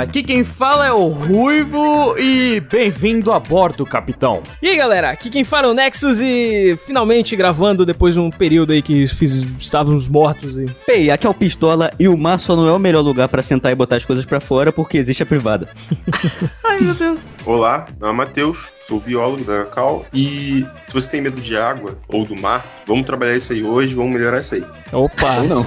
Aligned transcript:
Aqui 0.00 0.22
quem 0.22 0.42
fala 0.42 0.86
é 0.86 0.92
o 0.92 1.08
Ruivo 1.08 2.16
e 2.16 2.58
bem-vindo 2.58 3.30
a 3.32 3.38
bordo, 3.38 3.84
capitão. 3.84 4.42
E 4.62 4.68
aí 4.68 4.76
galera, 4.78 5.10
aqui 5.10 5.28
quem 5.28 5.44
fala 5.44 5.66
é 5.66 5.70
o 5.70 5.74
Nexus 5.74 6.22
e 6.22 6.74
finalmente 6.86 7.36
gravando 7.36 7.84
depois 7.84 8.14
de 8.14 8.20
um 8.20 8.30
período 8.30 8.72
aí 8.72 8.80
que 8.80 9.06
fiz, 9.06 9.42
estávamos 9.58 10.08
mortos 10.08 10.56
e... 10.56 10.74
Ei, 10.88 11.10
aqui 11.10 11.26
é 11.26 11.30
o 11.30 11.34
Pistola 11.34 11.92
e 12.00 12.08
o 12.08 12.16
mar 12.16 12.40
só 12.40 12.56
não 12.56 12.66
é 12.66 12.72
o 12.72 12.78
melhor 12.78 13.02
lugar 13.02 13.28
pra 13.28 13.42
sentar 13.42 13.72
e 13.72 13.74
botar 13.74 13.96
as 13.96 14.04
coisas 14.06 14.24
pra 14.24 14.40
fora 14.40 14.72
porque 14.72 14.96
existe 14.96 15.22
a 15.22 15.26
privada. 15.26 15.68
Ai, 16.64 16.80
meu 16.80 16.94
Deus. 16.94 17.20
Olá, 17.46 17.86
meu 17.98 18.08
nome 18.08 18.22
é 18.22 18.26
Matheus, 18.26 18.68
sou 18.86 19.00
biólogo 19.00 19.44
da 19.44 19.64
Cal 19.64 20.04
e 20.12 20.66
se 20.86 20.92
você 20.92 21.08
tem 21.08 21.20
medo 21.22 21.40
de 21.40 21.56
água 21.56 21.96
ou 22.06 22.24
do 22.24 22.36
mar, 22.36 22.66
vamos 22.86 23.06
trabalhar 23.06 23.34
isso 23.36 23.52
aí 23.52 23.64
hoje, 23.64 23.94
vamos 23.94 24.14
melhorar 24.14 24.40
isso 24.40 24.56
aí. 24.56 24.64
Opa! 24.92 25.36
Ou 25.38 25.44
não. 25.44 25.66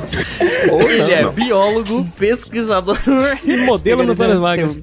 Ele 0.89 1.13
é 1.13 1.21
não. 1.23 1.31
biólogo, 1.31 2.05
pesquisador 2.17 2.97
E 3.43 3.57
modelo 3.65 4.03
nas 4.03 4.19
horas 4.19 4.39
vagas. 4.39 4.79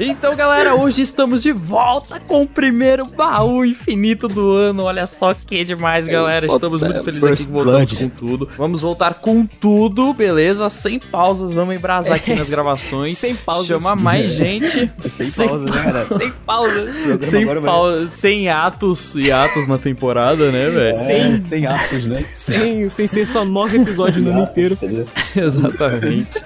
Então, 0.00 0.34
galera, 0.34 0.74
hoje 0.74 1.02
estamos 1.02 1.42
de 1.42 1.52
volta 1.52 2.18
com 2.20 2.42
o 2.42 2.46
primeiro 2.46 3.06
baú 3.06 3.64
infinito 3.64 4.28
do 4.28 4.52
ano. 4.52 4.82
Olha 4.84 5.06
só 5.06 5.32
que 5.32 5.64
demais, 5.64 6.06
galera. 6.06 6.46
Estamos 6.46 6.82
muito 6.82 7.02
felizes 7.04 7.24
aqui 7.24 7.46
que 7.46 7.52
voltamos 7.52 7.92
com 7.92 8.08
tudo. 8.08 8.48
Vamos 8.56 8.82
voltar 8.82 9.14
com 9.14 9.46
tudo, 9.46 10.12
beleza? 10.12 10.68
Sem 10.68 10.98
pausas, 10.98 11.52
vamos 11.52 11.76
embrasar 11.76 12.16
aqui 12.16 12.34
nas 12.34 12.50
gravações. 12.50 13.16
Sem 13.16 13.34
pausas. 13.40 13.66
Chamar 13.66 13.96
mais 13.96 14.34
gente. 14.36 14.90
Sem 15.08 15.48
pausa, 15.48 15.64
né, 15.64 15.82
cara? 15.84 16.04
Sem 16.04 16.32
pausa. 16.46 16.92
Sem, 17.22 17.42
Agora 17.42 17.60
pausa, 17.60 18.08
sem 18.08 18.48
atos 18.48 19.14
e 19.16 19.32
atos 19.32 19.66
na 19.66 19.78
temporada, 19.78 20.50
né, 20.50 20.68
velho? 20.68 20.96
Sem, 20.96 21.40
sem 21.40 21.66
atos, 21.66 22.06
né? 22.06 22.24
Sem, 22.34 22.88
sem 22.88 23.06
ser 23.06 23.26
só 23.26 23.44
nove 23.44 23.78
episódios 23.78 24.24
no 24.24 24.30
ano 24.30 24.42
inteiro. 24.42 24.76
Exatamente. 25.36 26.42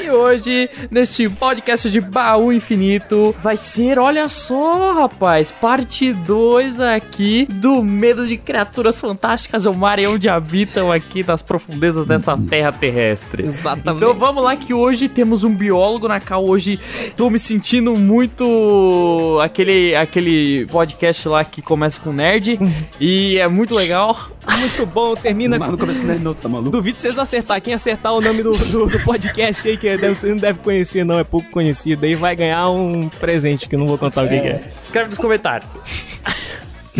E 0.00 0.10
hoje, 0.10 0.68
neste 0.90 1.28
podcast 1.28 1.88
de 1.90 2.00
Baú 2.00 2.52
Infinito, 2.52 3.34
vai 3.42 3.56
ser, 3.56 3.98
olha 3.98 4.28
só, 4.28 4.92
rapaz, 4.92 5.50
parte 5.50 6.12
2 6.12 6.80
aqui 6.80 7.46
do 7.50 7.82
medo 7.82 8.26
de 8.26 8.36
criaturas 8.36 9.00
fantásticas 9.00 9.66
ao 9.66 9.74
mar 9.74 9.98
e 9.98 10.06
onde 10.06 10.28
habitam 10.28 10.90
aqui 10.90 11.24
nas 11.26 11.42
profundezas 11.42 12.06
dessa 12.06 12.36
terra 12.36 12.72
terrestre. 12.72 13.44
Exatamente. 13.44 14.02
Então 14.02 14.14
vamos 14.14 14.42
lá 14.42 14.56
que 14.56 14.74
hoje 14.74 15.08
temos 15.08 15.44
um 15.44 15.54
biólogo 15.54 16.08
na 16.08 16.20
Hoje 16.36 16.78
tô 17.16 17.30
me 17.30 17.38
sentindo 17.38 17.96
muito 17.96 19.38
aquele 19.42 19.94
aquele 19.94 20.66
podcast 20.66 21.28
lá 21.28 21.44
que 21.44 21.62
começa 21.62 22.00
com 22.00 22.12
nerd 22.12 22.58
e 23.00 23.38
é 23.38 23.48
muito 23.48 23.74
legal. 23.74 24.16
Muito 24.58 24.86
bom, 24.86 25.14
termina 25.14 25.58
Mas 25.58 25.70
no 25.70 25.78
começo 25.78 26.00
que 26.00 26.06
não 26.06 26.14
é 26.14 26.18
novo, 26.18 26.40
tá 26.40 26.48
maluco? 26.48 26.70
Duvido 26.70 27.00
vocês 27.00 27.18
acertar. 27.18 27.60
Quem 27.60 27.74
acertar 27.74 28.12
o 28.12 28.20
nome 28.20 28.42
do, 28.42 28.50
do, 28.52 28.86
do 28.86 29.00
podcast 29.00 29.68
aí, 29.68 29.76
que 29.76 29.96
deve, 29.96 30.14
você 30.14 30.28
não 30.28 30.36
deve 30.36 30.58
conhecer, 30.60 31.04
não, 31.04 31.18
é 31.18 31.24
pouco 31.24 31.48
conhecido, 31.50 32.04
aí 32.04 32.14
vai 32.14 32.34
ganhar 32.34 32.68
um 32.70 33.08
presente 33.08 33.68
que 33.68 33.74
eu 33.74 33.78
não 33.78 33.86
vou 33.86 33.98
contar 33.98 34.24
o 34.24 34.28
que, 34.28 34.40
que 34.40 34.48
é. 34.48 34.72
Escreve 34.80 35.10
nos 35.10 35.18
comentários. 35.18 35.68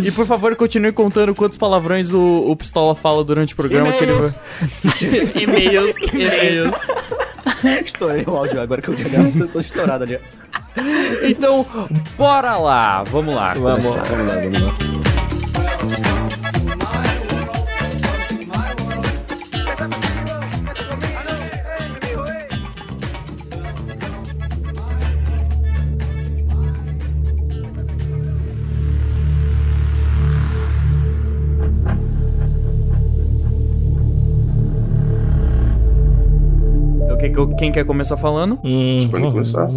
E 0.03 0.12
por 0.12 0.27
favor, 0.27 0.55
continue 0.55 0.93
contando 0.93 1.34
quantos 1.34 1.59
palavrões 1.59 2.12
o, 2.12 2.45
o 2.47 2.55
Pistola 2.55 2.95
fala 2.95 3.25
durante 3.25 3.53
o 3.53 3.56
programa. 3.56 3.91
Que 3.93 4.05
ele 4.05 4.12
e-mails, 5.43 5.97
e-mails. 6.12 6.77
Estourei 7.84 8.25
o 8.26 8.36
áudio 8.36 8.60
agora 8.60 8.81
que 8.82 8.88
eu 8.88 8.97
chegar, 8.97 9.25
eu 9.25 9.48
tô 9.48 9.60
estourado 9.60 10.04
ali. 10.04 10.19
Então, 11.22 11.66
bora 12.16 12.56
lá. 12.56 13.03
Vamos 13.04 13.34
lá. 13.34 13.54
Vamos. 13.54 13.82
Vamos 13.82 13.97
lá, 13.97 14.41
vamos 14.41 14.60
lá. 14.62 16.18
Quem, 37.47 37.56
quem 37.56 37.72
quer 37.72 37.84
começar 37.84 38.16
falando? 38.16 38.59
Hum, 38.65 38.99
Pode 39.10 39.25
começar? 39.25 39.69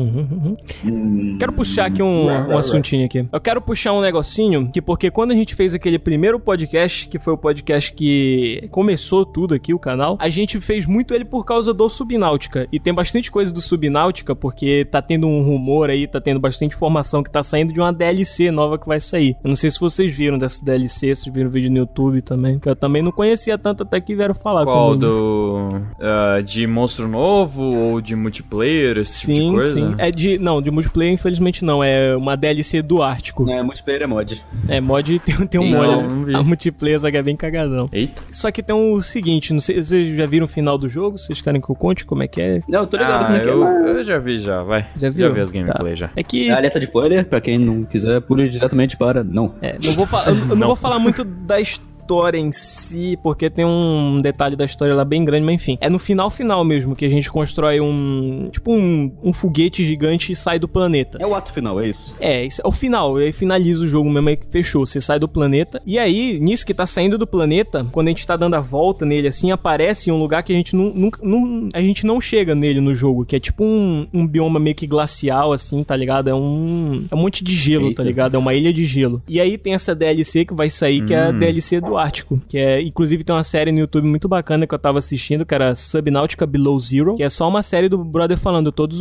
Quero 1.40 1.54
puxar 1.54 1.86
aqui 1.86 2.02
um, 2.02 2.26
um 2.28 2.58
assuntinho 2.58 3.06
aqui. 3.06 3.28
Eu 3.32 3.40
quero 3.42 3.62
puxar 3.62 3.94
um 3.94 4.02
negocinho 4.02 4.70
que 4.72 4.82
porque 4.82 5.12
quando 5.12 5.32
a 5.32 5.36
gente 5.36 5.56
fez 5.56 5.74
aquele 5.74 6.00
primeiro 6.00 6.40
podcast, 6.40 7.08
que 7.08 7.20
foi 7.20 7.34
o 7.34 7.38
podcast 7.38 7.94
que 7.94 8.68
começou 8.72 9.26
tudo 9.26 9.54
aqui, 9.54 9.74
o 9.74 9.80
canal, 9.80 10.18
a 10.20 10.30
gente 10.30 10.60
fez 10.62 10.86
muito 10.86 11.14
ele 11.14 11.26
por 11.26 11.46
causa 11.46 11.74
do 11.74 11.90
Subnáutica. 11.90 12.68
E 12.72 12.80
tem 12.80 12.94
bastante 12.94 13.30
coisa 13.30 13.54
do 13.54 13.62
Subnáutica, 13.62 14.36
porque 14.36 14.86
tá 14.86 15.02
tendo 15.02 15.28
um 15.28 15.44
rumor 15.44 15.90
aí, 15.90 16.08
tá 16.08 16.22
tendo 16.22 16.40
bastante 16.40 16.76
informação 16.76 17.22
que 17.24 17.30
tá 17.32 17.44
saindo 17.44 17.74
de 17.74 17.80
uma 17.80 17.92
DLC 17.92 18.52
nova 18.52 18.78
que 18.78 18.88
vai 18.88 19.00
sair. 19.00 19.36
Eu 19.44 19.50
não 19.50 19.56
sei 19.56 19.70
se 19.70 19.80
vocês 19.80 20.16
viram 20.16 20.38
dessa 20.38 20.64
DLC, 20.64 21.14
se 21.16 21.30
viram 21.30 21.50
o 21.50 21.52
vídeo 21.52 21.70
no 21.70 21.78
YouTube 21.78 22.22
também, 22.22 22.60
que 22.60 22.70
eu 22.70 22.76
também 22.76 23.02
não 23.02 23.12
conhecia 23.12 23.58
tanto 23.58 23.84
até 23.84 24.00
que 24.00 24.16
vieram 24.16 24.34
falar 24.34 24.64
Qual 24.64 24.90
comigo. 24.90 25.06
do. 25.06 25.82
ah, 26.00 26.42
de 26.42 26.66
monstro 26.68 27.08
novo 27.08 27.51
ou 27.60 28.00
de 28.02 28.16
multiplayer? 28.16 28.98
Esse 29.00 29.22
tipo 29.22 29.34
de 29.34 29.40
Sim, 29.40 29.52
coisa? 29.52 29.74
sim. 29.74 29.96
É 29.98 30.12
de. 30.12 30.38
Não, 30.38 30.62
de 30.62 30.72
multiplayer, 30.72 31.14
infelizmente 31.14 31.64
não. 31.66 31.84
É 31.84 32.16
uma 32.16 32.36
DLC 32.38 32.82
do 32.82 33.02
Ártico. 33.02 33.46
Não, 33.46 33.54
é 33.54 33.64
multiplayer 33.64 34.04
é 34.04 34.08
mod. 34.08 34.44
É, 34.68 34.80
mod 34.82 35.20
tem, 35.20 35.36
tem 35.48 35.60
um 35.62 35.70
Não, 35.70 35.84
mod. 36.02 36.14
não 36.14 36.24
vi. 36.26 36.36
A 36.36 36.44
multiplayer 36.44 37.00
só 37.00 37.10
que 37.12 37.18
é 37.18 37.24
bem 37.24 37.36
cagadão. 37.36 37.90
Eita. 37.92 38.22
Só 38.32 38.52
que 38.52 38.62
tem 38.64 38.76
o 38.76 39.02
seguinte, 39.02 39.54
não 39.54 39.60
sei, 39.60 39.84
vocês 39.84 40.16
já 40.16 40.26
viram 40.26 40.46
o 40.46 40.48
final 40.48 40.78
do 40.78 40.88
jogo? 40.88 41.18
Vocês 41.18 41.42
querem 41.42 41.60
que 41.62 41.70
eu 41.70 41.76
conte 41.76 42.06
como 42.06 42.24
é 42.24 42.28
que 42.28 42.42
é? 42.42 42.62
Não, 42.68 42.82
eu 42.82 42.88
tô 42.88 42.98
ligado 42.98 43.22
Ah, 43.24 43.26
como 43.26 43.38
é 43.38 43.40
que 43.42 43.48
é, 43.50 43.52
eu, 43.52 43.60
mas... 43.60 43.98
eu 43.98 44.04
já 44.04 44.18
vi, 44.20 44.38
já, 44.40 44.64
vai. 44.64 44.88
Já 44.96 45.10
viu? 45.10 45.28
Já 45.28 45.34
vi 45.34 45.40
as 45.42 45.52
gameplay 45.52 45.94
Tá. 45.94 45.96
já. 45.96 46.10
É 46.16 46.24
que 46.24 46.50
É 46.50 46.52
alerta 46.52 46.80
de 46.80 46.86
spoiler, 46.86 47.26
pra 47.26 47.42
quem 47.42 47.58
não 47.58 47.84
quiser, 47.84 48.22
pule 48.22 48.48
diretamente 48.50 48.96
para 48.98 49.24
não. 49.24 49.56
É, 49.62 49.76
não 49.84 49.92
vou 49.94 50.06
fa- 50.06 50.24
eu, 50.28 50.36
eu 50.52 50.56
não, 50.56 50.68
vou 50.68 50.76
falar 50.76 51.00
muito 51.00 51.24
da 51.24 51.60
história 51.60 51.91
em 52.36 52.52
si, 52.52 53.18
porque 53.24 53.50
tem 53.50 53.66
um 53.66 54.20
detalhe 54.22 54.56
da 54.56 54.66
história 54.66 54.94
lá 54.94 55.06
bem 55.06 55.24
grande, 55.24 55.46
mas 55.46 55.56
enfim. 55.56 55.78
É 55.82 55.90
no 55.90 56.00
final 56.00 56.30
final 56.30 56.64
mesmo 56.64 56.96
que 56.96 57.06
a 57.06 57.10
gente 57.10 57.32
constrói 57.32 57.80
um. 57.80 58.50
Tipo 58.52 58.72
um, 58.74 59.12
um 59.24 59.34
foguete 59.34 59.84
gigante 59.84 60.32
e 60.32 60.36
sai 60.36 60.60
do 60.60 60.68
planeta. 60.68 61.18
É 61.22 61.26
o 61.26 61.36
ato 61.36 61.54
final, 61.54 61.80
é 61.80 61.90
isso. 61.90 62.16
É, 62.20 62.46
isso 62.46 62.62
é 62.64 62.68
o 62.68 62.72
final, 62.72 63.16
aí 63.18 63.32
finaliza 63.32 63.84
o 63.84 63.88
jogo 63.88 64.10
mesmo, 64.10 64.30
aí 64.30 64.38
que 64.38 64.46
fechou, 64.48 64.86
você 64.86 65.00
sai 65.00 65.20
do 65.20 65.28
planeta. 65.28 65.82
E 65.86 65.98
aí, 65.98 66.40
nisso 66.40 66.66
que 66.66 66.74
tá 66.74 66.86
saindo 66.86 67.18
do 67.18 67.28
planeta, 67.28 67.86
quando 67.92 68.08
a 68.08 68.10
gente 68.10 68.26
tá 68.26 68.36
dando 68.36 68.56
a 68.56 68.60
volta 68.62 69.06
nele 69.06 69.28
assim, 69.28 69.52
aparece 69.52 70.12
um 70.12 70.18
lugar 70.18 70.44
que 70.44 70.52
a 70.52 70.56
gente 70.56 70.76
não, 70.76 70.94
nunca, 70.94 71.20
não, 71.24 71.70
a 71.74 71.82
gente 71.82 72.06
não 72.06 72.20
chega 72.20 72.56
nele 72.56 72.82
no 72.82 72.94
jogo, 72.94 73.26
que 73.26 73.36
é 73.36 73.40
tipo 73.40 73.64
um, 73.64 74.08
um 74.14 74.28
bioma 74.28 74.60
meio 74.60 74.76
que 74.76 74.88
glacial 74.88 75.54
assim, 75.54 75.84
tá 75.84 75.96
ligado? 75.96 76.30
É 76.30 76.36
um, 76.36 77.06
é 77.10 77.16
um 77.16 77.20
monte 77.20 77.44
de 77.44 77.56
gelo, 77.56 77.86
Eita. 77.86 77.98
tá 77.98 78.04
ligado? 78.04 78.36
É 78.36 78.38
uma 78.38 78.54
ilha 78.54 78.74
de 78.74 78.86
gelo. 78.86 79.22
E 79.28 79.40
aí 79.40 79.58
tem 79.58 79.74
essa 79.74 79.94
DLC 79.94 80.46
que 80.46 80.54
vai 80.54 80.70
sair, 80.70 81.06
que 81.06 81.14
é 81.14 81.20
a 81.20 81.32
DLC 81.32 81.80
do 81.80 81.98
Ártico, 82.02 82.42
que 82.48 82.58
é, 82.58 82.82
inclusive 82.82 83.24
tem 83.24 83.36
uma 83.36 83.44
série 83.44 83.72
no 83.72 83.80
YouTube 83.80 84.06
muito 84.06 84.28
bacana 84.28 84.66
que 84.66 84.74
eu 84.74 84.80
tava 84.80 84.98
assistindo, 84.98 85.46
que 85.46 85.54
era 85.54 85.76
Subnautica 85.76 86.46
Below 86.46 86.80
Zero, 86.80 87.16
que 87.16 87.24
é 87.24 87.30
só 87.30 87.48
uma 87.48 87.62
série 87.62 87.88
do 87.88 87.98
brother 88.04 88.38
falando 88.38 88.72
todas 88.72 89.00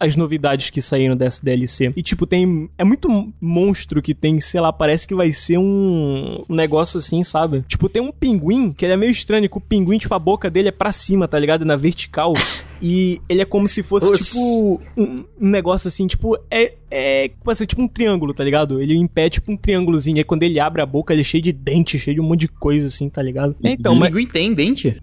as 0.00 0.16
novidades 0.16 0.70
que 0.70 0.82
saíram 0.82 1.16
dessa 1.16 1.44
DLC. 1.44 1.92
E 1.96 2.02
tipo, 2.02 2.26
tem 2.26 2.68
é 2.76 2.84
muito 2.84 3.08
monstro 3.40 4.02
que 4.02 4.14
tem, 4.14 4.40
sei 4.40 4.60
lá, 4.60 4.72
parece 4.72 5.06
que 5.06 5.14
vai 5.14 5.32
ser 5.32 5.58
um, 5.58 6.44
um 6.48 6.54
negócio 6.54 6.98
assim, 6.98 7.22
sabe? 7.22 7.64
Tipo, 7.68 7.88
tem 7.88 8.02
um 8.02 8.12
pinguim, 8.12 8.72
que 8.72 8.84
ele 8.84 8.92
é 8.92 8.96
meio 8.96 9.12
estranho, 9.12 9.48
que 9.48 9.58
o 9.58 9.60
pinguim, 9.60 9.98
tipo, 9.98 10.14
a 10.14 10.18
boca 10.18 10.50
dele 10.50 10.68
é 10.68 10.72
pra 10.72 10.92
cima, 10.92 11.28
tá 11.28 11.38
ligado? 11.38 11.64
Na 11.64 11.76
vertical. 11.76 12.34
E 12.80 13.20
ele 13.28 13.42
é 13.42 13.44
como 13.44 13.66
se 13.66 13.82
fosse, 13.82 14.06
Oxi. 14.10 14.24
tipo, 14.24 14.80
um, 14.96 15.24
um 15.40 15.48
negócio 15.48 15.88
assim, 15.88 16.06
tipo, 16.06 16.38
é, 16.50 16.74
é 16.90 17.30
vai 17.44 17.54
ser 17.56 17.66
tipo 17.66 17.82
um 17.82 17.88
triângulo, 17.88 18.32
tá 18.32 18.44
ligado? 18.44 18.80
Ele 18.80 18.94
impede 18.96 19.34
tipo 19.34 19.50
um 19.50 19.56
triângulozinho. 19.56 20.16
Aí 20.18 20.24
quando 20.24 20.42
ele 20.44 20.60
abre 20.60 20.80
a 20.80 20.86
boca, 20.86 21.12
ele 21.12 21.22
é 21.22 21.24
cheio 21.24 21.42
de 21.42 21.52
dente, 21.52 21.98
cheio 21.98 22.14
de 22.14 22.20
um 22.20 22.24
monte 22.24 22.40
de 22.40 22.48
coisa 22.48 22.86
assim, 22.86 23.08
tá 23.08 23.20
ligado? 23.22 23.56
É, 23.64 23.72
então, 23.72 23.94
mas 23.94 24.10
Pinguim 24.10 24.26
tem 24.26 24.54
dente? 24.54 24.96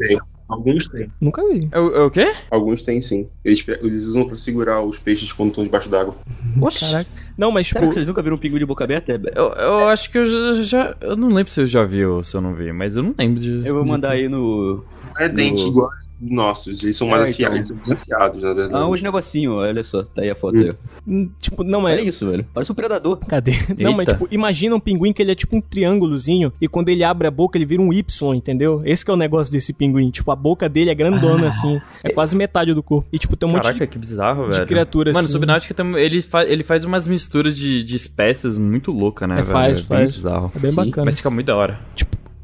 Alguns 0.47 0.87
têm. 0.87 1.09
nunca 1.19 1.41
vi. 1.49 1.67
É 1.71 1.79
o, 1.79 1.95
é 1.95 2.03
o 2.03 2.11
quê? 2.11 2.31
Alguns 2.51 2.83
têm 2.83 3.01
sim. 3.01 3.27
Eles, 3.43 3.65
eles 3.81 4.03
usam 4.03 4.27
pra 4.27 4.37
segurar 4.37 4.79
os 4.83 4.99
peixes 4.99 5.33
quando 5.33 5.49
estão 5.49 5.63
debaixo 5.63 5.89
d'água. 5.89 6.15
Oxi. 6.61 6.85
Caraca. 6.85 7.09
Não, 7.35 7.51
mas 7.51 7.65
tipo, 7.65 7.79
Será 7.79 7.89
que 7.89 7.95
vocês 7.95 8.05
nunca 8.07 8.21
viram 8.21 8.35
um 8.35 8.39
pinguim 8.39 8.59
de 8.59 8.65
boca 8.65 8.83
aberta? 8.83 9.19
Eu, 9.35 9.45
eu 9.53 9.87
acho 9.89 10.11
que 10.11 10.19
eu 10.19 10.25
já, 10.25 10.61
já- 10.61 10.95
Eu 11.01 11.15
não 11.17 11.29
lembro 11.29 11.51
se 11.51 11.59
eu 11.61 11.65
já 11.67 11.83
vi 11.83 12.05
ou 12.05 12.23
se 12.23 12.37
eu 12.37 12.41
não 12.41 12.53
vi, 12.53 12.71
mas 12.71 12.95
eu 12.95 13.01
não 13.01 13.15
lembro 13.17 13.39
de. 13.39 13.65
Eu 13.67 13.73
vou 13.73 13.83
de 13.83 13.89
mandar 13.89 14.09
ter. 14.11 14.17
aí 14.17 14.29
no. 14.29 14.85
Não 15.15 15.21
é 15.25 15.27
dente 15.29 15.63
No- 15.63 15.67
igual 15.69 15.89
nossos. 16.21 16.83
Eles 16.83 16.95
são 16.97 17.07
mais 17.07 17.23
É, 17.25 17.29
afiados, 17.29 17.71
então. 17.71 17.77
eles 17.87 18.01
são 18.01 18.17
afiados, 18.17 18.43
na 18.43 18.53
verdade. 18.53 18.73
Ah, 18.83 18.87
uns 18.87 19.01
negocinhos, 19.01 19.53
olha 19.55 19.83
só. 19.83 20.03
Tá 20.03 20.21
aí 20.21 20.29
a 20.29 20.35
foto 20.35 20.57
aí. 20.57 20.71
Hum, 21.07 21.29
Tipo, 21.39 21.63
não, 21.63 21.83
Olha 21.83 21.99
é. 21.99 22.03
isso, 22.03 22.29
velho. 22.29 22.45
Parece 22.53 22.71
um 22.71 22.75
predador. 22.75 23.17
Cadê? 23.27 23.51
Não, 23.77 23.91
mas 23.91 24.07
Eita. 24.07 24.13
tipo, 24.19 24.27
imagina 24.33 24.75
um 24.75 24.79
pinguim 24.79 25.13
que 25.13 25.21
ele 25.21 25.31
é 25.31 25.35
tipo 25.35 25.55
um 25.55 25.61
triângulozinho 25.61 26.51
e 26.59 26.67
quando 26.67 26.89
ele 26.89 27.03
abre 27.03 27.27
a 27.27 27.31
boca 27.31 27.57
ele 27.57 27.65
vira 27.65 27.81
um 27.81 27.93
Y, 27.93 28.33
entendeu? 28.35 28.81
Esse 28.85 29.03
que 29.05 29.11
é 29.11 29.13
o 29.13 29.17
negócio 29.17 29.51
desse 29.53 29.71
pinguim. 29.73 30.09
Tipo, 30.09 30.31
a 30.31 30.35
boca 30.35 30.67
dele 30.67 30.89
é 30.89 30.95
grandona 30.95 31.47
assim. 31.47 31.79
É 32.03 32.09
quase 32.09 32.35
metade 32.35 32.73
do 32.73 32.81
corpo. 32.81 33.07
E 33.13 33.19
tipo, 33.19 33.35
tem 33.35 33.47
um 33.47 33.51
monte 33.51 33.63
Caraca, 33.63 33.85
de 33.85 33.91
que 33.91 33.99
bizarro, 33.99 34.49
de 34.49 34.55
velho. 34.55 34.67
criatura 34.67 35.11
Mano, 35.11 35.25
assim. 35.25 35.31
Subnáutica 35.33 35.73
tem- 35.73 35.95
ele, 35.97 36.21
fa 36.21 36.43
ele 36.43 36.63
faz 36.63 36.85
umas 36.85 37.05
misturas 37.05 37.55
de, 37.55 37.83
de 37.83 37.95
espécies 37.95 38.57
muito 38.57 38.91
louca, 38.91 39.27
né, 39.27 39.35
É, 39.39 39.43
velho? 39.43 39.47
faz, 39.51 39.71
é 39.77 39.81
bem 39.81 39.87
faz. 39.87 40.13
bizarro. 40.15 40.51
É 40.55 40.59
bem 40.59 40.71
Sim. 40.71 40.75
bacana. 40.77 41.05
Mas 41.05 41.17
fica 41.17 41.29
muito 41.29 41.45
da 41.47 41.55
hora. 41.55 41.79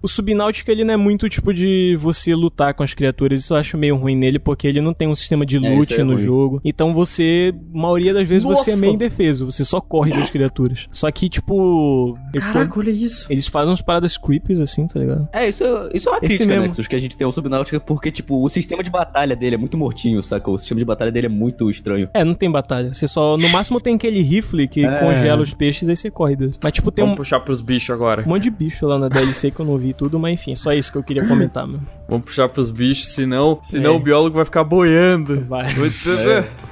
O 0.02 0.08
Subnáutica, 0.08 0.72
ele 0.72 0.84
não 0.84 0.94
é 0.94 0.98
muito 0.98 1.30
tipo 1.30 1.54
de 1.54 1.96
você 2.00 2.34
lutar 2.34 2.74
com 2.74 2.84
as 2.84 2.94
criaturas. 2.94 3.42
Isso 3.42 3.54
eu 3.54 3.58
acho 3.58 3.78
meio 3.78 3.96
ruim 3.96 4.16
nele, 4.16 4.40
porque 4.40 4.68
ele 4.68 4.82
não 4.82 4.94
tem 4.94 5.08
um 5.08 5.16
sistema 5.16 5.46
de 5.46 5.58
É, 5.58 5.60
loot 5.76 5.94
aí 5.94 6.00
é 6.00 6.04
no 6.04 6.14
ruim. 6.16 6.24
jogo. 6.24 6.62
Então 6.66 6.94
você, 6.94 7.54
maioria 7.72 8.14
das 8.14 8.28
vezes, 8.28 8.44
você 8.44 8.72
é 8.72 8.74
Nossa! 8.74 8.82
meio 8.82 8.94
indefeso. 8.96 9.46
Você 9.52 9.64
só 9.64 9.80
corre 9.80 10.12
das 10.12 10.30
criaturas. 10.30 10.88
Só 10.92 11.10
que, 11.12 11.30
tipo. 11.30 12.18
eu- 12.34 12.42
Caraca, 12.42 12.80
olha 12.80 12.92
isso. 12.92 13.32
Eles 13.32 13.48
fazem 13.48 13.70
umas 13.70 13.82
paradas 13.82 14.18
creepies 14.18 14.60
assim, 14.60 14.88
tá 14.88 15.00
ligado? 15.00 15.28
É, 15.32 15.48
isso, 15.50 15.64
isso 15.94 16.10
é 16.10 16.12
uma 16.12 16.18
Esse 16.18 16.26
crítica, 16.28 16.46
mesmo. 16.48 16.66
Nexus, 16.68 16.88
que 16.88 16.96
a 16.96 17.00
gente 17.00 17.16
tem 17.18 17.26
ao 17.26 17.32
Subnáutica, 17.32 17.80
porque, 17.80 18.12
tipo, 18.12 18.44
o 18.44 18.50
sistema 18.50 18.84
de 18.84 18.90
batalha 18.90 19.36
dele 19.36 19.56
é 19.56 19.58
muito 19.58 19.78
mortinho, 19.78 20.22
saca? 20.24 20.50
O 20.50 20.58
sistema 20.58 20.80
de 20.80 20.86
batalha 20.86 21.12
dele 21.12 21.28
é 21.28 21.30
muito 21.30 21.70
estranho. 21.70 22.10
É, 22.14 22.24
não 22.24 22.34
tem 22.34 22.50
batalha. 22.50 22.94
Você 22.94 23.08
só. 23.08 23.38
No 23.38 23.50
máximo 23.50 23.80
tem 23.80 23.96
aquele 23.96 24.22
rifle 24.22 24.68
que 24.68 24.84
É. 24.86 25.00
congela 25.00 25.42
os 25.42 25.54
peixes, 25.54 25.88
aí 25.90 25.96
você 25.96 26.10
corre. 26.10 26.32
Mas, 26.64 26.74
tipo, 26.74 26.92
tem 26.92 27.04
Vamos 27.04 27.14
um, 27.14 27.18
puxar 27.18 27.40
pros 27.42 27.62
bichos 27.62 27.90
agora. 27.92 28.24
um 28.26 28.30
monte 28.30 28.44
de 28.44 28.50
bicho 28.52 28.86
lá 28.88 28.98
na 28.98 29.08
DLC 29.10 29.52
que 29.52 29.60
eu 29.60 29.66
não 29.66 29.78
vi 29.78 29.91
tudo, 29.94 30.20
mas 30.20 30.34
enfim, 30.34 30.56
só 30.56 30.72
isso 30.74 30.92
que 30.92 30.98
eu 30.98 31.04
queria 31.04 31.28
comentar, 31.28 31.66
mano. 31.68 31.86
Vamos 32.08 32.26
puxar 32.26 32.50
pros 32.50 32.70
bichos, 32.70 33.08
senão, 33.10 33.60
senão 33.64 33.94
É. 33.94 33.98
o 33.98 34.00
biólogo 34.00 34.36
vai 34.36 34.46
ficar 34.46 34.64
boiando. 34.64 35.46
Vai. 35.46 35.72
Muito- 35.74 36.10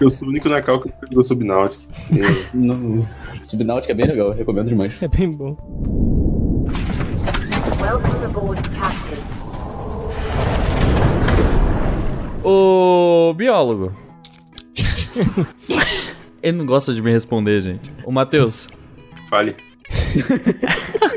Eu 0.02 0.10
sou 0.10 0.28
o 0.28 0.32
único 0.32 0.50
na 0.50 0.62
cal 0.62 0.80
que 0.82 0.90
pegou 0.90 1.24
Subnáutica. 1.24 1.92
É, 2.12 2.46
No... 2.54 3.08
Subnáutica 3.44 3.94
é 3.94 3.96
bem 3.96 4.08
legal, 4.08 4.32
recomendo 4.32 4.68
demais. 4.70 4.94
É 5.02 5.08
bem 5.08 5.32
bom. 5.32 5.56
Welcome 7.82 8.26
aboard, 8.26 8.62
Captain. 8.70 9.20
Ô, 12.44 13.34
biólogo. 13.36 13.94
Ele 16.42 16.58
não 16.58 16.66
gosta 16.66 16.94
de 16.94 17.02
me 17.02 17.12
responder, 17.12 17.60
gente. 17.62 17.92
Ô, 18.06 18.12
Matheus. 18.12 18.68
Fale. 19.30 19.56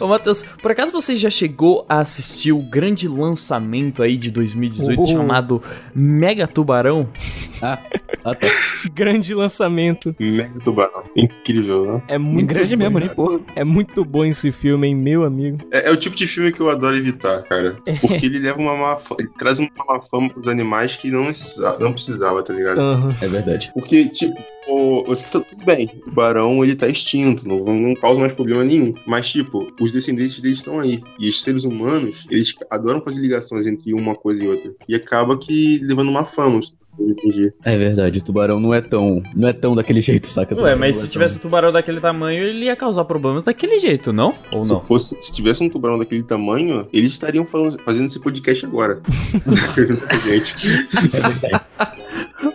Ô, 0.00 0.06
Matheus, 0.06 0.42
por 0.62 0.70
acaso 0.70 0.92
você 0.92 1.16
já 1.16 1.30
chegou 1.30 1.84
a 1.88 1.98
assistir 2.00 2.52
o 2.52 2.58
grande 2.60 3.08
lançamento 3.08 4.02
aí 4.02 4.16
de 4.16 4.30
2018 4.30 5.00
Oh. 5.00 5.06
chamado 5.06 5.62
Mega 5.94 6.46
Tubarão? 6.46 7.08
Ah, 7.60 7.78
ah 8.24 8.34
tá. 8.36 8.46
Grande 8.92 9.34
lançamento. 9.34 10.14
Mega 10.18 10.60
Tubarão. 10.60 11.02
Incrível, 11.16 11.84
né? 11.84 12.02
É 12.08 12.18
muito 12.18 12.46
grande 12.46 12.76
mesmo, 12.76 12.98
nem 12.98 13.08
porra. 13.08 13.40
É 13.54 13.64
muito 13.64 14.04
bom 14.04 14.24
esse 14.24 14.52
filme, 14.52 14.88
hein, 14.88 14.94
meu 14.94 15.24
amigo. 15.24 15.58
É, 15.70 15.88
é 15.88 15.90
o 15.90 15.96
tipo 15.96 16.16
de 16.16 16.26
filme 16.26 16.52
que 16.52 16.60
eu 16.60 16.68
adoro 16.68 16.96
evitar, 16.96 17.42
cara. 17.44 17.76
Porque 18.00 18.26
ele 18.26 18.38
leva 18.38 18.60
uma 18.60 18.76
má 18.76 18.96
fama, 18.96 19.20
ele 19.20 19.30
traz 19.38 19.58
uma 19.58 19.68
má 19.86 20.00
fama 20.10 20.28
pros 20.30 20.48
animais 20.48 20.96
que 20.96 21.10
não 21.10 21.26
precisava, 21.26 21.78
não 21.78 21.92
precisava 21.92 22.42
tá 22.42 22.52
ligado? 22.52 22.80
Aham. 22.80 23.16
É 23.20 23.28
verdade. 23.28 23.70
Porque, 23.74 24.08
tipo, 24.08 24.34
o, 24.68 25.04
você 25.04 25.26
tá 25.26 25.40
tudo 25.40 25.64
bem, 25.64 25.90
o 25.94 26.10
tubarão 26.10 26.64
ele 26.64 26.76
tá 26.76 26.88
extinto, 26.88 27.46
não, 27.46 27.58
não 27.64 27.94
causa 27.94 28.20
mais 28.20 28.32
problema 28.32 28.64
nenhum. 28.64 28.94
Mas, 29.06 29.30
tipo, 29.30 29.66
os 29.80 29.92
descendentes 29.92 30.40
deles 30.40 30.58
estão 30.58 30.78
aí. 30.78 31.02
E 31.18 31.28
os 31.28 31.42
seres 31.42 31.64
humanos, 31.64 32.26
eles 32.30 32.54
adoram 32.70 33.00
fazer 33.00 33.20
ligações 33.20 33.66
entre 33.66 33.92
uma 33.92 34.14
coisa 34.14 34.44
e 34.44 34.48
outra. 34.48 34.72
E 34.88 34.94
acaba 34.94 35.36
que 35.36 35.78
levando 35.78 36.08
uma 36.08 36.24
fama, 36.24 36.60
entendi. 36.98 37.52
É 37.64 37.76
verdade, 37.76 38.18
o 38.18 38.22
tubarão 38.22 38.60
não 38.60 38.72
é 38.72 38.80
tão. 38.80 39.22
Não 39.34 39.48
é 39.48 39.52
tão 39.52 39.74
daquele 39.74 40.00
jeito, 40.00 40.26
saca? 40.26 40.54
Ué, 40.54 40.74
mas 40.74 40.96
Não 40.96 41.02
é 41.02 41.06
se 41.06 41.08
tivesse 41.08 41.38
um 41.38 41.40
tubarão 41.40 41.72
daquele 41.72 42.00
tamanho, 42.00 42.44
ele 42.44 42.66
ia 42.66 42.76
causar 42.76 43.04
problemas 43.04 43.42
daquele 43.42 43.78
jeito, 43.78 44.12
não? 44.12 44.34
Ou 44.50 44.58
não? 44.58 44.64
Se, 44.64 44.88
fosse, 44.88 45.16
se 45.20 45.32
tivesse 45.32 45.62
um 45.62 45.68
tubarão 45.68 45.98
daquele 45.98 46.22
tamanho, 46.22 46.86
eles 46.92 47.12
estariam 47.12 47.46
falando, 47.46 47.80
fazendo 47.82 48.06
esse 48.06 48.20
podcast 48.20 48.66
agora. 48.66 49.00
Gente. 50.24 50.54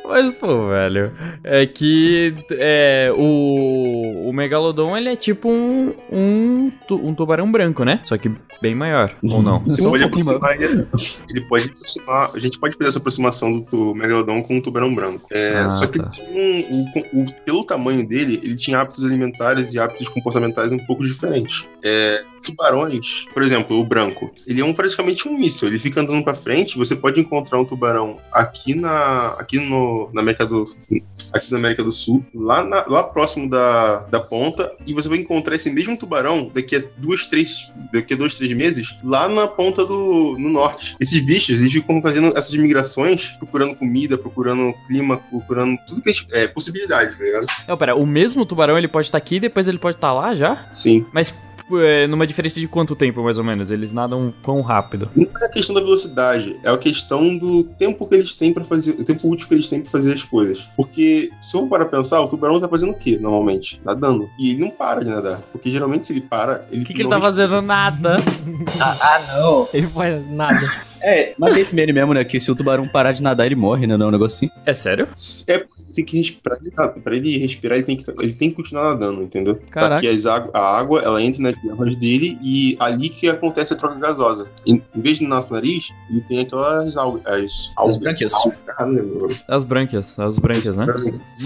Mas, 0.05 0.33
pô, 0.35 0.67
velho, 0.69 1.11
é 1.43 1.65
que 1.65 2.33
é, 2.51 3.11
o, 3.15 4.29
o 4.29 4.33
Megalodon, 4.33 4.95
ele 4.97 5.09
é 5.09 5.15
tipo 5.15 5.49
um, 5.49 5.93
um, 6.11 6.71
tu- 6.87 6.95
um 7.05 7.13
tubarão 7.13 7.51
branco, 7.51 7.83
né? 7.83 7.99
Só 8.03 8.17
que 8.17 8.31
bem 8.61 8.73
maior, 8.73 9.15
ou 9.23 9.41
não? 9.41 9.59
Você 9.65 9.83
Só 9.83 9.89
um 9.89 9.99
pouquinho 9.99 10.39
ele, 10.59 11.47
pode 11.47 11.65
aproximar, 11.65 12.31
a 12.33 12.39
gente 12.39 12.59
pode 12.59 12.75
fazer 12.77 12.89
essa 12.89 12.99
aproximação 12.99 13.59
do 13.59 13.93
Megalodon 13.93 14.41
com 14.41 14.57
o 14.57 14.61
tubarão 14.61 14.93
branco. 14.93 15.27
É, 15.31 15.59
Ah, 15.59 15.71
só 15.71 15.85
que 15.87 15.99
tá. 15.99 16.05
ele 16.05 16.11
tinha 16.11 16.71
um- 16.73 17.19
o- 17.19 17.21
o- 17.23 17.33
pelo 17.45 17.63
tamanho 17.63 18.05
dele, 18.07 18.39
ele 18.43 18.55
tinha 18.55 18.79
hábitos 18.79 19.05
alimentares 19.05 19.73
e 19.73 19.79
hábitos 19.79 20.07
comportamentais 20.09 20.71
um 20.71 20.79
pouco 20.79 21.03
diferentes. 21.03 21.65
É, 21.83 22.23
tubarões, 22.43 23.19
por 23.33 23.43
exemplo, 23.43 23.79
o 23.79 23.83
branco, 23.83 24.31
ele 24.45 24.61
é 24.61 24.65
um, 24.65 24.73
praticamente 24.73 25.27
um 25.27 25.33
míssil. 25.37 25.67
Ele 25.67 25.79
fica 25.79 26.01
andando 26.01 26.23
pra 26.23 26.33
frente. 26.33 26.77
Você 26.77 26.95
pode 26.95 27.19
encontrar 27.19 27.59
um 27.59 27.65
tubarão 27.65 28.17
aqui 28.31 28.75
na, 28.75 29.27
aqui 29.39 29.59
no, 29.59 29.76
na 30.13 30.21
América 30.21 30.45
do, 30.45 30.65
aqui 31.33 31.51
na 31.51 31.57
América 31.57 31.83
do 31.83 31.91
Sul, 31.91 32.23
lá, 32.33 32.63
na- 32.63 32.85
lá 32.87 33.03
próximo 33.03 33.49
da, 33.49 33.97
da 34.09 34.19
ponta, 34.19 34.71
e 34.85 34.93
você 34.93 35.07
vai 35.09 35.17
encontrar 35.17 35.55
esse 35.55 35.69
mesmo 35.69 35.97
tubarão 35.97 36.49
daqui 36.53 36.75
a 36.75 36.83
duas, 36.97 37.25
três, 37.27 37.71
daqui 37.93 38.13
a 38.13 38.17
dois, 38.17 38.35
três 38.35 38.55
meses, 38.55 38.95
lá 39.03 39.27
na 39.27 39.47
ponta 39.47 39.85
do 39.85 40.35
no 40.37 40.49
norte. 40.49 40.95
Esses 40.99 41.23
bichos, 41.25 41.59
eles 41.59 41.71
ficam 41.71 42.01
fazendo 42.01 42.37
essas 42.37 42.53
migrações, 42.55 43.27
procurando 43.39 43.75
comida, 43.75 44.17
procurando 44.17 44.73
clima, 44.87 45.17
procurando 45.17 45.77
tudo 45.87 46.01
que 46.01 46.09
é, 46.31 46.43
é 46.43 46.47
possibilidades, 46.47 47.17
tá 47.17 47.23
ligado? 47.23 47.47
Não, 47.67 47.77
pera, 47.77 47.95
o 47.95 48.05
mesmo 48.05 48.45
tubarão, 48.45 48.77
ele 48.77 48.87
pode 48.87 49.07
estar 49.07 49.17
aqui 49.17 49.35
e 49.35 49.39
depois 49.39 49.67
ele 49.67 49.77
pode 49.77 49.95
estar 49.97 50.13
lá 50.13 50.33
já? 50.33 50.67
Sim. 50.71 51.05
Mas 51.13 51.37
é, 51.73 52.07
numa 52.07 52.25
diferença 52.25 52.59
de 52.59 52.67
quanto 52.67 52.95
tempo, 52.95 53.23
mais 53.23 53.37
ou 53.37 53.43
menos? 53.43 53.71
Eles 53.71 53.91
nadam 53.91 54.33
quão 54.43 54.61
rápido? 54.61 55.09
Não 55.15 55.27
é 55.41 55.45
a 55.45 55.49
questão 55.49 55.75
da 55.75 55.81
velocidade, 55.81 56.59
é 56.63 56.69
a 56.69 56.77
questão 56.77 57.37
do 57.37 57.63
tempo 57.63 58.05
que 58.07 58.15
eles 58.15 58.35
têm 58.35 58.53
para 58.53 58.63
fazer, 58.63 58.91
o 58.91 59.03
tempo 59.03 59.29
útil 59.29 59.47
que 59.47 59.53
eles 59.53 59.67
têm 59.67 59.81
pra 59.81 59.91
fazer 59.91 60.13
as 60.13 60.23
coisas. 60.23 60.67
Porque 60.75 61.29
se 61.41 61.55
eu 61.55 61.61
for 61.61 61.69
para 61.69 61.85
pensar, 61.85 62.21
o 62.21 62.27
tubarão 62.27 62.59
tá 62.59 62.67
fazendo 62.67 62.91
o 62.91 62.97
quê, 62.97 63.17
normalmente? 63.19 63.81
Nadando. 63.83 64.29
E 64.39 64.51
ele 64.51 64.59
não 64.59 64.69
para 64.69 65.03
de 65.03 65.09
nadar. 65.09 65.41
Porque 65.51 65.69
geralmente 65.69 66.07
se 66.07 66.13
ele 66.13 66.21
para, 66.21 66.65
ele 66.71 66.83
O 66.83 66.85
que, 66.85 66.93
que 66.93 67.01
ele 67.01 67.09
tá 67.09 67.19
fazendo? 67.19 67.61
Nada. 67.61 68.17
Ah, 68.79 69.21
não. 69.33 69.67
Ele 69.73 69.87
faz 69.87 70.29
nada. 70.29 70.86
É, 71.01 71.33
mas 71.37 71.53
tem 71.53 71.61
esse 71.63 71.75
meme 71.75 71.93
mesmo, 71.93 72.13
né? 72.13 72.23
Que 72.23 72.39
se 72.39 72.51
o 72.51 72.55
tubarão 72.55 72.87
parar 72.87 73.11
de 73.11 73.21
nadar, 73.23 73.45
ele 73.45 73.55
morre, 73.55 73.85
né? 73.87 73.95
Não 73.97 74.05
é 74.07 74.09
um 74.09 74.11
negócio 74.11 74.35
assim. 74.35 74.49
É 74.65 74.73
sério? 74.73 75.07
É 75.47 75.59
porque 75.59 75.83
tem 75.95 76.05
que 76.05 76.17
respirar. 76.17 76.93
Pra 77.03 77.15
ele 77.15 77.37
respirar, 77.37 77.77
ele 77.77 77.85
tem 77.85 77.97
que, 77.97 78.05
ele 78.21 78.33
tem 78.33 78.49
que 78.49 78.55
continuar 78.55 78.91
nadando, 78.91 79.21
entendeu? 79.23 79.59
Caraca. 79.69 79.95
Pra 79.95 79.99
que 80.01 80.07
as 80.07 80.25
águ- 80.25 80.51
a 80.53 80.77
água 80.77 81.01
ela 81.01 81.21
entre 81.21 81.41
nas 81.41 81.55
garras 81.63 81.95
dele 81.97 82.37
e 82.41 82.75
ali 82.79 83.09
que 83.09 83.27
acontece 83.29 83.73
a 83.73 83.75
troca 83.75 83.95
gasosa. 83.95 84.47
Em, 84.65 84.81
em 84.95 85.01
vez 85.01 85.17
de 85.17 85.23
no 85.23 85.29
nosso 85.29 85.51
nariz, 85.53 85.89
ele 86.09 86.21
tem 86.21 86.39
aquelas 86.39 86.95
algas. 86.97 87.23
As, 87.25 87.71
algas. 87.75 87.97
brânquias. 87.97 88.33
Ah, 88.77 88.85
não 88.85 88.93
lembro. 88.93 89.27
As 89.47 89.63
brânquias, 89.63 90.17
as 90.19 90.37
brânquias, 90.39 90.75
né? 90.75 90.85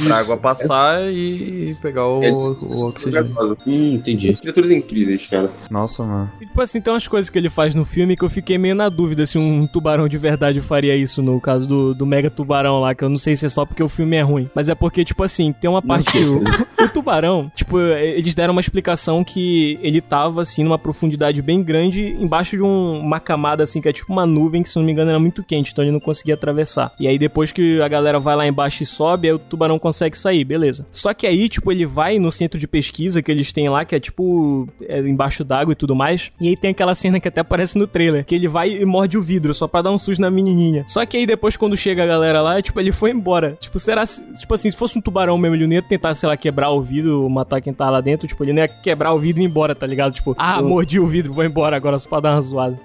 Pra 0.05 0.17
água 0.17 0.37
passar 0.37 1.01
e 1.11 1.75
pegar 1.81 2.07
o, 2.07 2.23
É, 2.23 2.31
o 2.31 2.51
oxigênio. 2.87 3.13
gasosa. 3.13 3.57
Hum, 3.65 3.93
entendi. 3.95 4.29
As 4.29 4.39
criaturas 4.39 4.71
incríveis, 4.71 5.27
cara. 5.27 5.49
Nossa, 5.69 6.03
mano. 6.03 6.31
E, 6.41 6.45
tipo 6.45 6.61
assim, 6.61 6.81
tem 6.81 6.91
umas 6.93 7.07
coisas 7.07 7.29
que 7.29 7.37
ele 7.37 7.49
faz 7.49 7.73
no 7.75 7.85
filme 7.85 8.15
que 8.17 8.23
eu 8.23 8.29
fiquei 8.29 8.57
meio 8.57 8.75
na 8.75 8.89
dúvida 8.89 9.25
se 9.25 9.37
um 9.41 9.67
tubarão 9.67 10.07
de 10.07 10.17
verdade 10.17 10.61
faria 10.61 10.95
isso 10.95 11.21
no 11.21 11.39
caso 11.41 11.67
do, 11.67 11.93
do 11.93 12.05
mega 12.05 12.29
tubarão 12.29 12.79
lá, 12.79 12.93
que 12.95 13.03
eu 13.03 13.09
não 13.09 13.17
sei 13.17 13.35
se 13.35 13.45
é 13.45 13.49
só 13.49 13.65
porque 13.65 13.83
o 13.83 13.89
filme 13.89 14.15
é 14.17 14.21
ruim. 14.21 14.49
Mas 14.55 14.69
é 14.69 14.75
porque, 14.75 15.03
tipo 15.03 15.23
assim, 15.23 15.51
tem 15.53 15.69
uma 15.69 15.81
parte 15.81 16.11
que 16.11 16.19
o, 16.19 16.41
o 16.83 16.89
tubarão, 16.89 17.51
tipo, 17.55 17.79
eles 17.79 18.33
deram 18.35 18.51
uma 18.53 18.61
explicação 18.61 19.23
que 19.23 19.79
ele 19.81 20.01
tava, 20.01 20.41
assim, 20.41 20.63
numa 20.63 20.77
profundidade 20.77 21.41
bem 21.41 21.61
grande, 21.63 22.15
embaixo 22.19 22.55
de 22.57 22.63
um- 22.63 22.99
uma 22.99 23.19
camada, 23.19 23.63
assim, 23.63 23.81
que 23.81 23.89
é 23.89 23.93
tipo 23.93 24.11
uma 24.11 24.25
nuvem, 24.25 24.63
que 24.63 24.69
se 24.69 24.77
não 24.77 24.85
me 24.85 24.91
engano 24.91 25.09
era 25.09 25.19
muito 25.19 25.43
quente, 25.43 25.71
então 25.71 25.83
ele 25.83 25.91
não 25.91 25.99
conseguia 25.99 26.33
atravessar. 26.35 26.93
E 26.99 27.07
aí 27.07 27.17
depois 27.17 27.51
que 27.51 27.81
a 27.81 27.87
galera 27.87 28.19
vai 28.19 28.35
lá 28.35 28.47
embaixo 28.47 28.83
e 28.83 28.85
sobe, 28.85 29.27
aí 29.27 29.33
o 29.33 29.39
tubarão 29.39 29.79
consegue 29.79 30.17
sair, 30.17 30.43
beleza. 30.43 30.85
Só 30.91 31.13
que 31.13 31.25
aí, 31.27 31.47
tipo, 31.49 31.71
ele 31.71 31.85
vai 31.85 32.19
no 32.19 32.31
centro 32.31 32.59
de 32.59 32.67
pesquisa 32.67 33.21
que 33.21 33.31
eles 33.31 33.51
têm 33.51 33.69
lá, 33.69 33.83
que 33.85 33.95
é 33.95 33.99
tipo 33.99 34.67
é, 34.87 34.99
embaixo 34.99 35.43
d'água 35.43 35.71
e 35.73 35.75
tudo 35.75 35.95
mais. 35.95 36.31
E 36.39 36.47
aí 36.49 36.57
tem 36.57 36.71
aquela 36.71 36.93
cena 36.93 37.19
que 37.19 37.27
até 37.27 37.41
aparece 37.41 37.77
no 37.77 37.87
trailer, 37.87 38.25
que 38.25 38.35
ele 38.35 38.47
vai 38.47 38.71
e 38.71 38.85
morde 38.85 39.17
o 39.17 39.21
vidro 39.31 39.53
só 39.53 39.65
pra 39.65 39.81
dar 39.81 39.91
um 39.91 39.97
susto 39.97 40.19
na 40.21 40.29
menininha. 40.29 40.83
Só 40.85 41.05
que 41.05 41.15
aí 41.15 41.25
depois 41.25 41.55
quando 41.55 41.77
chega 41.77 42.03
a 42.03 42.05
galera 42.05 42.41
lá, 42.41 42.61
tipo, 42.61 42.77
ele 42.81 42.91
foi 42.91 43.11
embora. 43.11 43.57
Tipo, 43.61 43.79
será 43.79 44.03
tipo 44.05 44.53
assim, 44.53 44.69
se 44.69 44.75
fosse 44.75 44.97
um 44.97 45.01
tubarão 45.01 45.37
mesmo, 45.37 45.55
ele 45.55 45.67
não 45.67 45.73
ia 45.73 45.81
tentar, 45.81 46.13
sei 46.13 46.27
lá, 46.27 46.35
quebrar 46.35 46.71
o 46.71 46.81
vidro, 46.81 47.29
matar 47.29 47.61
quem 47.61 47.73
tá 47.73 47.89
lá 47.89 48.01
dentro, 48.01 48.27
tipo, 48.27 48.43
ele 48.43 48.51
não 48.51 48.61
ia 48.61 48.67
quebrar 48.67 49.13
o 49.13 49.19
vidro 49.19 49.41
e 49.41 49.45
ir 49.45 49.47
embora, 49.47 49.73
tá 49.73 49.87
ligado? 49.87 50.13
Tipo, 50.13 50.35
ah, 50.37 50.61
mordi 50.61 50.99
o 50.99 51.07
vidro, 51.07 51.33
vou 51.33 51.45
embora 51.45 51.77
agora 51.77 51.97
só 51.97 52.09
pra 52.09 52.19
dar 52.19 52.31
uma 52.33 52.41
zoada. 52.41 52.77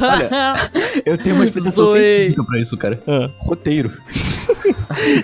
Olha, 0.00 0.30
eu 1.06 1.16
tenho 1.16 1.36
uma 1.36 1.44
explicação 1.46 1.86
científica 1.86 2.44
pra 2.44 2.60
isso, 2.60 2.76
cara. 2.76 3.00
Ah. 3.06 3.30
Roteiro. 3.38 3.92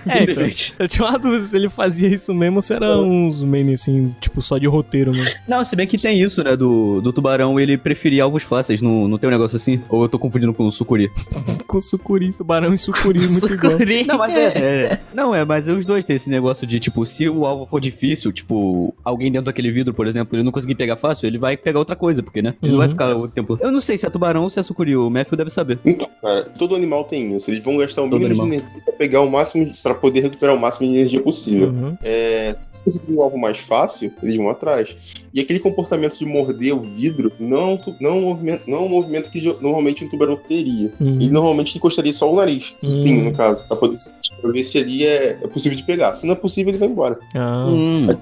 É, 0.06 0.22
então, 0.30 0.44
eu 0.78 0.88
tinha 0.88 1.06
uma 1.08 1.18
dúvida 1.18 1.42
se 1.44 1.56
ele 1.56 1.68
fazia 1.68 2.08
isso 2.08 2.32
mesmo 2.34 2.56
ou 2.56 2.62
se 2.62 2.72
era 2.74 2.98
uns 2.98 3.42
meme 3.42 3.72
assim, 3.74 4.14
tipo, 4.20 4.40
só 4.42 4.58
de 4.58 4.66
roteiro 4.66 5.12
mesmo. 5.12 5.34
Não, 5.48 5.64
se 5.64 5.74
bem 5.76 5.86
que 5.86 5.98
tem 5.98 6.20
isso, 6.20 6.42
né? 6.42 6.56
Do, 6.56 7.00
do 7.00 7.12
tubarão, 7.12 7.58
ele 7.58 7.76
preferia 7.76 8.24
alvos 8.24 8.42
fáceis. 8.42 8.80
Não, 8.82 9.08
não 9.08 9.18
tem 9.18 9.28
um 9.28 9.32
negócio 9.32 9.56
assim? 9.56 9.80
Ou 9.88 10.02
eu 10.02 10.08
tô 10.08 10.18
confundindo 10.18 10.52
com 10.54 10.66
o 10.66 10.72
sucuri? 10.72 11.10
Com 11.66 11.80
sucuri, 11.80 12.32
tubarão 12.32 12.74
e 12.74 12.78
sucuri, 12.78 13.20
muito 13.28 13.46
igual. 13.54 13.72
Sucuri. 13.72 14.04
Não, 14.04 14.18
mas 14.18 14.34
é, 14.36 14.44
é- 14.58 15.00
Não, 15.14 15.34
é, 15.34 15.44
mas 15.44 15.66
os 15.68 15.84
dois 15.86 16.04
têm 16.04 16.16
esse 16.16 16.28
negócio 16.28 16.66
de, 16.66 16.80
tipo, 16.80 17.04
se 17.06 17.28
o 17.28 17.46
alvo 17.46 17.64
for 17.66 17.80
difícil, 17.80 18.32
tipo, 18.32 18.94
alguém 19.04 19.30
dentro 19.30 19.46
daquele 19.46 19.70
vidro, 19.70 19.94
por 19.94 20.06
exemplo, 20.06 20.36
ele 20.36 20.42
não 20.42 20.50
conseguir 20.52 20.74
pegar 20.74 20.96
fácil, 20.96 21.26
ele 21.26 21.38
vai 21.38 21.56
pegar 21.56 21.78
outra 21.78 21.94
coisa, 21.94 22.22
porque, 22.22 22.42
né? 22.42 22.54
Ele 22.62 22.72
não 22.72 22.78
vai 22.78 22.86
Uhum. 22.88 22.92
ficar 22.92 23.16
o 23.16 23.28
tempo. 23.28 23.58
Eu 23.60 23.70
não 23.70 23.80
sei 23.80 23.96
se 23.96 24.04
é 24.06 24.10
tubarão 24.10 24.42
ou 24.44 24.50
se 24.50 24.58
é 24.58 24.62
sucuri, 24.62 24.96
o 24.96 25.08
Matthew 25.08 25.36
deve 25.36 25.50
saber. 25.50 25.78
Então, 25.84 26.08
cara, 26.20 26.42
todo 26.58 26.74
animal 26.74 27.04
tem 27.04 27.36
isso. 27.36 27.50
Eles 27.50 27.62
vão 27.62 27.76
gastar 27.76 28.02
o 28.02 28.10
Todo 28.10 28.20
mínimo 28.22 28.42
de 28.48 28.56
energia 28.56 28.80
pra 28.84 28.92
pegar 28.94 29.20
o 29.20 29.30
máximo, 29.30 29.49
de- 29.52 29.78
pra 29.82 29.94
poder 29.94 30.20
recuperar 30.20 30.54
o 30.54 30.58
máximo 30.58 30.86
de 30.88 30.94
energia 30.94 31.20
possível. 31.20 31.68
Uhum. 31.68 31.96
É, 32.02 32.54
se 32.72 32.98
você 32.98 33.12
um 33.12 33.22
alvo 33.22 33.36
mais 33.38 33.58
fácil, 33.58 34.12
eles 34.22 34.36
vão 34.36 34.48
atrás. 34.50 34.96
E 35.34 35.40
aquele 35.40 35.58
comportamento 35.58 36.18
de 36.18 36.24
morder 36.26 36.74
o 36.76 36.80
vidro 36.80 37.32
não 37.38 37.58
é 37.60 37.64
um, 37.66 37.78
não 38.00 38.10
é 38.10 38.12
um 38.14 38.20
movimento, 38.22 38.62
não 38.66 38.78
é 38.78 38.80
um 38.82 38.88
movimento 38.88 39.30
que 39.30 39.40
normalmente 39.60 40.04
um 40.04 40.08
tubarão 40.08 40.36
teria. 40.36 40.92
Uhum. 41.00 41.16
Ele 41.16 41.30
normalmente 41.30 41.76
encostaria 41.76 42.12
só 42.12 42.30
o 42.32 42.36
nariz, 42.36 42.76
Hum. 42.82 42.90
sim, 42.90 43.22
no 43.22 43.32
caso, 43.34 43.66
pra 43.66 43.76
poder 43.76 43.96
pra 44.40 44.50
ver 44.50 44.64
se 44.64 44.78
ali 44.78 45.04
é, 45.04 45.38
é 45.42 45.46
possível 45.48 45.76
de 45.76 45.84
pegar. 45.84 46.14
Se 46.14 46.26
não 46.26 46.32
é 46.32 46.36
possível, 46.36 46.70
ele 46.70 46.78
vai 46.78 46.88
embora. 46.88 47.18
Ah. 47.34 47.66
Hum. 47.68 48.06
É 48.10 48.16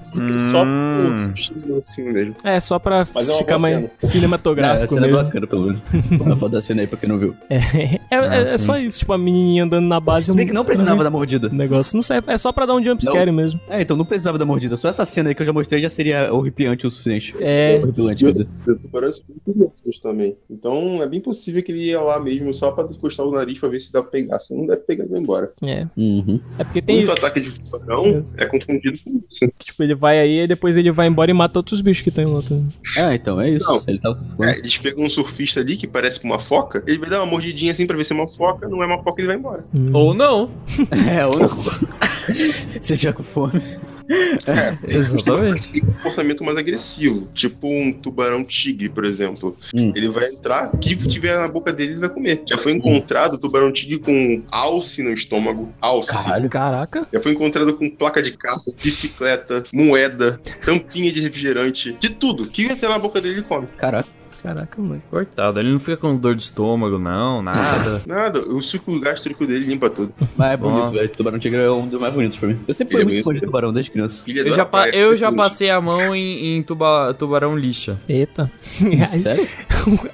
só 0.51 0.63
Hum. 0.63 1.77
assim 1.79 2.03
mesmo. 2.03 2.35
É, 2.43 2.59
só 2.59 2.79
pra 2.79 3.05
Mas 3.13 3.29
é 3.29 3.31
uma 3.33 3.37
ficar 3.39 3.57
boa 3.57 3.61
mais 3.61 3.75
cena. 3.75 3.91
É, 4.01 4.05
cinematográfico 4.07 4.83
essa 4.85 4.93
cena 4.95 5.07
é 5.07 5.09
mesmo. 5.09 5.23
bacana, 5.23 5.47
pelo 5.47 5.61
menos. 5.65 5.81
A 6.33 6.37
foto 6.37 6.51
da 6.51 6.61
cena 6.61 6.81
aí 6.81 6.87
pra 6.87 6.97
quem 6.97 7.09
não 7.09 7.17
viu. 7.17 7.35
É, 7.49 7.55
é, 7.55 7.99
é- 8.11 8.41
é 8.43 8.45
sim. 8.45 8.57
só 8.57 8.77
isso, 8.77 8.99
tipo, 8.99 9.13
a 9.13 9.17
menininha 9.17 9.63
andando 9.63 9.85
na 9.87 9.99
base. 9.99 10.27
Se 10.27 10.35
bem 10.35 10.45
que 10.45 10.53
não 10.53 10.63
precisava 10.65 11.03
da 11.03 11.09
mordida. 11.19 11.47
O 11.47 11.53
negócio 11.53 11.95
não 11.95 12.01
serve, 12.01 12.31
é 12.31 12.37
só 12.37 12.51
pra 12.51 12.65
dar 12.65 12.75
um 12.75 12.83
jumpscare 12.83 13.31
mesmo. 13.31 13.59
É, 13.69 13.81
então 13.81 13.95
não 13.97 14.05
precisava 14.05 14.37
da 14.37 14.45
mordida. 14.45 14.77
Só 14.77 14.87
essa 14.89 15.05
cena 15.05 15.29
aí 15.29 15.35
que 15.35 15.41
eu 15.41 15.45
já 15.45 15.53
mostrei 15.53 15.81
já 15.81 15.89
seria 15.89 16.33
horripiante 16.33 16.87
o 16.87 16.91
suficiente. 16.91 17.35
É, 17.39 17.79
Horripilante, 17.83 18.23
quer 18.25 18.31
dizer. 18.31 18.47
Tubarões 18.81 19.17
são 19.17 19.25
muito 19.45 19.59
grandes 19.59 19.99
também. 19.99 20.35
Então 20.49 21.01
é 21.03 21.07
bem 21.07 21.19
possível 21.21 21.61
que 21.61 21.71
ele 21.71 21.85
ia 21.85 22.01
lá 22.01 22.19
mesmo 22.19 22.53
só 22.53 22.71
pra 22.71 22.83
encostar 22.85 23.25
o 23.25 23.31
nariz 23.31 23.59
pra 23.59 23.69
ver 23.69 23.79
se 23.79 23.91
dá 23.91 24.01
pra 24.01 24.11
pegar. 24.11 24.39
Se 24.39 24.55
não 24.55 24.65
deve 24.65 24.81
pegar, 24.81 25.03
ele 25.03 25.11
vai 25.11 25.19
embora. 25.21 25.51
é. 25.63 25.87
Uhum. 25.97 26.39
É 26.57 26.63
porque 26.63 26.81
tem 26.81 26.97
Muito 26.97 27.09
isso. 27.09 27.17
ataque 27.17 27.41
de 27.41 27.55
tubarão 27.57 28.23
é 28.37 28.45
confundido 28.45 28.97
com 29.03 29.21
isso. 29.29 29.51
Tipo, 29.59 29.83
ele 29.83 29.95
vai 29.95 30.19
aí 30.19 30.39
e 30.41 30.47
depois 30.47 30.77
ele 30.77 30.91
vai 30.91 31.07
embora 31.07 31.29
e 31.29 31.33
mata 31.33 31.59
outros 31.59 31.81
bichos 31.81 32.03
que 32.03 32.11
tem 32.11 32.25
em 32.25 32.27
volta. 32.27 32.61
Ah, 32.97 33.13
então 33.13 33.39
é 33.41 33.49
isso. 33.49 33.67
Não. 33.69 33.81
Ele 33.87 33.99
tá. 33.99 34.17
É, 34.43 34.57
eles 34.59 34.77
pegam 34.77 35.05
um 35.05 35.09
surfista 35.09 35.59
ali 35.59 35.75
que 35.77 35.87
parece 35.87 36.19
com 36.19 36.27
uma 36.27 36.39
foca, 36.39 36.83
ele 36.87 36.97
vai 36.97 37.09
dar 37.09 37.19
uma 37.21 37.25
mordidinha 37.25 37.71
assim 37.71 37.85
pra 37.85 37.97
ver 37.97 38.03
se 38.05 38.13
é 38.13 38.15
uma 38.15 38.27
foca, 38.27 38.67
não 38.67 38.81
é 38.81 38.85
uma 38.85 39.01
foca, 39.03 39.19
ele 39.21 39.27
vai 39.27 39.35
embora. 39.37 39.65
Hum. 39.73 39.87
Ou 39.93 40.13
não. 40.13 40.49
É, 41.09 41.25
ou 41.25 41.39
não. 41.39 41.49
Você 42.79 42.95
já 42.95 43.11
com 43.11 43.23
fome. 43.23 43.61
Exatamente. 44.87 45.71
Tem 45.71 45.83
um 45.83 45.93
comportamento 45.93 46.43
mais 46.43 46.57
agressivo, 46.57 47.27
tipo 47.33 47.67
um 47.67 47.93
tubarão 47.93 48.43
tigre, 48.43 48.89
por 48.89 49.05
exemplo. 49.05 49.55
Hum. 49.75 49.91
Ele 49.95 50.09
vai 50.09 50.25
entrar, 50.29 50.69
o 50.73 50.77
que 50.77 50.95
tiver 50.95 51.37
na 51.37 51.47
boca 51.47 51.71
dele, 51.71 51.93
ele 51.93 51.99
vai 51.99 52.09
comer. 52.09 52.41
Já 52.47 52.57
foi 52.57 52.73
encontrado 52.73 53.37
tubarão 53.37 53.71
tigre 53.71 53.99
com 53.99 54.43
alce 54.51 55.03
no 55.03 55.11
estômago. 55.11 55.73
Alce. 55.79 56.11
Caralho. 56.11 56.49
Caraca. 56.49 57.07
Já 57.13 57.19
foi 57.19 57.31
encontrado 57.33 57.75
com 57.75 57.89
placa 57.89 58.21
de 58.21 58.31
carro, 58.35 58.61
bicicleta, 58.81 59.63
moeda, 59.71 60.39
tampinha 60.65 61.11
de 61.11 61.21
refrigerante, 61.21 61.93
de 61.99 62.09
tudo. 62.09 62.43
O 62.43 62.47
que 62.47 62.67
vai 62.67 62.75
ter 62.75 62.89
na 62.89 62.99
boca 62.99 63.21
dele, 63.21 63.35
ele 63.35 63.43
come. 63.43 63.67
Caraca. 63.77 64.18
Caraca, 64.41 64.81
mano. 64.81 65.01
Coitado, 65.09 65.59
ele 65.59 65.71
não 65.71 65.79
fica 65.79 65.97
com 65.97 66.13
dor 66.15 66.35
de 66.35 66.43
estômago, 66.43 66.97
não, 66.97 67.41
nada. 67.41 68.01
Nada, 68.07 68.39
o 68.41 68.61
suco 68.61 68.99
gástrico 68.99 69.45
dele 69.45 69.65
limpa 69.65 69.89
tudo. 69.89 70.13
Mas 70.37 70.51
é 70.53 70.57
bonito, 70.57 70.79
Nossa. 70.81 70.93
velho. 70.93 71.09
Tubarão 71.09 71.39
tigre 71.39 71.59
é 71.61 71.69
um 71.71 71.87
dos 71.87 71.99
mais 71.99 72.13
bonitos 72.13 72.37
pra 72.37 72.47
mim. 72.49 72.59
Eu 72.67 72.73
sempre 72.73 72.93
fui 72.93 73.01
é 73.01 73.05
muito 73.05 73.23
fã 73.23 73.33
de 73.33 73.41
tubarão 73.41 73.73
desde 73.73 73.91
criança. 73.91 74.23
Ele 74.27 74.39
Eu 74.49 74.51
já, 74.53 74.65
praia, 74.65 74.91
eu 74.95 75.15
já 75.15 75.27
principalmente. 75.27 75.37
passei 75.37 75.69
a 75.69 75.81
mão 75.81 76.15
em, 76.15 76.57
em 76.57 76.63
tuba- 76.63 77.13
tubarão 77.13 77.57
lixa. 77.57 77.99
Eita. 78.07 78.49
Sério? 79.19 79.47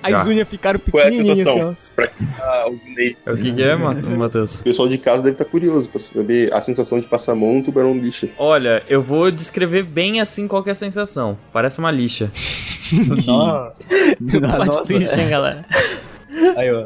as 0.04 0.12
Já. 0.12 0.26
unhas 0.26 0.48
ficaram 0.48 0.80
Qual 0.80 1.02
é 1.04 1.08
a 1.08 1.10
pequenininhas 1.12 1.40
assim, 1.48 1.60
sensação? 1.60 1.94
ó. 2.00 2.42
Ah, 2.42 2.66
o 2.70 2.80
Ney. 2.96 3.16
É 3.26 3.32
O 3.32 3.38
que, 3.38 3.54
que 3.54 3.64
é, 3.64 3.76
Ma- 3.76 3.94
Matheus? 3.94 4.60
O 4.60 4.64
pessoal 4.64 4.88
de 4.88 4.98
casa 4.98 5.24
deve 5.24 5.34
estar 5.34 5.46
curioso 5.46 5.90
pra 5.90 6.00
saber 6.00 6.54
a 6.54 6.62
sensação 6.62 7.00
de 7.00 7.08
passar 7.08 7.32
a 7.34 7.36
mão 7.36 7.56
no 7.56 7.64
tubarão 7.64 7.98
lixa. 7.98 8.30
Olha, 8.38 8.82
eu 8.88 9.02
vou 9.02 9.30
descrever 9.32 9.84
bem 9.84 10.20
assim 10.22 10.48
qual 10.48 10.64
que 10.64 10.70
é 10.70 10.72
a 10.72 10.76
sensação. 10.76 11.38
Parece 11.52 11.80
uma 11.80 11.92
lixa. 11.92 12.32
Nossa. 13.26 13.82
Plot 14.66 14.86
twist, 14.86 15.16
hein, 15.16 15.30
galera. 15.30 15.66
Aí, 16.56 16.72
ó. 16.72 16.86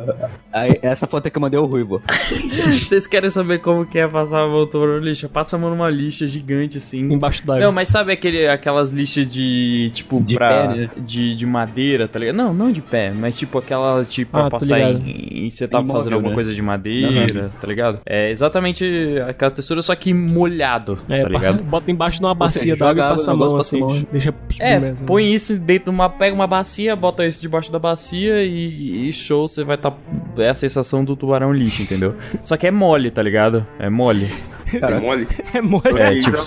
Aí, 0.54 0.74
essa 0.82 1.08
foto 1.08 1.28
é 1.28 1.30
que 1.30 1.38
eu 1.38 1.42
mandei 1.42 1.60
ao 1.60 1.66
Ruivo. 1.66 2.02
Vocês 2.72 3.06
querem 3.08 3.30
saber 3.30 3.60
como 3.60 3.86
que 3.86 3.98
é 3.98 4.08
passar 4.08 4.42
a 4.44 4.48
mão 4.48 4.68
no 4.72 4.98
lixa? 5.00 5.28
Passa 5.30 5.56
a 5.56 5.60
mão 5.60 5.70
numa 5.70 5.90
lixa 5.90 6.28
gigante 6.28 6.78
assim. 6.78 7.02
Embaixo 7.12 7.46
d'água. 7.46 7.64
Não, 7.64 7.72
mas 7.72 7.90
sabe 7.90 8.12
aquele, 8.12 8.48
aquelas 8.48 8.92
lixas 8.92 9.28
de, 9.28 9.90
tipo, 9.94 10.22
De 10.22 10.36
pra... 10.36 10.50
pé, 10.50 10.68
né? 10.68 10.90
de, 10.98 11.36
de 11.36 11.46
madeira, 11.46 12.08
tá 12.08 12.20
ligado? 12.20 12.36
Não, 12.36 12.54
não 12.54 12.72
de 12.72 12.82
pé, 12.82 13.12
mas 13.12 13.38
tipo 13.38 13.58
aquela, 13.58 14.04
tipo, 14.06 14.32
pra 14.32 14.42
Ah, 14.42 14.50
tô 14.50 14.58
passar 14.60 14.80
em... 14.80 15.46
em- 15.46 15.50
Você 15.50 15.68
tá 15.68 15.80
Imóvel, 15.80 15.96
fazendo 15.96 16.14
alguma 16.14 16.30
né? 16.30 16.36
coisa 16.36 16.54
de 16.54 16.62
madeira, 16.62 17.52
tá 17.60 17.68
ligado? 17.68 18.00
É 18.06 18.30
exatamente 18.30 18.86
aquela 19.28 19.52
textura, 19.52 19.82
só 19.82 19.96
que 19.96 20.14
molhado, 20.14 20.98
É, 21.10 21.22
tá 21.24 21.30
ligado? 21.30 21.64
bota 21.64 21.90
embaixo 21.92 22.20
de 22.20 22.26
uma 22.26 22.36
bacia 22.36 22.76
d'água 22.76 23.02
e 23.02 23.06
água 23.06 23.16
passa 23.18 23.32
a 23.32 23.36
mão 23.36 23.56
assim. 23.58 23.80
passa 23.80 23.92
a 23.92 23.96
mão. 23.96 24.08
Deixa 24.12 24.34
É, 24.60 24.80
né? 24.80 24.94
põe 25.06 25.34
isso 25.34 25.58
dentro 25.60 25.86
de 25.86 25.90
uma... 25.92 26.10
Pega 26.10 26.36
uma 26.36 26.48
bacia, 26.48 26.96
bota 26.96 27.26
isso 27.26 27.42
debaixo 27.42 27.72
da 27.72 27.80
bacia 27.80 28.44
e, 28.44 29.08
e 29.10 29.14
show, 29.14 29.39
você 29.48 29.64
vai 29.64 29.78
tá... 29.78 29.94
É 30.38 30.50
a 30.50 30.54
sensação 30.54 31.04
do 31.06 31.16
tubarão 31.16 31.54
lixo, 31.54 31.82
entendeu? 31.82 32.16
Só 32.44 32.56
que 32.58 32.68
é 32.68 32.72
mole, 32.72 33.10
tá 33.12 33.22
ligado? 33.22 33.66
É 33.80 33.90
mole. 33.90 34.28
É 34.72 35.00
mole? 35.00 35.28
É 35.52 35.62
mole. 35.62 36.00
É, 36.00 36.20
tipo- 36.20 36.38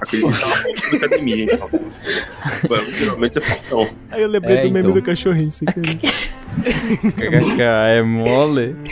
Aquele 0.00 0.22
que 0.32 0.40
tava 0.40 0.96
academia, 0.96 1.58
geralmente 2.96 3.38
é 3.38 3.40
fortão. 3.40 3.88
Aí 4.12 4.22
eu 4.22 4.28
lembrei 4.28 4.58
É, 4.58 4.62
do 4.62 4.66
meme 4.68 4.78
então. 4.78 4.92
do 4.92 5.02
cachorrinho, 5.02 5.50
sem 5.50 5.66
querer. 5.66 5.98
KKK, 7.16 7.60
é 7.62 8.02
mole. 8.02 8.76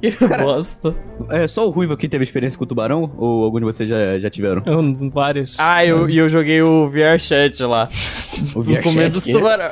Que 0.00 0.10
bosta. 0.26 0.94
É 1.28 1.46
só 1.46 1.66
o 1.66 1.70
Ruivo 1.70 1.94
que 1.94 2.08
teve 2.08 2.24
experiência 2.24 2.58
com 2.58 2.64
tubarão? 2.64 3.12
Ou 3.18 3.44
algum 3.44 3.58
de 3.58 3.64
vocês 3.66 3.86
já, 3.86 4.18
já 4.18 4.30
tiveram? 4.30 4.62
Eu- 4.64 5.10
Vários. 5.10 5.58
Ah, 5.60 5.84
eu, 5.84 6.08
e 6.08 6.16
eu 6.16 6.26
joguei 6.28 6.62
o 6.62 6.88
VR 6.88 7.18
Chat 7.18 7.62
lá. 7.62 7.86
O 8.54 8.62
Do 8.62 8.80
comer 8.80 9.10
dos 9.10 9.22
tubarão. 9.24 9.70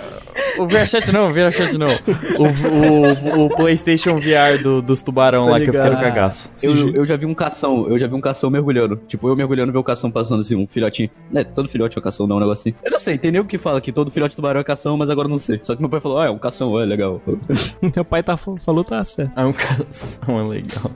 O 0.58 0.66
VR 0.66 0.86
Chat 0.86 1.10
não, 1.10 1.28
o 1.30 1.32
VR 1.32 1.50
Chat 1.50 1.78
não. 1.78 1.88
O, 2.36 3.38
o, 3.38 3.44
o 3.46 3.56
PlayStation 3.56 4.16
VR 4.16 4.62
do- 4.62 4.82
dos 4.82 5.00
tubarão 5.00 5.46
Tá 5.46 5.52
lá 5.52 5.56
que 5.60 5.70
eu 5.70 5.72
fiquei 5.72 5.88
no 5.88 5.96
ligado. 5.96 6.02
cagaço. 6.14 6.50
Eu, 6.62 6.90
eu 6.94 7.06
já 7.06 7.16
vi 7.16 7.24
um 7.24 7.32
cação, 7.34 7.88
eu 7.88 7.98
já 7.98 8.06
vi 8.06 8.14
um 8.14 8.20
cação 8.20 8.50
mergulhando. 8.50 9.00
Tipo, 9.08 9.28
eu 9.28 9.34
mergulhando 9.36 9.72
ver 9.72 9.78
o 9.78 9.84
cação 9.84 10.10
passando 10.10 10.40
assim, 10.40 10.54
um 10.56 10.66
filhotinho. 10.66 11.08
É, 11.34 11.42
todo 11.42 11.68
filhote 11.70 11.96
é 11.96 12.00
um 12.00 12.04
cação, 12.04 12.26
não, 12.26 12.36
um 12.36 12.40
negócio 12.40 12.68
assim. 12.68 12.78
Eu 12.84 12.90
não 12.90 12.98
sei, 12.98 13.16
tem 13.16 13.30
nem 13.32 13.40
o 13.40 13.44
que 13.46 13.56
fala 13.56 13.80
que 13.80 13.90
todo 13.92 14.10
filhote 14.10 14.32
de 14.32 14.36
tubarão 14.36 14.60
é 14.60 14.64
cação, 14.64 14.96
mas 14.98 15.08
agora 15.08 15.26
eu 15.26 15.30
não 15.30 15.38
sei. 15.38 15.58
Só 15.62 15.74
que 15.74 15.80
meu 15.80 15.88
pai 15.88 16.00
falou, 16.00 16.18
ah, 16.18 16.26
é 16.26 16.30
um 16.30 16.38
cação, 16.38 16.57
é 16.80 16.84
legal. 16.84 17.20
Teu 17.92 18.04
pai 18.04 18.22
tá, 18.22 18.36
falou, 18.36 18.84
tá 18.84 19.04
certo. 19.04 19.32
É 19.38 19.44
um 19.44 19.52
cação 19.52 20.40
é 20.40 20.48
legal. 20.48 20.90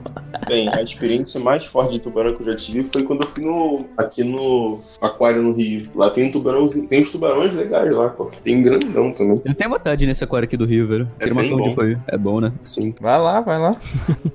Bem, 0.47 0.69
a 0.73 0.81
experiência 0.81 1.41
mais 1.41 1.65
forte 1.65 1.93
de 1.93 1.99
tubarão 1.99 2.35
que 2.35 2.41
eu 2.41 2.47
já 2.47 2.55
tive 2.55 2.83
foi 2.83 3.03
quando 3.03 3.23
eu 3.23 3.27
fui 3.29 3.43
no, 3.43 3.79
aqui 3.97 4.23
no 4.23 4.79
aquário 5.01 5.41
no 5.41 5.53
Rio. 5.53 5.89
Lá 5.95 6.09
tem 6.09 6.25
um 6.25 6.31
tubarãozinho, 6.31 6.87
tem 6.87 7.01
uns 7.01 7.11
tubarões 7.11 7.53
legais 7.53 7.95
lá, 7.95 8.09
pô. 8.09 8.29
Tem 8.43 8.57
um 8.57 8.63
grandão 8.63 9.11
também. 9.11 9.41
Eu 9.45 9.53
tenho 9.53 9.69
vontade 9.69 10.05
nesse 10.05 10.23
aquário 10.23 10.45
aqui 10.45 10.57
do 10.57 10.65
Rio, 10.65 10.87
velho. 10.87 11.09
É 11.19 11.29
bem 11.31 11.49
bom. 11.49 11.83
ir. 11.83 11.99
É 12.07 12.17
bom, 12.17 12.39
né? 12.39 12.51
Sim. 12.61 12.93
Vai 12.99 13.19
lá, 13.19 13.41
vai 13.41 13.59
lá. 13.59 13.75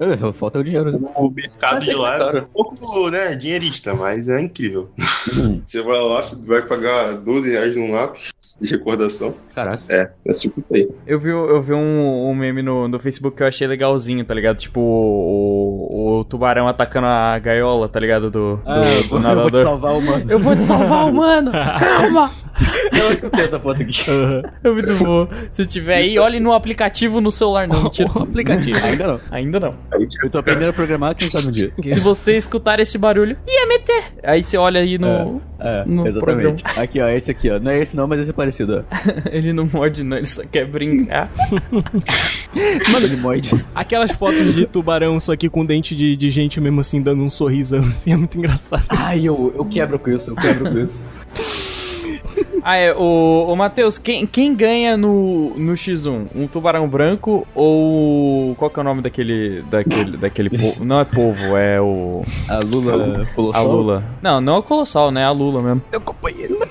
É, 0.01 0.33
Falta 0.33 0.59
o 0.59 0.65
dinheiro, 0.65 0.93
né? 0.93 1.09
O 1.17 1.31
mercado 1.31 1.75
Mas 1.75 1.85
de 1.85 1.91
é 1.91 1.97
lá 1.97 2.17
é 2.17 2.41
um 2.41 2.45
pouco, 2.47 3.11
né, 3.11 3.35
dinheirista, 3.35 3.95
mas 3.95 4.29
é 4.29 4.41
incrível. 4.41 4.89
Hum, 5.37 5.61
Você 5.67 5.83
vai 5.83 6.01
lá, 6.01 6.23
você 6.23 6.47
vai 6.47 6.63
pagar 6.63 7.15
12 7.15 7.51
reais 7.51 7.77
num 7.77 7.93
lápis 7.93 8.31
de 8.61 8.71
recordação. 8.71 9.35
Caraca. 9.55 9.83
É, 9.89 10.11
esse 10.25 10.41
tipo 10.43 10.63
aí. 10.73 10.89
Eu 11.07 11.18
vi, 11.19 11.31
eu 11.31 11.61
vi 11.63 11.73
um, 11.75 12.29
um 12.29 12.35
meme 12.35 12.63
no, 12.63 12.89
no 12.89 12.99
Facebook 12.99 13.37
que 13.37 13.43
eu 13.43 13.47
achei 13.47 13.67
legalzinho, 13.67 14.25
tá 14.25 14.35
ligado? 14.35 14.57
Tipo, 14.57 14.81
o, 14.81 16.19
o 16.21 16.25
tubarão 16.25 16.67
atacando 16.69 17.07
a 17.07 17.39
gaiola, 17.39 17.89
tá 17.89 17.99
ligado? 18.01 18.31
Do, 18.31 18.57
do, 18.57 18.61
Ah, 18.67 18.75
do 18.81 18.87
eu 18.87 19.03
vou 19.09 19.19
te 19.19 19.23
nadador. 19.23 19.63
salvar, 19.63 20.01
mano. 20.01 20.25
Eu 20.33 20.39
vou 20.39 20.57
te 20.57 20.63
salvar, 20.65 21.13
mano! 21.13 21.53
Calma! 21.79 22.31
Eu 22.93 23.13
escutei 23.13 23.45
essa 23.45 23.59
foto 23.61 23.83
aqui. 23.83 23.93
É 24.65 24.71
muito 24.71 24.95
bom. 24.97 25.29
Se 25.53 25.67
tiver 25.67 25.97
aí, 25.97 26.19
olhe 26.19 26.41
no 26.41 26.53
aplicativo 26.53 27.21
no 27.21 27.31
celular, 27.31 27.69
não. 27.69 27.85
Mentira. 27.85 28.11
O 28.15 28.23
aplicativo. 28.23 28.79
Ainda 28.85 29.07
não. 29.07 29.21
Ainda 29.31 29.61
não. 29.61 29.75
Eu 30.23 30.31
tô 30.31 30.39
aprendendo 30.39 30.71
a 30.71 30.73
programar, 30.73 31.15
quem 31.15 31.31
sabe 31.31 31.49
um 31.49 31.51
dia. 31.51 31.73
Se 31.95 32.01
você 32.01 32.37
escutar 32.37 32.81
esse 32.81 32.99
barulho, 32.99 33.37
ia 33.47 33.67
meter. 33.67 34.05
Aí 34.23 34.43
você 34.43 34.57
olha 34.57 34.81
aí 34.81 34.99
no. 34.99 35.41
É, 35.61 35.85
No 35.85 36.07
exatamente. 36.07 36.65
Aqui, 36.77 37.01
ó, 37.01 37.09
esse 37.09 37.31
aqui, 37.31 37.51
ó. 37.51 37.59
Não 37.59 37.71
é 37.71 37.79
esse 37.79 37.97
não, 37.97 38.07
mas 38.07 38.21
esse 38.21 38.31
é 38.31 38.33
parecido, 38.33 38.85
ó. 38.85 38.99
Ele 39.31 39.53
não 39.53 39.69
morde, 39.73 40.03
não, 40.03 40.17
ele 40.17 40.27
só 40.27 40.43
quer 40.45 40.67
brincar. 40.67 41.31
Mano, 42.93 43.07
ele 43.07 43.17
morde. 43.17 43.51
Aquelas 43.75 44.13
fotos 44.13 44.55
de 44.55 44.67
tubarão, 44.67 45.19
só 45.21 45.37
que 45.37 45.49
com 45.49 45.65
dente 45.65 45.95
de, 45.95 46.17
de 46.17 46.31
gente 46.31 46.61
mesmo 46.61 46.81
assim, 46.81 47.01
dando 47.01 47.23
um 47.23 47.29
sorrisão 47.29 47.81
assim, 47.81 48.13
é 48.13 48.17
muito 48.17 48.39
engraçado. 48.39 48.85
Ai, 48.89 49.21
eu, 49.25 49.53
eu 49.57 49.65
quebro 49.65 49.99
com 49.99 50.11
isso, 50.11 50.31
eu 50.31 50.37
quebro 50.37 50.71
com 50.71 50.79
isso. 50.79 51.05
Ah, 52.63 52.77
é, 52.77 52.93
o, 52.95 53.47
o 53.49 53.57
Matheus, 53.57 53.99
quem, 53.99 54.27
quem 54.27 54.55
ganha 54.55 54.97
no, 54.97 55.51
no 55.57 55.73
X1? 55.75 56.27
Um 56.35 56.47
tubarão 56.47 56.87
branco 56.89 57.47
ou. 57.55 58.55
Qual 58.57 58.71
que 58.71 58.79
é 58.79 58.83
o 58.83 58.85
nome 58.85 59.03
daquele. 59.03 59.63
daquele, 59.63 60.17
daquele 60.17 60.51
po- 60.51 60.85
Não 60.85 61.01
é 61.01 61.05
povo, 61.05 61.57
é 61.57 61.81
o. 61.81 62.25
A 62.49 62.59
Lula 62.65 63.27
pulou 63.35 63.53
A 63.55 63.61
Lula. 63.63 64.05
Não, 64.23 64.41
não 64.41 64.55
é 64.57 64.59
o 64.59 64.63
Colossal, 64.63 65.11
né? 65.11 65.23
É 65.23 65.25
a 65.25 65.31
Lula 65.31 65.63
mesmo. 65.63 65.83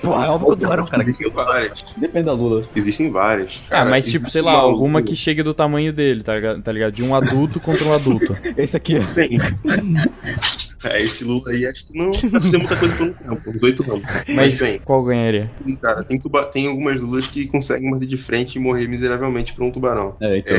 Porra, 0.02 0.26
é 0.26 0.28
óbvio 0.30 0.46
que 0.48 0.52
o 0.52 0.56
tubarão, 0.56 0.84
cara. 0.86 1.02
Existem 1.02 1.30
várias. 1.30 1.84
Depende 1.96 2.24
da 2.26 2.32
Lula. 2.32 2.64
Existem 2.74 3.10
várias. 3.10 3.62
Ah, 3.70 3.84
mas 3.84 4.06
tipo, 4.06 4.24
existe 4.26 4.32
sei 4.32 4.42
lá, 4.42 4.52
uma 4.52 4.62
alguma 4.62 5.02
que 5.02 5.14
chegue 5.16 5.42
do 5.42 5.52
tamanho 5.54 5.92
dele, 5.92 6.22
tá 6.22 6.34
ligado? 6.34 6.62
Tá 6.62 6.72
ligado? 6.72 6.92
De 6.92 7.02
um 7.02 7.14
adulto 7.14 7.60
contra 7.60 7.84
um 7.86 7.94
adulto. 7.94 8.36
Esse 8.56 8.76
aqui, 8.76 8.96
ó. 8.98 9.02
É, 10.84 11.02
esse 11.02 11.24
Lula 11.24 11.50
aí 11.50 11.66
acho 11.66 11.88
que 11.88 11.98
não 11.98 12.12
vai 12.12 12.30
fazer 12.40 12.56
muita 12.56 12.76
coisa 12.76 12.96
por 12.96 13.06
um 13.06 13.12
tempo, 13.12 13.50
uns 13.50 13.62
oito 13.62 13.92
anos. 13.92 14.04
Mas 14.28 14.60
bem, 14.60 14.78
qual 14.78 15.02
ganharia? 15.04 15.50
cara, 15.80 16.04
tem, 16.04 16.18
tuba 16.18 16.44
tem 16.44 16.68
algumas 16.68 17.00
Lulas 17.00 17.26
que 17.26 17.46
conseguem 17.46 17.90
bater 17.90 18.06
de 18.06 18.16
frente 18.16 18.56
e 18.56 18.58
morrer 18.60 18.86
miseravelmente 18.86 19.54
por 19.54 19.64
um 19.64 19.70
tubarão. 19.70 20.16
É, 20.20 20.38
então. 20.38 20.56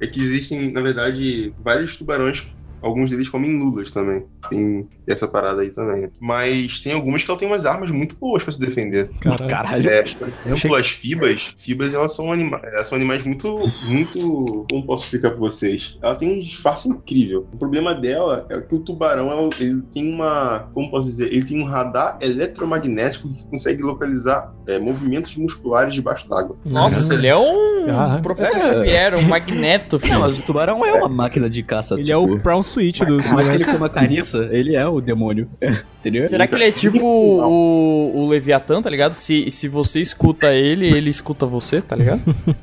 É 0.00 0.06
que 0.06 0.20
existem, 0.20 0.72
na 0.72 0.80
verdade, 0.80 1.54
vários 1.62 1.96
tubarões, 1.96 2.46
alguns 2.82 3.10
deles 3.10 3.28
comem 3.28 3.58
lulas 3.58 3.90
também. 3.90 4.24
Tem 4.50 4.88
essa 5.06 5.26
parada 5.28 5.62
aí 5.62 5.70
também. 5.70 6.08
Mas 6.20 6.80
tem 6.80 6.92
algumas 6.92 7.22
que 7.22 7.30
ela 7.30 7.38
tem 7.38 7.48
umas 7.48 7.66
armas 7.66 7.90
muito 7.90 8.16
boas 8.16 8.42
pra 8.42 8.52
se 8.52 8.60
defender. 8.60 9.10
Caralho. 9.20 9.48
Caralho. 9.48 9.90
É, 9.90 10.02
por 10.02 10.28
exemplo, 10.46 10.76
as 10.76 10.88
fibas, 10.90 11.50
fibas 11.56 11.94
elas 11.94 12.14
são, 12.14 12.32
anima 12.32 12.60
elas 12.64 12.86
são 12.88 12.96
animais 12.96 13.22
muito, 13.24 13.60
muito. 13.86 14.64
Como 14.70 14.84
posso 14.86 15.04
explicar 15.04 15.30
pra 15.30 15.38
vocês? 15.38 15.98
Ela 16.02 16.14
tem 16.14 16.30
um 16.36 16.40
disfarce 16.40 16.88
incrível. 16.88 17.46
O 17.52 17.58
problema 17.58 17.94
dela 17.94 18.46
é 18.50 18.60
que 18.60 18.74
o 18.74 18.78
tubarão 18.78 19.30
ela- 19.30 19.50
ele 19.58 19.82
tem 19.92 20.12
uma. 20.12 20.68
Como 20.74 20.90
posso 20.90 21.06
dizer? 21.08 21.32
Ele 21.32 21.44
tem 21.44 21.60
um 21.60 21.64
radar 21.64 22.18
eletromagnético 22.20 23.28
que 23.28 23.44
consegue 23.44 23.82
localizar 23.82 24.52
é, 24.66 24.78
movimentos 24.78 25.36
musculares 25.36 25.92
debaixo 25.94 26.28
d'água. 26.28 26.56
Nossa, 26.68 27.12
ele 27.14 27.26
é 27.26 27.36
um 27.36 27.84
Caraca. 27.86 28.22
professor 28.22 28.56
É. 28.56 28.72
Xavier, 28.72 29.14
um 29.16 29.22
magneto, 29.28 29.96
Não, 29.96 30.00
filho. 30.00 30.20
mas 30.20 30.38
o 30.38 30.42
tubarão 30.42 30.84
é 30.84 30.92
uma 30.94 31.08
máquina 31.08 31.50
de 31.50 31.62
caça. 31.62 31.94
Ele 31.94 32.04
tipo, 32.04 32.14
é 32.14 32.16
o 32.16 32.38
Brown 32.38 32.62
Switch 32.62 33.00
do 33.00 33.06
Por 33.18 33.32
mais 33.34 33.48
que 33.48 33.54
ele 33.56 33.64
Superman. 33.64 33.74
coma 33.74 33.88
carniça, 33.90 34.48
ele 34.50 34.74
é 34.74 34.86
o 34.86 34.93
demônio. 35.00 35.48
Entendeu? 36.00 36.28
Será 36.28 36.46
que 36.46 36.54
ele 36.54 36.64
é 36.64 36.72
tipo 36.72 36.98
o, 37.02 38.12
o 38.14 38.28
Leviatã, 38.28 38.82
tá 38.82 38.90
ligado? 38.90 39.14
Se, 39.14 39.50
se 39.50 39.68
você 39.68 40.00
escuta 40.02 40.52
ele, 40.52 40.86
ele 40.86 41.08
escuta 41.08 41.46
você, 41.46 41.80
tá 41.80 41.96
ligado? 41.96 42.20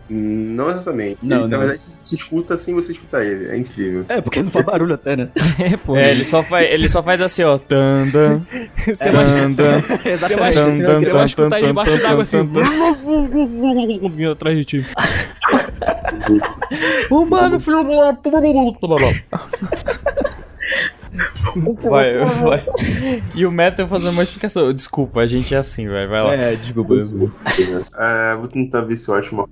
Não 0.07 0.69
exatamente. 0.69 1.25
Não, 1.25 1.41
Ele, 1.41 1.47
Na 1.47 1.57
não. 1.57 1.59
verdade, 1.59 1.79
se 1.81 2.15
escuta 2.15 2.55
sem 2.57 2.73
você 2.75 2.91
escutar 2.91 3.25
ele. 3.25 3.49
É 3.49 3.57
incrível. 3.57 4.05
É, 4.09 4.21
porque 4.21 4.43
não 4.43 4.51
faz 4.51 4.65
barulho 4.65 4.93
até, 4.93 5.15
né? 5.15 5.29
É, 5.59 5.75
pô. 5.77 5.95
É, 5.97 6.11
ele 6.11 6.23
só 6.25 6.43
faz, 6.43 6.71
ele 6.71 6.87
só 6.89 7.01
faz 7.03 7.19
assim, 7.21 7.43
ó. 7.43 7.57
Tanda, 7.57 8.41
Você 8.87 9.11
vai, 9.11 9.25
tanda. 9.25 9.79
você 9.79 10.35
vai, 10.35 10.53
Tum, 10.53 10.71
você 10.71 11.09
vai 11.11 11.25
escutar 11.25 11.59
ele 11.59 11.69
embaixo 11.69 11.97
d'água 12.01 12.21
assim. 12.23 12.37
tum, 12.45 14.09
Vindo 14.09 14.31
atrás 14.31 14.57
de 14.57 14.65
ti. 14.65 14.85
Humano, 17.09 17.59
filho 17.59 17.83
Vai, 21.89 22.19
vai. 22.19 22.65
E 23.35 23.45
o 23.45 23.51
Metal 23.51 23.87
fazendo 23.87 24.11
uma 24.11 24.23
explicação. 24.23 24.71
Desculpa, 24.73 25.19
a 25.19 25.25
gente 25.25 25.53
é 25.53 25.57
assim, 25.57 25.87
vai, 25.87 26.07
vai 26.07 26.23
lá. 26.23 26.33
É, 26.33 26.55
desculpa. 26.55 26.95
Ah, 27.93 28.35
vou 28.39 28.47
tentar 28.47 28.81
ver 28.81 28.95
se 28.95 29.09
eu 29.09 29.15
acho 29.15 29.35
uma 29.35 29.47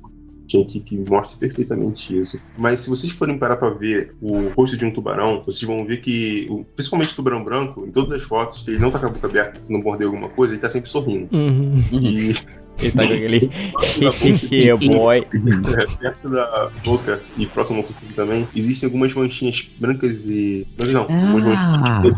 gente 0.50 0.80
que 0.80 0.98
mostra 0.98 1.38
perfeitamente 1.38 2.18
isso. 2.18 2.42
Mas 2.58 2.82
se 2.82 2.90
vocês 2.90 3.12
forem 3.14 3.38
parar 3.38 3.58
pra 3.58 3.70
ver 3.70 4.16
o 4.22 4.50
rosto 4.50 4.76
de 4.78 4.86
um 4.86 4.92
tubarão, 4.92 5.42
vocês 5.46 5.64
vão 5.64 5.86
ver 5.86 6.02
que, 6.02 6.48
principalmente 6.76 7.14
o 7.14 7.16
tubarão 7.16 7.44
branco, 7.44 7.86
em 7.86 7.92
todas 7.92 8.12
as 8.14 8.22
fotos, 8.22 8.68
ele 8.68 8.80
não 8.80 8.92
tá 8.92 9.00
com 9.00 9.06
a 9.06 9.10
boca 9.10 9.28
aberta, 9.28 9.64
se 9.64 9.72
não 9.72 9.82
morder 9.82 10.08
alguma 10.08 10.30
coisa, 10.30 10.54
ele 10.54 10.62
tá 10.62 10.70
sempre 10.70 10.90
sorrindo. 10.90 11.28
Uhum. 11.32 11.84
E 11.92 12.34
Ele 12.82 12.92
tá 12.92 13.06
com 13.06 13.14
aquele. 13.14 13.50
yeah, 14.52 14.80
boy. 14.88 15.18
é, 15.18 15.98
perto 15.98 16.30
da 16.30 16.72
boca 16.84 17.20
e 17.38 17.46
próximo 17.46 17.80
ao 17.80 17.86
focinho 17.86 18.14
também, 18.14 18.48
existem 18.56 18.88
algumas 18.88 19.14
manchinhas 19.14 19.70
brancas 19.78 20.30
e. 20.30 20.66
Não, 20.80 20.94
não, 20.94 21.02
algumas 21.02 21.44
manchinhas 21.44 22.18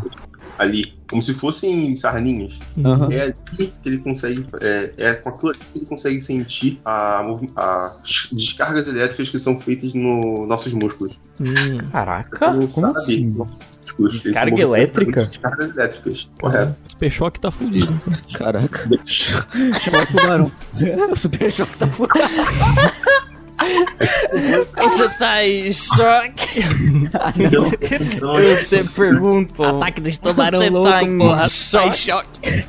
ali, 0.57 0.93
como 1.11 1.21
se 1.21 1.33
fossem 1.33 1.93
sarninhas. 1.97 2.57
Aham. 2.83 3.11
É 3.11 3.21
ali 3.23 3.33
que 3.53 3.71
ele 3.85 3.97
consegue. 3.99 4.47
É, 4.61 4.93
é 4.97 5.13
com 5.13 5.29
aquilo 5.29 5.51
ali 5.51 5.59
que 5.59 5.77
ele 5.79 5.85
consegue 5.85 6.21
sentir 6.21 6.79
as 6.85 8.29
descargas 8.31 8.87
elétricas 8.87 9.29
que 9.29 9.37
são 9.37 9.59
feitas 9.59 9.93
nos 9.93 10.47
nossos 10.47 10.73
músculos. 10.73 11.19
Hum. 11.39 11.77
Caraca, 11.91 12.53
Não 12.53 12.65
como 12.67 12.87
sabe, 12.93 12.97
assim? 12.97 13.31
músculos, 13.35 14.13
esse 14.13 14.23
Descarga 14.31 14.61
elétrica? 14.61 15.19
Descargas 15.19 15.69
elétricas, 15.75 16.29
correto. 16.39 16.79
Super 16.83 17.11
Choque 17.11 17.39
tá 17.39 17.51
fudido. 17.51 17.91
então. 18.07 18.13
Caraca. 18.39 18.89
Chamar 19.05 20.03
o 20.03 20.07
tubarão. 20.07 20.51
super 21.15 21.51
choque 21.51 21.77
tá 21.77 21.87
furado. 21.87 22.21
Você 24.77 25.09
tá 25.17 25.45
em 25.45 25.71
choque? 25.71 26.63
Então, 27.37 27.71
então, 28.01 28.39
Eu 28.39 28.65
te 28.65 28.83
pergunto. 28.89 29.63
Ataque 29.63 30.01
dos 30.01 30.17
tubarão 30.17 30.59
Você 30.59 30.69
louco, 30.69 30.89
tá 30.89 31.03
em 31.03 31.17
porra. 31.17 31.47
choque? 31.49 31.97
choque. 31.97 32.65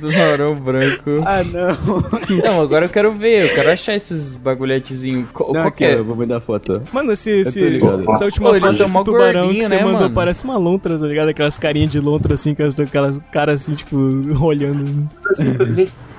Tubarão 0.00 0.54
branco. 0.56 1.10
Ah, 1.24 1.42
não. 1.44 2.36
Não, 2.44 2.60
agora 2.60 2.86
eu 2.86 2.88
quero 2.90 3.12
ver. 3.12 3.48
Eu 3.48 3.54
quero 3.54 3.70
achar 3.70 3.94
esses 3.94 4.36
bagulhetezinhos. 4.36 5.28
Qual, 5.32 5.48
Não, 5.52 5.60
qual 5.62 5.68
aqui, 5.68 5.84
é? 5.84 5.98
ó, 6.00 6.04
vou 6.04 6.16
mandar 6.16 6.40
foto. 6.40 6.82
Mano, 6.92 7.12
esse, 7.12 7.30
esse, 7.30 7.78
essa 8.12 8.24
última 8.24 8.52
Pô, 8.52 8.60
fase 8.60 8.76
são 8.78 8.86
desse 8.86 9.04
tubarão 9.04 9.48
que 9.54 9.62
você 9.62 9.76
né, 9.76 9.82
mandou 9.84 10.00
mano? 10.02 10.14
parece 10.14 10.44
uma 10.44 10.56
lontra, 10.58 10.98
tá 10.98 11.06
ligado? 11.06 11.28
Aquelas 11.28 11.56
carinhas 11.58 11.90
de 11.90 12.00
lontra 12.00 12.34
assim, 12.34 12.54
com 12.54 12.64
as- 12.64 12.78
aquelas 12.78 13.18
caras 13.32 13.62
assim, 13.62 13.74
tipo, 13.74 13.96
olhando. 14.44 15.08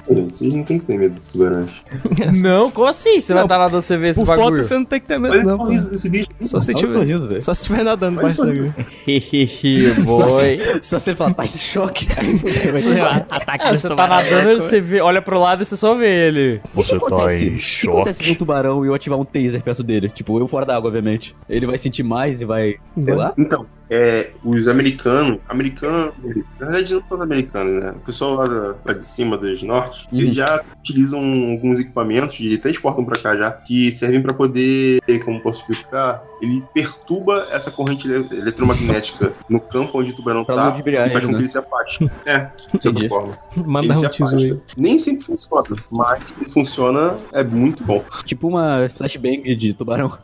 Vocês 0.07 0.53
não 0.53 0.63
tem 0.63 0.77
que 0.79 0.85
ter 0.85 0.97
medo 0.97 1.15
desses 1.15 1.33
tubarões. 1.33 1.71
Não, 2.41 2.71
como 2.71 2.87
assim? 2.87 3.19
Você 3.19 3.33
vai 3.33 3.41
Não, 3.41 3.45
estar 3.45 3.57
nadando 3.59 3.81
você 3.81 3.97
vê 3.97 4.07
esse 4.09 4.19
Por 4.19 4.25
bagulho? 4.27 4.57
foto 4.57 4.63
você 4.67 4.73
não 4.77 4.85
tem 4.85 4.99
que 5.01 5.07
ter 5.07 5.19
medo, 5.19 5.33
Olha 5.33 5.39
esse 5.41 5.49
não. 5.51 5.57
sorriso 5.57 5.85
desse 5.89 6.09
bicho. 6.09 6.27
Só 6.41 6.59
se 6.59 6.73
tiver, 6.73 6.91
sorriso, 6.91 7.27
velho. 7.27 7.41
só 7.41 7.53
se 7.53 7.63
tiver 7.63 7.83
nadando 7.83 8.17
Olha 8.17 8.23
embaixo 8.25 8.41
o 8.43 8.45
d'água. 8.45 8.75
Hehehe, 9.07 9.81
Só 9.95 10.03
boy. 10.03 10.29
se, 10.59 10.79
só 10.83 10.99
se 10.99 11.09
ele 11.09 11.17
falar, 11.17 11.33
tá 11.33 11.45
em 11.45 11.47
choque. 11.49 12.07
Vai 12.71 13.25
Ataque 13.29 13.65
Ah, 13.65 13.71
você 13.77 13.89
tá 13.89 14.07
nadando, 14.07 14.61
você 14.61 14.79
vê, 14.79 15.01
olha 15.01 15.21
pro 15.21 15.39
lado 15.39 15.61
e 15.61 15.65
você 15.65 15.75
só 15.77 15.95
vê 15.95 16.27
ele. 16.27 16.61
O 16.75 16.83
que 16.83 16.95
acontece? 16.95 17.47
O 17.47 17.57
que 17.57 17.87
acontece 17.89 18.23
se 18.23 18.31
um 18.31 18.35
tubarão 18.35 18.85
e 18.85 18.87
eu 18.87 18.93
ativar 18.93 19.19
um 19.19 19.25
taser 19.25 19.61
perto 19.61 19.83
dele? 19.83 20.09
Tipo, 20.09 20.39
eu 20.39 20.47
fora 20.47 20.65
da 20.65 20.75
água, 20.75 20.87
obviamente. 20.89 21.35
Ele 21.49 21.65
vai 21.65 21.77
sentir 21.77 22.03
mais 22.03 22.41
e 22.41 22.45
vai. 22.45 22.75
Sei 23.01 23.13
lá. 23.15 23.33
Então, 23.37 23.65
é, 23.89 24.31
os 24.43 24.67
americanos, 24.67 25.39
americanos, 25.47 26.13
na 26.59 26.65
verdade 26.67 26.93
não 26.93 27.01
só 27.07 27.15
os 27.15 27.21
americanos, 27.21 27.83
né? 27.83 27.91
O 27.91 27.99
pessoal 28.05 28.33
lá, 28.33 28.45
da- 28.45 28.75
lá 28.85 28.93
de 28.93 29.05
cima 29.05 29.37
dos 29.37 29.63
norte, 29.63 29.96
Uhum. 30.11 30.19
eles 30.19 30.35
já 30.35 30.61
utilizam 30.79 31.19
alguns 31.51 31.79
equipamentos 31.79 32.39
e 32.39 32.55
até 32.55 32.69
exportam 32.69 33.03
pra 33.05 33.19
cá 33.19 33.35
já, 33.35 33.51
que 33.51 33.91
servem 33.91 34.21
pra 34.21 34.33
poder, 34.33 35.01
como 35.25 35.39
posso 35.41 35.69
explicar, 35.71 36.23
ele 36.41 36.63
perturba 36.73 37.47
essa 37.51 37.71
corrente 37.71 38.07
ele- 38.09 38.27
eletromagnética 38.37 39.33
no 39.49 39.59
campo 39.59 39.99
onde 39.99 40.11
o 40.11 40.15
tubarão 40.15 40.43
Pra 40.45 40.55
tá 40.55 40.77
e 40.77 40.83
faz 41.11 41.25
com 41.25 41.31
né? 41.31 41.37
que 41.37 41.41
ele 41.41 41.49
se 41.49 41.57
afaste. 41.57 42.11
É, 42.25 42.39
de 42.39 42.61
certa 42.63 42.89
Entendi. 42.89 43.09
forma. 43.09 43.33
Manda 43.55 43.85
Ele 43.87 43.93
um 43.93 43.99
se 43.99 44.09
teaser. 44.09 44.59
Nem 44.77 44.97
sempre 44.97 45.25
funciona, 45.25 45.75
mas 45.91 46.25
se 46.25 46.53
funciona, 46.53 47.15
é 47.33 47.43
muito 47.43 47.83
bom. 47.83 48.03
Tipo 48.23 48.47
uma 48.47 48.87
flashbang 48.89 49.55
de 49.55 49.73
tubarão. 49.73 50.15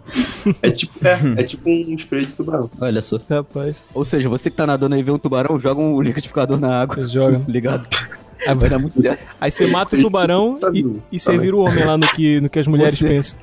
É 0.62 0.70
tipo, 0.70 0.94
é, 1.08 1.42
é 1.42 1.44
tipo 1.44 1.70
um 1.70 1.96
spray 1.96 2.26
de 2.26 2.34
tubarão. 2.34 2.70
Olha 2.80 3.02
só. 3.02 3.18
Rapaz, 3.30 3.78
Ou 3.94 4.04
seja, 4.06 4.28
você 4.30 4.50
que 4.50 4.58
tá 4.58 4.68
nadando 4.68 4.94
aí 4.96 5.02
e 5.02 5.04
vê 5.04 5.12
um 5.12 5.18
tubarão, 5.18 5.60
joga 5.60 5.80
um 5.82 6.02
liquidificador 6.02 6.60
na 6.60 6.82
água. 6.82 6.98
eles 6.98 7.12
jogam. 7.12 7.44
Ligado? 7.48 7.88
Aí 8.48 8.56
vai 8.56 8.69
dar 8.69 8.80
muito 8.80 9.02
certo. 9.02 9.26
Aí 9.39 9.52
você 9.52 9.67
mata 9.67 9.96
o 9.96 10.00
tubarão 10.02 10.58
e, 10.74 10.86
e 11.12 11.19
você 11.19 11.38
vira 11.38 11.56
o 11.56 11.60
homem 11.60 11.84
lá 11.86 11.98
no 11.98 12.08
que, 12.10 12.39
no 12.41 12.50
que 12.50 12.60
as 12.60 12.67
mulheres 12.67 12.98
Você- 12.98 13.08
pensam. 13.10 13.39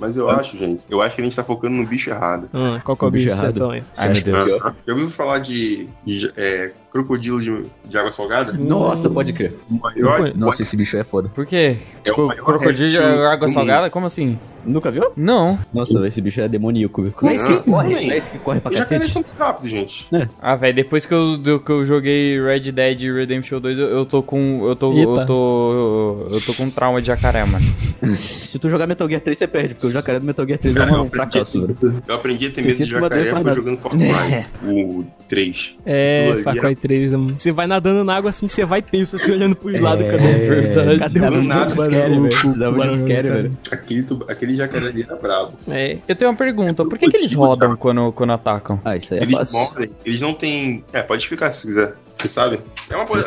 Mas 0.00 0.16
eu 0.16 0.28
acho, 0.28 0.58
gente, 0.58 0.84
eu 0.90 1.00
acho 1.00 1.14
que 1.14 1.22
a 1.22 1.24
gente 1.24 1.36
tá 1.36 1.44
focando 1.44 1.74
no 1.76 1.86
bicho 1.86 2.10
errado. 2.10 2.48
Ah, 2.52 2.80
qual 2.82 2.96
que 2.96 3.04
é 3.04 3.06
o 3.06 3.08
O 3.08 3.10
bicho 3.12 3.28
bicho 3.30 3.40
errado. 3.40 3.70
aí? 3.70 3.84
Ai, 3.96 4.08
meu 4.12 4.22
Deus. 4.22 4.64
Ah, 4.64 4.74
Já 4.86 4.92
ouviu 4.94 5.10
falar 5.10 5.38
de, 5.38 5.88
de, 6.04 6.32
é, 6.36 6.72
crocodilo 6.98 7.40
de, 7.40 7.64
de 7.88 7.98
água 7.98 8.12
salgada? 8.12 8.52
Nossa, 8.52 9.10
pode 9.10 9.32
crer. 9.32 9.52
O 9.68 9.74
maior, 9.80 10.32
Nossa, 10.36 10.62
esse 10.62 10.76
bicho 10.76 10.96
é 10.96 11.02
foda. 11.02 11.28
Por 11.28 11.44
quê? 11.44 11.78
É 12.04 12.12
o 12.12 12.26
maior 12.28 12.44
Crocodilo 12.44 12.88
de 12.88 12.98
água 12.98 13.48
salgada? 13.48 13.90
Como 13.90 14.06
assim? 14.06 14.38
Nunca 14.64 14.90
viu? 14.92 15.10
Não. 15.16 15.58
Nossa, 15.74 16.06
esse 16.06 16.20
bicho 16.22 16.40
é 16.40 16.48
demoníaco. 16.48 17.10
Como 17.10 17.32
assim? 17.32 17.58
Corre. 17.58 17.94
É 17.94 18.16
esse 18.16 18.30
que 18.30 18.38
corre 18.38 18.60
pra 18.60 18.70
Os 18.72 18.78
jacarés 18.78 19.08
cacete? 19.08 19.12
são 19.12 19.22
muito 19.22 19.36
rápidos, 19.38 19.70
gente. 19.70 20.08
Ah, 20.40 20.54
velho, 20.54 20.74
depois 20.74 21.04
que 21.04 21.12
eu, 21.12 21.36
do- 21.36 21.58
que 21.60 21.70
eu 21.70 21.84
joguei 21.84 22.40
Red 22.40 22.70
Dead 22.72 23.00
Redemption 23.12 23.60
2, 23.60 23.76
eu, 23.78 23.88
eu 23.88 24.06
tô 24.06 24.22
com. 24.22 24.66
Eu 24.66 24.76
tô. 24.76 24.92
Eita. 24.92 25.10
Eu 25.20 25.26
tô. 25.26 26.16
Eu 26.30 26.40
tô 26.46 26.54
com 26.54 26.70
trauma 26.70 27.00
de 27.00 27.08
jacaré, 27.08 27.44
mano. 27.44 27.64
Se 28.14 28.58
tu 28.58 28.70
jogar 28.70 28.86
Metal 28.86 29.06
Gear 29.08 29.20
3, 29.20 29.36
você 29.36 29.46
perde, 29.46 29.74
porque 29.74 29.86
o 29.88 29.90
jacaré 29.90 30.18
do 30.20 30.24
Metal 30.26 30.46
Gear 30.46 30.58
3 30.58 30.76
é 30.76 30.92
um 30.92 31.08
fracasso, 31.10 31.60
velho. 31.66 32.02
Eu 32.06 32.14
aprendi 32.14 32.46
a 32.46 32.50
ter 32.50 32.62
medo 32.62 32.76
de 32.76 32.84
jacaré 32.84 33.34
foi 33.34 33.54
jogando 33.54 33.76
Far 33.84 33.92
Cry, 33.92 34.46
o 34.66 35.04
3. 35.28 35.74
É, 35.84 36.36
Far 36.42 36.56
Cry 36.56 36.76
3. 36.84 37.12
mano. 37.12 37.34
Você 37.38 37.50
vai 37.50 37.66
nadando 37.66 38.04
na 38.04 38.14
água 38.14 38.28
assim, 38.28 38.46
você 38.46 38.62
vai 38.64 38.82
tenso, 38.82 39.16
assim, 39.16 39.32
olhando 39.32 39.56
pros 39.56 39.80
lados. 39.80 40.04
Cadê? 40.06 40.26
verdade. 40.26 41.18
Cadê 41.18 41.36
o 41.38 41.42
nada, 41.42 41.70
scary, 41.70 41.90
velho. 41.98 42.20
Muito 42.20 42.52
tubarão, 42.52 42.96
scary, 42.96 43.28
velho. 43.30 43.58
Aquele, 43.72 44.02
tu- 44.02 44.24
aquele 44.28 44.54
jacaré 44.54 44.86
ali 44.88 45.02
era 45.02 45.16
brabo. 45.16 45.52
É. 45.68 45.96
Eu 46.06 46.14
tenho 46.14 46.30
uma 46.30 46.36
pergunta: 46.36 46.84
por 46.84 46.98
que, 46.98 47.08
que 47.08 47.16
eles 47.16 47.32
rodam 47.32 47.74
quando, 47.76 48.12
quando 48.12 48.32
atacam? 48.34 48.78
Ah, 48.84 48.96
isso 48.96 49.14
aí 49.14 49.20
é 49.20 49.22
Eles 49.22 49.34
fácil. 49.34 49.58
morrem, 49.58 49.90
eles 50.04 50.20
não 50.20 50.34
têm. 50.34 50.84
É, 50.92 51.00
pode 51.02 51.22
explicar 51.22 51.50
se 51.50 51.66
quiser. 51.66 51.94
Você 52.14 52.28
sabe? 52.28 52.60
É 52.88 52.96
uma, 52.96 53.04
Eu 53.04 53.20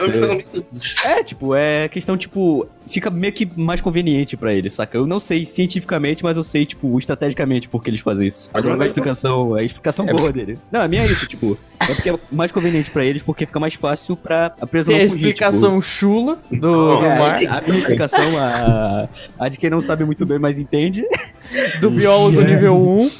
é. 1.04 1.20
É, 1.20 1.24
tipo, 1.24 1.54
é 1.54 1.90
questão, 1.90 2.16
tipo, 2.16 2.66
fica 2.90 3.10
meio 3.12 3.34
que 3.34 3.48
mais 3.60 3.82
conveniente 3.82 4.38
pra 4.38 4.54
eles, 4.54 4.74
saca? 4.74 4.98
Eu 4.98 5.06
não 5.06 5.20
sei 5.20 5.46
cientificamente, 5.46 6.24
mas 6.24 6.38
eu 6.38 6.44
sei, 6.44 6.66
tipo, 6.66 6.98
estrategicamente 6.98 7.68
por 7.68 7.84
que 7.84 7.90
eles 7.90 8.00
fazem 8.00 8.28
isso. 8.28 8.50
Pode 8.50 8.60
Agora 8.60 8.74
mandar 8.76 8.86
a 8.86 8.88
explicação, 8.88 9.58
é 9.58 9.62
a 9.62 9.64
explicação 9.64 10.08
É 10.08 10.14
boa 10.14 10.32
dele. 10.32 10.58
Não, 10.72 10.82
a 10.82 10.88
minha 10.88 11.02
é 11.02 11.06
isso, 11.06 11.28
tipo, 11.28 11.58
é 11.82 11.94
porque 11.94 12.10
é 12.10 12.20
mais 12.32 12.52
conveniente 12.52 12.90
pra 12.90 13.04
eles 13.04 13.22
porque 13.22 13.46
fica 13.46 13.60
mais 13.60 13.74
fácil 13.74 14.16
pra 14.16 14.54
a 14.60 14.66
presa 14.66 14.92
não 14.92 14.98
a 14.98 15.02
fugir, 15.02 15.16
explicação 15.16 15.82
chula 15.82 16.40
do, 16.50 16.56
Não, 16.58 16.96
do 16.96 17.02
Tipo, 17.02 17.18
Mark, 17.18 17.44
é, 17.44 17.48
a 17.48 17.62
minha 17.62 17.80
explicação, 17.80 18.38
a, 18.38 19.10
a 19.38 19.50
de 19.50 19.58
quem 19.58 19.70
não 19.70 19.82
sabe 19.82 20.06
muito 20.06 20.26
bem, 20.26 20.40
mas 20.40 20.58
entende. 20.58 21.04
do 21.82 21.92
biólogo 21.92 22.42
nível 22.42 22.76
1. 22.76 23.12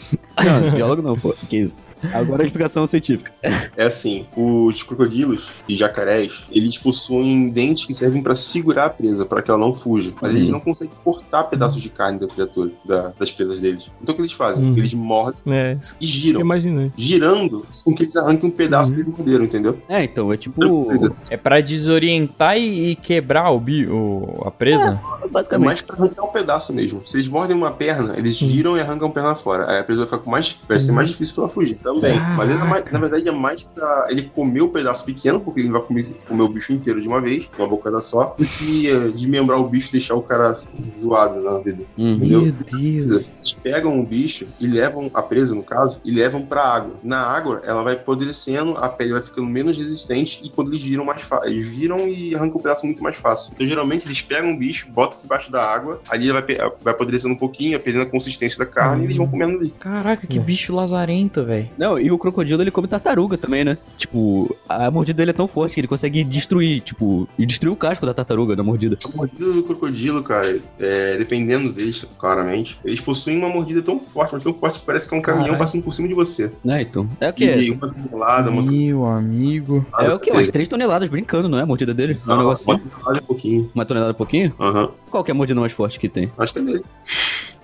Não, 0.44 0.72
biólogo 0.72 1.02
não, 1.02 1.20
pô. 1.20 1.36
Que 1.50 1.58
isso? 1.58 1.87
Agora 2.14 2.44
a 2.44 2.46
explicação 2.48 2.86
científica. 2.88 3.32
É 3.76 3.84
assim, 3.86 4.26
os 4.36 4.84
crocodilos 4.84 5.50
e 5.68 5.76
jacarés, 5.76 6.46
eles 6.52 6.78
possuem 6.78 7.50
dentes 7.50 7.86
que 7.86 7.94
servem 7.94 8.22
pra 8.22 8.36
segurar 8.36 8.86
a 8.86 8.90
presa, 8.90 9.26
pra 9.26 9.42
que 9.42 9.50
ela 9.50 9.60
não 9.60 9.74
fuja. 9.74 10.14
Mas 10.22 10.34
eles 10.36 10.50
não 10.50 10.60
conseguem 10.60 10.94
cortar 11.04 11.44
pedaços 11.46 11.82
de 11.82 11.90
carne 11.90 12.20
da 12.20 12.28
criatura, 12.28 12.72
da- 12.86 13.14
das 13.18 13.32
presas 13.32 13.60
deles. 13.60 13.90
Então 14.02 14.14
o 14.14 14.16
que 14.16 14.22
eles 14.22 14.34
fazem? 14.34 14.64
Uhum. 14.66 14.78
Eles 14.78 14.94
mordem 14.94 15.42
É, 15.54 15.78
e 16.00 16.08
giram. 16.08 16.42
imaginei. 16.42 16.92
Girando 16.98 17.66
com 17.84 17.94
que 17.94 18.04
eles 18.04 18.16
arranquem 18.16 18.50
um 18.50 18.52
pedaço 18.54 18.94
Uhum. 18.94 19.04
do 19.04 19.12
morderam, 19.12 19.46
entendeu? 19.46 19.78
É, 19.90 20.04
então, 20.04 20.32
é 20.32 20.38
tipo. 20.38 20.88
É 21.30 21.38
pra 21.38 21.60
desorientar 21.62 22.58
e, 22.58 22.96
quebrar 22.96 23.50
o, 23.52 23.60
bi, 23.60 23.86
o 23.88 24.44
a 24.46 24.52
presa? 24.52 25.00
É 25.24 25.28
Basicamente. 25.28 25.66
mais 25.66 25.82
pra 25.82 25.96
arrancar 25.96 26.24
um 26.24 26.28
pedaço 26.32 26.74
mesmo. 26.74 27.02
Se 27.06 27.18
eles 27.18 27.28
mordem 27.28 27.56
uma 27.56 27.72
perna, 27.72 28.14
eles 28.18 28.36
giram 28.36 28.78
e 28.78 28.82
arrancam 28.82 29.08
a 29.08 29.12
perna 29.12 29.36
fora. 29.36 29.70
Aí 29.72 29.80
a 29.80 29.84
presa 29.84 30.02
vai 30.02 30.08
ficar 30.08 30.18
com 30.20 30.30
mais. 30.32 30.56
Vai 30.68 30.80
ser 30.80 30.92
mais 30.92 31.10
difícil 31.10 31.36
pra 31.36 31.44
ela 31.46 31.52
fugir 31.54 31.76
também. 31.94 32.20
Mas 32.36 32.50
é 32.50 32.56
mais- 32.56 32.92
na 32.92 33.00
verdade 33.00 33.28
é 33.28 33.32
mais 33.32 33.64
pra 33.64 34.08
ele 34.10 34.24
comer 34.36 34.62
o 34.62 34.70
pedaço 34.70 35.06
pequeno, 35.06 35.40
porque 35.40 35.60
ele 35.62 35.70
vai 35.70 35.82
comer, 35.82 36.06
comer 36.28 36.44
o 36.44 36.48
bicho 36.50 36.74
inteiro 36.74 37.02
de 37.02 37.08
uma 37.08 37.22
vez, 37.22 37.50
uma 37.58 37.68
bocada 37.68 38.02
só, 38.02 38.36
do 38.38 38.46
que 38.58 38.90
eh, 38.90 39.10
desmembrar 39.10 39.60
o 39.60 39.68
bicho 39.68 39.90
e 39.90 39.92
deixar 39.94 40.16
o 40.16 40.22
cara 40.22 40.56
zoado 40.98 41.42
na 41.42 41.58
vida. 41.60 41.84
Uhum. 41.98 42.14
Entendeu? 42.16 42.42
Meu 42.42 42.52
Deus. 42.54 43.32
Eles 43.36 43.54
pegam 43.62 44.00
o 44.00 44.06
bicho 44.06 44.46
e 44.60 44.68
levam 44.68 45.10
a 45.14 45.22
presa, 45.22 45.56
no 45.56 45.64
caso, 45.64 46.00
e 46.04 46.12
levam 46.12 46.42
pra 46.42 46.62
água. 46.64 46.96
Na 47.04 47.22
água, 47.22 47.62
ela 47.66 47.84
vai 47.84 47.94
apodrecendo, 47.94 48.78
a 48.78 48.90
pele 48.90 49.14
vai 49.14 49.22
ficando 49.22 49.48
menos 49.48 49.78
resistente 49.78 50.42
e 50.44 50.50
quando 50.50 50.70
eles 50.72 50.82
giram 50.82 51.06
mais 51.06 51.22
fácil. 51.22 51.50
Eles 51.52 51.68
viram 51.68 52.08
e 52.08 52.36
arrancam 52.36 52.58
o 52.60 52.62
pedaço 52.64 52.86
muito 52.86 53.02
mais 53.04 53.16
fácil. 53.16 53.52
Então, 53.56 53.66
geralmente, 53.68 54.08
eles 54.08 54.22
pegam 54.22 54.52
o 54.54 54.58
bicho, 54.58 54.88
botam 54.90 55.20
debaixo 55.22 55.52
da 55.52 55.64
água, 55.64 56.02
ali 56.10 56.30
ele 56.30 56.34
vai, 56.34 56.44
vai 56.82 56.94
apodrecendo 56.94 57.34
um 57.34 57.38
pouquinho, 57.38 57.80
perdendo 57.80 58.04
a 58.04 58.06
consistência 58.06 58.58
da 58.60 58.66
carne 58.66 59.04
e 59.04 59.06
eles 59.08 59.18
vão 59.18 59.28
comendo 59.28 59.58
ali. 59.60 59.70
Caraca, 59.80 60.26
que 60.28 60.40
bicho 60.40 60.74
lazarento, 60.74 61.44
velho. 61.44 61.70
Não, 61.78 62.00
e 62.00 62.12
o 62.12 62.18
crocodilo 62.18 62.62
ele 62.62 62.72
come 62.72 62.88
tartaruga 62.88 63.38
também, 63.38 63.64
né? 63.64 63.78
Tipo, 63.98 64.56
a 64.68 64.90
mordida 64.90 65.18
dele 65.18 65.32
é 65.32 65.34
tão 65.34 65.48
forte 65.48 65.76
que 65.76 65.80
ele 65.82 65.88
consegue 65.88 66.24
destruir, 66.24 66.82
tipo, 66.82 67.28
e 67.38 67.46
destruir 67.46 67.72
o 67.72 67.76
casco 67.76 68.06
da 68.06 68.14
tartaruga 68.14 68.56
na 68.56 68.64
mordida. 68.64 68.98
A 69.14 69.18
mordida 69.18 69.52
do 69.54 69.64
crocodilo, 69.64 70.24
cara, 70.24 70.60
é, 70.80 71.18
dependendo 71.18 71.72
deles, 71.72 72.08
claramente, 72.18 72.80
eles 72.84 73.00
possuem 73.00 73.38
uma 73.38 73.50
mordida 73.50 73.82
tão 73.82 74.00
forte, 74.00 74.34
mas 74.34 74.44
tão 74.44 74.54
forte 74.54 74.80
que 74.80 74.86
parece 74.86 75.08
que 75.08 75.14
é 75.14 75.18
um 75.18 75.22
caminhão 75.22 75.46
Caralho. 75.48 75.64
passando 75.64 75.84
por 75.84 75.94
cima 75.94 76.08
de 76.08 76.14
você. 76.14 76.52
Né, 76.64 76.82
então? 76.82 77.08
É 77.20 77.30
o 77.30 77.34
que? 77.34 77.46
E 77.46 77.70
É, 77.70 77.74
uma 77.74 77.94
tonelada, 77.94 78.50
uma 78.52 78.62
Meu 78.62 79.06
amigo. 79.06 79.86
é 80.00 80.14
o 80.14 80.20
que? 80.20 80.32
Umas 80.32 80.50
3 80.50 80.68
toneladas 80.68 81.10
brincando, 81.10 81.48
não 81.48 81.60
é? 81.60 81.62
A 81.62 81.66
mordida 81.66 81.94
dele? 81.94 82.18
Não 82.26 82.34
é 82.34 82.38
um 82.38 82.40
Não, 82.40 82.46
negócio 82.46 82.70
uma 82.70 82.80
tonelada 82.80 83.18
e 83.20 83.22
pouquinho. 83.22 83.72
Uma 83.76 83.86
tonelada 83.86 84.12
e 84.12 84.16
pouquinho? 84.16 84.54
Aham. 84.60 84.90
Qual 85.10 85.24
que 85.24 85.32
é 85.32 85.34
a 85.34 85.36
mordida 85.36 85.60
mais 85.60 85.74
forte 85.74 86.00
que 86.00 86.10
tem? 86.10 86.32
Acho 86.38 86.54
que 86.54 86.60
é 86.60 86.62
dele. 86.64 86.84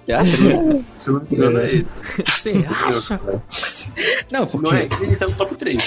Você 0.03 0.11
acha? 0.11 0.35
Se 0.97 1.09
eu 1.09 1.13
não 1.13 1.21
me 1.21 1.27
engano, 1.31 1.59
é 1.59 1.69
ele. 1.69 1.87
Você 2.27 2.51
acha? 2.67 3.19
não, 4.29 4.45
Se 4.45 4.57
não 4.57 4.73
é 4.73 4.85
porque... 4.85 5.05
ele, 5.05 5.15
tá 5.15 5.27
no 5.27 5.35
top 5.35 5.55
3. 5.55 5.77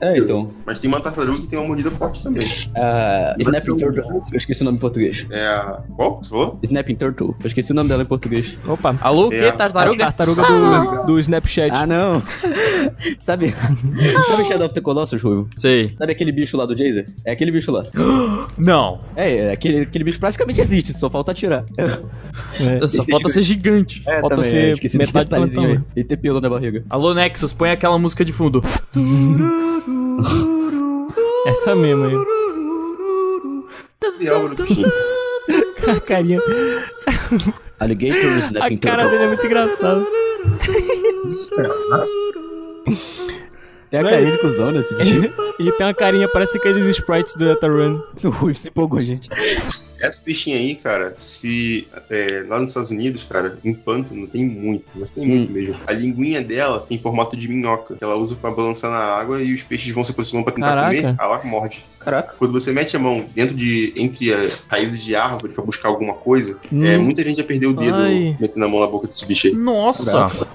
É, 0.00 0.16
então. 0.18 0.48
Mas 0.64 0.78
tem 0.78 0.88
uma 0.88 1.00
tartaruga 1.00 1.40
que 1.40 1.46
tem 1.48 1.58
uma 1.58 1.66
mordida 1.68 1.90
forte 1.90 2.22
também. 2.22 2.46
Ah, 2.74 3.34
Snapping 3.38 3.76
Turtle. 3.76 4.04
Eu 4.32 4.36
esqueci 4.36 4.62
o 4.62 4.64
nome 4.64 4.78
em 4.78 4.80
português. 4.80 5.26
É 5.30 5.46
a. 5.46 5.82
Qual? 5.94 6.18
Você 6.22 6.30
falou? 6.30 6.58
Snapping 6.62 6.94
Turtle. 6.94 7.36
Eu 7.40 7.46
esqueci 7.46 7.72
o 7.72 7.74
nome 7.74 7.88
dela 7.90 8.02
em 8.02 8.06
português. 8.06 8.56
Opa. 8.66 8.96
Alô, 9.02 9.28
o 9.28 9.32
É. 9.34 9.50
que? 9.50 9.58
Tartaruga? 9.58 10.04
Tartaruga 10.12 10.42
do, 10.42 11.06
do 11.06 11.18
Snapchat. 11.20 11.70
Ah, 11.74 11.86
não! 11.86 12.22
Sabe? 13.18 13.52
Sabe 14.22 14.62
of 14.64 14.74
the 14.74 14.80
Colossus, 14.80 15.20
Ruivo? 15.22 15.48
Sei. 15.56 15.94
Sabe 15.98 16.12
aquele 16.12 16.32
bicho 16.32 16.56
lá 16.56 16.64
do 16.64 16.76
Jazer? 16.76 17.06
É 17.24 17.32
aquele 17.32 17.50
bicho 17.50 17.70
lá. 17.70 17.84
Não. 18.56 19.00
É, 19.14 19.36
é 19.48 19.52
aquele, 19.52 19.82
aquele 19.82 20.04
bicho 20.04 20.18
praticamente 20.18 20.60
existe, 20.60 20.92
só 20.94 21.10
falta 21.10 21.32
atirar. 21.32 21.64
É. 21.76 22.86
Só 22.86 23.04
falta 23.04 23.28
ser 23.28 23.42
gigante. 23.42 23.57
É, 24.06 24.20
Falta 24.20 24.36
também, 24.36 24.50
ser 24.50 24.56
é, 24.56 24.70
esqueci 24.70 24.98
desse 24.98 25.12
metade 25.14 25.26
do 25.26 25.30
detalhezinho 25.30 25.66
aí. 25.66 25.72
tamanho. 25.74 25.86
E 25.96 26.04
ter 26.04 26.16
pelo 26.16 26.40
na 26.40 26.48
barriga. 26.50 26.84
Alô, 26.88 27.14
Nexus, 27.14 27.52
põe 27.52 27.70
aquela 27.70 27.98
música 27.98 28.24
de 28.24 28.32
fundo. 28.32 28.62
Essa 31.46 31.74
mesmo 31.74 32.04
aí. 32.04 32.14
A 35.86 36.00
carinha. 36.06 36.40
Alligator 37.80 38.20
A 38.60 38.76
cara 38.78 39.08
dele 39.08 39.24
é 39.24 39.26
muito 39.28 39.46
engraçada. 39.46 40.06
Tem 43.90 44.00
a 44.00 44.04
carinha 44.04 44.32
de 44.32 44.38
cuzão 44.38 44.70
nesse 44.70 44.94
bicho. 44.94 45.32
Ele 45.58 45.72
tem 45.72 45.86
uma 45.86 45.94
carinha, 45.94 46.28
parece 46.28 46.56
aqueles 46.56 46.86
sprites 46.86 47.34
do 47.34 47.44
Deltarune. 47.44 48.00
o 48.22 48.28
Ruivo 48.30 48.58
se 48.58 48.68
empolgou, 48.68 49.02
gente. 49.02 49.28
Essa 50.00 50.22
peixinha 50.22 50.56
aí, 50.56 50.74
cara, 50.74 51.14
se. 51.16 51.88
é, 52.10 52.44
lá 52.46 52.60
nos 52.60 52.70
Estados 52.70 52.90
Unidos, 52.90 53.24
cara, 53.24 53.58
em 53.64 53.74
pântano 53.74 54.26
tem 54.26 54.44
muito, 54.44 54.92
mas 54.94 55.10
tem 55.10 55.26
muito 55.26 55.52
mesmo. 55.52 55.74
A 55.86 55.92
linguinha 55.92 56.40
dela 56.42 56.80
tem 56.80 56.98
formato 56.98 57.36
de 57.36 57.48
minhoca, 57.48 57.96
que 57.96 58.04
ela 58.04 58.14
usa 58.16 58.36
pra 58.36 58.50
balançar 58.50 58.90
na 58.90 58.98
água 58.98 59.42
e 59.42 59.52
os 59.52 59.62
peixes 59.62 59.90
vão 59.92 60.04
se 60.04 60.12
aproximando 60.12 60.44
pra 60.44 60.54
tentar 60.54 60.68
Caraca. 60.68 60.94
comer, 60.96 61.16
ela 61.18 61.42
morde. 61.44 61.84
Caraca. 61.98 62.34
Quando 62.38 62.52
você 62.52 62.72
mete 62.72 62.96
a 62.96 62.98
mão 62.98 63.26
dentro 63.34 63.54
de. 63.56 63.92
entre 63.96 64.32
as 64.32 64.64
raízes 64.68 65.02
de 65.02 65.14
árvore 65.16 65.52
pra 65.52 65.64
buscar 65.64 65.88
alguma 65.88 66.14
coisa, 66.14 66.56
Hum. 66.72 66.84
é, 66.84 66.96
muita 66.96 67.22
gente 67.24 67.36
já 67.38 67.44
perdeu 67.44 67.70
o 67.70 67.74
dedo 67.74 67.96
Ai. 67.96 68.36
metendo 68.40 68.64
a 68.64 68.68
mão 68.68 68.80
na 68.80 68.86
boca 68.86 69.06
desse 69.06 69.26
bicho 69.26 69.48
aí. 69.48 69.54
Nossa. 69.54 70.10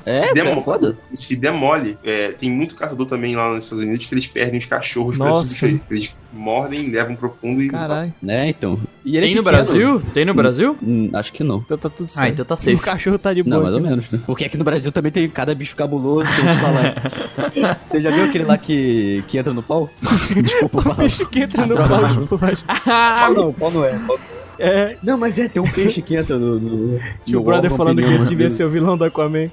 É, 0.06 0.12
se, 0.12 0.21
cara, 0.21 0.34
demo- 0.34 0.63
foda. 0.63 0.97
se 1.12 1.36
demole, 1.36 1.97
é, 2.03 2.32
tem 2.32 2.49
muito 2.49 2.75
caçador 2.75 3.06
também 3.08 3.36
lá 3.36 3.53
nos 3.53 3.65
Estados 3.65 3.84
Unidos 3.84 4.06
que 4.06 4.13
eles 4.13 4.27
perdem 4.27 4.60
os 4.60 4.65
cachorros 4.65 5.17
pra 5.17 5.27
Nossa. 5.27 5.43
esse 5.43 5.67
bicho 5.67 5.75
aí. 5.91 5.97
Eles 5.97 6.15
mordem, 6.34 6.89
levam 6.89 7.15
pro 7.15 7.30
fundo 7.30 7.62
e. 7.62 7.67
Caralho. 7.69 8.13
Né, 8.22 8.50
então. 8.50 8.80
E 9.06 9.17
ele 9.17 9.26
é 9.26 9.30
Tem 9.30 9.36
no 9.36 9.43
pequeno. 9.43 9.63
Brasil? 9.65 10.02
Tem 10.13 10.26
no 10.26 10.34
Brasil? 10.34 10.78
Hum, 10.82 11.10
acho 11.13 11.32
que 11.34 11.43
não. 11.43 11.58
Então 11.58 11.78
tá 11.78 11.89
tudo 11.89 12.08
certo. 12.08 12.26
Ah, 12.26 12.30
então 12.30 12.46
tá 12.46 12.56
safe. 12.56 12.76
O 12.76 12.80
cachorro 12.80 13.17
tá 13.19 13.34
de 13.34 13.43
boa. 13.43 13.56
Não, 13.56 13.63
mais 13.63 13.76
ou 13.76 13.82
menos, 13.82 14.10
né? 14.10 14.19
Porque 14.26 14.46
aqui 14.46 14.58
no 14.58 14.63
Brasil 14.63 14.91
também 14.91 15.12
tem 15.12 15.30
cada 15.30 15.54
bicho 15.54 15.76
cabuloso 15.76 16.30
que 16.34 16.41
a 16.48 16.54
gente 16.54 16.62
fala. 16.62 17.78
Você 17.82 18.02
já 18.02 18.12
viu 18.12 18.26
aquele 18.26 18.46
lá 18.46 18.58
que, 18.58 19.24
que 19.28 19.38
entra 19.38 19.54
no 19.54 19.62
pau? 19.63 19.89
Desculpa 20.41 20.91
o 20.91 20.93
bicho 20.96 21.28
que 21.30 21.39
entra 21.41 21.65
no 21.65 21.76
pau. 21.76 22.38
Pau 22.86 23.34
não, 23.34 23.54
pau 23.54 23.72
não 23.72 23.86
é. 23.86 23.98
Pau- 24.00 24.19
É, 24.60 24.98
Não, 25.04 25.17
mas 25.17 25.38
é, 25.39 25.48
tem 25.48 25.62
um 25.62 25.69
peixe 25.69 26.00
que 26.02 26.15
entra 26.15 26.38
no. 26.38 26.60
no 26.60 27.00
tinha 27.26 27.39
o 27.39 27.43
brother 27.43 27.72
falando 27.72 28.02
que 28.02 28.13
esse 28.13 28.28
devia 28.30 28.50
ser 28.52 28.63
o 28.63 28.69
vilão 28.69 28.96
do 28.96 29.04
Aquaman. 29.04 29.50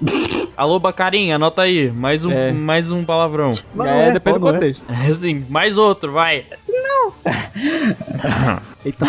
Alô, 0.56 0.78
Bacarinha, 0.78 1.36
anota 1.36 1.62
aí. 1.62 1.90
Mais 1.90 2.24
um, 2.26 2.30
É. 2.30 2.52
mais 2.52 2.92
um 2.92 3.02
palavrão. 3.02 3.50
Mas 3.74 3.86
é, 3.88 3.90
não 3.94 4.00
é, 4.02 4.12
depende 4.12 4.38
do 4.38 4.44
não 4.44 4.50
é. 4.50 4.52
contexto. 4.52 4.86
É 4.92 5.06
assim, 5.06 5.44
mais 5.48 5.78
outro, 5.78 6.12
vai. 6.12 6.44
Eita, 8.84 9.06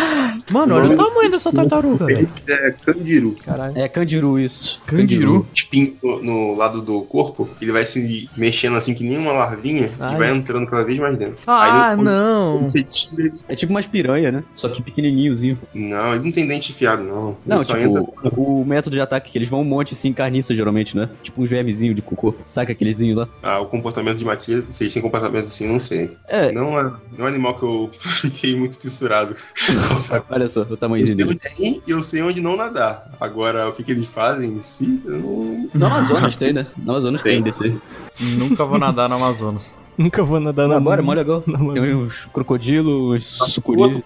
Mano, 0.52 0.76
olha 0.76 0.90
o 0.92 0.96
tamanho 0.98 1.32
dessa 1.32 1.52
tartaruga, 1.52 2.06
velho. 2.06 2.30
É 2.48 2.72
candiru. 2.72 3.36
caralho. 3.46 3.78
É 3.78 3.88
candiru 3.88 4.38
isso. 4.38 4.82
Candiru. 4.86 5.48
espinho 5.54 5.96
no, 6.22 6.54
lado 6.56 6.82
do 6.82 7.02
corpo, 7.04 7.50
ele 7.62 7.72
vai 7.72 7.86
se 7.86 8.30
mexendo 8.36 8.76
assim 8.76 8.94
que 8.94 9.04
nem 9.04 9.18
uma 9.18 9.32
larvinha 9.32 9.90
Ai. 10.00 10.16
e 10.16 10.18
vai 10.18 10.32
entrando 10.36 10.66
cada 10.68 10.84
vez 10.84 11.00
mais 11.00 11.18
dentro. 11.18 11.38
Ah, 11.48 11.96
não. 11.96 12.68
Tira, 12.68 13.32
É 13.48 13.56
tipo 13.56 13.72
umas 13.72 13.88
piranha, 13.88 14.32
né? 14.32 14.44
Só 14.54 14.68
que 14.68 14.82
pequenininhozinho. 14.82 15.58
não, 15.74 16.16
ele 16.16 16.26
não 16.26 16.32
tem 16.32 16.46
dente 16.46 16.72
enfiado, 16.72 17.04
não. 17.04 17.38
Não, 17.46 17.58
ele 17.58 17.66
tipo, 17.66 17.80
entra- 17.80 18.04
o 18.38 18.66
método 18.66 18.96
de 18.96 19.02
ataque 19.02 19.32
que 19.32 19.38
eles 19.38 19.48
vão 19.48 19.62
um 19.62 19.66
monte 19.66 19.94
assim, 19.94 20.12
carniça 20.12 20.54
geralmente, 20.54 20.98
né? 20.98 21.10
Tipo 21.24 21.42
uns 21.44 21.50
vermezinhos 21.50 21.96
de 21.96 22.02
cocô. 22.02 22.34
Saca 22.48 22.72
aquelezinho 22.74 23.16
lá? 23.16 23.28
Ah, 23.42 23.60
o 23.62 23.68
comportamento 23.68 24.18
de 24.18 24.26
matilha, 24.26 24.64
se 24.70 24.84
eles 24.84 24.94
têm 24.94 25.02
comportamento 25.02 25.46
assim, 25.48 25.68
não 25.68 25.80
sei. 25.80 26.12
É, 26.28 26.52
Não 26.52 26.78
é, 26.78 26.84
não 26.84 26.92
é 27.20 27.24
um 27.24 27.26
animal 27.28 27.56
que 27.56 27.64
eu 27.64 27.90
fiquei 28.22 28.56
muito 28.56 28.78
fissurado. 28.78 29.36
Olha 30.30 30.48
só, 30.48 30.62
o 30.64 30.68
Eu 30.70 30.78
tamanhozinho 30.78 31.38
sei 31.40 31.72
dele. 31.72 31.84
e 31.86 31.92
eu 31.92 32.04
sei 32.04 32.22
onde 32.22 32.42
não 32.42 32.56
nadar. 32.56 33.12
Agora, 33.20 33.70
o 33.70 33.74
que, 33.74 33.84
que 33.84 33.92
eles 33.92 34.08
fazem 34.08 34.52
em 34.58 34.62
si, 34.62 35.02
eu 35.06 35.18
não. 35.20 35.70
No 35.74 35.86
Amazonas 35.86 36.38
tem, 36.38 36.54
né? 36.54 36.66
No 36.78 36.92
Amazonas 36.94 37.22
tem, 37.24 37.42
Tem. 37.44 37.54
aí. 37.62 37.78
Nunca 38.38 38.66
vou 38.66 38.78
nadar 38.80 39.10
no 39.10 39.16
Amazonas. 39.16 39.76
Nunca 39.98 40.24
vou 40.24 40.40
nadar 40.40 40.68
na 40.68 40.76
Não, 40.76 40.84
bora, 40.84 41.02
mó 41.02 41.14
legal. 41.14 41.42
Tem 41.42 41.96
uns 41.96 42.26
crocodilos, 42.34 43.26
sucuri. 43.26 44.04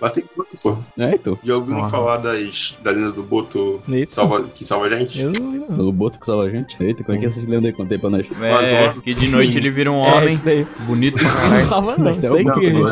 Lá 0.00 0.10
tem 0.10 0.24
boto, 0.36 0.56
pô. 0.62 0.78
É, 0.98 1.14
então. 1.14 1.38
Já 1.42 1.56
ouviram 1.56 1.84
Ah. 1.84 1.88
falar 1.88 2.16
das, 2.18 2.78
da 2.82 2.90
lenda 2.90 3.12
do 3.12 3.22
boto 3.22 3.80
salva, 4.06 4.44
que 4.54 4.64
salva 4.64 4.86
a 4.86 4.98
gente? 4.98 5.20
Eu 5.20 5.30
não 5.32 5.50
vi, 5.52 5.58
não. 5.68 5.88
O 5.88 5.92
boto 5.92 6.18
que 6.18 6.26
salva 6.26 6.44
a 6.44 6.50
gente. 6.50 6.76
Eita, 6.82 7.04
como 7.04 7.16
é 7.16 7.20
que 7.20 7.26
é 7.26 7.28
essas 7.28 7.44
lendas 7.44 7.66
aí? 7.66 7.72
Contei 7.72 7.98
pra 7.98 8.10
nós. 8.10 8.26
É, 8.40 8.92
que 9.02 9.14
de 9.14 9.28
noite 9.28 9.56
ele 9.58 9.70
vira 9.70 9.90
um 9.92 10.04
É, 10.04 10.14
homem 10.16 10.28
isso 10.30 10.44
daí. 10.44 10.66
bonito 10.80 11.16
pra 11.22 11.48
Não 11.48 11.60
salva 11.60 11.96
não, 11.98 12.10
isso 12.10 12.26
é 12.34 12.38
aí 12.38 12.44
o 12.44 12.52
que 12.52 12.70
Não, 12.72 12.80
não 12.80 12.88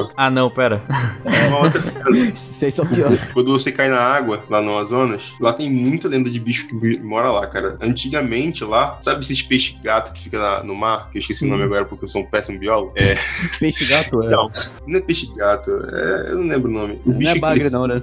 é. 0.00 0.08
Ah, 0.16 0.30
não, 0.30 0.50
pera. 0.50 0.82
É 1.24 1.48
uma 1.48 1.60
outra 1.64 1.82
Isso 2.32 2.64
aí 2.64 2.72
só 2.72 2.84
pior. 2.84 3.10
Quando 3.32 3.50
você 3.52 3.70
cai 3.70 3.88
na 3.88 4.00
água, 4.00 4.42
lá 4.50 4.60
no 4.60 4.72
Amazonas, 4.72 5.32
lá 5.40 5.52
tem 5.52 5.70
muita 5.70 6.08
lenda 6.08 6.28
de 6.30 6.40
bicho 6.40 6.66
que 6.68 6.98
mora 6.98 7.30
lá, 7.30 7.46
cara. 7.46 7.76
Antigamente 7.80 8.64
lá, 8.64 8.96
sabe 9.00 9.20
esses 9.20 9.42
peixes 9.42 9.76
gato 9.82 10.12
que 10.12 10.22
fica 10.24 10.38
lá 10.38 10.62
no 10.64 10.74
mar, 10.74 11.08
que 11.10 11.18
eu 11.18 11.20
esqueci 11.20 11.41
o 11.44 11.48
nome 11.48 11.64
agora 11.64 11.84
porque 11.84 12.04
eu 12.04 12.08
sou 12.08 12.22
um 12.22 12.26
péssimo 12.26 12.58
biólogo. 12.58 12.92
É, 12.96 13.16
Peixe 13.60 13.84
gato, 13.86 14.22
é. 14.22 14.30
não, 14.30 14.50
não 14.86 14.98
é 14.98 15.00
peixe 15.00 15.28
gato, 15.36 15.70
é, 15.70 16.26
eu 16.30 16.36
não 16.38 16.46
lembro 16.48 16.70
o 16.70 16.74
nome. 16.74 17.00
O 17.04 17.10
Não 17.10 17.16
é 17.16 17.18
bicho 17.18 17.40
bagre, 17.40 17.70
não, 17.70 17.86
né? 17.86 18.02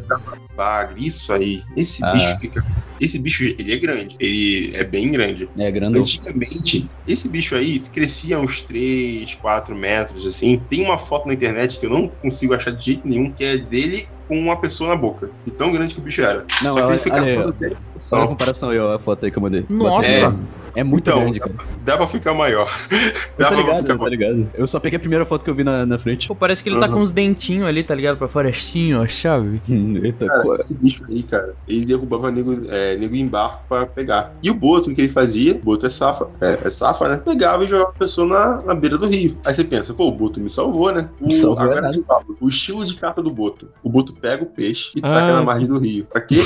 Bagre, 0.56 1.06
isso 1.06 1.32
aí. 1.34 1.64
Esse 1.76 2.04
Ah. 2.04 2.12
bicho 2.12 2.40
fica. 2.40 2.66
Esse 3.00 3.18
bicho, 3.18 3.44
ele 3.44 3.72
é 3.72 3.78
grande. 3.78 4.16
Ele 4.20 4.76
é 4.76 4.84
bem 4.84 5.10
grande. 5.10 5.50
É 5.58 5.72
grandão. 5.72 6.02
Antigamente, 6.02 6.90
esse 7.08 7.30
bicho 7.30 7.56
aí 7.56 7.80
crescia 7.80 8.38
uns 8.38 8.62
3, 8.64 9.36
4 9.36 9.74
metros, 9.74 10.26
assim. 10.26 10.62
Tem 10.70 10.84
uma 10.84 10.98
foto 10.98 11.26
na 11.28 11.34
internet 11.34 11.80
que 11.80 11.86
eu 11.86 11.90
não 11.90 12.10
consigo 12.10 12.54
achar 12.54 12.72
de 12.72 12.84
jeito 12.84 13.08
nenhum, 13.08 13.32
que 13.32 13.44
é 13.44 13.58
dele 13.58 14.08
com 14.30 14.40
uma 14.40 14.56
pessoa 14.56 14.92
na 14.92 14.96
boca. 14.96 15.30
De 15.44 15.52
tão 15.52 15.72
grande 15.74 15.94
que 15.96 16.00
o 16.00 16.04
bicho 16.04 16.22
era. 16.22 16.46
Não, 16.64 16.72
Só 16.74 16.86
que 16.86 16.92
ele 16.94 17.00
fica 17.00 17.16
olha 17.18 17.26
aí, 17.26 17.76
só 17.98 18.16
Olha 18.18 18.26
a 18.26 18.28
comparação 18.28 18.70
aí, 18.70 18.80
ó, 18.80 18.94
a 18.96 19.00
foto 19.00 19.26
aí 19.26 19.32
que 19.32 19.38
eu 19.38 19.42
mandei. 19.42 19.66
Nossa! 19.68 20.34
É 20.76 20.84
muito 20.84 21.10
Então, 21.10 21.22
grande, 21.22 21.40
cara. 21.40 21.54
Dá 21.84 21.98
pra 21.98 22.08
ficar 22.08 22.34
maior. 22.36 22.70
Dá 23.38 23.48
pra 23.48 23.58
ligado, 23.58 23.78
ficar 23.82 23.94
eu 23.94 23.98
tô 23.98 24.08
ligado. 24.08 24.50
Eu 24.54 24.68
só 24.68 24.80
peguei 24.80 24.98
a 24.98 25.00
primeira 25.00 25.26
foto 25.26 25.44
que 25.44 25.50
eu 25.50 25.56
vi 25.56 25.64
na, 25.64 25.84
na 25.84 25.98
frente. 25.98 26.28
Pô, 26.28 26.36
parece 26.36 26.62
que 26.64 26.70
ele 26.70 26.80
tá 26.80 26.86
Uhum. 26.86 26.94
com 26.94 27.00
uns 27.00 27.10
dentinhos 27.12 27.68
ali, 27.68 27.84
tá 27.84 27.96
ligado? 27.96 28.18
Pra 28.18 28.28
florestinho, 28.28 29.02
ó, 29.02 29.08
chave. 29.08 29.60
Eita, 29.68 30.28
Cara, 30.28 30.56
esse 30.60 30.78
bicho 30.78 31.04
aí, 31.10 31.24
cara, 31.24 31.56
ele 31.68 31.86
derrubava 31.86 32.32
nego, 32.32 32.56
é, 32.70 32.96
nego 32.98 33.16
em 33.16 33.28
barco 33.28 33.64
pra 33.68 33.88
pegar. 33.88 34.34
E 34.44 34.50
o 34.52 34.54
Boto, 34.54 34.92
o 34.92 34.96
que 34.96 35.02
ele 35.02 35.10
fazia? 35.10 35.54
O 35.56 35.60
Boto 35.60 35.88
é 35.88 35.90
safa, 35.90 36.30
é, 36.40 36.60
é 36.64 36.70
safa, 36.70 37.10
né? 37.10 37.18
Pegava 37.26 37.64
e 37.64 37.68
jogava 37.68 37.90
a 37.90 37.94
pessoa 37.94 38.28
na, 38.28 38.62
na 38.62 38.76
beira 38.76 38.98
do 38.98 39.08
rio. 39.08 39.38
Aí 39.44 39.54
você 39.54 39.64
pensa, 39.64 39.92
pô, 39.94 40.08
o 40.08 40.12
Boto 40.12 40.40
me 40.40 40.50
salvou, 40.52 40.92
né? 40.94 41.10
O, 41.20 41.26
Me 41.26 41.34
salvou 41.34 41.74
é 41.74 41.92
o 42.40 42.48
estilo 42.48 42.86
de 42.86 42.96
capa 42.96 43.22
do 43.24 43.32
Boto. 43.32 43.70
O 43.84 43.90
Boto 43.90 44.14
pega 44.20 44.44
o 44.44 44.48
peixe 44.48 44.92
e 44.96 45.00
Ah. 45.04 45.10
taca 45.14 45.34
na 45.34 45.44
margem 45.44 45.68
do 45.68 45.78
rio. 45.78 46.06
Pra 46.06 46.22
quê? 46.22 46.40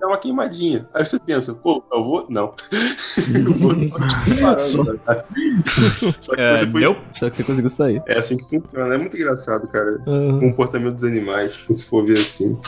Dá 0.00 0.06
uma 0.06 0.16
queimadinha. 0.18 0.88
Aí 0.94 1.04
você 1.04 1.18
pensa, 1.18 1.52
pô, 1.52 1.82
salvou? 1.92 2.26
Não. 2.30 2.46
o 2.46 3.54
Boto 3.54 3.88
tá 3.90 4.24
te 4.24 4.40
parando, 4.40 4.98
cara. 5.04 5.24
Só 6.20 6.34
que 6.34 6.40
É, 6.40 6.56
você 6.56 6.66
foi... 6.66 6.96
Só 7.12 7.28
que 7.30 7.36
você 7.36 7.44
conseguiu 7.44 7.70
sair. 7.70 8.02
É 8.06 8.18
assim 8.18 8.36
que 8.38 8.44
funciona. 8.48 8.94
É 8.94 8.98
muito 8.98 9.16
engraçado, 9.16 9.68
cara. 9.68 10.00
O 10.06 10.10
Aham, 10.10 10.40
comportamento 10.40 10.94
dos 10.94 11.04
animais, 11.04 11.64
se 11.70 11.86
for 11.86 12.04
ver 12.06 12.14
assim. 12.14 12.58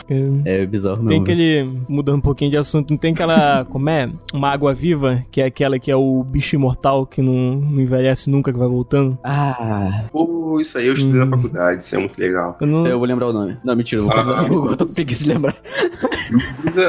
é. 0.45 0.63
É 0.63 0.67
bizarro 0.67 0.97
Tem 0.99 1.07
mesmo. 1.07 1.23
aquele. 1.23 1.73
Mudando 1.89 2.17
um 2.19 2.21
pouquinho 2.21 2.51
de 2.51 2.57
assunto, 2.59 2.91
não 2.91 2.99
tem 2.99 3.13
aquela. 3.13 3.65
Como 3.71 3.89
é? 3.89 4.11
Uma 4.35 4.51
água 4.51 4.75
viva, 4.75 5.25
que 5.31 5.41
é 5.41 5.47
aquela 5.47 5.79
que 5.79 5.91
é 5.91 5.97
o 5.97 6.23
bicho 6.23 6.55
imortal 6.57 7.07
que 7.07 7.23
não, 7.23 7.33
não 7.57 7.81
envelhece 7.81 8.29
nunca, 8.29 8.53
que 8.53 8.59
vai 8.59 8.69
voltando. 8.69 9.19
Ah, 9.25 10.05
Pô, 10.13 10.59
isso 10.61 10.77
aí 10.77 10.87
eu 10.89 10.93
estudei 10.95 11.23
Hum. 11.23 11.25
na 11.27 11.37
faculdade, 11.37 11.83
isso 11.83 11.95
é 11.95 11.99
muito 11.99 12.19
legal. 12.19 12.57
Eu 12.61 12.67
não. 12.67 12.87
eu 12.87 12.99
vou 12.99 13.09
lembrar 13.09 13.29
o 13.29 13.33
nome. 13.33 13.57
Não, 13.65 13.75
mentira, 13.75 14.01
eu 14.03 14.05
vou 14.05 14.13
Ah, 14.13 14.17
precisar 14.17 14.43
no 14.43 14.49
isso. 14.49 14.55
Google, 14.57 14.71
eu 14.73 14.77
tô 14.77 14.87
preguiça 14.87 15.23
de 15.25 15.29
lembrar. 15.31 15.57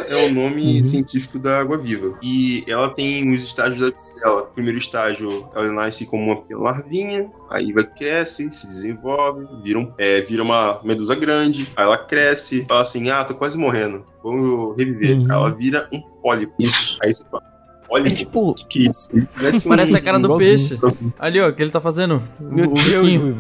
É 0.10 0.28
o 0.28 0.33
nome 0.34 0.78
Uhum. 0.78 0.84
científico 0.84 1.38
da 1.40 1.60
água-viva. 1.60 2.18
E 2.22 2.64
ela 2.68 2.90
tem 2.90 3.34
os 3.38 3.46
estágios 3.46 3.80
da 3.80 3.86
vida 3.88 4.20
dela. 4.22 4.44
Primeiro 4.46 4.78
estágio, 4.78 5.48
ela 5.56 5.72
nasce 5.72 6.06
como 6.06 6.24
uma 6.24 6.36
pequena 6.42 6.60
larvinha, 6.62 7.30
aí 7.50 7.72
vai 7.72 7.84
cresce, 7.84 8.52
se 8.52 8.68
desenvolve, 8.68 9.46
vira, 9.64 9.80
um- 9.80 9.92
é, 9.98 10.22
vira 10.22 10.42
uma 10.44 10.80
medusa 10.84 11.16
grande, 11.16 11.68
aí 11.76 11.84
ela 11.86 11.98
cresce, 11.98 12.66
fala 12.68 12.82
assim, 12.82 13.10
ah, 13.10 13.24
tô 13.24 13.34
quase 13.36 13.58
morrendo, 13.58 14.06
vamos 14.24 14.76
reviver. 14.78 15.18
Uhum. 15.18 15.26
Aí 15.26 15.38
ela 15.38 15.50
vira 15.52 15.88
um 15.92 16.02
pólipo. 16.22 16.54
Isso. 16.60 16.98
Aí 17.02 17.14
você 17.14 17.24
fala, 17.30 17.44
É 17.44 17.88
pólipo? 17.88 18.16
tipo. 18.16 18.56
que 18.70 18.88
isso? 18.90 19.10
Parece, 19.36 19.68
um- 19.68 19.70
Parece 19.70 19.98
a 19.98 20.02
cara 20.02 20.18
do 20.20 20.26
igualzinho. 20.26 20.80
peixe. 20.80 21.14
Ali, 21.20 21.40
ó, 21.42 21.50
o 21.50 21.54
que 21.54 21.62
ele 21.62 21.72
tá 21.72 21.80
fazendo. 21.82 22.24
Meu 22.40 22.66
o 22.72 22.74
Deus. 22.74 23.38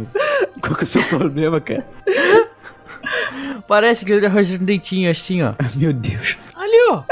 Qual 0.62 0.75
que 0.75 0.82
é 0.82 0.84
o 0.84 0.88
seu 0.88 1.03
problema, 1.06 1.60
cara? 1.60 1.86
Parece 3.67 4.06
que 4.06 4.12
ele 4.12 4.21
tá 4.21 4.27
arranjando 4.27 4.63
um 4.63 4.65
dentinho 4.65 5.10
assim, 5.10 5.41
ó. 5.41 5.53
Meu 5.75 5.93
Deus. 5.93 6.38
Ó. 6.90 7.04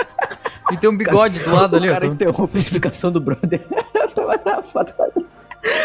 E 0.72 0.78
tem 0.78 0.90
um 0.90 0.96
bigode 0.98 1.40
do 1.40 1.52
lado 1.54 1.76
ali, 1.76 1.88
o 1.88 1.92
ó. 1.92 1.94
cara 1.94 2.06
interrompe 2.08 2.58
a 2.58 2.62
explicação 2.62 3.12
do 3.12 3.20
brother 3.20 3.60
pra 4.14 4.26
mandar 4.28 4.60
a 4.60 4.64
foto 4.64 4.94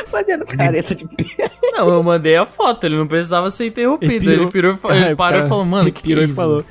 fazendo- 0.07 0.47
careta 0.47 0.95
de 0.95 1.07
pé. 1.09 1.51
Não, 1.73 1.89
eu 1.89 2.03
mandei 2.03 2.37
a 2.37 2.47
foto, 2.47 2.85
ele 2.85 2.97
não 2.97 3.07
precisava 3.07 3.51
ser 3.51 3.67
interrompido. 3.67 4.13
Ele 4.13 4.21
pirou. 4.21 4.43
Ele, 4.45 4.51
pirou, 4.51 4.79
É, 4.91 4.97
ele 5.07 5.13
o 5.15 5.17
parou 5.17 5.33
cara 5.41 5.47
e 5.47 5.49
falou, 5.49 5.65
mano, 5.65 5.85
que, 5.87 5.93
que 5.93 6.03
pirou 6.03 6.25
é 6.25 6.27
e 6.27 6.35
falou. 6.35 6.65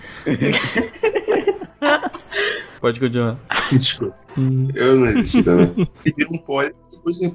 Pode 2.82 3.00
continuar. 3.00 3.38
Desculpa. 3.72 4.16
Hum. 4.38 4.68
Eu 4.76 4.96
não 4.96 5.08
existi 5.08 5.42
também. 5.44 5.74
Ele 6.06 6.16
vira 6.18 6.30
um 6.32 6.38
pólipo, 6.38 6.76
depois 6.92 7.18
se 7.18 7.26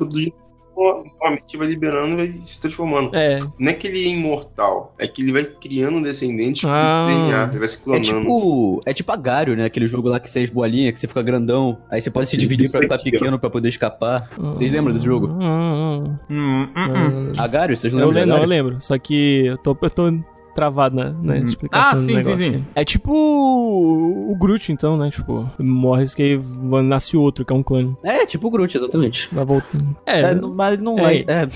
normalmente 0.82 1.56
vai 1.56 1.66
liberando 1.68 2.12
e 2.12 2.16
vai 2.16 2.40
se 2.44 2.60
transformando. 2.60 3.14
É. 3.16 3.38
Não 3.58 3.70
é 3.70 3.74
que 3.74 3.86
ele 3.86 4.04
é 4.04 4.08
imortal, 4.08 4.94
é 4.98 5.06
que 5.06 5.22
ele 5.22 5.32
vai 5.32 5.44
criando 5.44 6.02
descendentes 6.02 6.62
com 6.62 6.68
Ah. 6.70 7.06
DNA, 7.06 7.48
ele 7.50 7.58
vai 7.58 7.68
se 7.68 7.78
É 7.80 7.84
clonando. 7.84 8.04
tipo. 8.04 8.80
É 8.86 8.92
tipo 8.94 9.12
Agário, 9.12 9.56
né? 9.56 9.64
Aquele 9.64 9.86
jogo 9.86 10.08
lá 10.08 10.18
que 10.20 10.30
você 10.30 10.40
é 10.40 10.42
as 10.44 10.50
bolinhas, 10.50 10.92
que 10.92 10.98
você 11.00 11.08
fica 11.08 11.22
grandão. 11.22 11.78
Aí 11.90 12.00
você 12.00 12.10
pode 12.10 12.28
se 12.28 12.36
dividir 12.36 12.70
pra 12.70 12.80
ficar 12.80 12.98
pequeno 12.98 13.38
pra 13.38 13.50
poder 13.50 13.68
escapar. 13.68 14.28
Vocês 14.38 14.70
lembram 14.70 14.92
desse 14.92 15.04
jogo? 15.04 15.26
Hum, 15.26 16.04
hum, 16.04 16.18
Hum, 16.30 16.62
hum, 16.64 16.68
hum. 16.76 17.08
hum. 17.28 17.32
Agário, 17.38 17.76
vocês 17.76 17.92
não 17.92 18.00
Eu 18.00 18.08
lembram? 18.10 18.22
de 18.24 18.30
lembro, 18.30 18.36
não, 18.36 18.42
eu 18.44 18.48
lembro. 18.48 18.76
Só 18.80 18.96
que 18.98 19.46
eu 19.46 19.58
tô, 19.58 19.76
eu 19.82 19.90
tô 19.90 20.12
travado 20.54 20.96
na, 20.96 21.10
na 21.10 21.38
explicação 21.38 21.90
Ah, 21.90 21.94
do 21.94 22.00
sim, 22.00 22.06
sim, 22.20 22.28
negócio. 22.30 22.36
sim. 22.54 22.64
É 22.74 22.84
tipo 22.84 23.12
o, 23.12 24.36
Groot, 24.36 24.72
então, 24.72 24.96
né? 24.96 25.10
Tipo, 25.10 25.48
morre 25.58 26.04
que 26.14 26.40
nasce 26.84 27.16
outro, 27.16 27.44
que 27.44 27.52
é 27.52 27.56
um 27.56 27.62
clone. 27.62 27.96
É, 28.02 28.24
tipo 28.26 28.48
o 28.48 28.50
Groot, 28.50 28.76
exatamente. 28.76 29.28
Vai 29.32 29.44
voltando. 29.44 29.96
É, 30.06 30.20
É, 30.20 30.34
não- 30.34 30.52
mas 30.54 30.78
não 30.78 30.98
É. 30.98 31.16
é. 31.16 31.48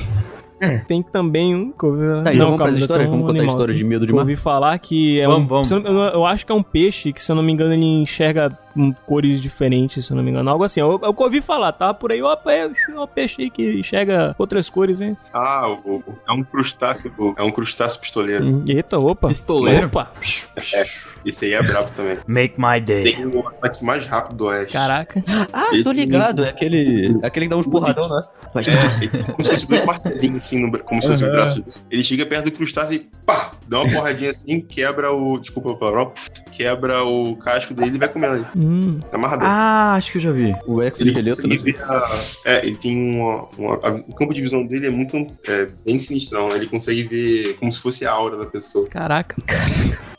é. 0.61 0.79
tem 0.87 1.03
também 1.03 1.55
um. 1.55 1.71
Tá, 1.73 2.33
então 2.33 2.47
vamos 2.47 2.59
calma, 2.59 2.79
histórias? 2.79 3.09
Vamos 3.11 3.25
um 3.25 3.29
contar 3.29 3.43
a 3.43 3.47
história 3.47 3.73
aqui. 3.73 3.79
de 3.79 3.85
medo 3.85 4.07
de 4.07 4.13
Eu 4.13 4.17
mar? 4.17 4.23
ouvi 4.23 4.37
falar 4.37 4.79
que 4.79 5.21
é 5.21 5.27
Vamos, 5.27 5.43
um. 5.45 5.47
vamos. 5.47 5.71
não- 5.71 5.79
eu, 5.85 5.93
eu 6.15 6.27
acho 6.27 6.47
que 6.47 6.53
é 6.53 6.55
um 6.55 6.63
peixe 6.63 7.13
que, 7.13 7.21
se 7.23 7.31
eu 7.31 7.37
não 7.37 7.43
me 7.43 7.53
engano, 7.53 7.73
ele 7.75 7.85
enxerga 7.85 8.57
hum, 8.77 8.93
cores 9.07 9.41
diferentes, 9.43 10.05
se 10.07 10.13
eu 10.13 10.17
não 10.17 10.23
me 10.25 10.31
engano. 10.31 10.51
Algo 10.51 10.65
assim. 10.65 10.81
Eu, 10.81 11.01
eu 11.03 11.15
ouvi 11.19 11.41
falar, 11.41 11.73
tá? 11.73 11.93
Por 11.95 12.13
aí, 12.13 12.23
ó, 12.23 12.37
é 12.47 12.67
um 12.99 13.07
peixe 13.07 13.43
aí 13.43 13.51
que 13.51 13.79
enxerga 13.79 14.35
outras 14.39 14.69
cores, 14.71 15.01
hein? 15.01 15.17
Ah, 15.33 15.69
o- 15.69 15.97
o- 15.99 16.19
é 16.29 16.33
um 16.33 16.43
crustáceo, 16.43 17.13
é 17.37 17.43
um 17.43 17.51
crustáceo 17.51 18.01
pistoleiro. 18.01 18.45
Hum, 18.45 18.65
Eita, 18.69 18.99
opa. 18.99 19.29
Pistoleiro? 19.29 19.87
Opa. 19.87 20.11
Esse 20.57 21.47
aí 21.47 21.55
é 21.55 21.63
brabo 21.63 21.91
também. 21.91 22.19
Make 22.27 22.55
my 22.59 22.81
day. 22.81 23.03
Tem 23.13 23.27
o 23.27 23.47
ataque 23.49 23.85
mais 23.85 24.07
rápido 24.07 24.37
do 24.37 24.45
oeste. 24.47 24.73
Caraca. 24.73 25.23
Ah, 25.53 25.71
tô 25.83 25.93
ligado. 25.93 26.45
É 26.45 26.49
aquele. 26.49 27.19
É 27.23 27.27
aquele 27.27 27.47
que 27.47 27.51
dá 27.51 27.57
uns 27.57 27.67
porradão, 27.67 28.09
né? 28.09 28.23
Ele 28.57 29.09
tem 29.09 29.25
como 29.25 29.45
se 29.45 29.51
fosse 29.51 29.69
dois 29.69 29.85
martelinhos 29.85 30.45
assim, 30.45 30.59
no, 30.65 30.79
como 30.85 31.01
se 31.03 31.09
fosse 31.09 31.23
o 31.25 31.27
Aham. 31.27 31.35
braço. 31.35 31.65
Ele 31.91 32.03
chega 32.05 32.25
perto 32.25 32.45
do 32.47 32.53
crustáceo 32.53 32.95
e 32.97 33.11
pá! 33.27 33.53
Dá 33.67 33.81
uma 33.81 33.93
porradinha 33.93 34.31
assim, 34.31 34.61
quebra 34.61 35.13
o. 35.13 35.39
Desculpa 35.39 35.71
o 35.71 35.77
palavrão. 35.77 36.13
Quebra 36.53 37.03
o 37.05 37.37
casco 37.37 37.75
dele 37.75 37.97
e 37.97 37.99
vai 37.99 38.09
comendo 38.09 38.35
ali. 38.35 38.45
Hum. 38.65 39.01
Tá. 39.11 39.19
Ah, 39.43 39.95
acho 39.95 40.13
que 40.13 40.19
eu 40.19 40.23
já 40.23 40.33
vi. 40.33 40.55
o 40.67 40.81
Ele 40.81 40.89
exoesqueleto, 40.91 41.43
consegue 41.43 41.73
né? 41.73 41.79
a- 41.85 42.21
É, 42.45 42.67
ele 42.67 42.77
tem 42.77 42.97
uma, 42.99 43.47
uma- 43.59 43.75
a- 43.83 43.95
O 44.09 44.15
campo 44.15 44.33
de 44.35 44.41
visão 44.41 44.67
dele 44.67 44.87
é 44.87 44.91
muito. 44.91 45.17
É, 45.47 45.69
bem 45.85 45.99
sinistrão. 45.99 46.49
né? 46.49 46.57
Ele 46.57 46.67
consegue 46.67 47.03
ver 47.03 47.55
como 47.59 47.71
se 47.73 47.79
fosse 47.79 48.07
a 48.07 48.13
aura 48.13 48.37
da 48.37 48.47
pessoa. 48.47 48.87
Caraca. 48.89 49.37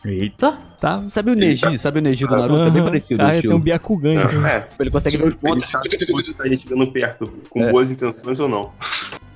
Eita. 0.03 0.51
Tá. 0.79 1.03
Sabe 1.09 1.31
o 1.31 1.35
Neji? 1.35 1.79
Sabe 1.79 1.99
o 1.99 2.01
Neji 2.01 2.25
do 2.27 2.35
Naruto? 2.35 2.61
É 2.63 2.69
bem 2.69 2.83
parecido 2.83 3.19
Cara, 3.21 3.41
tem 3.41 3.51
um. 3.51 3.59
Byakugan. 3.59 4.13
então. 4.13 4.45
É, 4.47 4.67
Ele 4.79 4.91
consegue 4.91 5.17
ver 5.17 5.25
os 5.25 5.31
ele 5.31 5.39
pontos. 5.41 5.67
sabe 5.69 5.97
se 5.97 6.11
você 6.11 6.33
tá 6.33 6.43
chegando 6.43 6.87
perto 6.91 7.31
com 7.49 7.63
É. 7.63 7.71
boas 7.71 7.89
intenções 7.91 8.39
ou 8.39 8.47
não. 8.47 8.71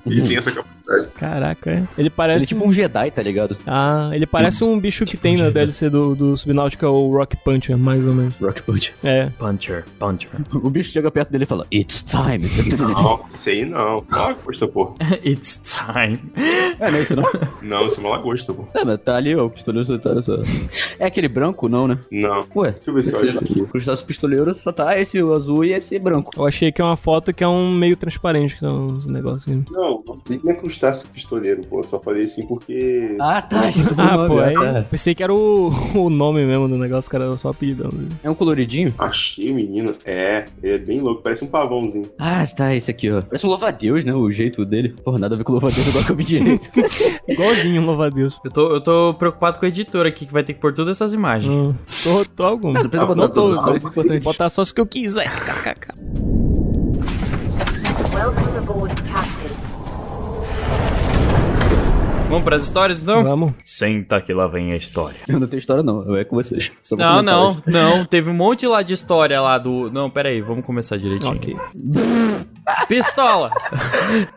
Ele 0.06 0.22
tem 0.22 0.36
essa 0.36 0.50
capacidade. 0.50 0.79
Caraca, 1.16 1.70
é. 1.70 1.74
Ele 1.74 1.86
Ele 1.98 2.10
parece. 2.10 2.44
é 2.44 2.48
tipo 2.48 2.66
um 2.66 2.72
Jedi, 2.72 3.10
tá 3.10 3.22
ligado? 3.22 3.56
Ah, 3.66 4.10
ele 4.12 4.26
parece 4.26 4.68
um 4.68 4.78
bicho 4.78 5.04
que 5.04 5.16
tem 5.16 5.36
na 5.36 5.50
DLC 5.50 5.88
do, 5.88 6.14
do 6.14 6.36
Subnáutica, 6.36 6.88
o 6.88 7.10
Rock 7.12 7.36
Puncher, 7.36 7.76
mais 7.78 8.06
ou 8.06 8.14
menos. 8.14 8.34
Rock 8.40 8.62
Punch. 8.62 8.94
É. 9.04 9.30
Puncher, 9.38 9.84
puncher. 9.98 10.30
O 10.54 10.68
bicho 10.70 10.90
chega 10.90 11.10
perto 11.10 11.30
dele 11.30 11.44
e 11.44 11.46
fala, 11.46 11.66
It's 11.72 12.02
time. 12.02 12.48
Não, 12.78 13.20
isso 13.36 13.48
aí 13.50 13.64
não. 13.64 14.04
Lagosta, 14.10 14.66
pô. 14.66 14.94
It's 15.24 15.60
time. 15.62 16.18
É, 16.78 16.90
não 16.90 16.98
é 16.98 17.02
isso 17.02 17.16
não? 17.16 17.24
Não, 17.62 17.86
isso 17.86 18.00
é 18.00 18.04
uma 18.04 18.16
lagosta, 18.16 18.52
pô. 18.52 18.66
É, 18.74 18.84
mas 18.84 19.00
tá 19.02 19.16
ali, 19.16 19.34
ó, 19.36 19.46
o 19.46 19.50
pistoleiro 19.50 19.86
solitário 19.86 20.22
só. 20.22 20.36
É 20.98 21.06
aquele 21.06 21.28
branco, 21.28 21.68
não, 21.68 21.86
né? 21.86 21.98
Não. 22.10 22.44
Ué, 22.56 22.72
Deixa 22.72 22.90
eu 22.90 22.94
ver 22.94 23.04
se 23.04 23.12
eu 23.12 23.20
acho 23.20 23.38
aqui. 23.38 23.60
o 23.62 23.66
crustáceo 23.68 24.06
pistoleiro 24.06 24.54
só 24.56 24.72
tá 24.72 24.98
esse 24.98 25.18
azul 25.18 25.64
e 25.64 25.72
esse 25.72 25.98
branco. 25.98 26.32
Eu 26.36 26.46
achei 26.46 26.72
que 26.72 26.80
é 26.82 26.84
uma 26.84 26.96
foto 26.96 27.32
que 27.32 27.44
é 27.44 27.48
um 27.48 27.72
meio 27.72 27.96
transparente, 27.96 28.54
que 28.54 28.60
são 28.60 28.86
uns 28.86 29.06
negocinhos. 29.06 29.64
Não, 29.70 30.02
não 30.06 30.50
é 30.50 30.54
crustáceo 30.54 30.79
pistoleiro, 31.12 31.62
pô. 31.64 31.80
Eu 31.80 31.84
só 31.84 32.00
falei 32.00 32.24
assim 32.24 32.46
porque. 32.46 33.16
Ah, 33.20 33.42
tá, 33.42 33.62
Ah, 33.98 34.26
pô, 34.26 34.38
aí 34.40 34.54
tá. 34.54 34.86
pensei 34.90 35.14
que 35.14 35.22
era 35.22 35.32
o, 35.32 35.70
o 35.94 36.10
nome 36.10 36.44
mesmo 36.44 36.68
do 36.68 36.78
negócio, 36.78 37.10
cara, 37.10 37.36
só 37.36 37.50
apelidão. 37.50 37.90
É 38.22 38.30
um 38.30 38.34
coloridinho? 38.34 38.94
Achei 38.98 39.52
menino. 39.52 39.94
É, 40.04 40.44
ele 40.62 40.74
é 40.74 40.78
bem 40.78 41.00
louco, 41.00 41.22
parece 41.22 41.44
um 41.44 41.48
pavãozinho. 41.48 42.08
Ah, 42.18 42.46
tá, 42.46 42.74
esse 42.74 42.90
aqui, 42.90 43.10
ó. 43.10 43.22
Parece 43.22 43.46
um 43.46 43.48
louva-a-Deus, 43.48 44.04
né? 44.04 44.14
O 44.14 44.30
jeito 44.30 44.64
dele. 44.64 44.90
Porra, 45.04 45.18
nada 45.18 45.34
a 45.34 45.38
ver 45.38 45.44
com 45.44 45.52
louva-a-Deus, 45.52 45.88
agora 45.90 46.04
que 46.06 46.12
eu 46.12 46.16
vi 46.16 46.24
direito. 46.24 46.70
Igualzinho, 47.28 47.82
louva 47.84 48.06
a 48.06 48.10
Deus. 48.10 48.38
Eu 48.44 48.50
tô, 48.50 48.72
eu 48.72 48.80
tô 48.80 49.14
preocupado 49.18 49.58
com 49.58 49.64
a 49.64 49.68
editora 49.68 50.08
aqui, 50.08 50.26
que 50.26 50.32
vai 50.32 50.42
ter 50.42 50.54
que 50.54 50.60
pôr 50.60 50.72
todas 50.72 50.96
essas 50.96 51.12
imagens. 51.12 51.52
Hum, 51.52 51.74
tô, 52.04 52.24
tô 52.36 52.44
algum. 52.44 52.72
Não, 52.72 52.82
não 52.82 52.90
precisa 52.90 53.06
botar 53.06 53.20
não 53.20 53.28
tô, 53.28 53.48
tudo, 53.50 53.60
só 53.60 53.74
isso 53.76 53.86
é 53.86 53.90
importante. 53.90 54.22
botar 54.22 54.48
só 54.48 54.62
os 54.62 54.72
que 54.72 54.80
eu 54.80 54.86
quiser. 54.86 55.28
KKK. 55.30 55.90
Welcome 55.98 56.39
Vamos 62.30 62.44
pras 62.44 62.62
histórias, 62.62 63.02
então? 63.02 63.24
Vamos. 63.24 63.52
Senta 63.64 64.20
que 64.20 64.32
lá 64.32 64.46
vem 64.46 64.70
a 64.70 64.76
história. 64.76 65.18
eu 65.26 65.40
não 65.40 65.48
tenho 65.48 65.58
história, 65.58 65.82
não. 65.82 66.06
Eu 66.06 66.14
é 66.14 66.24
com 66.24 66.36
vocês. 66.36 66.70
Só 66.80 66.94
Não, 66.94 67.20
não, 67.20 67.50
hoje. 67.50 67.62
não. 67.66 68.04
Teve 68.04 68.30
um 68.30 68.34
monte 68.34 68.68
lá 68.68 68.82
de 68.82 68.92
história 68.92 69.40
lá 69.40 69.58
do. 69.58 69.90
Não, 69.90 70.08
pera 70.08 70.28
aí, 70.28 70.40
vamos 70.40 70.64
começar 70.64 70.96
direitinho. 70.96 71.34
Ok. 71.34 71.56
Pistola! 72.88 73.50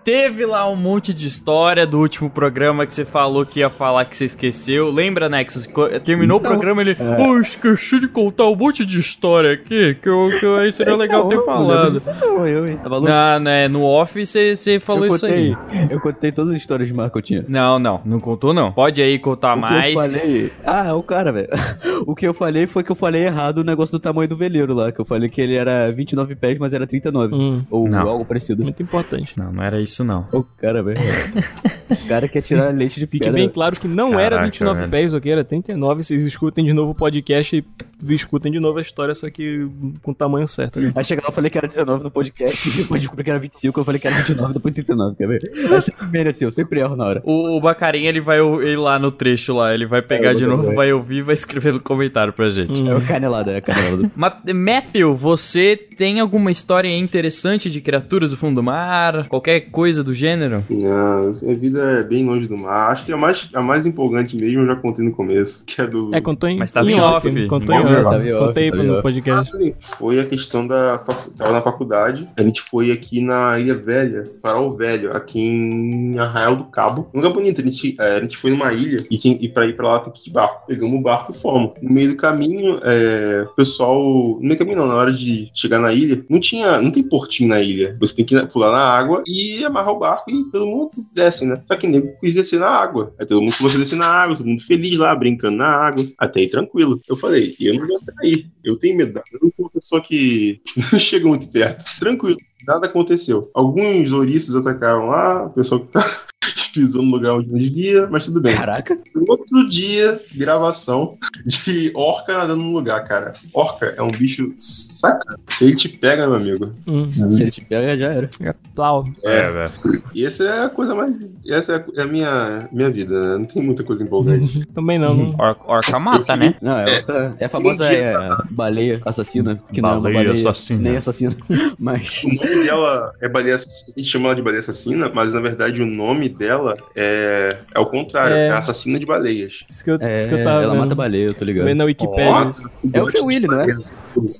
Teve 0.04 0.46
lá 0.46 0.70
um 0.70 0.76
monte 0.76 1.14
de 1.14 1.28
história 1.28 1.86
do 1.86 2.00
último 2.00 2.30
programa 2.30 2.86
que 2.86 2.94
você 2.94 3.06
falou 3.06 3.46
que 3.46 3.60
ia 3.60 3.70
falar 3.70 4.06
que 4.06 4.16
você 4.16 4.26
esqueceu. 4.26 4.92
Lembra, 4.92 5.30
Nexus? 5.30 5.68
Terminou 6.04 6.38
o 6.38 6.42
programa 6.42 6.82
ele. 6.82 6.96
Pô, 6.96 7.38
esqueci 7.38 8.00
de 8.00 8.08
contar 8.08 8.46
um 8.48 8.56
monte 8.56 8.86
de 8.86 8.98
história 9.00 9.54
aqui 9.54 9.96
que 9.96 10.08
eu, 10.10 10.28
que 10.40 10.46
eu 10.46 10.56
aí 10.58 10.72
seria 10.72 10.96
legal 10.96 11.28
ter 11.28 11.44
falado. 11.44 12.02
Não, 12.22 12.48
eu, 12.48 12.68
hein? 12.68 12.78
Tava 12.82 12.96
louco. 12.96 13.10
Na, 13.10 13.40
né, 13.40 13.68
no 13.68 13.84
off 13.84 14.26
você 14.26 14.80
falou 14.80 15.06
eu 15.06 15.14
isso 15.16 15.26
aí. 15.26 15.56
contei, 15.56 15.88
eu 15.90 16.00
contei 16.00 16.32
todas 16.32 16.54
as 16.54 16.58
histórias 16.60 16.88
de 16.88 16.94
mar 16.94 17.10
que 17.10 17.18
eu 17.18 17.22
tinha. 17.22 17.46
Não, 17.48 17.78
não, 17.80 18.02
não 18.06 18.20
contou 18.20 18.54
não. 18.54 18.72
Pode 18.72 19.02
aí 19.02 19.20
contar 19.20 19.58
O 19.58 19.62
que 19.66 19.74
mais. 19.74 20.16
eu 20.16 20.22
falei. 20.22 20.52
Ah, 20.66 20.88
é 20.90 20.94
o 20.94 21.04
cara, 21.04 21.32
velho. 21.32 21.50
O 22.06 22.16
que 22.16 22.28
eu 22.28 22.34
falei 22.34 22.68
foi 22.68 22.84
que 22.84 22.92
eu 22.92 22.96
falei 22.96 23.24
errado 23.26 23.60
o 23.60 23.64
negócio 23.64 23.98
do 23.98 24.02
tamanho 24.02 24.28
do 24.28 24.36
veleiro 24.36 24.74
lá. 24.74 24.92
Que 24.92 25.00
eu 25.00 25.06
falei 25.06 25.30
que 25.30 25.40
ele 25.40 25.56
era 25.56 25.90
29 25.92 26.36
pés, 26.36 26.60
mas 26.60 26.74
era 26.74 26.86
39. 26.86 27.34
Hum, 27.34 27.56
Ou 27.70 27.88
Não. 27.88 28.12
Algo 28.13 28.26
parecido. 28.26 28.63
muito 28.63 28.82
importante. 28.82 29.34
Não, 29.38 29.52
não 29.52 29.63
era 29.63 29.82
isso 29.82 30.04
não. 30.04 30.28
O 30.32 30.43
cara, 30.43 30.82
velho. 30.82 30.97
o 31.91 32.08
cara 32.08 32.28
quer 32.28 32.41
tirar 32.41 32.73
leite 32.73 32.99
de 32.99 33.06
Fique 33.08 33.26
pedra. 33.26 33.34
bem 33.34 33.49
claro 33.49 33.80
que 33.80 33.88
não 33.88 34.13
era 34.19 34.36
Caraca, 34.38 34.45
29 34.45 34.80
velho. 34.80 34.91
pés, 34.91 35.13
ok? 35.13 35.32
Era 35.32 35.43
39. 35.43 36.04
Vocês 36.04 36.26
escutem 36.26 36.65
de 36.65 36.73
novo 36.73 36.91
o 36.91 36.95
podcast 36.95 37.56
e 37.58 38.13
escutem 38.13 38.52
de 38.52 38.60
novo 38.60 38.80
a 38.80 38.82
história, 38.82 39.15
só 39.15 39.30
que 39.30 39.67
com 40.02 40.12
o 40.12 40.15
tamanho 40.15 40.47
certo. 40.47 40.80
né? 40.80 40.91
Aí 40.95 41.04
chega 41.04 41.21
lá, 41.21 41.30
eu 41.30 41.34
falei 41.34 41.49
que 41.49 41.58
era 41.58 41.67
19 41.67 42.04
no 42.04 42.12
podcast, 42.12 42.67
e 42.69 42.71
depois 42.84 43.02
descobri 43.02 43.23
que 43.23 43.30
era 43.30 43.39
25, 43.39 43.80
eu 43.80 43.84
falei 43.86 43.99
que 43.99 44.08
era 44.08 44.15
29, 44.17 44.54
depois 44.54 44.73
39, 44.73 45.15
quer 45.15 45.28
ver? 45.28 45.52
É 45.71 45.80
sempre 45.82 46.06
bem 46.08 46.28
assim, 46.28 46.45
eu 46.45 46.52
sempre 46.52 46.80
erro 46.82 46.95
na 46.95 47.06
hora. 47.06 47.21
O, 47.26 47.58
o 47.58 47.62
Bacarinha, 47.62 48.10
ele 48.10 48.19
vai 48.19 48.41
o- 48.41 48.62
ir 48.62 48.78
lá 48.78 48.99
no 48.99 49.10
trecho 49.12 49.54
lá, 49.56 49.73
ele 49.73 49.86
vai 49.86 50.02
pegar 50.02 50.32
eu 50.32 50.36
de 50.36 50.45
novo, 50.45 50.63
ver. 50.69 50.76
vai 50.76 50.91
ouvir 50.91 51.17
e 51.17 51.21
vai 51.21 51.34
escrever 51.34 51.73
no 51.73 51.80
comentário 51.80 52.34
pra 52.34 52.49
gente. 52.49 52.82
Hum. 52.82 52.89
É 52.91 52.95
o 52.95 53.02
canelada, 53.02 53.52
é 53.52 53.58
a 53.58 53.62
canelada. 53.62 54.12
Ma- 54.15 54.38
Matthew, 54.54 55.15
você 55.15 55.78
tem 55.78 56.19
alguma 56.19 56.52
história 56.52 56.89
interessante 56.93 57.69
de 57.69 57.80
criaturas 58.04 58.32
do 58.32 58.38
fundo 58.38 58.56
do 58.56 58.63
mar? 58.63 59.28
Qualquer 59.28 59.62
coisa 59.72 60.04
do 60.04 60.13
gênero? 60.13 60.63
Não, 60.70 61.34
minha 61.42 61.56
vida 61.56 61.80
é 62.00 62.04
bem 62.04 62.26
longe 62.26 62.48
do 62.48 62.58
mar. 62.58 62.92
Acho 62.92 63.06
que 63.06 63.13
a 63.13 63.18
mais, 63.18 63.50
a 63.54 63.62
mais 63.62 63.86
empolgante 63.86 64.36
mesmo 64.38 64.62
eu 64.62 64.68
já 64.68 64.76
contei 64.76 65.04
no 65.06 65.12
começo, 65.12 65.63
que 65.66 65.82
é 65.82 65.88
do. 65.88 66.13
É, 66.13 66.22
contou 66.22 66.50
em, 66.50 66.58
Mas 66.58 66.72
tava 66.72 66.92
em 66.92 67.00
off. 67.00 67.28
off, 67.28 67.48
Contou 67.48 67.76
em 67.76 67.80
off. 67.80 68.32
Contei 68.48 68.68
em 68.68 68.72
no 68.72 69.02
podcast. 69.02 69.56
Sim, 69.56 69.74
Foi 69.98 70.20
a 70.20 70.26
questão 70.26 70.68
da. 70.68 71.00
facu- 71.00 71.32
Tava 71.38 71.52
na 71.54 71.62
faculdade, 71.62 72.28
a 72.38 72.42
gente 72.42 72.62
foi 72.62 72.92
aqui 72.92 73.22
na 73.22 73.58
Ilha 73.60 73.74
Velha, 73.76 74.24
Farol 74.42 74.76
Velho, 74.76 75.16
aqui 75.16 75.39
em 75.39 76.20
Arraial 76.20 76.56
do 76.56 76.66
Cabo. 76.66 77.08
Um 77.13 77.18
lugar 77.20 77.34
bonito, 77.34 77.62
a 77.62 77.63
gente, 77.63 77.96
é, 78.00 78.18
a 78.18 78.22
gente 78.22 78.38
foi 78.38 78.52
numa 78.52 78.72
ilha 78.74 79.06
e, 79.10 79.18
tinha, 79.18 79.38
e 79.39 79.48
pra 79.50 79.66
ir 79.66 79.76
pra 79.76 79.88
lá 79.88 80.00
tem 80.00 80.12
que 80.13 80.30
ir 80.30 80.34
barco. 80.34 80.66
Pegamos 80.68 80.98
o 80.98 81.02
barco 81.02 81.32
e 81.32 81.36
fomos. 81.38 81.72
No 81.82 81.89
meio 81.92 82.10
do 82.10 82.16
caminho, 82.18 82.80
é, 82.84 83.46
o 83.50 83.56
pessoal. 83.56 84.04
No 84.04 84.39
meio 84.42 84.56
do 84.56 84.60
caminho, 84.60 84.78
não, 84.78 84.88
na 84.88 84.96
hora 84.96 85.12
de 85.13 85.50
chegar 85.54 85.80
na 85.80 85.94
ilha, 85.94 86.24
não 86.30 86.39
tinha. 86.39 86.82
Não 86.82 86.92
tem 86.92 87.04
portinho 87.04 87.50
na 87.50 87.62
ilha. 87.62 87.92
Você 87.99 88.15
tem 88.15 88.25
que 88.25 88.45
pular 88.47 88.71
na 88.71 88.84
água 88.84 89.23
e 89.27 89.63
amarrar 89.63 89.93
o 89.93 89.99
barco 89.99 90.29
e 90.29 90.43
todo 90.51 90.65
mundo 90.65 90.91
desce, 91.13 91.45
né? 91.45 91.62
Só 91.65 91.75
que 91.75 91.88
nego 91.88 92.17
quis 92.19 92.34
descer 92.34 92.60
na 92.60 92.67
água. 92.67 93.13
Aí 93.19 93.25
todo 93.25 93.41
mundo 93.41 93.56
começou 93.58 93.79
a 93.79 93.84
descer 93.84 93.97
na 93.97 94.08
água, 94.08 94.36
todo 94.36 94.47
mundo 94.47 94.62
feliz 94.62 94.97
lá, 94.97 95.15
brincando 95.15 95.58
na 95.58 95.67
água. 95.67 96.06
Até 96.17 96.41
aí 96.41 96.49
tranquilo. 96.49 97.01
Eu 97.08 97.15
falei, 97.15 97.56
eu 97.60 97.75
não 97.75 97.88
vou 97.88 97.97
aí. 98.21 98.45
Eu 98.63 98.77
tenho 98.77 98.97
medo. 98.97 99.21
Eu 99.32 99.39
sou 99.39 99.51
uma 99.60 99.69
pessoa 99.69 100.01
que 100.01 100.62
não 100.91 100.99
chega 100.99 101.27
muito 101.27 101.51
perto. 101.51 101.86
Tranquilo. 101.99 102.38
Nada 102.67 102.86
aconteceu. 102.86 103.41
Alguns 103.53 104.12
ouristas 104.12 104.56
atacaram 104.56 105.08
lá, 105.08 105.47
o 105.47 105.49
pessoal 105.49 105.82
que 105.82 105.91
tá 105.91 106.25
pisando 106.74 107.04
no 107.06 107.12
lugar 107.12 107.34
onde 107.36 107.50
não 107.50 107.58
devia, 107.58 108.08
mas 108.08 108.26
tudo 108.26 108.42
bem. 108.42 108.56
Caraca. 108.56 108.98
Outro 109.28 109.70
dia, 109.70 110.20
gravação 110.36 111.18
de 111.46 111.92
orca 111.96 112.34
nadando 112.38 112.62
no 112.64 112.74
lugar, 112.74 113.04
cara. 113.06 113.32
Orca 113.54 113.94
é 113.96 114.02
um 114.02 114.10
bicho 114.10 114.54
sacana. 114.58 115.38
Se 115.50 115.66
ele 115.66 115.76
te 115.76 115.88
pega, 115.90 116.26
meu 116.28 116.36
amigo. 116.38 116.74
Hum. 116.88 117.10
Se 117.32 117.44
ele 117.44 117.52
te 117.52 117.62
pega, 117.64 117.98
já 117.98 118.12
era. 118.12 118.30
Plau. 118.76 119.06
É, 119.24 119.52
velho. 119.52 119.72
E 120.14 120.26
essa 120.26 120.44
é 120.44 120.64
a 120.66 120.70
coisa 120.70 120.96
mais. 120.96 121.14
Essa 121.48 121.74
é 121.74 121.76
a, 121.78 122.02
é 122.02 122.04
a 122.04 122.08
minha, 122.08 122.68
minha 122.72 122.90
vida, 122.90 123.14
né? 123.14 123.38
Não 123.38 123.46
tem 123.46 123.62
muita 123.62 123.84
coisa 123.84 124.04
empolgante. 124.04 124.66
Também 124.68 124.98
não. 124.98 125.14
não. 125.16 125.28
Or- 125.40 125.58
orca 125.68 126.00
mata, 126.00 126.36
né? 126.36 126.56
Não, 126.62 126.78
é, 126.80 126.98
outra- 126.98 127.36
é 127.40 127.46
a 127.46 127.50
famosa 127.50 127.86
é, 127.92 128.14
baleia 128.50 129.00
assassina. 129.06 129.62
Que 129.72 129.82
não 129.82 129.90
é 129.90 129.92
uma 129.94 130.02
Baleia 130.02 130.26
baleia 130.26 130.34
assassina. 130.34 130.82
Nem 130.82 130.98
assassina. 130.98 131.36
Mas. 131.80 132.24
O 132.24 132.28
nome 132.28 132.64
dela 132.66 133.14
é 133.22 133.30
baleia 133.30 133.56
assassina. 133.56 133.94
A 133.96 134.00
gente 134.00 134.10
chama 134.10 134.26
ela 134.28 134.36
de 134.36 134.42
baleia 134.42 134.60
assassina, 134.62 135.12
mas 135.14 135.34
na 135.34 135.40
verdade 135.40 135.82
o 135.82 135.86
nome 135.86 136.30
dela 136.30 136.62
é, 136.95 137.58
é 137.73 137.80
o 137.80 137.86
contrário. 137.86 138.36
É. 138.36 138.47
É, 138.47 138.49
assassina 138.52 138.99
de 138.99 139.06
baleias. 139.06 139.63
Isso 139.69 139.84
que 139.84 139.91
eu, 139.91 139.97
É, 140.02 140.15
isso 140.17 140.28
que 140.28 140.34
eu 140.36 140.43
tava 140.43 140.63
ela 140.63 140.73
vendo. 140.73 140.82
mata 140.82 140.95
baleia, 140.95 141.26
eu 141.26 141.34
tô 141.34 141.45
ligado. 141.45 141.65
Vendo 141.65 141.78
na 141.78 141.86
Wikipedia. 141.86 142.49
Isso. 142.49 142.69
É 142.91 143.02
o 143.02 143.08
Free 143.08 143.21
Willy, 143.26 143.47
não 143.47 143.62
é? 143.62 143.67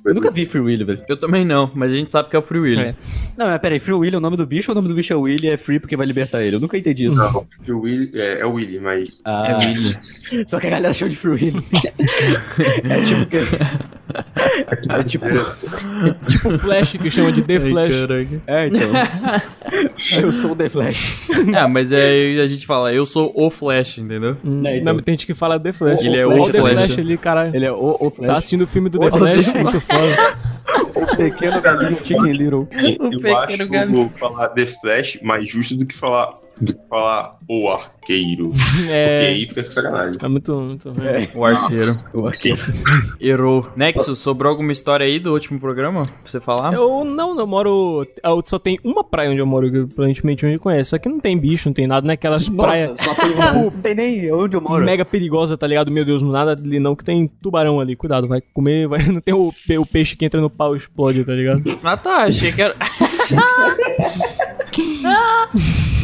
Eu 0.04 0.14
nunca 0.14 0.30
vi 0.30 0.44
Free 0.46 0.60
Willy, 0.60 0.84
velho. 0.84 1.02
Eu 1.08 1.16
também 1.16 1.44
não, 1.44 1.70
mas 1.74 1.92
a 1.92 1.94
gente 1.94 2.12
sabe 2.12 2.28
que 2.28 2.36
é 2.36 2.38
o 2.38 2.42
Free 2.42 2.60
Willy. 2.60 2.80
É. 2.80 2.94
Não, 3.36 3.46
mas 3.46 3.58
peraí, 3.58 3.78
Free 3.78 3.94
Willy 3.94 4.14
é 4.14 4.18
o 4.18 4.20
nome 4.20 4.36
do 4.36 4.46
bicho 4.46 4.70
ou 4.70 4.74
o 4.74 4.76
nome 4.76 4.88
do 4.88 4.94
bicho 4.94 5.12
é 5.12 5.16
Willy 5.16 5.46
e 5.46 5.50
é 5.50 5.56
Free 5.56 5.78
porque 5.80 5.96
vai 5.96 6.06
libertar 6.06 6.42
ele? 6.42 6.56
Eu 6.56 6.60
nunca 6.60 6.76
entendi 6.78 7.06
isso. 7.06 7.16
Não, 7.18 7.46
o 7.68 7.80
Willy, 7.80 8.10
é, 8.14 8.40
é 8.40 8.46
o 8.46 8.52
Willy, 8.52 8.78
mas. 8.78 9.20
Ah, 9.24 9.48
É 9.60 9.64
Willy. 9.66 10.44
Só 10.48 10.60
que 10.60 10.66
a 10.66 10.70
galera 10.70 10.92
chama 10.94 11.10
de 11.10 11.16
Free 11.16 11.32
Willy. 11.32 11.64
é 12.88 13.00
tipo 13.02 13.26
que. 13.26 13.38
É 14.88 15.02
tipo. 15.02 15.24
Tipo 16.28 16.58
Flash, 16.58 16.92
que 16.92 17.10
chama 17.10 17.32
de 17.32 17.42
The 17.42 17.60
Flash. 17.60 17.94
É, 18.46 18.66
então. 18.66 18.90
Eu 20.22 20.32
sou 20.32 20.52
o 20.52 20.56
The 20.56 20.68
Flash. 20.68 21.20
É, 21.54 21.66
mas 21.66 21.90
é, 21.92 22.13
a 22.42 22.46
gente 22.46 22.66
fala, 22.66 22.92
eu 22.92 23.04
sou 23.06 23.32
o 23.34 23.50
Flash, 23.50 23.98
entendeu? 23.98 24.36
Hum, 24.44 24.62
É, 24.66 24.78
então. 24.78 24.94
Não, 24.94 25.02
tem 25.02 25.12
gente 25.14 25.26
que 25.26 25.34
fala 25.34 25.58
The 25.58 25.72
Flash. 25.72 26.00
Ele 26.00 26.16
é 26.18 26.26
o 26.26 26.30
The 26.50 26.58
Flash. 26.60 26.74
Flash 26.86 26.98
ali, 26.98 27.16
caralho. 27.18 27.54
Ele 27.56 27.64
é 27.64 27.72
o, 27.72 27.96
o 28.00 28.10
Tá 28.10 28.16
Flash. 28.16 28.38
assistindo 28.38 28.60
o 28.62 28.66
filme 28.66 28.88
do 28.88 28.98
O 28.98 29.10
The 29.10 29.16
Flash, 29.18 29.44
Flash. 29.44 29.56
muito 29.62 29.80
foda. 29.80 30.36
O 30.94 31.16
pequeno 31.16 31.60
galinho 31.60 31.96
Chicken 32.04 32.32
Little. 32.32 32.60
O 32.60 33.12
eu 33.12 33.20
pequeno 33.20 33.36
acho 33.38 33.68
galinho. 33.68 34.10
falar 34.18 34.48
The 34.50 34.66
Flash 34.66 35.18
mais 35.22 35.48
justo 35.48 35.76
do 35.76 35.84
que 35.86 35.94
falar, 35.94 36.34
falar 36.88 37.36
o 37.48 37.68
arqueiro. 37.68 38.52
Porque 38.76 38.92
É, 38.92 39.26
aí 39.28 39.46
fica 39.46 39.62
com 39.64 39.70
sacanagem. 39.70 40.12
é 40.22 40.28
muito, 40.28 40.54
muito 40.60 40.90
ruim. 40.90 41.06
É. 41.06 41.28
O 41.34 41.44
arqueiro. 41.44 41.92
O 42.12 42.26
arqueiro. 42.26 42.58
Errou. 43.20 43.66
Nexus, 43.76 44.18
sobrou 44.18 44.50
alguma 44.50 44.72
história 44.72 45.04
aí 45.06 45.18
do 45.18 45.32
último 45.32 45.58
programa? 45.58 46.02
Pra 46.02 46.12
você 46.24 46.40
falar? 46.40 46.72
Eu 46.74 47.04
não, 47.04 47.38
eu 47.38 47.46
moro. 47.46 48.06
Eu 48.22 48.42
só 48.46 48.58
tem 48.58 48.78
uma 48.84 49.02
praia 49.02 49.30
onde 49.30 49.40
eu 49.40 49.46
moro, 49.46 49.70
que 49.70 49.78
aparentemente 49.92 50.44
onde 50.46 50.58
conhece. 50.58 50.90
Só 50.90 50.98
que 50.98 51.08
não 51.08 51.18
tem 51.20 51.36
bicho, 51.38 51.68
não 51.68 51.74
tem 51.74 51.86
nada, 51.86 52.06
naquelas 52.06 52.48
praias 52.48 52.90
Nossa, 52.90 53.04
só 53.04 53.14
tem 53.14 53.30
tipo, 53.30 53.42
não 53.42 53.70
tem 53.70 53.94
nem 53.94 54.32
onde 54.32 54.56
eu 54.56 54.60
moro. 54.60 54.84
mega 54.84 55.04
perigosa, 55.04 55.56
tá 55.56 55.66
ligado? 55.66 55.90
Meu 55.90 56.04
Deus, 56.04 56.22
nada 56.22 56.52
ali 56.52 56.78
não, 56.78 56.94
que 56.94 57.04
tem 57.04 57.26
tubarão 57.42 57.80
ali. 57.80 57.96
Cuidado, 57.96 58.28
vai 58.28 58.40
comer, 58.40 58.86
vai. 58.88 59.00
Não 59.14 59.20
tem 59.20 59.34
o, 59.34 59.52
pe- 59.66 59.78
o 59.78 59.86
peixe 59.86 60.16
que 60.16 60.24
entra 60.24 60.40
no 60.40 60.50
pau 60.50 60.74
e 60.74 60.78
explode, 60.78 61.24
tá 61.24 61.32
ligado? 61.32 61.62
Ah 61.82 61.96
tá, 61.96 62.24
achei 62.24 62.52
que 62.52 62.62
era. 62.62 62.74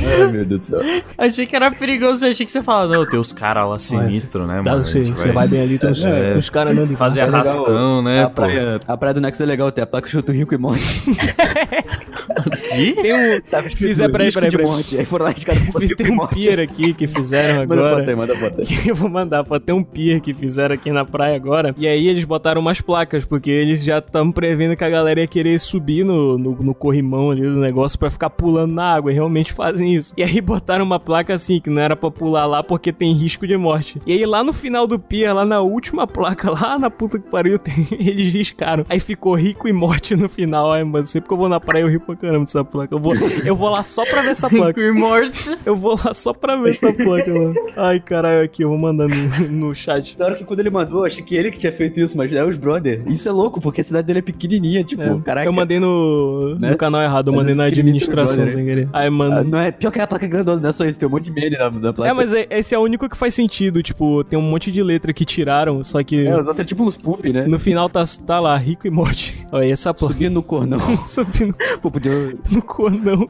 Ai, 0.02 0.26
meu 0.32 0.44
Deus 0.44 0.60
do 0.60 0.66
céu. 0.66 0.80
achei 1.18 1.46
que 1.46 1.54
era 1.56 1.70
perigoso. 1.70 2.24
Achei 2.26 2.44
que 2.46 2.52
você 2.52 2.62
falava, 2.62 2.92
não, 2.94 3.06
tem 3.08 3.18
os 3.20 3.32
caras 3.32 3.68
lá 3.68 3.78
sinistros, 3.78 4.46
né, 4.46 4.62
Dá, 4.64 4.72
mano? 4.72 4.86
você, 4.86 4.98
A 5.00 5.04
gente 5.04 5.18
você 5.18 5.32
vai 5.32 5.46
bem 5.48 5.62
ali, 5.62 5.78
tem 5.78 5.90
os, 5.90 6.04
É. 6.04 6.34
os 6.36 6.48
caras 6.50 6.72
andando 6.72 6.88
de 6.88 6.96
fazer 6.96 7.20
É 7.20 7.24
legal, 7.26 7.40
arrastão, 7.40 8.02
né? 8.02 8.24
A 8.24 8.30
praia, 8.30 8.80
a 8.86 8.96
praia 8.96 9.14
do 9.14 9.20
Nexo 9.20 9.42
é 9.42 9.46
legal, 9.46 9.70
tem 9.70 9.82
a 9.82 9.86
placa 9.86 10.08
chuto 10.08 10.32
rico 10.32 10.54
e 10.54 10.58
morte. 10.58 10.84
Tem 13.02 13.12
um. 13.36 13.40
Tá 13.40 13.58
escrito 13.60 13.76
Fizer, 13.78 14.10
peraí, 14.10 14.32
peraí, 14.32 14.50
peraí. 14.50 14.66
morte. 14.66 14.98
Aí 14.98 15.04
foram 15.04 15.24
lá 15.26 15.32
de 15.34 15.44
Fiz, 15.44 15.96
tem 15.96 16.10
um 16.12 16.26
pier 16.26 16.60
aqui 16.60 16.92
que 16.94 17.06
fizeram 17.06 17.60
Manda 17.66 17.74
agora. 17.74 17.96
foto 17.98 18.08
aí, 18.10 18.16
manda 18.16 18.36
foto 18.36 18.60
aí. 18.60 18.66
eu 18.88 18.94
vou 18.94 19.08
mandar, 19.10 19.44
pô, 19.44 19.58
tem 19.60 19.74
um 19.74 19.82
pier 19.84 20.20
que 20.20 20.32
fizeram 20.34 20.74
aqui 20.74 20.90
na 20.90 21.04
praia 21.04 21.36
agora. 21.36 21.74
E 21.78 21.86
aí 21.86 22.06
eles 22.08 22.24
botaram 22.24 22.60
umas 22.60 22.80
placas, 22.80 23.24
porque 23.24 23.50
eles 23.50 23.82
já 23.84 23.98
estão 23.98 24.30
prevendo 24.32 24.76
que 24.76 24.84
a 24.84 24.90
galera 24.90 25.20
ia 25.20 25.26
querer 25.26 25.58
subir 25.60 26.04
no, 26.04 26.36
no, 26.38 26.56
no 26.60 26.74
corrimão 26.74 27.30
ali 27.30 27.42
do 27.42 27.58
negócio 27.58 27.98
pra 27.98 28.10
ficar 28.10 28.30
pulando 28.30 28.72
na 28.74 28.94
água. 28.94 29.10
E 29.10 29.14
realmente 29.14 29.52
fazem 29.52 29.94
isso. 29.94 30.12
E 30.16 30.22
aí 30.22 30.40
botaram 30.40 30.84
uma 30.84 30.98
placa 31.00 31.34
assim, 31.34 31.60
que 31.60 31.70
não 31.70 31.82
era 31.82 31.96
pra 31.96 32.10
pular 32.10 32.46
lá 32.46 32.62
porque 32.62 32.92
tem 32.92 33.12
risco 33.12 33.46
de 33.46 33.56
morte. 33.56 34.00
E 34.06 34.12
aí 34.12 34.24
lá 34.26 34.42
no 34.44 34.52
final 34.52 34.86
do 34.86 34.98
pier, 34.98 35.34
lá 35.34 35.44
na 35.44 35.60
última 35.60 36.06
placa, 36.06 36.50
lá 36.50 36.78
na 36.78 36.90
puta 36.90 37.18
que 37.18 37.28
pariu, 37.30 37.58
tem- 37.58 37.86
eles 37.98 38.32
riscaram. 38.32 38.84
Aí 38.88 39.00
ficou 39.00 39.34
rico 39.34 39.68
e 39.68 39.72
morte 39.72 40.14
no 40.16 40.28
final. 40.28 40.72
Ai, 40.72 40.84
mano, 40.84 41.04
sempre 41.06 41.28
que 41.28 41.34
eu 41.34 41.38
vou 41.38 41.48
na 41.48 41.58
praia 41.60 41.82
eu 41.82 41.88
rio 41.88 42.00
pra 42.00 42.16
caramba 42.16 42.29
dessa 42.38 42.64
placa. 42.64 42.94
Eu 42.94 42.98
vou, 42.98 43.14
eu 43.44 43.56
vou 43.56 43.68
lá 43.70 43.82
só 43.82 44.04
pra 44.04 44.22
ver 44.22 44.30
essa 44.30 44.48
placa. 44.48 44.66
Rico 44.68 44.80
e 44.80 44.92
Morty. 44.92 45.56
Eu 45.66 45.76
vou 45.76 45.98
lá 46.04 46.14
só 46.14 46.32
pra 46.32 46.56
ver 46.56 46.70
essa 46.70 46.92
placa, 46.92 47.32
mano. 47.32 47.54
Ai, 47.76 47.98
caralho, 48.00 48.44
aqui, 48.44 48.62
eu 48.62 48.68
vou 48.68 48.78
mandar 48.78 49.08
no, 49.08 49.48
no 49.48 49.74
chat. 49.74 50.16
Da 50.16 50.26
hora 50.26 50.34
que 50.36 50.44
quando 50.44 50.60
ele 50.60 50.70
mandou, 50.70 51.00
eu 51.00 51.06
achei 51.06 51.22
que 51.24 51.34
ele 51.34 51.50
que 51.50 51.58
tinha 51.58 51.72
feito 51.72 51.98
isso, 52.00 52.16
mas 52.16 52.32
é 52.32 52.44
os 52.44 52.56
brother. 52.56 53.02
Isso 53.06 53.28
é 53.28 53.32
louco, 53.32 53.60
porque 53.60 53.80
a 53.80 53.84
cidade 53.84 54.06
dele 54.06 54.20
é 54.20 54.22
pequenininha, 54.22 54.84
tipo, 54.84 55.02
É, 55.02 55.20
caraca. 55.24 55.46
eu 55.48 55.52
mandei 55.52 55.80
no, 55.80 56.56
Né? 56.58 56.70
no 56.70 56.76
canal 56.76 57.02
errado, 57.02 57.28
eu 57.28 57.32
Mas 57.32 57.40
mandei 57.42 57.54
é 57.54 57.56
na 57.56 57.64
administração 57.64 58.48
sem 58.48 58.64
querer. 58.64 58.88
Aí, 58.92 59.08
Ah, 59.08 59.10
mano. 59.10 59.44
não 59.44 59.58
é, 59.58 59.70
pior 59.70 59.90
que 59.90 59.98
a 60.00 60.06
placa 60.06 60.24
é 60.24 60.28
grandona, 60.28 60.60
não 60.60 60.68
é 60.70 60.72
só 60.72 60.84
isso, 60.84 60.98
tem 60.98 61.08
um 61.08 61.10
monte 61.12 61.24
de 61.24 61.32
meme 61.32 61.56
na, 61.56 61.70
na 61.70 61.92
placa. 61.92 62.10
É, 62.10 62.14
mas 62.14 62.32
é- 62.32 62.46
esse 62.50 62.74
é 62.74 62.78
o 62.78 62.82
único 62.82 63.08
que 63.08 63.16
faz 63.16 63.34
sentido. 63.34 63.82
Tipo, 63.82 64.22
tem 64.24 64.38
um 64.38 64.42
monte 64.42 64.70
de 64.70 64.82
letra 64.82 65.12
que 65.12 65.24
tiraram, 65.24 65.82
só 65.82 66.02
que 66.02 66.26
É, 66.26 66.32
os 66.36 66.46
outros 66.46 66.60
é 66.60 66.64
tipo 66.64 66.82
uns 66.84 66.96
poop, 66.96 67.32
né? 67.32 67.46
no 67.46 67.58
final 67.58 67.88
tá, 67.88 68.02
tá 68.26 68.38
lá, 68.40 68.56
rico 68.56 68.86
e 68.86 68.90
morte. 68.90 69.46
Olha, 69.52 69.70
essa 69.72 69.92
placa 69.94 70.12
Subindo 70.14 70.34
no 70.34 70.42
cornão. 70.42 70.80
subindo. 71.02 71.54
Pô, 71.80 71.90
podia 71.90 72.12
No 72.50 72.62
cu, 72.62 72.90
não. 72.90 73.28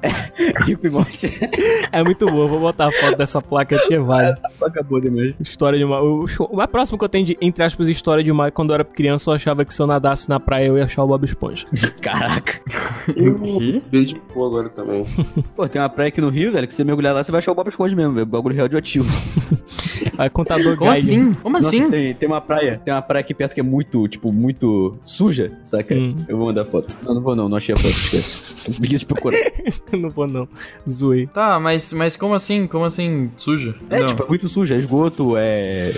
Rico 0.65 0.87
e 0.87 0.91
morte. 0.91 1.31
É 1.93 2.03
muito 2.03 2.27
boa. 2.27 2.47
Vou 2.47 2.61
botar 2.61 2.89
a 2.89 2.93
foto 2.93 3.17
dessa 3.17 3.41
placa 3.43 3.77
aqui, 3.77 3.99
vale. 3.99 4.35
Acabou 4.63 5.01
demais. 5.01 5.35
História 5.41 5.79
de 5.79 5.85
uma. 5.85 6.01
O, 6.01 6.27
o 6.51 6.57
mais 6.57 6.71
próximo 6.71 6.99
que 6.99 7.05
eu 7.05 7.09
tenho 7.09 7.25
de, 7.27 7.37
entre 7.41 7.63
aspas, 7.65 7.89
história 7.89 8.23
de 8.25 8.31
uma. 8.31 8.51
Quando 8.51 8.71
eu 8.71 8.75
era 8.75 8.85
criança, 8.85 9.31
eu 9.31 9.35
achava 9.35 9.65
que 9.65 9.75
se 9.75 9.81
eu 9.81 9.87
nadasse 9.87 10.29
na 10.29 10.41
praia 10.41 10.67
eu 10.67 10.79
ia 10.79 10.85
achar 10.85 11.03
o 11.05 11.07
Bob 11.07 11.25
Esponja. 11.25 11.67
Caraca. 12.01 12.61
Beijo 13.91 14.15
de 14.15 14.21
pô 14.33 14.47
agora 14.47 14.69
também. 14.69 15.05
Pô, 15.55 15.69
tem 15.69 15.81
uma 15.81 15.89
praia 15.89 16.09
aqui 16.09 16.21
no 16.21 16.29
Rio, 16.29 16.53
velho, 16.53 16.67
que 16.67 16.75
você 16.75 16.85
mergulhar 16.85 17.15
lá, 17.15 17.23
você 17.23 17.31
vai 17.31 17.39
achar 17.41 17.53
o 17.53 17.55
Bob 17.55 17.69
Esponja 17.69 17.95
mesmo, 17.97 18.13
velho. 18.15 18.27
Bagulho 18.27 18.57
radioativo. 18.57 19.09
Aí 20.17 20.29
contador 20.31 20.77
Como 20.77 20.93
Geiger. 20.93 21.19
assim? 21.19 21.35
Como 21.35 21.57
Nossa, 21.57 21.69
assim? 21.69 21.91
tem, 21.91 22.15
tem 22.15 22.29
uma 22.29 22.41
praia, 22.41 22.81
tem 22.85 22.93
uma 22.93 23.03
praia 23.03 23.21
aqui 23.21 23.35
perto 23.35 23.55
que 23.55 23.61
é 23.61 23.63
muito, 23.63 24.07
tipo, 24.09 24.33
muito 24.33 24.99
suja, 25.05 25.53
saca? 25.63 25.95
Hum. 25.95 26.25
Eu 26.29 26.37
vou 26.37 26.47
mandar 26.47 26.65
foto. 26.65 26.97
Não, 27.03 27.15
não 27.15 27.23
vou 27.23 27.35
não, 27.35 27.49
não 27.49 27.57
achei 27.57 27.75
a 27.75 27.79
foto, 27.79 27.89
esquece. 27.89 28.80
Preguiça 28.81 29.01
de 29.01 29.07
procurar. 29.07 29.39
não 29.93 30.11
vou, 30.11 30.27
não. 30.27 30.49
Zoei. 30.89 31.27
Tá, 31.27 31.61
mas, 31.61 31.93
mas 31.93 32.17
como 32.17 32.35
assim? 32.35 32.67
Como 32.67 32.85
assim 32.85 33.31
suja? 33.37 33.75
É, 33.89 34.01
Não. 34.01 34.07
tipo, 34.07 34.23
é 34.25 34.27
muito 34.27 34.49
suja, 34.49 34.75
é 34.75 34.79
esgoto, 34.79 35.35
é... 35.37 35.93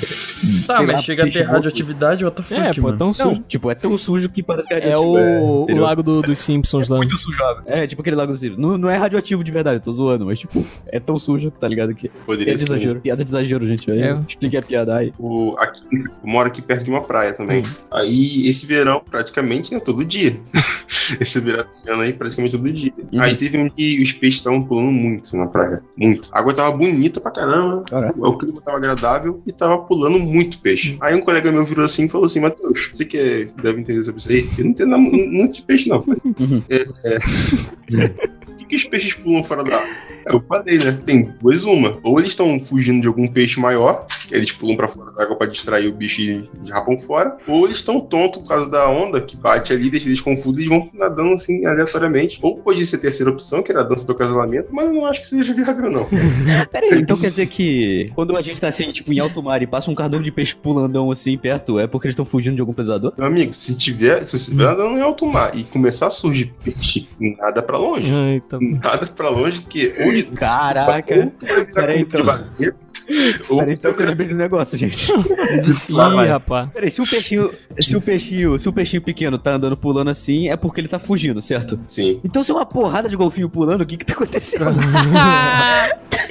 Tá, 0.66 0.76
sei 0.76 0.86
mas 0.86 0.96
lá, 0.96 0.98
chega 0.98 1.24
a 1.24 1.30
ter 1.30 1.42
radioatividade, 1.42 2.24
what 2.24 2.36
the 2.36 2.42
fuck, 2.42 2.60
É, 2.60 2.72
pô, 2.74 2.82
mano? 2.82 2.98
tão 2.98 3.06
Não, 3.08 3.12
sujo. 3.14 3.42
tipo, 3.48 3.70
é 3.70 3.74
tão 3.74 3.96
sujo 3.96 4.28
que 4.28 4.42
parece 4.42 4.68
que 4.68 4.74
é 4.74 4.90
É 4.90 4.98
o, 4.98 5.12
o 5.60 5.62
entendeu? 5.64 5.84
lago 5.84 6.02
do- 6.02 6.22
dos 6.22 6.38
Simpsons 6.38 6.88
lá. 6.88 6.96
Muito 6.98 7.16
sujo. 7.16 7.38
É, 7.66 7.86
tipo 7.86 8.02
aquele 8.02 8.16
lago 8.16 8.32
do 8.32 8.38
Ciro. 8.38 8.56
Não, 8.58 8.76
não 8.76 8.90
é 8.90 8.96
radioativo 8.96 9.42
de 9.44 9.50
verdade, 9.52 9.76
eu 9.76 9.80
tô 9.80 9.92
zoando, 9.92 10.26
mas 10.26 10.38
tipo, 10.38 10.64
é 10.86 10.98
tão 10.98 11.18
sujo 11.18 11.50
que 11.50 11.58
tá 11.60 11.68
ligado 11.68 11.94
que. 11.94 12.08
Poderia 12.08 12.54
Piada 12.54 12.58
de 12.58 12.66
ser. 12.66 12.72
exagero. 12.74 13.00
Piada 13.00 13.24
de 13.24 13.30
exagero, 13.30 13.66
gente. 13.66 13.90
Aí, 13.90 14.02
É. 14.02 14.18
Expliquei 14.28 14.58
a 14.58 14.62
piada 14.62 14.96
aí. 14.96 15.12
O, 15.18 15.54
aqui, 15.58 15.80
eu 15.92 16.10
moro 16.24 16.48
aqui 16.48 16.60
perto 16.60 16.84
de 16.84 16.90
uma 16.90 17.00
praia 17.02 17.32
também. 17.32 17.60
Hum. 17.60 17.82
Aí, 17.90 18.48
esse 18.48 18.66
verão, 18.66 19.00
praticamente, 19.08 19.72
né, 19.72 19.80
todo 19.80 20.04
dia. 20.04 20.40
esse 21.20 21.38
verão 21.40 21.64
esse 21.70 21.88
ano 21.90 22.02
aí, 22.02 22.12
praticamente 22.12 22.56
todo 22.56 22.64
dia. 22.64 22.71
Uhum. 22.72 23.20
Aí 23.20 23.34
teve 23.36 23.58
um 23.58 23.68
que 23.68 24.00
os 24.00 24.12
peixes 24.12 24.40
estavam 24.40 24.62
pulando 24.62 24.92
muito 24.92 25.36
na 25.36 25.46
praia. 25.46 25.82
Muito. 25.96 26.28
A 26.32 26.38
água 26.38 26.54
tava 26.54 26.76
bonita 26.76 27.20
pra 27.20 27.30
caramba. 27.30 27.84
Caraca. 27.88 28.14
O 28.18 28.38
clima 28.38 28.60
tava 28.60 28.76
agradável 28.76 29.42
e 29.46 29.52
tava 29.52 29.78
pulando 29.78 30.18
muito 30.18 30.58
peixe. 30.58 30.96
Aí 31.00 31.14
um 31.14 31.20
colega 31.20 31.52
meu 31.52 31.64
virou 31.64 31.84
assim 31.84 32.04
e 32.04 32.08
falou 32.08 32.26
assim: 32.26 32.40
Matheus, 32.40 32.90
você 32.92 33.04
que 33.04 33.46
deve 33.62 33.80
entender 33.80 34.02
sobre 34.02 34.20
isso 34.20 34.30
aí? 34.30 34.48
Eu 34.58 34.64
não 34.64 34.70
entendo 34.70 34.98
muito 34.98 35.56
de 35.56 35.62
peixe, 35.62 35.88
não. 35.88 35.98
Uhum. 35.98 36.62
É, 36.68 36.82
é. 37.06 38.08
Por 38.62 38.66
que 38.68 38.76
os 38.76 38.84
peixes 38.84 39.14
pulam 39.14 39.44
fora 39.44 39.62
da 39.64 39.76
água? 39.76 40.11
Eu 40.26 40.42
falei, 40.48 40.78
né? 40.78 40.98
Tem 41.04 41.32
duas 41.40 41.64
uma. 41.64 41.98
Ou 42.02 42.18
eles 42.18 42.30
estão 42.30 42.58
fugindo 42.60 43.00
de 43.00 43.06
algum 43.06 43.26
peixe 43.26 43.60
maior, 43.60 44.06
que 44.28 44.34
eles 44.34 44.52
pulam 44.52 44.76
pra 44.76 44.88
fora 44.88 45.10
da 45.12 45.22
água 45.24 45.36
pra 45.36 45.46
distrair 45.46 45.88
o 45.88 45.92
bicho 45.92 46.20
e 46.20 46.48
rapam 46.70 46.98
fora. 46.98 47.36
Ou 47.46 47.64
eles 47.64 47.76
estão 47.76 48.00
tontos 48.00 48.42
por 48.42 48.48
causa 48.48 48.70
da 48.70 48.88
onda 48.88 49.20
que 49.20 49.36
bate 49.36 49.72
ali, 49.72 49.90
deixa 49.90 50.06
eles 50.06 50.20
confusos 50.20 50.60
e 50.60 50.68
vão 50.68 50.88
nadando 50.92 51.34
assim 51.34 51.64
aleatoriamente. 51.66 52.38
Ou 52.42 52.58
pode 52.58 52.84
ser 52.86 52.96
a 52.96 53.00
terceira 53.00 53.30
opção, 53.30 53.62
que 53.62 53.70
era 53.70 53.80
a 53.80 53.84
dança 53.84 54.06
do 54.06 54.14
casamento, 54.14 54.74
mas 54.74 54.86
eu 54.86 54.94
não 54.94 55.06
acho 55.06 55.20
que 55.20 55.26
seja 55.28 55.52
viável, 55.52 55.90
não. 55.90 56.06
Pera 56.70 56.86
aí, 56.86 57.00
então 57.00 57.16
quer 57.16 57.30
dizer 57.30 57.46
que 57.46 58.10
quando 58.14 58.36
a 58.36 58.42
gente 58.42 58.60
tá 58.60 58.68
assim, 58.68 58.90
tipo, 58.90 59.12
em 59.12 59.18
alto 59.18 59.42
mar 59.42 59.62
e 59.62 59.66
passa 59.66 59.90
um 59.90 59.94
cardume 59.94 60.24
de 60.24 60.32
peixe 60.32 60.54
pulandão 60.54 61.10
assim 61.10 61.36
perto, 61.36 61.78
é 61.78 61.86
porque 61.86 62.06
eles 62.06 62.14
estão 62.14 62.24
fugindo 62.24 62.56
de 62.56 62.60
algum 62.60 62.72
predador? 62.72 63.12
Meu 63.16 63.26
amigo, 63.26 63.54
se 63.54 63.76
tiver, 63.76 64.24
se 64.24 64.30
você 64.30 64.36
estiver 64.36 64.64
nadando 64.64 64.98
em 64.98 65.02
alto 65.02 65.26
mar 65.26 65.56
e 65.56 65.64
começar 65.64 66.06
a 66.06 66.10
surgir 66.10 66.52
peixe, 66.62 67.08
nada 67.20 67.62
pra 67.62 67.78
longe. 67.78 68.12
Ai, 68.12 68.40
tá. 68.40 68.58
Nada 68.60 69.06
pra 69.06 69.28
longe, 69.30 69.60
que 69.62 69.94
ou 70.04 70.11
Caraca. 70.34 71.32
Peraí, 71.74 72.04
como 72.04 72.30
então. 72.30 72.81
Peraí, 73.07 73.72
então 73.74 73.90
eu 73.90 74.07
lembrei 74.07 74.28
do 74.28 74.34
negócio, 74.34 74.78
gente. 74.78 75.11
Ih, 75.12 75.92
vai. 75.92 76.28
rapaz. 76.28 76.68
Peraí, 76.72 76.90
se 76.90 77.00
o 77.00 77.07
peixinho. 77.09 77.50
Se 77.80 77.96
o 77.96 78.00
peixinho. 78.00 78.59
Se 78.59 78.68
o 78.68 78.72
peixinho 78.72 79.03
pequeno 79.03 79.38
tá 79.38 79.55
andando 79.55 79.76
pulando 79.76 80.11
assim, 80.11 80.48
é 80.48 80.57
porque 80.57 80.80
ele 80.80 80.88
tá 80.88 80.98
fugindo, 80.98 81.40
certo? 81.42 81.78
Sim. 81.86 82.20
Então 82.24 82.42
se 82.42 82.50
é 82.50 82.55
uma 82.55 82.66
porrada 82.66 83.09
de 83.09 83.16
golfinho 83.16 83.48
pulando, 83.48 83.82
o 83.82 83.86
que 83.86 83.96
que 83.96 84.05
tá 84.05 84.12
acontecendo? 84.14 84.66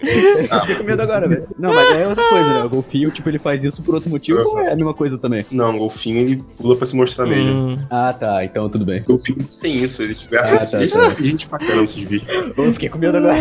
Eu 0.52 0.60
fiquei 0.62 0.76
com 0.76 0.84
medo 0.84 1.02
agora, 1.02 1.28
velho. 1.28 1.48
Não, 1.60 1.74
mas 1.74 1.98
é 1.98 2.08
outra 2.08 2.28
coisa, 2.28 2.54
né? 2.54 2.64
O 2.64 2.70
golfinho, 2.70 3.12
tipo, 3.12 3.30
ele 3.30 3.38
faz 3.40 3.64
isso 3.64 3.82
por 3.84 3.94
outro 3.96 4.10
motivo 4.10 4.40
ou 4.40 4.60
é 4.60 4.72
a 4.72 4.76
mesma 4.76 4.94
coisa 4.94 5.18
também? 5.18 5.46
Não, 5.52 5.76
o 5.76 5.80
golfinho 5.80 6.18
ele 6.18 6.44
pula 6.58 6.76
pra 6.76 6.88
se 6.88 6.96
mostrar 6.96 7.26
mesmo. 7.28 7.52
Hum, 7.52 7.78
Ah, 7.90 8.12
tá. 8.14 8.44
Então 8.44 8.68
tudo 8.70 8.84
bem. 8.86 9.04
Golfinhos 9.04 9.58
tem 9.58 9.84
isso, 9.84 10.02
eles 10.02 10.28
Ah, 10.34 10.44
tá, 10.44 10.66
tá. 10.66 10.78
tem 10.80 11.26
gente 11.26 11.48
pra 11.48 11.60
caramba 11.60 11.84
esses 11.84 12.04
bichos. 12.04 12.28
Eu 12.58 12.74
fiquei 12.74 12.90
com 12.90 12.98
medo 12.98 13.18
agora. 13.18 13.36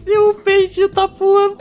Se 0.00 0.10
o 0.18 0.34
peixe 0.34 0.88
tá 0.88 1.06
pulando, 1.06 1.56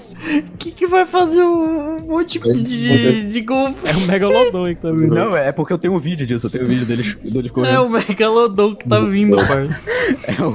que, 0.58 0.72
que 0.72 0.86
vai 0.88 1.06
fazer 1.06 1.42
um 1.44 2.00
monte 2.08 2.40
de, 2.40 3.24
de 3.26 3.42
golfe? 3.42 3.76
é 3.88 3.96
um 3.96 4.06
megalodon 4.06 4.66
aí 4.66 4.76
que 4.76 4.82
tá 4.82 4.92
vindo. 4.92 5.14
Não, 5.14 5.36
é 5.36 5.52
porque 5.52 5.74
eu 5.74 5.78
tenho 5.78 5.94
um 5.94 6.00
vídeo 6.00 6.26
disso. 6.26 6.48
Eu 6.48 6.52
tenho 6.52 6.64
um 6.64 6.68
vídeo 6.68 6.86
deles, 6.86 7.16
deles 7.24 7.52
É 7.52 7.54
correndo. 7.54 7.82
o 7.84 7.90
megalodon 7.90 8.76
que 8.76 8.88
tá 8.88 9.00
vindo, 9.00 9.36
parça. 9.48 9.84
É 10.28 10.42
o... 10.44 10.54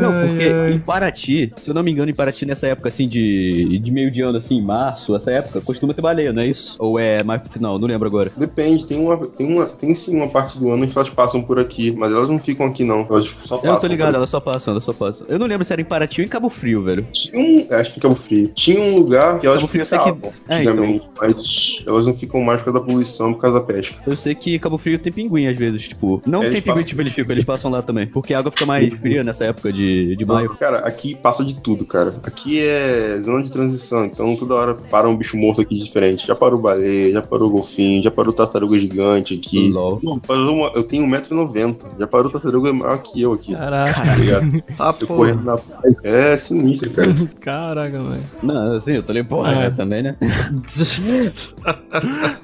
Não, 0.00 0.12
porque 0.22 0.72
em 0.74 0.78
Paraty, 0.78 1.52
se 1.56 1.70
eu 1.70 1.74
não 1.74 1.82
me 1.82 1.90
engano, 1.90 2.10
em 2.10 2.14
Paraty, 2.14 2.46
nessa 2.46 2.66
época 2.66 2.88
assim 2.88 3.08
de, 3.08 3.78
de 3.78 3.90
meio 3.90 4.10
de 4.10 4.22
ano, 4.22 4.38
assim, 4.38 4.60
março, 4.60 5.14
essa 5.14 5.30
época, 5.30 5.60
costuma 5.60 5.94
ter 5.94 6.02
baleia, 6.02 6.32
não 6.32 6.42
é 6.42 6.46
isso? 6.46 6.76
Ou 6.78 6.98
é 6.98 7.22
mais 7.22 7.40
pro 7.42 7.52
final? 7.52 7.78
Não 7.78 7.86
lembro 7.88 8.06
agora. 8.08 8.30
Depende, 8.36 8.86
tem 8.86 8.98
uma, 8.98 9.16
tem 9.28 9.46
uma, 9.46 9.66
tem 9.66 9.94
sim 9.94 10.16
uma 10.16 10.28
parte 10.28 10.58
do 10.58 10.70
ano 10.70 10.86
que 10.86 10.96
elas 10.96 11.10
passam 11.10 11.42
por 11.42 11.58
aqui, 11.58 11.92
mas 11.92 12.12
elas 12.12 12.28
não 12.28 12.38
ficam 12.38 12.66
aqui 12.66 12.84
não. 12.84 13.06
Elas 13.10 13.26
só 13.44 13.56
passam. 13.56 13.74
Eu 13.74 13.78
tô 13.80 13.86
ligado, 13.86 14.10
por- 14.10 14.16
elas 14.16 14.30
só 14.30 14.40
passam, 14.40 14.72
elas 14.72 14.84
só 14.84 14.92
passam. 14.92 15.26
Eu 15.28 15.38
não 15.38 15.46
lembro 15.46 15.64
se 15.64 15.72
era 15.72 15.80
em 15.82 15.84
Paraty 15.84 16.20
ou 16.20 16.24
em 16.26 16.28
Cabo 16.28 16.48
Frio, 16.48 16.82
velho. 16.82 17.06
Tinha 17.12 17.42
um, 17.42 17.66
acho 17.74 17.92
que 17.92 17.98
em 17.98 18.02
Cabo 18.02 18.14
Frio. 18.14 18.48
Tinha 18.72 18.80
um 18.80 18.98
lugar 18.98 19.38
que 19.38 19.46
elas 19.46 19.58
Cabo 19.58 19.68
Frio 19.68 19.82
eu 19.82 19.86
sei 19.86 19.98
que- 19.98 20.04
ficavam 20.04 20.32
É, 20.48 20.60
então. 20.62 20.72
antigamente, 20.72 21.08
mas 21.20 21.82
elas 21.86 22.06
não 22.06 22.14
ficam 22.14 22.40
mais 22.42 22.58
por 22.60 22.66
causa 22.66 22.80
da 22.80 22.84
poluição, 22.86 23.32
por 23.34 23.40
causa 23.40 23.60
da 23.60 23.64
pesca. 23.64 23.96
Eu 24.06 24.16
sei 24.16 24.34
que 24.34 24.58
Cabo 24.58 24.76
Frio 24.78 24.98
tem 24.98 25.12
pinguim 25.12 25.46
às 25.46 25.56
vezes, 25.56 25.88
tipo. 25.88 26.22
Não 26.26 26.40
Eles 26.42 26.52
tem 26.54 26.62
pinguim, 26.62 26.74
passam. 26.74 26.86
tipo, 26.86 27.00
eles 27.02 27.12
ficam, 27.12 27.32
eles 27.32 27.44
passam 27.44 27.70
lá 27.70 27.82
também. 27.82 28.06
Porque 28.06 28.34
a 28.34 28.38
água 28.38 28.50
fica 28.50 28.66
mais 28.66 28.92
fria 28.94 29.22
nessa 29.24 29.44
época 29.44 29.72
de, 29.72 30.14
de 30.16 30.24
maio. 30.26 30.54
Cara, 30.56 30.78
aqui 30.78 31.14
passa 31.14 31.44
de 31.44 31.54
tudo, 31.60 31.84
cara. 31.86 32.14
Aqui 32.22 32.60
é 32.60 33.18
zona 33.20 33.42
de 33.42 33.50
transição, 33.50 34.04
então 34.04 34.36
toda 34.36 34.54
hora 34.54 34.74
para 34.74 35.08
um 35.08 35.16
bicho 35.16 35.36
morto 35.36 35.60
aqui 35.60 35.76
diferente. 35.78 36.26
Já 36.26 36.34
parou 36.34 36.58
baleia, 36.60 37.12
já 37.12 37.22
parou 37.22 37.50
golfinho, 37.50 38.02
já 38.02 38.10
parou 38.10 38.32
tartaruga 38.32 38.78
gigante 38.78 39.34
aqui. 39.34 39.70
LOL. 39.70 40.00
Uma- 40.28 40.72
eu 40.74 40.82
tenho 40.82 41.04
1,90m. 41.06 41.76
Já 41.98 42.06
parou 42.06 42.30
tartaruga 42.30 42.72
maior 42.72 42.98
que 43.02 43.20
eu 43.20 43.32
aqui. 43.32 43.54
Caraca, 43.54 43.92
Tá 44.02 44.14
ligado? 44.16 44.62
Ah, 44.78 44.94
Eu 45.00 45.06
correndo 45.06 45.42
na 45.42 45.56
praia. 45.56 45.96
É 46.02 46.36
sinistro, 46.36 46.90
cara. 46.90 47.14
caraca, 47.40 48.00
velho. 48.02 48.22
Não, 48.66 48.76
assim, 48.76 48.92
eu 48.92 49.02
tô 49.02 49.12
lembrando 49.12 49.28
porra, 49.28 49.52
É. 49.52 49.54
né, 49.56 49.70
também, 49.70 50.02
né? 50.02 50.16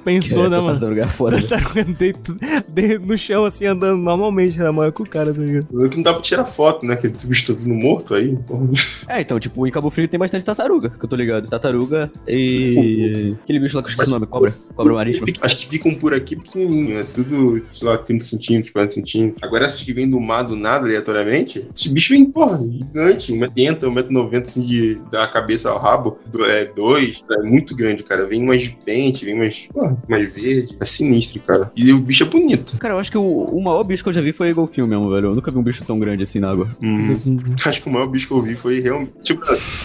Pensou, 0.03 0.49
né, 0.49 0.59
mano? 0.59 0.77
é. 0.77 1.41
Tartaruga 1.41 1.83
deito- 1.97 2.35
de- 2.69 2.99
no 2.99 3.17
chão, 3.17 3.45
assim, 3.45 3.65
andando 3.65 3.97
normalmente, 4.01 4.57
na 4.57 4.71
maior 4.71 4.91
com 4.91 5.03
o 5.03 5.09
cara, 5.09 5.33
tá 5.33 5.41
ligado? 5.41 5.67
Eu 5.83 5.89
que 5.89 5.97
não 5.97 6.03
dá 6.03 6.13
pra 6.13 6.21
tirar 6.21 6.45
foto, 6.45 6.85
né? 6.85 6.95
Que 6.95 7.07
esse 7.07 7.27
bicho 7.27 7.51
tá 7.53 7.59
tudo 7.59 7.73
morto 7.73 8.13
aí. 8.13 8.35
porra. 8.47 8.67
É, 9.07 9.21
então, 9.21 9.39
tipo, 9.39 9.65
em 9.67 9.71
Cabo 9.71 9.89
Frio 9.89 10.07
tem 10.07 10.19
bastante 10.19 10.45
tartaruga, 10.45 10.89
que 10.89 11.03
eu 11.03 11.09
tô 11.09 11.15
ligado. 11.15 11.47
Tartaruga 11.47 12.11
e. 12.27 13.35
Aquele 13.43 13.59
bicho 13.59 13.75
lá 13.75 13.81
que 13.83 13.87
eu 13.87 13.91
esqueci 13.91 14.09
o 14.09 14.13
nome, 14.13 14.25
cobra. 14.27 14.53
Cobra 14.75 14.93
marítima. 14.93 15.27
Acho 15.41 15.57
que 15.57 15.67
ficam 15.67 15.93
por 15.95 16.13
aqui 16.13 16.35
pequenininho, 16.35 16.99
é 16.99 17.03
tudo, 17.03 17.61
sei 17.71 17.87
lá, 17.87 17.97
30 17.97 18.23
centímetros, 18.23 18.71
40 18.71 18.93
centímetros. 18.93 19.43
Agora, 19.43 19.65
essas 19.65 19.81
que 19.81 19.93
vêm 19.93 20.09
do 20.09 20.19
mar 20.19 20.43
do 20.43 20.55
nada, 20.55 20.85
aleatoriamente, 20.85 21.65
esse 21.75 21.89
bicho 21.89 22.13
vem, 22.13 22.25
porra, 22.25 22.59
gigante, 22.67 23.33
1,80m, 23.33 23.79
1,90m, 23.79 24.41
assim, 24.41 24.61
de, 24.61 24.95
da 25.11 25.27
cabeça 25.27 25.69
ao 25.69 25.79
rabo, 25.79 26.04
do- 26.25 26.45
é 26.45 26.65
2, 26.65 27.23
é 27.31 27.41
muito 27.43 27.75
grande, 27.75 28.03
cara. 28.03 28.25
Vem 28.25 28.45
mais 28.45 28.61
de 28.61 28.77
pente, 28.85 29.25
vem 29.25 29.35
mais 29.35 29.67
verde, 30.33 30.75
é 30.79 30.85
sinistro, 30.85 31.41
cara. 31.41 31.69
E 31.75 31.91
o 31.91 31.99
bicho 31.99 32.23
é 32.23 32.25
bonito. 32.27 32.77
Cara, 32.79 32.93
eu 32.93 32.99
acho 32.99 33.11
que 33.11 33.17
o, 33.17 33.21
o 33.23 33.63
maior 33.63 33.83
bicho 33.83 34.03
que 34.03 34.09
eu 34.09 34.13
já 34.13 34.21
vi 34.21 34.33
foi 34.33 34.53
golfinho 34.53 34.87
mesmo, 34.87 35.09
velho. 35.09 35.29
Eu 35.29 35.35
nunca 35.35 35.51
vi 35.51 35.57
um 35.57 35.63
bicho 35.63 35.83
tão 35.85 35.97
grande 35.99 36.23
assim 36.23 36.39
na 36.39 36.51
água. 36.51 36.67
Acho 37.65 37.81
que 37.81 37.89
o 37.89 37.91
maior 37.91 38.07
bicho 38.07 38.27
que 38.27 38.33
eu 38.33 38.41
vi 38.41 38.55
foi 38.55 38.79
realmente. 38.79 39.11
Tipo, 39.21 39.41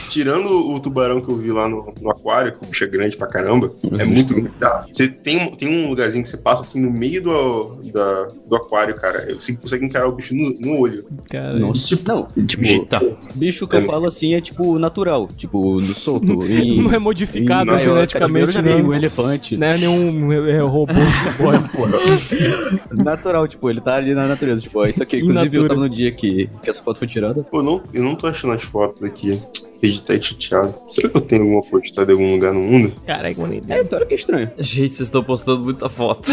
tirando 0.09 0.49
o 0.73 0.79
tubarão 0.81 1.21
que 1.21 1.29
eu 1.31 1.37
vi 1.37 1.51
lá 1.51 1.69
no, 1.69 1.93
no 2.01 2.11
aquário, 2.11 2.53
que 2.59 2.65
o 2.65 2.69
bicho 2.69 2.85
é 2.85 2.87
grande 2.87 3.17
pra 3.17 3.27
caramba, 3.27 3.73
é 3.99 4.05
muito 4.05 4.35
grande. 4.35 4.51
Você 4.93 5.09
tem, 5.09 5.51
tem 5.57 5.69
um 5.69 5.89
lugarzinho 5.89 6.23
que 6.23 6.29
você 6.29 6.37
passa 6.39 6.63
assim 6.63 6.81
no 6.81 6.91
meio 6.91 7.23
do, 7.23 7.77
da, 7.93 8.29
do 8.47 8.57
aquário, 8.57 8.95
cara. 8.97 9.27
Você 9.35 9.57
consegue 9.57 9.85
encarar 9.85 10.09
o 10.09 10.13
bicho 10.13 10.35
no, 10.35 10.51
no 10.59 10.79
olho. 10.79 11.05
Cara, 11.31 11.59
Nossa. 11.59 11.87
tipo- 11.87 12.09
não, 12.09 12.29
tipo, 12.47 12.65
Eita. 12.65 13.01
bicho 13.35 13.67
que 13.67 13.77
eu 13.77 13.83
falo 13.83 14.07
assim 14.07 14.35
é 14.35 14.41
tipo 14.41 14.79
natural, 14.79 15.29
tipo, 15.37 15.81
no 15.81 15.95
solto. 16.11 16.47
Em, 16.51 16.83
não 16.83 16.93
é 16.93 16.99
modificado 16.99 17.71
cativeiro, 17.71 17.95
geneticamente, 17.95 18.47
eu 18.47 18.53
já 18.53 18.61
vi 18.61 18.75
um 18.75 18.89
não. 18.89 18.95
elefante. 18.95 19.57
Não 19.57 19.67
é 19.67 19.79
nenhum 19.79 20.33
é, 20.33 20.61
robô 20.61 20.95
que 20.95 21.73
pode. 21.73 23.03
Natural, 23.03 23.47
tipo, 23.47 23.71
ele 23.71 23.81
tá 23.81 23.97
ali 23.97 24.15
na 24.15 24.27
natureza. 24.27 24.63
Tipo, 24.63 24.87
isso 24.87 25.03
aqui, 25.03 25.17
In 25.17 25.25
inclusive, 25.25 25.57
eu 25.57 25.69
tava 25.69 25.81
no 25.81 25.89
dia 25.89 26.11
que, 26.11 26.49
que 26.63 26.71
essa 26.71 26.83
foto 26.83 26.99
foi 26.99 27.09
tirada. 27.09 27.43
Pô, 27.45 27.63
não, 27.63 27.83
eu 27.93 28.03
não 28.03 28.15
tô 28.15 28.27
achando 28.27 28.53
as 28.53 28.63
fotos 28.63 29.03
aqui. 29.03 29.41
Editar 29.83 30.21
chateado. 30.21 30.75
Será 30.89 31.09
que 31.09 31.17
eu 31.17 31.21
tenho 31.23 31.43
alguma 31.43 31.63
postada 31.63 32.13
em 32.13 32.15
algum 32.15 32.33
lugar 32.33 32.53
no 32.53 32.61
mundo? 32.61 32.95
Caraca, 33.07 33.35
bonito. 33.35 33.65
É, 33.71 33.83
claro 33.83 34.07
que 34.07 34.13
é 34.13 34.17
estranho. 34.17 34.51
Gente, 34.59 34.89
vocês 34.95 35.01
estão 35.09 35.23
postando 35.25 35.65
muita 35.65 35.89
foto. 35.89 36.31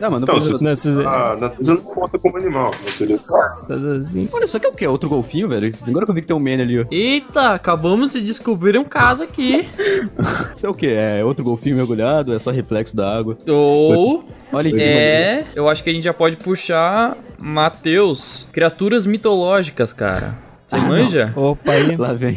Não, 0.00 0.10
mano, 0.10 0.10
não 0.10 0.18
Então, 0.24 0.34
precisa- 0.34 0.58
se- 0.58 0.64
Nesses, 0.64 0.98
A 0.98 1.36
natureza 1.36 1.74
não 1.74 1.80
conta 1.82 2.18
como 2.18 2.36
animal. 2.36 2.72
Assim. 4.00 4.28
Olha, 4.32 4.46
só 4.46 4.58
que 4.58 4.66
é 4.66 4.68
o 4.68 4.72
quê? 4.72 4.86
Outro 4.86 5.08
golfinho, 5.08 5.48
velho? 5.48 5.72
Agora 5.86 6.04
que 6.04 6.10
eu 6.10 6.14
vi 6.14 6.20
que 6.22 6.26
tem 6.26 6.36
um 6.36 6.40
man 6.40 6.60
ali, 6.62 6.80
ó. 6.80 6.84
Eita, 6.90 7.50
acabamos 7.54 8.12
de 8.12 8.20
descobrir 8.22 8.76
um 8.78 8.84
caso 8.84 9.22
aqui. 9.24 9.68
Isso 10.54 10.66
é 10.66 10.68
o 10.68 10.74
quê? 10.74 10.88
É 10.96 11.24
outro 11.24 11.44
golfinho 11.44 11.76
mergulhado? 11.76 12.34
É 12.34 12.38
só 12.38 12.50
reflexo 12.50 12.96
da 12.96 13.16
água? 13.18 13.38
Ou 13.48 14.24
Olha 14.52 14.68
em 14.68 14.72
cima 14.72 14.84
dele. 14.84 14.90
é, 14.98 15.44
eu 15.54 15.68
acho 15.68 15.84
que 15.84 15.90
a 15.90 15.92
gente 15.92 16.02
já 16.02 16.12
pode 16.14 16.36
puxar 16.36 17.16
Matheus, 17.38 18.48
criaturas 18.52 19.06
mitológicas, 19.06 19.92
cara. 19.92 20.36
Você 20.66 20.76
Ah, 20.76 20.80
não. 20.80 20.88
manja? 20.88 21.32
Opa, 21.36 21.72
aí. 21.72 21.96
Lá 21.96 22.12
vem. 22.12 22.36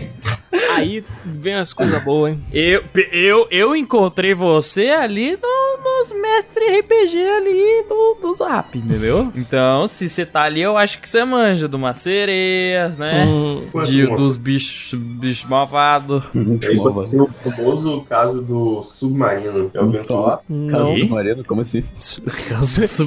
Aí 0.76 1.04
vem 1.26 1.56
as 1.56 1.74
coisas 1.74 2.04
boas, 2.04 2.34
hein? 2.34 2.44
Eu, 2.52 2.84
eu, 3.12 3.48
eu 3.52 3.76
encontrei 3.76 4.34
você 4.34 4.90
ali 4.90 5.32
no- 5.42 5.63
nos 5.84 6.12
mestres 6.22 6.80
RPG 6.80 7.18
ali 7.18 7.84
do, 7.90 8.18
do 8.22 8.34
Zap, 8.34 8.78
entendeu? 8.78 9.32
Então, 9.36 9.88
se 9.88 10.08
você 10.08 10.26
tá 10.26 10.44
ali, 10.44 10.62
eu 10.62 10.78
acho 10.78 11.00
que 11.00 11.08
você 11.10 11.24
manja 11.26 11.68
de 11.68 11.76
umas 11.76 12.00
sereias, 12.00 12.98
né? 12.98 13.20
Hum, 13.26 13.64
De, 13.86 14.06
dos 14.16 14.38
bichos 14.38 14.94
bicho 15.00 15.48
malvados. 15.50 16.24
Ser 16.62 17.20
o 17.22 17.28
famoso 17.34 18.02
caso 18.10 18.42
do 18.42 18.82
submarino. 18.84 19.70
Já 19.74 19.82
ouviu 19.82 20.04
falar? 20.04 20.40
Caso 20.70 20.96
submarino, 20.96 21.44
como 21.44 21.62
assim? 21.62 21.84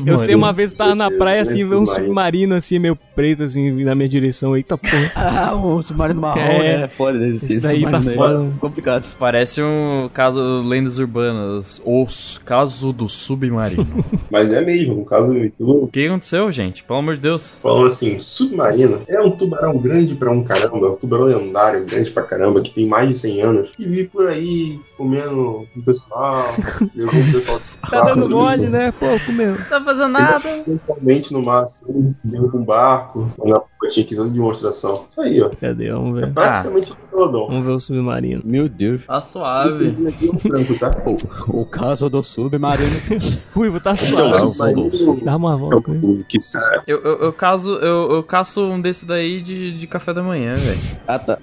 Eu 0.07 0.17
sei 0.17 0.35
uma 0.35 0.53
vez 0.53 0.73
eu 0.73 0.79
tava 0.79 0.95
na 0.95 1.11
praia 1.11 1.43
assim, 1.43 1.65
ver 1.67 1.77
um 1.77 1.87
Submarino. 1.87 2.07
submarino 2.07 2.55
assim, 2.55 2.79
meio 2.79 2.97
preto, 3.15 3.45
assim, 3.45 3.85
na 3.85 3.95
minha 3.95 4.09
direção. 4.09 4.57
Eita 4.57 4.77
porra. 4.77 5.13
Ah, 5.37 5.55
o 5.55 5.83
submarino 5.83 6.21
marrom, 6.21 6.41
É. 6.41 6.79
né? 6.79 6.89
Foda 6.89 7.19
desse 7.19 7.47
Esse 7.47 7.61
daí 7.61 7.83
tá 7.83 7.99
submarino 7.99 8.11
aí. 8.11 8.17
foda. 8.17 8.53
Complicado. 8.61 9.05
Parece 9.19 9.63
um 9.63 10.09
caso 10.13 10.63
lendas 10.63 10.99
urbanas. 10.99 11.81
Os 11.85 12.39
caso 12.67 12.93
do 12.93 13.09
submarino. 13.09 14.05
Mas 14.29 14.53
é 14.53 14.61
mesmo, 14.61 15.01
um 15.01 15.05
caso 15.05 15.33
muito 15.33 15.55
o 15.59 15.87
que 15.87 16.07
aconteceu, 16.07 16.51
gente? 16.51 16.83
Pelo 16.83 16.99
amor 16.99 17.15
de 17.15 17.21
Deus. 17.21 17.59
Falando 17.63 17.87
assim, 17.87 18.19
submarino 18.19 19.03
é 19.07 19.21
um 19.21 19.31
tubarão 19.31 19.79
grande 19.79 20.17
pra 20.17 20.31
um 20.31 20.43
caramba, 20.43 20.91
um 20.91 20.97
tubarão 20.97 21.27
lendário, 21.27 21.85
grande 21.87 22.11
pra 22.11 22.25
caramba, 22.25 22.61
que 22.61 22.75
tem 22.75 22.87
mais 22.87 23.09
de 23.09 23.19
100 23.19 23.43
anos, 23.43 23.71
e 23.79 23.85
vive 23.85 24.09
por 24.09 24.29
aí 24.29 24.81
comendo 24.97 25.67
o 25.77 25.83
pessoal, 25.85 26.47
levou 26.95 27.21
o 27.21 27.25
pessoal 27.33 27.59
Tá 27.91 28.01
dando 28.03 28.29
mole, 28.29 28.69
né? 28.69 28.93
Pô, 28.93 29.07
comeu. 29.27 29.57
Não 29.57 29.65
tá 29.65 29.83
fazendo 29.83 30.09
nada. 30.09 30.41
Principalmente 30.65 31.33
no 31.33 31.43
mar, 31.43 31.65
assim, 31.65 32.15
dentro 32.25 32.51
de 32.51 32.57
um 32.57 32.65
barco, 32.65 33.31
na 33.45 33.61
tinha 33.89 34.05
que 34.05 34.17
fazer 34.17 34.31
demonstração. 34.31 35.05
Isso 35.09 35.21
aí, 35.23 35.41
ó. 35.41 35.49
Cadê? 35.61 35.91
Vamos 35.93 36.21
É 36.21 36.27
ver. 36.27 36.33
praticamente 36.35 36.93
um 36.93 36.97
pelotão. 37.09 37.47
Vamos 37.47 37.67
ver 37.67 37.73
o 37.73 37.79
submarino. 37.79 38.43
Meu 38.45 38.69
Deus. 38.69 39.07
Tá 39.07 39.21
suave. 39.21 39.97
Um 40.25 40.39
frango, 40.41 40.79
tá? 40.79 40.91
O, 41.47 41.61
o 41.61 41.65
caso 41.67 42.11
do 42.11 42.21
submarino. 42.21 42.91
Ruivo, 43.55 43.79
tá 43.79 43.93
Então, 43.93 44.35
suave. 44.35 44.81
o 44.81 44.93
submarino 44.93 45.25
Dá 45.25 45.37
uma 45.37 45.55
é 45.55 45.57
volta. 45.57 45.83
com 45.83 45.93
ele. 45.95 46.21
o 46.21 46.25
que 46.25 46.41
sai. 46.41 46.81
Eu, 46.87 46.99
eu, 47.03 47.17
eu 47.19 47.33
caso, 47.33 47.75
eu, 47.77 48.11
eu 48.17 48.23
caço 48.25 48.61
um 48.65 48.81
desse 48.81 49.07
daí 49.07 49.41
de, 49.41 49.79
de 49.79 49.87
café 49.87 50.13
da 50.13 50.23
manhã, 50.23 50.55
velho. 50.55 50.81
ah, 51.07 51.19
tá. 51.21 51.39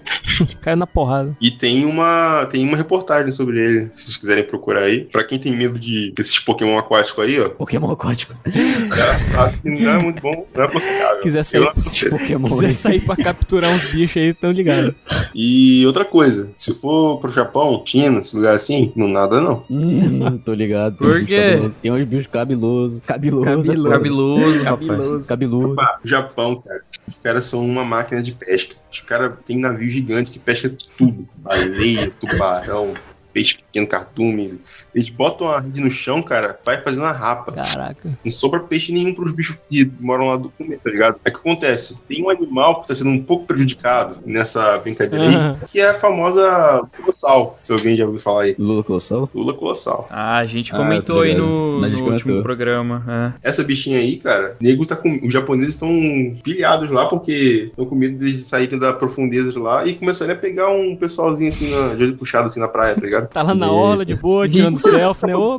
Caiu 0.59 0.75
na 0.77 0.87
porrada. 0.87 1.35
E 1.39 1.49
tem 1.49 1.85
uma, 1.85 2.45
tem 2.47 2.67
uma 2.67 2.75
reportagem 2.75 3.31
sobre 3.31 3.42
ele, 3.51 3.89
se 3.93 4.05
vocês 4.05 4.17
quiserem 4.17 4.43
procurar 4.43 4.83
aí. 4.83 5.01
Pra 5.05 5.23
quem 5.23 5.39
tem 5.39 5.55
medo 5.55 5.79
de 5.79 6.11
desses 6.11 6.39
Pokémon 6.39 6.77
aquáticos 6.77 7.23
aí, 7.23 7.39
ó. 7.39 7.49
Pokémon 7.49 7.91
aquático. 7.91 8.35
é, 8.45 9.51
que 9.61 9.69
não 9.69 9.91
é 9.91 9.97
muito 9.97 10.21
bom, 10.21 10.45
não 10.53 10.63
é 10.63 10.67
aconselhável. 10.67 11.21
Quiser 11.21 11.43
sair, 11.43 11.67
aconselho. 11.67 12.11
Pokémon. 12.11 12.49
quiser 12.49 12.73
sair 12.73 13.01
pra 13.01 13.15
capturar 13.15 13.71
uns 13.71 13.91
bichos 13.91 14.21
aí, 14.21 14.33
tão 14.33 14.51
ligados. 14.51 14.93
E 15.33 15.85
outra 15.85 16.05
coisa, 16.05 16.49
se 16.55 16.73
for 16.73 17.19
pro 17.19 17.31
Japão, 17.31 17.81
China, 17.85 18.19
esse 18.19 18.35
lugar 18.35 18.55
assim, 18.55 18.91
não 18.95 19.07
nada 19.07 19.41
não. 19.41 19.63
Hum, 19.69 20.37
tô 20.37 20.53
ligado. 20.53 20.97
Tem 20.97 21.07
Por 21.07 21.25
quê? 21.25 21.51
cabelosos. 21.51 21.77
Tem 21.77 21.91
uns 21.91 22.05
bichos 22.05 22.27
cabelosos. 22.27 23.01
Cabeloso. 23.01 23.43
Cabeloso. 23.43 23.89
Cabeloso, 23.89 24.63
rapaz. 24.63 25.27
Cabeludo. 25.27 25.75
Ah, 25.79 25.99
o 26.03 26.07
Japão, 26.07 26.55
cara, 26.55 26.81
os 27.07 27.19
caras 27.19 27.45
são 27.45 27.65
uma 27.65 27.83
máquina 27.83 28.21
de 28.21 28.33
pesca. 28.33 28.75
Os 28.91 29.01
caras 29.01 29.33
têm 29.45 29.59
navio 29.59 29.89
gigante 29.89 30.31
que 30.31 30.39
pesca 30.39 30.73
tudo. 30.97 31.27
Baleia, 31.35 32.11
tubarão, 32.19 32.93
peixe 33.33 33.62
pequeno, 33.73 33.87
cardume. 33.87 34.59
Eles 34.93 35.09
botam 35.09 35.49
a 35.49 35.59
rede 35.59 35.81
no 35.81 35.89
chão, 35.89 36.21
cara, 36.21 36.59
vai 36.63 36.81
fazendo 36.81 37.05
a 37.05 37.11
rapa. 37.11 37.51
Caraca. 37.51 38.09
Não 38.23 38.31
sobra 38.31 38.59
peixe 38.59 38.93
nenhum 38.93 39.13
pros 39.13 39.31
bichos 39.31 39.57
que 39.69 39.89
moram 39.99 40.27
lá 40.27 40.37
do 40.37 40.49
comer, 40.49 40.79
tá 40.83 40.89
ligado? 40.91 41.15
É 41.25 41.31
que 41.31 41.37
acontece, 41.39 41.99
tem 42.07 42.23
um 42.23 42.29
animal 42.29 42.81
que 42.81 42.87
tá 42.89 42.95
sendo 42.95 43.09
um 43.09 43.21
pouco 43.23 43.45
prejudicado 43.45 44.19
nessa 44.25 44.77
brincadeira 44.77 45.27
aí, 45.27 45.35
Aham. 45.35 45.57
que 45.69 45.79
é 45.79 45.89
a 45.89 45.93
famosa 45.95 46.81
colossal, 46.95 47.57
se 47.59 47.71
alguém 47.73 47.95
já 47.97 48.05
ouviu 48.05 48.19
falar 48.19 48.43
aí. 48.43 48.55
Lula 48.59 48.83
Colossal? 48.83 49.29
Lula 49.33 49.53
colossal. 49.53 50.07
Ah, 50.11 50.37
a 50.37 50.45
gente 50.45 50.73
Ah, 50.73 50.77
comentou 50.77 51.17
tô 51.17 51.21
aí 51.21 51.33
no, 51.35 51.79
no 51.81 51.87
último 51.87 52.03
comentou. 52.05 52.43
programa. 52.43 53.33
é. 53.43 53.49
Essa 53.49 53.63
bichinha 53.63 53.97
aí, 53.99 54.17
cara, 54.17 54.55
nego 54.61 54.85
tá 54.85 54.95
com. 54.95 55.19
Os 55.23 55.33
japoneses 55.33 55.73
estão 55.75 55.89
pilhados 56.43 56.89
lá 56.91 57.07
porque 57.07 57.67
estão 57.69 57.85
com 57.85 57.95
medo 57.95 58.17
de 58.17 58.43
saírem 58.43 58.77
da 58.77 58.93
profundeza 58.93 59.51
de 59.51 59.59
lá 59.59 59.85
e 59.85 59.95
começarem 59.95 60.35
a 60.35 60.37
pegar 60.37 60.69
um 60.69 60.95
pessoalzinho 60.95 61.49
assim, 61.49 61.69
na, 61.71 61.95
de 61.95 62.03
olho 62.03 62.17
puxado 62.17 62.47
assim 62.47 62.59
na 62.59 62.67
praia, 62.67 62.95
tá 62.95 63.01
ligado? 63.01 63.29
Tá 63.33 63.41
lá 63.41 63.55
na 63.65 63.71
orla 63.71 64.05
de 64.05 64.15
boa, 64.15 64.47
tirando 64.47 64.77
selfie, 64.79 65.27
né? 65.27 65.35
Ô, 65.35 65.57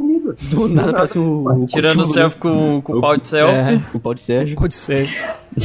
Do 0.51 0.69
nada 0.69 0.93
parece 0.93 1.19
um. 1.19 1.67
Tirando 1.67 2.01
o 2.03 2.07
selfie 2.07 2.39
com, 2.39 2.81
com 2.83 2.95
o 2.99 3.01
pau 3.01 3.17
de 3.17 3.27
selfie. 3.27 3.55
É. 3.57 3.81
O 3.95 4.01
pau 4.01 4.15
de 4.15 4.21
Sérgio. 4.21 4.57
pode 4.57 4.75
ser. 4.75 5.09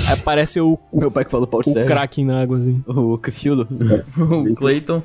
Aí 0.07 0.13
aparece 0.13 0.59
o, 0.59 0.77
o, 0.91 0.99
Meu 0.99 1.11
pai 1.11 1.25
que 1.25 1.31
falou 1.31 1.47
pau 1.47 1.61
de 1.61 1.69
o 1.69 1.73
Sérgio. 1.73 1.87
Kraken 1.95 2.25
na 2.25 2.41
água, 2.41 2.57
assim. 2.57 2.83
O 2.87 3.17
Cthulhu. 3.17 3.67
O 4.17 4.55
Clayton. 4.55 5.01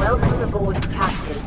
Welcome 0.00 0.42
aboard, 0.44 0.80
Captain. 0.88 1.40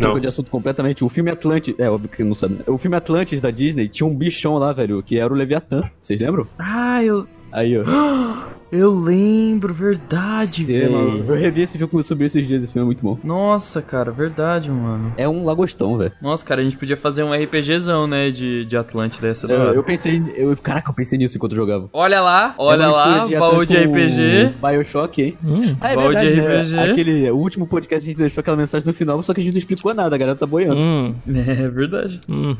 Troca 0.00 0.20
de 0.20 0.28
assunto 0.28 0.50
completamente. 0.50 1.04
O 1.04 1.08
filme 1.08 1.30
Atlantis. 1.30 1.74
É, 1.78 1.90
óbvio 1.90 2.08
que 2.08 2.22
não 2.22 2.34
sabe. 2.34 2.54
né? 2.54 2.60
O 2.68 2.78
filme 2.78 2.96
Atlantis 2.96 3.40
da 3.40 3.50
Disney 3.50 3.88
tinha 3.88 4.06
um 4.06 4.14
bichão 4.14 4.56
lá, 4.56 4.72
velho, 4.72 5.02
que 5.02 5.18
era 5.18 5.32
o 5.32 5.36
Leviatã. 5.36 5.82
Vocês 6.00 6.20
lembram? 6.20 6.46
Ah, 6.58 7.02
eu. 7.02 7.26
Aí, 7.50 7.76
ó. 7.76 7.82
Eu 8.70 8.98
lembro, 8.98 9.72
verdade, 9.72 10.74
É, 10.74 10.88
mano, 10.88 11.22
velho. 11.22 11.30
eu 11.30 11.36
revi 11.36 11.62
esse 11.62 11.78
filme 11.78 12.02
subiu 12.02 12.26
esses 12.26 12.46
dias, 12.46 12.62
esse 12.62 12.72
filme 12.72 12.84
é 12.84 12.86
muito 12.86 13.02
bom. 13.02 13.18
Nossa, 13.24 13.80
cara, 13.80 14.10
verdade, 14.10 14.70
mano. 14.70 15.12
É 15.16 15.28
um 15.28 15.44
lagostão, 15.44 15.96
velho. 15.96 16.12
Nossa, 16.20 16.44
cara, 16.44 16.60
a 16.60 16.64
gente 16.64 16.76
podia 16.76 16.96
fazer 16.96 17.22
um 17.22 17.32
RPGzão, 17.32 18.06
né, 18.06 18.30
de, 18.30 18.64
de 18.66 18.76
Atlântida, 18.76 19.28
essa 19.28 19.48
da 19.48 19.54
Eu, 19.54 19.74
eu 19.74 19.82
pensei. 19.82 20.22
Eu, 20.36 20.56
caraca, 20.56 20.90
eu 20.90 20.94
pensei 20.94 21.18
nisso 21.18 21.36
enquanto 21.36 21.52
eu 21.52 21.56
jogava. 21.56 21.88
Olha 21.92 22.20
lá, 22.20 22.54
olha 22.58 22.82
É 22.82 22.86
lá, 22.86 23.18
mistura 23.20 23.40
baú 23.40 23.64
de 23.64 23.76
RPG. 23.76 24.54
Bioshock, 24.60 25.22
hein? 25.22 25.38
Hum. 25.44 25.76
Ah, 25.80 25.92
é 25.92 25.96
Baú 25.96 26.14
de 26.14 26.26
verdade, 26.26 26.74
né? 26.74 26.82
RPG. 26.84 26.90
Aquele 26.90 27.30
o 27.30 27.36
último 27.36 27.66
podcast 27.66 28.04
a 28.04 28.06
gente 28.10 28.18
deixou 28.18 28.40
aquela 28.40 28.56
mensagem 28.56 28.86
no 28.86 28.92
final, 28.92 29.22
só 29.22 29.32
que 29.32 29.40
a 29.40 29.44
gente 29.44 29.52
não 29.54 29.58
explicou 29.58 29.94
nada, 29.94 30.14
a 30.14 30.18
galera 30.18 30.36
tá 30.36 30.46
boiando. 30.46 30.78
Hum. 30.78 31.14
É 31.48 31.68
verdade. 31.68 32.20
Hum. 32.28 32.54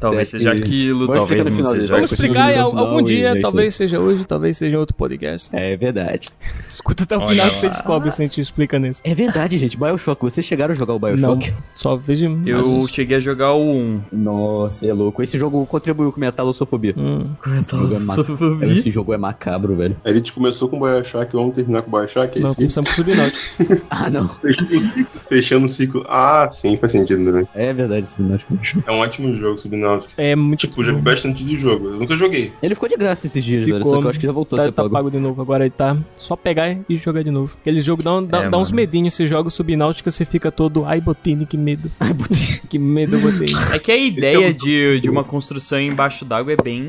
Talvez 0.00 0.30
seja 0.30 0.52
aquilo, 0.52 1.06
talvez 1.06 1.46
não 1.46 1.64
seja. 1.64 1.86
Vamos 1.86 2.10
explicar 2.12 2.58
algum 2.58 3.02
dia, 3.02 3.30
é 3.38 3.40
talvez 3.40 3.74
seja 3.74 4.00
hoje, 4.00 4.24
talvez 4.24 4.56
seja 4.56 4.74
em 4.74 4.78
outro 4.78 4.94
podcast. 4.94 5.03
É 5.52 5.76
verdade. 5.76 6.28
Escuta 6.68 7.04
até 7.04 7.16
o 7.16 7.20
Olha 7.20 7.28
final 7.30 7.46
lá. 7.46 7.52
que 7.52 7.58
você 7.58 7.68
descobre 7.68 8.10
se 8.12 8.22
a 8.22 8.26
gente 8.26 8.40
explica 8.40 8.78
nesse. 8.78 9.00
É 9.04 9.14
verdade, 9.14 9.58
gente. 9.58 9.76
Bioshock. 9.78 10.20
Vocês 10.22 10.44
chegaram 10.46 10.72
a 10.72 10.74
jogar 10.74 10.94
o 10.94 10.98
Bioshock? 10.98 11.50
Não, 11.50 11.56
só 11.72 11.96
vejo 11.96 12.26
Eu 12.46 12.60
imagens. 12.60 12.90
cheguei 12.90 13.16
a 13.16 13.20
jogar 13.20 13.52
o 13.52 13.62
1. 13.62 14.00
Nossa, 14.12 14.86
é 14.86 14.92
louco. 14.92 15.22
Esse 15.22 15.38
jogo 15.38 15.64
contribuiu 15.66 16.10
com 16.12 16.18
minha 16.20 16.32
talossofobia. 16.32 16.94
Hum. 16.96 17.30
Esse 17.58 17.70
jogo 17.76 17.94
é 17.94 17.98
ma- 17.98 18.72
Esse 18.72 18.90
jogo 18.90 19.12
é 19.12 19.16
macabro, 19.16 19.74
velho. 19.76 19.96
A 20.04 20.12
gente 20.12 20.32
começou 20.32 20.68
com 20.68 20.76
o 20.78 20.80
Bioshock, 20.80 21.32
vamos 21.32 21.54
terminar 21.54 21.82
com 21.82 21.94
o 21.96 22.00
Bioshock, 22.00 22.38
é 22.38 22.42
Não, 22.42 22.54
começamos 22.54 22.90
com 22.90 22.96
Subnáutica. 22.96 23.84
Ah, 23.90 24.10
não. 24.10 24.28
Fechando 24.28 24.74
o 24.76 24.80
ciclo. 24.80 25.20
Fechando 25.28 25.64
o 25.66 25.68
ciclo. 25.68 26.06
Ah, 26.08 26.48
sim, 26.52 26.76
faz 26.76 26.92
sentido, 26.92 27.20
né? 27.32 27.46
É 27.54 27.72
verdade, 27.72 28.08
Subnáutico. 28.08 28.56
É 28.86 28.90
um 28.92 28.98
ótimo 28.98 29.34
jogo, 29.36 29.58
Subnáutica. 29.58 30.12
É 30.16 30.34
muito. 30.34 30.60
Tipo, 30.60 30.82
já 30.82 30.92
vi 30.92 31.00
bastante 31.00 31.44
de 31.44 31.56
jogo. 31.56 31.88
Eu 31.88 31.96
nunca 31.98 32.16
joguei. 32.16 32.52
Ele 32.62 32.74
ficou 32.74 32.88
de 32.88 32.96
graça 32.96 33.26
esses 33.26 33.44
dias, 33.44 33.64
velho. 33.64 33.76
Ficou. 33.78 33.92
Só 33.92 33.98
que 34.00 34.06
eu 34.06 34.10
acho 34.10 34.20
que 34.20 34.26
já 34.26 34.32
voltou 34.32 34.56
a 34.56 34.60
Tá, 34.62 34.66
ser 34.66 34.72
tá 34.72 34.82
pago. 34.82 34.93
Pago 34.94 35.10
de 35.10 35.18
novo, 35.18 35.42
agora 35.42 35.64
ele 35.64 35.74
tá 35.76 35.96
só 36.16 36.36
pegar 36.36 36.76
e 36.88 36.94
jogar 36.94 37.24
de 37.24 37.30
novo. 37.32 37.56
Aqueles 37.60 37.84
jogos 37.84 38.04
dá, 38.04 38.20
dá, 38.20 38.44
É, 38.44 38.48
dá 38.48 38.58
uns 38.58 38.70
medinhos, 38.70 39.12
você 39.14 39.26
joga 39.26 39.48
o 39.48 39.50
Subnáutica, 39.50 40.08
você 40.08 40.24
fica 40.24 40.52
todo, 40.52 40.84
ai 40.84 41.00
Botini, 41.00 41.44
que 41.46 41.56
medo. 41.56 41.90
Ai 41.98 42.12
Botini, 42.12 42.60
que 42.68 42.78
medo 42.78 43.16
eu 43.16 43.20
botei. 43.20 43.48
É 43.72 43.78
que 43.80 43.90
a 43.90 43.96
é 43.96 44.06
ideia 44.06 44.50
o- 44.50 44.54
de, 44.54 45.00
de 45.00 45.10
uma 45.10 45.24
construção 45.24 45.80
embaixo 45.80 46.24
d'água 46.24 46.52
é 46.52 46.56
bem. 46.62 46.80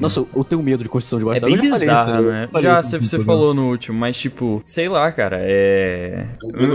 Nossa, 0.00 0.26
eu 0.34 0.42
tenho 0.44 0.60
medo 0.60 0.82
de 0.82 0.88
construção 0.88 1.18
de 1.20 1.36
É 1.36 1.40
bem 1.40 1.56
já 1.56 1.62
falei 1.62 1.78
bizarra, 1.78 2.10
isso, 2.10 2.20
eu 2.20 2.32
né? 2.32 2.48
Já 2.60 2.80
isso 2.80 2.90
você, 2.90 2.98
você 2.98 3.24
falou 3.24 3.54
no 3.54 3.68
último, 3.68 3.96
mas 3.98 4.18
tipo, 4.18 4.60
sei 4.64 4.88
lá, 4.88 5.12
cara, 5.12 5.38
é. 5.40 6.26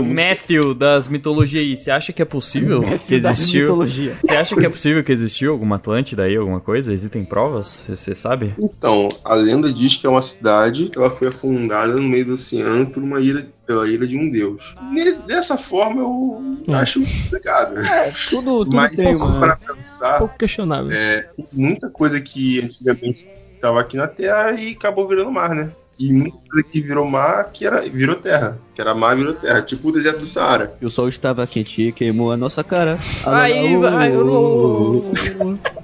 Matthew 0.02 0.74
das 0.74 1.08
mitologias 1.08 1.64
aí, 1.64 1.76
você 1.76 1.90
acha 1.90 2.12
que 2.12 2.22
é 2.22 2.24
possível 2.24 2.82
que 3.06 3.14
existiu? 3.14 3.62
mitologia. 3.62 4.16
Você 4.22 4.36
acha 4.36 4.56
que 4.56 4.64
é 4.66 4.68
possível 4.68 5.04
que 5.04 5.12
existiu 5.12 5.52
alguma 5.52 5.76
Atlântida 5.76 6.22
aí, 6.22 6.36
alguma 6.36 6.60
coisa? 6.60 6.92
Existem 6.92 7.24
provas? 7.24 7.86
Você 7.88 8.14
sabe? 8.14 8.54
Então, 8.58 9.08
a 9.24 9.34
lenda 9.34 9.72
diz 9.72 9.96
que 9.96 10.06
é 10.06 10.10
uma 10.10 10.22
cidade 10.22 10.61
que 10.70 10.98
ela 10.98 11.10
foi 11.10 11.28
afundada 11.28 11.94
no 11.94 12.02
meio 12.02 12.24
do 12.26 12.32
oceano 12.34 12.86
por 12.86 13.02
uma 13.02 13.20
ilha, 13.20 13.46
pela 13.66 13.88
ilha 13.88 14.06
de 14.06 14.16
um 14.16 14.30
deus. 14.30 14.74
Ne- 14.92 15.12
Dessa 15.26 15.56
forma, 15.56 16.00
eu 16.02 16.74
acho 16.74 17.00
complicado. 17.00 17.74
Tudo, 18.30 18.42
tudo 18.64 18.76
Mas 18.76 18.94
tem, 18.96 19.14
se 19.14 19.24
mano. 19.24 19.40
para 19.40 19.58
Um 19.72 19.76
pensar, 19.76 20.18
pouco 20.18 20.36
questionável. 20.38 20.90
muita 21.52 21.88
coisa 21.88 22.20
que 22.20 22.60
antigamente 22.60 23.26
tava 23.60 23.80
aqui 23.80 23.96
na 23.96 24.08
Terra 24.08 24.52
e 24.52 24.72
acabou 24.72 25.06
virando 25.08 25.30
mar, 25.30 25.54
né? 25.54 25.70
E 25.98 26.12
muita 26.12 26.36
coisa 26.50 26.62
que 26.68 26.80
virou 26.80 27.06
mar 27.08 27.50
que 27.52 27.66
era, 27.66 27.80
virou 27.82 28.16
terra. 28.16 28.58
Que 28.74 28.80
era 28.80 28.94
mar 28.94 29.14
virou 29.14 29.34
terra, 29.34 29.60
tipo 29.62 29.88
o 29.88 29.92
deserto 29.92 30.20
do 30.20 30.26
Saara. 30.26 30.74
E 30.80 30.86
o 30.86 30.90
sol 30.90 31.08
estava 31.08 31.46
quente 31.46 31.80
e 31.88 31.92
queimou 31.92 32.32
a 32.32 32.36
nossa 32.36 32.64
cara. 32.64 32.98
Aí, 33.26 33.76
vai. 33.76 34.10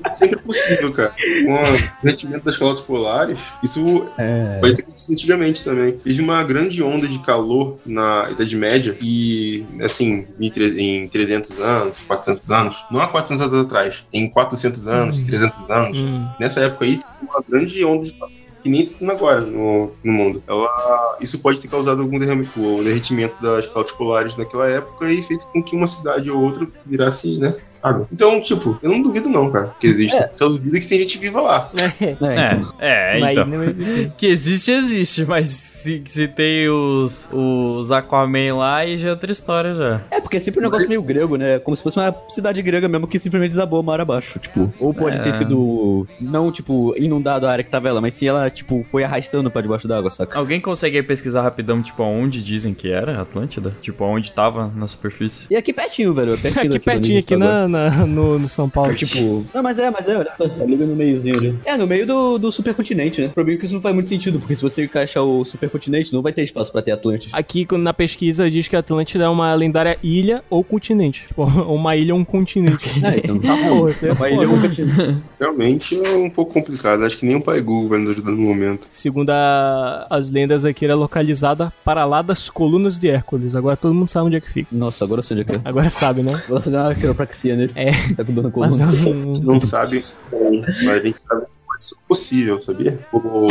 É 0.05 0.11
sempre 0.11 0.39
possível, 0.39 0.91
cara. 0.93 1.13
Com 1.45 1.55
o 1.55 2.03
derretimento 2.03 2.45
das 2.45 2.57
calotas 2.57 2.83
polares, 2.83 3.39
isso 3.63 4.09
É. 4.17 4.59
Pode 4.61 4.75
ter 4.75 4.83
acontecido 4.83 5.13
antigamente 5.13 5.63
também. 5.65 5.93
Teve 5.93 6.21
uma 6.23 6.43
grande 6.43 6.83
onda 6.83 7.07
de 7.07 7.19
calor 7.21 7.79
na 7.85 8.29
Idade 8.31 8.57
Média 8.57 8.97
e, 9.03 9.65
assim, 9.83 10.27
em 10.41 10.51
tre- 10.51 10.81
em 10.81 11.09
300 11.09 11.61
anos, 11.61 11.99
400 12.07 12.51
anos, 12.51 12.77
não 12.91 13.01
há 13.01 13.09
400 13.09 13.53
anos 13.53 13.67
atrás, 13.67 14.05
em 14.13 14.29
400 14.29 14.89
anos, 14.89 15.21
300 15.21 15.71
anos, 15.71 15.99
Hum. 15.99 16.27
nessa 16.41 16.61
época 16.61 16.85
aí, 16.87 16.97
teve 16.97 17.29
uma 17.31 17.43
grande 17.49 17.85
onda 17.85 18.05
de 18.07 18.13
calor. 18.13 18.38
Que 18.69 18.73
nem 18.73 18.85
tá 18.87 18.97
tendo 18.99 19.13
agora 19.13 19.41
no, 19.41 19.93
no 20.05 20.13
mundo. 20.13 20.43
Ela, 20.47 21.17
isso 21.23 21.41
pode 21.41 21.59
ter 21.59 21.69
causado 21.69 22.03
algum 22.03 22.19
derramamento, 22.19 22.61
o 22.61 22.85
derretimento 22.85 23.43
das 23.43 23.67
calotas 23.67 23.93
polares 23.93 24.37
naquela 24.37 24.69
época 24.69 25.11
e 25.11 25.23
feito 25.23 25.47
com 25.47 25.63
que 25.63 25.75
uma 25.75 25.87
cidade 25.87 26.31
ou 26.31 26.43
outra 26.43 26.69
virasse, 26.85 27.39
né? 27.39 27.57
Água. 27.83 28.09
Então, 28.13 28.41
tipo, 28.41 28.79
eu 28.83 28.91
não 28.91 29.03
duvido 29.03 29.29
não, 29.29 29.51
cara, 29.51 29.75
que 29.81 29.87
existe. 29.87 30.17
Só 30.37 30.49
duvido 30.49 30.79
que 30.81 30.87
tem 30.89 31.01
gente 31.01 31.19
viva 31.19 31.41
lá. 31.41 31.71
É, 32.01 32.05
É, 32.05 32.47
então. 32.47 32.69
é, 32.79 33.21
Mas 33.21 33.33
então. 33.33 33.47
não 33.47 33.65
existe. 33.65 34.13
Que 34.19 34.27
existe, 34.27 34.71
existe, 34.73 35.25
mas 35.25 35.51
se, 35.51 36.03
se 36.07 36.29
tem 36.29 36.69
os, 36.69 37.29
os 37.33 37.91
Aquaman 37.93 38.55
lá, 38.57 38.77
aí 38.79 38.97
já 38.99 39.09
é 39.09 39.11
outra 39.13 39.31
história 39.31 39.75
já. 39.75 40.01
É, 40.11 40.21
porque 40.21 40.37
é 40.37 40.41
sempre 40.41 40.61
um 40.61 40.63
negócio 40.65 40.89
meio 40.89 41.03
grego, 41.03 41.37
né? 41.37 41.59
Como 41.59 41.77
se 41.77 41.83
fosse 41.83 41.99
uma 41.99 42.15
cidade 42.29 42.61
grega 42.63 42.89
mesmo 42.89 43.07
que 43.07 43.19
simplesmente 43.19 43.51
desabou 43.51 43.83
mar 43.83 44.01
abaixo. 44.01 44.39
Tipo, 44.39 44.73
ou 44.79 44.93
pode 44.93 45.19
É. 45.19 45.23
ter 45.23 45.33
sido, 45.35 46.07
não, 46.21 46.51
tipo, 46.51 46.95
inundado 46.99 47.47
a 47.47 47.51
área 47.53 47.65
que 47.65 47.71
tava 47.71 47.89
ela, 47.89 48.01
mas 48.01 48.15
sim 48.15 48.27
ela, 48.27 48.51
tipo, 48.51 48.85
foi 48.91 49.05
arrastando 49.05 49.51
pra 49.51 49.61
debaixo 49.63 49.87
d'água, 49.89 50.11
saca? 50.11 50.39
Alguém 50.39 50.61
consegue 50.61 50.97
aí 50.97 51.03
pesquisar 51.03 51.43
rapidão, 51.43 51.83
tipo, 51.83 52.03
aonde 52.03 52.43
dizem 52.43 52.75
que 52.75 52.91
era 52.91 53.21
Atlântida? 53.21 53.77
Tipo, 53.81 54.05
aonde 54.05 54.33
tava 54.33 54.71
na 54.75 54.87
superfície? 54.87 55.47
E 55.51 55.57
aqui 55.57 55.73
pertinho, 55.73 56.13
velho. 56.15 56.37
Pertinho 56.39 56.69
Aqui 56.75 56.79
pertinho, 56.79 57.19
aqui 57.21 57.37
tá 57.37 57.39
na, 57.39 57.68
na- 57.69 58.07
no, 58.07 58.39
no 58.39 58.49
São 58.49 58.69
Paulo. 58.69 58.95
Tipo, 58.95 59.45
não, 59.55 59.63
mas 59.63 59.79
é, 59.79 59.91
mas 59.91 60.09
é, 60.09 60.17
olha 60.17 60.31
só, 60.37 60.49
tá 60.49 60.63
ali 60.63 60.77
no 60.77 60.95
meiozinho 60.97 61.37
ali. 61.37 61.59
É, 61.65 61.77
no 61.77 61.87
meio 61.87 62.07
do, 62.07 62.39
do 62.39 62.51
supercontinente, 62.53 63.21
né? 63.21 63.27
O 63.29 63.31
problema 63.31 63.57
é 63.57 63.61
que 63.61 63.65
isso 63.67 63.75
não 63.75 63.81
faz 63.83 63.95
muito 63.95 64.09
sentido, 64.09 64.39
porque 64.39 64.55
se 64.57 64.63
você 64.63 64.85
encaixar 64.85 65.23
o 65.25 65.45
supercontinente, 65.45 66.13
não 66.13 66.23
vai 66.23 66.33
ter 66.33 66.43
espaço 66.43 66.71
pra 66.73 66.83
ter 66.83 66.93
Atlântico. 66.93 67.37
Aqui 67.37 67.67
na 67.73 67.93
pesquisa 67.95 68.51
diz 68.51 68.69
que 68.69 68.77
a 68.77 68.81
Atlântida 68.81 69.25
é 69.25 69.29
uma 69.29 69.55
lendária 69.55 69.99
ilha 70.03 70.43
ou 70.51 70.63
continente. 70.65 71.27
Tipo, 71.29 71.45
uma 71.73 71.97
ilha 71.97 72.15
ou 72.15 72.21
um 72.21 72.25
continente. 72.25 72.89
Ah, 73.05 73.17
então. 73.17 73.39
Tá 73.39 73.57
porra, 73.57 73.93
você 73.95 74.09
é 74.09 74.13
Uma 74.13 74.29
ilha 74.31 74.49
ou 74.49 74.57
um 74.57 74.61
continente. 74.61 75.17
Realmente 75.41 76.01
é 76.05 76.11
um 76.17 76.29
pouco 76.31 76.53
complicado. 76.53 77.05
Acho 77.05 77.17
que 77.17 77.25
nem 77.27 77.37
o 77.37 77.41
Pai 77.41 77.61
Google 77.61 77.89
vai 77.89 77.99
nos 77.99 78.11
ajudar 78.11 78.31
no 78.33 78.39
momento. 78.39 78.87
Segundo 78.91 79.31
a- 79.31 80.07
as 80.11 80.31
lendas 80.31 80.65
aqui, 80.65 80.85
era 80.85 80.95
localizada 80.95 81.73
para 81.85 82.05
lá 82.05 82.23
das 82.23 82.49
colunas 82.51 82.99
de 82.99 83.09
Hércules. 83.09 83.55
Agora 83.55 83.77
todo 83.77 83.95
mundo 83.95 84.09
sabe 84.09 84.27
onde 84.27 84.37
é 84.37 84.41
que 84.41 84.51
fica. 84.53 84.69
Nossa, 84.73 85.05
agora 85.05 85.21
eu 85.21 85.23
sei 85.23 85.37
onde 85.37 85.43
é 85.43 85.53
que 85.53 85.59
é. 85.59 85.61
Agora 85.65 85.89
sabe, 85.91 86.23
né? 86.23 86.43
Vou 86.49 86.61
fazer 86.61 86.77
uma 86.77 86.95
quiropraxia 86.95 87.55
É. 87.75 87.91
Tá 88.15 88.25
com 88.25 88.33
dor 88.33 88.45
na 88.45 88.51
coluna. 88.51 88.71
Mas 88.87 89.07
é 89.07 89.11
um... 89.11 89.33
Não 89.41 89.61
sabe, 89.61 90.01
mas 90.33 90.89
a 90.89 90.99
gente 91.01 91.21
sabe 91.21 91.43
que 91.43 91.67
pode 91.67 91.85
ser 91.85 91.95
possível, 92.07 92.61
sabia? 92.63 92.99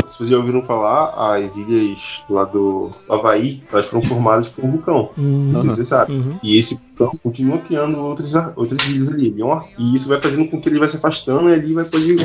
Se 0.08 0.18
vocês 0.18 0.30
já 0.30 0.38
ouviram 0.38 0.64
falar, 0.64 1.36
as 1.36 1.56
ilhas 1.56 2.24
lá 2.30 2.44
do 2.44 2.90
Havaí, 3.10 3.64
elas 3.72 3.86
foram 3.88 4.02
formadas 4.04 4.48
por 4.50 4.66
um 4.66 4.72
vulcão. 4.72 5.10
Hum, 5.18 5.52
Não 5.52 5.60
sei 5.60 5.70
se 5.70 5.76
você 5.78 5.84
sabe. 5.86 6.14
uhum. 6.14 6.40
E 6.44 6.58
esse 6.58 6.76
vulcão 6.76 7.12
continua 7.22 7.58
criando 7.60 7.98
outras, 8.00 8.34
outras 8.56 8.88
ilhas 8.88 9.10
ali. 9.10 9.34
É 9.42 9.82
E 9.82 9.96
isso 9.96 10.10
vai 10.10 10.20
fazendo 10.20 10.50
com 10.50 10.60
que 10.60 10.70
ele 10.70 10.80
vai 10.80 10.90
se 10.90 10.98
afastando 10.98 11.50
e 11.50 11.54
ali 11.54 11.74
vai 11.74 11.86
poder 11.86 12.18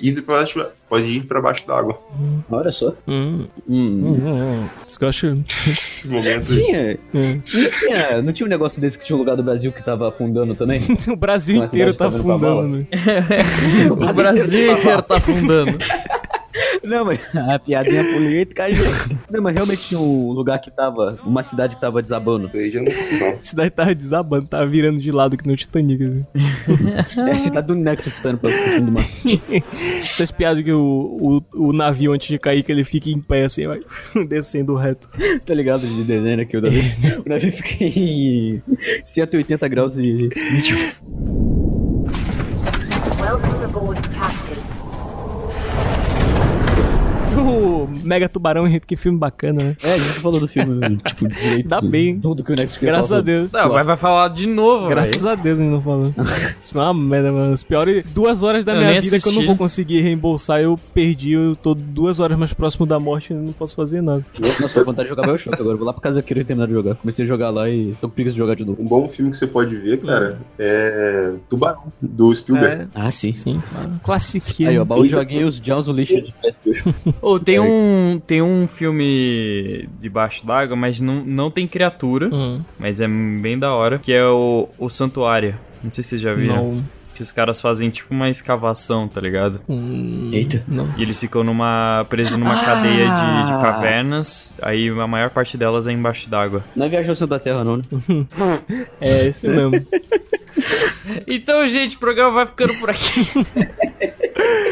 ir 0.00 0.20
baixo, 0.22 0.64
pode 0.90 1.04
ir 1.06 1.22
pra 1.24 1.40
baixo 1.40 1.66
d'água. 1.66 1.98
Olha 2.50 2.70
só. 2.72 2.92
Hum, 3.08 3.46
Hum. 3.68 3.86
hum, 3.86 4.18
hum. 4.26 4.66
Isso 4.86 4.98
que 4.98 5.04
eu 5.04 5.08
acho. 5.08 5.26
Nesse 5.28 6.08
momento. 6.08 6.46
Tinha, 6.54 6.98
Hum. 7.14 7.22
não 7.34 7.40
tinha, 7.40 8.22
não 8.22 8.32
tinha 8.32 8.46
um 8.46 8.50
negócio 8.50 8.80
desse 8.80 8.98
que 8.98 9.04
tinha 9.06 9.16
um 9.16 9.20
lugar 9.20 9.36
do 9.36 9.42
Brasil 9.42 9.70
que 9.72 9.82
tava 9.82 10.08
afundando 10.08 10.54
também? 10.54 10.82
O 11.10 11.16
Brasil 11.16 11.62
inteiro 11.64 11.94
tá 11.94 12.10
tá 12.10 12.16
afundando. 12.16 12.76
né? 12.78 12.86
O 13.90 14.12
Brasil 14.14 14.72
inteiro 14.72 15.02
tá 15.02 15.16
afundando. 15.16 15.78
Não, 16.84 17.04
mas 17.04 17.20
a 17.34 17.58
piadinha 17.58 18.04
política 18.04 18.64
ajuda. 18.64 18.90
Não, 19.30 19.42
mas 19.42 19.54
realmente 19.54 19.88
tinha 19.88 20.00
um 20.00 20.32
lugar 20.32 20.58
que 20.58 20.70
tava, 20.70 21.18
uma 21.24 21.42
cidade 21.42 21.74
que 21.74 21.80
tava 21.80 22.02
desabando. 22.02 22.48
Isso 22.48 22.56
aí 22.56 22.70
já 22.70 22.80
não, 22.82 23.18
não. 23.18 23.36
A 23.36 23.40
cidade 23.42 23.70
tava 23.70 23.94
desabando, 23.94 24.46
tava 24.46 24.66
virando 24.66 24.98
de 24.98 25.10
lado 25.10 25.36
que 25.36 25.46
no 25.46 25.56
Titanic. 25.56 26.04
assim. 26.04 27.20
É 27.30 27.32
a 27.32 27.38
cidade 27.38 27.66
do 27.66 27.74
Nexus 27.74 28.12
que 28.12 28.22
tá 28.22 28.36
pra 28.36 28.50
fundo 28.50 28.86
do 28.86 28.92
mar. 28.92 29.04
Essas 29.98 30.30
piadas 30.30 30.62
que 30.64 30.72
o, 30.72 31.42
o, 31.54 31.68
o 31.68 31.72
navio, 31.72 32.12
antes 32.12 32.28
de 32.28 32.38
cair, 32.38 32.62
que 32.62 32.72
ele 32.72 32.84
fica 32.84 33.10
em 33.10 33.20
pé 33.20 33.44
assim, 33.44 33.66
vai 33.66 33.80
descendo 34.28 34.74
reto. 34.74 35.08
Tá 35.44 35.54
ligado 35.54 35.86
de 35.86 36.02
desenho 36.02 36.40
aqui, 36.40 36.56
o 36.56 36.60
navio, 36.60 36.82
o 37.24 37.28
navio 37.28 37.52
fica 37.52 37.84
em 37.84 38.62
180 39.04 39.68
graus 39.68 39.96
e... 39.96 40.28
Mega 48.02 48.28
Tubarão, 48.28 48.68
gente, 48.68 48.86
que 48.86 48.96
filme 48.96 49.18
bacana, 49.18 49.62
né? 49.62 49.76
É, 49.82 49.94
a 49.94 49.98
gente 49.98 50.20
falou 50.20 50.40
do 50.40 50.48
filme, 50.48 50.96
tipo, 51.06 51.28
direito. 51.28 51.68
Dá 51.68 51.80
bem. 51.80 52.18
Tudo 52.18 52.42
que 52.42 52.52
o 52.52 52.56
queria 52.56 52.66
Graças 52.80 53.12
a 53.12 53.20
Deus. 53.20 53.52
Não, 53.52 53.68
vai, 53.68 53.84
vai 53.84 53.96
falar 53.96 54.28
de 54.28 54.46
novo, 54.46 54.88
Graças 54.88 55.26
a 55.26 55.34
Deus, 55.34 55.60
ele 55.60 55.70
não 55.70 55.82
falou. 55.82 56.14
Isso 56.58 56.72
foi 56.72 56.80
uma 56.80 56.94
merda, 56.94 57.32
mano. 57.32 57.52
As 57.52 57.62
piores 57.62 58.04
duas 58.06 58.42
horas 58.42 58.64
da 58.64 58.72
Eu 58.72 58.78
minha 58.78 59.00
vida 59.00 59.18
que 59.18 59.28
eu 59.28 59.32
não 59.32 59.38
assisti. 59.38 59.46
vou 59.46 59.56
conseguir 59.56 60.00
reembolsar. 60.00 60.60
Eu 60.60 60.78
perdi, 60.94 61.32
eu 61.32 61.54
tô 61.56 61.74
duas 61.74 62.20
horas 62.20 62.38
mais 62.38 62.52
próximo 62.52 62.86
da 62.86 62.98
morte 62.98 63.32
e 63.32 63.36
não 63.36 63.52
posso 63.52 63.74
fazer 63.74 64.02
nada. 64.02 64.24
Nossa, 64.60 64.74
tô 64.74 64.80
com 64.80 64.90
vontade 64.90 65.08
de 65.08 65.14
jogar 65.14 65.26
Bioshock 65.26 65.60
agora. 65.60 65.76
Vou 65.76 65.86
lá 65.86 65.92
pra 65.92 66.02
casa 66.02 66.22
quero 66.22 66.44
terminar 66.44 66.66
de 66.66 66.72
jogar. 66.72 66.94
Comecei 66.96 67.24
a 67.24 67.28
jogar 67.28 67.50
lá 67.50 67.68
e 67.68 67.94
tô 68.00 68.08
com 68.08 68.14
preguiça 68.14 68.34
de 68.34 68.38
jogar 68.38 68.54
de 68.54 68.64
novo. 68.64 68.80
Um 68.82 68.86
bom 68.86 69.08
filme 69.08 69.30
que 69.30 69.36
você 69.36 69.46
pode 69.46 69.76
ver, 69.76 70.00
cara, 70.00 70.38
é 70.58 71.32
Tubarão, 71.48 71.92
do 72.00 72.34
Spielberg. 72.34 72.88
Ah, 72.94 73.10
sim. 73.10 73.32
Sim, 73.32 73.62
claro. 73.72 74.00
Classiqueiro. 74.04 74.72
Aí, 74.72 74.78
ó, 74.78 74.84
baú 74.84 75.02
de 75.04 75.10
joguinhos, 75.10 75.60
Jones, 75.60 75.88
o 75.88 75.92
lixo 75.92 76.20
de 76.20 76.32
PS2. 76.32 76.94
Ô, 77.20 77.38
tem 77.38 77.58
um, 77.58 77.64
tem 78.26 78.42
um 78.42 78.66
filme 78.66 79.88
debaixo 79.98 80.46
d'água, 80.46 80.76
mas 80.76 81.00
não, 81.00 81.24
não 81.24 81.50
tem 81.50 81.66
criatura, 81.66 82.28
Hum, 82.32 82.60
mas 82.78 83.00
é 83.00 83.08
bem 83.08 83.58
da 83.58 83.72
hora, 83.74 83.98
que 83.98 84.12
é 84.12 84.24
o, 84.26 84.68
o 84.78 84.88
Santuário. 84.88 85.54
Não 85.82 85.90
sei 85.90 86.02
se 86.04 86.10
vocês 86.10 86.20
já 86.20 86.34
viram. 86.34 86.56
não. 86.56 86.84
Que 87.14 87.22
os 87.22 87.32
caras 87.32 87.60
fazem 87.60 87.90
tipo 87.90 88.14
uma 88.14 88.30
escavação, 88.30 89.06
tá 89.06 89.20
ligado? 89.20 89.60
Hum, 89.68 90.30
Eita. 90.32 90.64
Não. 90.66 90.88
E 90.96 91.02
eles 91.02 91.20
ficam 91.20 91.44
numa 91.44 92.06
presos 92.08 92.38
numa 92.38 92.58
Ah! 92.58 92.64
cadeia 92.64 93.08
de, 93.10 93.46
de 93.46 93.52
cavernas, 93.60 94.56
aí 94.62 94.88
a 94.88 95.06
maior 95.06 95.28
parte 95.28 95.58
delas 95.58 95.86
é 95.86 95.92
embaixo 95.92 96.30
d'água. 96.30 96.64
Não 96.74 96.86
é 96.86 97.04
centro 97.04 97.26
da 97.26 97.38
Terra, 97.38 97.62
não, 97.62 97.76
né? 97.76 97.82
É 99.02 99.26
esse 99.26 99.46
mesmo. 99.46 99.72
Então, 101.26 101.66
gente, 101.66 101.96
o 101.96 101.98
programa 101.98 102.30
vai 102.32 102.46
ficando 102.46 102.72
por 102.78 102.90
aqui. 102.90 103.26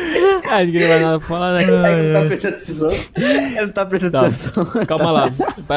ah, 0.49 0.65
ninguém 0.65 0.87
vai 0.89 1.01
nada 1.01 1.19
pra 1.19 1.29
falar, 1.29 1.55
né? 1.55 1.63
Ele 1.63 1.73
não 2.13 2.13
tá 2.21 2.27
prestando 2.27 2.55
atenção. 2.57 2.91
Ele 3.17 3.61
não 3.61 3.69
tá 3.73 3.87
prestando 3.87 4.13
Tá. 4.13 4.21
atenção. 4.21 4.65
Calma 4.87 5.11
lá. 5.11 5.25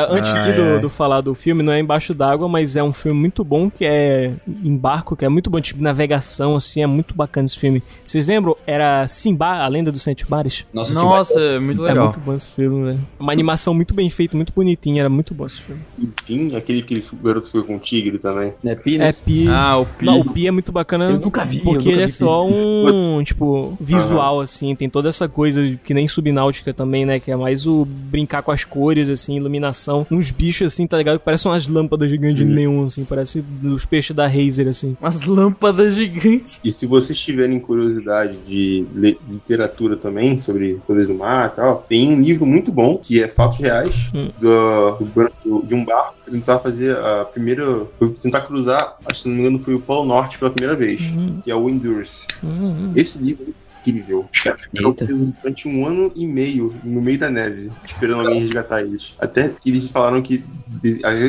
Antes 0.10 0.32
Ai, 0.32 0.52
de 0.52 0.58
do, 0.58 0.64
ai. 0.64 0.80
do 0.80 0.90
falar 0.90 1.22
do 1.22 1.36
filme, 1.36 1.62
não 1.64 1.74
é 1.74 1.80
embaixo 1.80 2.14
d'água, 2.14 2.48
mas 2.48 2.76
é 2.76 2.84
um 2.84 2.94
filme 2.94 3.20
muito 3.20 3.44
bom 3.44 3.70
que 3.70 3.86
é 3.86 4.32
em 4.64 4.76
barco, 4.76 5.16
que 5.16 5.26
é 5.26 5.30
muito 5.30 5.50
bom, 5.50 5.60
tipo 5.60 5.82
navegação, 5.82 6.56
assim, 6.56 6.82
é 6.82 6.88
muito 6.88 7.14
bacana 7.16 7.46
esse 7.46 7.58
filme. 7.58 7.84
Vocês 8.04 8.28
lembram? 8.28 8.56
Era 8.66 9.08
Simba, 9.08 9.64
a 9.64 9.68
lenda 9.68 9.92
dos 9.92 10.02
sete 10.02 10.26
bares? 10.26 10.66
Nossa, 10.74 10.94
Nossa, 10.94 11.40
é 11.40 11.60
muito 11.60 11.84
É 11.86 11.90
legal. 11.90 12.06
muito 12.06 12.20
bom 12.20 12.34
esse 12.36 12.52
filme, 12.52 12.86
velho. 12.86 13.00
Uma 13.20 13.32
animação 13.32 13.74
muito 13.74 13.94
bem 13.94 14.10
feita, 14.10 14.36
muito 14.38 14.54
bonitinha, 14.54 15.02
era 15.02 15.10
muito 15.10 15.34
bom 15.34 15.46
esse 15.46 15.62
filme. 15.62 15.82
Enfim, 16.00 16.56
aquele 16.56 16.82
que 16.82 17.04
o 17.14 17.16
garoto 17.18 17.48
ficou 17.48 17.64
com 17.64 17.76
o 17.76 17.80
tigre 17.80 18.18
também. 18.18 18.54
É 18.64 18.76
Pi, 18.76 18.98
né? 18.98 19.10
É 19.10 19.14
Pi. 19.14 19.48
Ah, 19.50 19.78
o 19.78 19.86
Pi. 19.86 20.06
Não, 20.06 20.20
o 20.20 20.26
Pi 20.32 20.48
é 20.48 20.52
muito 20.52 20.72
bacana. 20.72 21.06
Eu 21.12 21.20
nunca 21.20 21.44
vi, 21.44 21.60
Porque 21.60 21.78
nunca 21.78 21.90
ele 21.90 22.02
é 22.04 22.06
vi 22.06 22.12
só 22.12 22.48
um, 22.48 23.24
tipo, 23.24 23.78
visual, 23.80 24.21
assim. 24.42 24.76
Tem 24.76 24.90
toda 24.90 25.10
essa 25.10 25.28
coisa 25.28 25.62
que 25.84 25.94
nem 25.94 26.08
subnáutica 26.08 26.74
também, 26.74 27.06
né? 27.06 27.20
Que 27.20 27.32
é 27.32 27.36
mais 27.36 27.66
o 27.66 27.86
brincar 27.86 28.42
com 28.44 28.52
as 28.52 28.64
cores, 28.64 29.10
assim, 29.10 29.36
iluminação. 29.38 30.06
Uns 30.12 30.30
bichos, 30.32 30.68
assim, 30.74 30.86
tá 30.86 30.98
ligado? 30.98 31.20
Que 31.20 31.26
parecem 31.26 31.52
umas 31.52 31.68
lâmpadas 31.68 32.10
gigantes 32.10 32.38
de 32.38 32.46
neon, 32.46 32.86
assim. 32.86 33.04
Parece 33.04 33.44
os 33.64 33.86
peixes 33.86 34.16
da 34.16 34.28
Razer, 34.28 34.68
assim. 34.68 34.96
Umas 35.02 35.24
lâmpadas 35.26 35.96
gigantes. 35.96 36.60
E 36.64 36.72
se 36.72 36.86
vocês 36.86 37.20
tiverem 37.20 37.60
curiosidade 37.60 38.38
de 38.48 38.86
literatura 39.30 39.96
também, 39.98 40.38
sobre 40.38 40.80
poderes 40.86 41.08
do 41.08 41.16
mar 41.16 41.50
e 41.52 41.56
tal, 41.56 41.86
tem 41.88 42.14
um 42.14 42.22
livro 42.22 42.46
muito 42.46 42.72
bom, 42.72 42.98
que 42.98 43.22
é 43.24 43.28
Fatos 43.28 43.58
Reais, 43.58 44.10
Hum. 44.14 44.28
do, 44.40 44.98
do 45.44 45.64
de 45.66 45.76
um 45.76 45.84
barco 45.86 46.16
que 46.24 46.32
tentar 46.32 46.60
fazer 46.60 46.96
a 46.98 47.26
primeira. 47.26 47.86
tentar 48.22 48.42
cruzar, 48.42 48.98
acho 49.06 49.16
que 49.16 49.20
se 49.24 49.28
não 49.30 49.36
me 49.36 49.42
engano, 49.42 49.60
foi 49.60 49.74
o 49.76 49.80
Polo 49.80 50.06
Norte 50.06 50.38
pela 50.38 50.52
primeira 50.52 50.76
vez, 50.76 51.02
Hum, 51.02 51.40
que 51.44 51.50
é 51.52 51.56
o 51.56 51.70
Endurance. 51.70 52.28
hum, 52.44 52.48
hum. 52.50 52.92
Esse 52.96 53.22
livro 53.22 53.54
incrível. 53.82 54.30
Eita. 54.74 55.06
presos 55.06 55.32
durante 55.32 55.68
um 55.68 55.86
ano 55.86 56.12
e 56.16 56.26
meio 56.26 56.76
no 56.84 57.02
meio 57.02 57.18
da 57.18 57.30
neve, 57.30 57.72
esperando 57.86 58.22
alguém 58.22 58.42
resgatar 58.42 58.82
eles. 58.82 59.16
Até 59.20 59.50
que 59.50 59.70
eles 59.70 59.90
falaram 59.90 60.22
que 60.22 60.44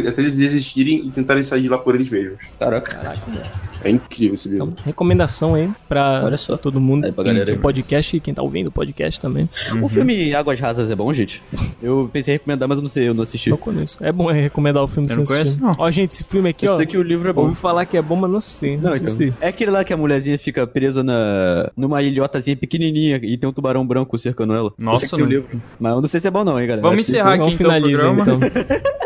até 0.07 0.21
eles 0.21 0.37
desistirem 0.37 1.07
e 1.07 1.11
tentarem 1.11 1.43
sair 1.43 1.63
de 1.63 1.69
lá 1.69 1.79
por 1.79 1.95
eles 1.95 2.11
mesmos. 2.11 2.47
Caraca. 2.59 3.01
É 3.85 3.91
incrível 3.91 4.35
esse 4.35 4.49
livro. 4.49 4.65
Então, 4.73 4.85
recomendação 4.85 5.55
aí 5.55 5.69
pra 5.89 6.23
Olha 6.25 6.37
só. 6.37 6.57
todo 6.57 6.81
mundo. 6.81 7.05
Aí 7.05 7.13
pra 7.13 7.25
galera 7.25 7.45
quem 7.45 7.53
aí. 7.55 7.57
tem 7.59 7.63
podcast 7.63 8.17
e 8.17 8.21
quem 8.21 8.35
tá 8.35 8.43
ouvindo 8.43 8.69
o 8.69 8.73
podcast 8.73 9.21
também. 9.21 9.49
O 9.83 9.89
filme 9.89 10.35
Águas 10.35 10.59
Rasas 10.61 10.91
é 10.91 10.95
bom, 10.95 11.13
gente? 11.13 11.43
Eu 11.83 12.09
pensei 12.13 12.35
em 12.35 12.37
recomendar, 12.39 12.69
mas 12.69 12.79
eu 12.79 12.83
não 12.83 12.89
sei, 12.89 13.09
eu 13.09 13.15
não 13.15 13.23
assisti. 13.25 13.51
Não 13.51 13.57
conheço. 13.57 13.99
É 14.03 14.13
bom 14.13 14.31
recomendar 14.31 14.83
o 14.85 14.89
filme 14.89 15.09
Eu 15.11 15.17
não 15.17 15.25
conheço, 15.25 15.61
não. 15.61 15.73
Ó, 15.77 15.91
gente, 15.91 16.13
esse 16.13 16.23
filme 16.25 16.51
aqui, 16.51 16.65
Eu 16.67 16.73
ó. 16.75 16.77
sei 16.77 16.87
que 16.87 16.97
o 16.97 17.03
livro 17.03 17.29
é 17.29 17.33
bom. 17.33 17.43
Ouvi 17.43 17.57
falar 17.57 17.85
que 17.87 17.97
é 17.97 18.03
bom, 18.03 18.15
mas 18.15 18.31
não 18.31 18.39
assisti. 18.39 18.77
Não, 18.77 18.91
Não, 18.91 18.91
então. 18.97 19.07
assisti. 19.09 19.35
É 19.41 19.49
aquele 19.49 19.71
lá 19.73 19.83
que 19.83 19.93
a 19.93 19.97
mulherzinha 19.97 20.39
fica 20.39 20.65
presa 20.67 21.03
na 21.03 21.71
numa 21.77 22.01
ilhotazinha 22.03 22.57
pequenininha 22.57 23.19
e 23.23 23.37
tem 23.37 23.49
um 23.51 23.53
tubarão 23.53 23.85
branco 23.87 24.17
cercando 24.17 24.55
ela. 24.55 24.69
Eu 24.79 24.85
Nossa, 24.85 25.07
sei 25.07 25.19
não. 25.19 25.27
livro. 25.27 25.61
Mas 25.81 25.93
eu 25.93 26.01
não 26.01 26.09
sei 26.09 26.21
se 26.21 26.29
é 26.29 26.31
bom 26.31 26.45
não, 26.45 26.61
hein, 26.61 26.67
galera. 26.69 26.87
Vamos 26.89 27.09
encerrar 27.09 27.35
aqui 27.35 27.39
Vamos 27.39 27.55
então 27.55 27.67
o 27.69 27.73
finalizar 27.75 28.15
programa. 28.15 28.47
então. 28.47 28.73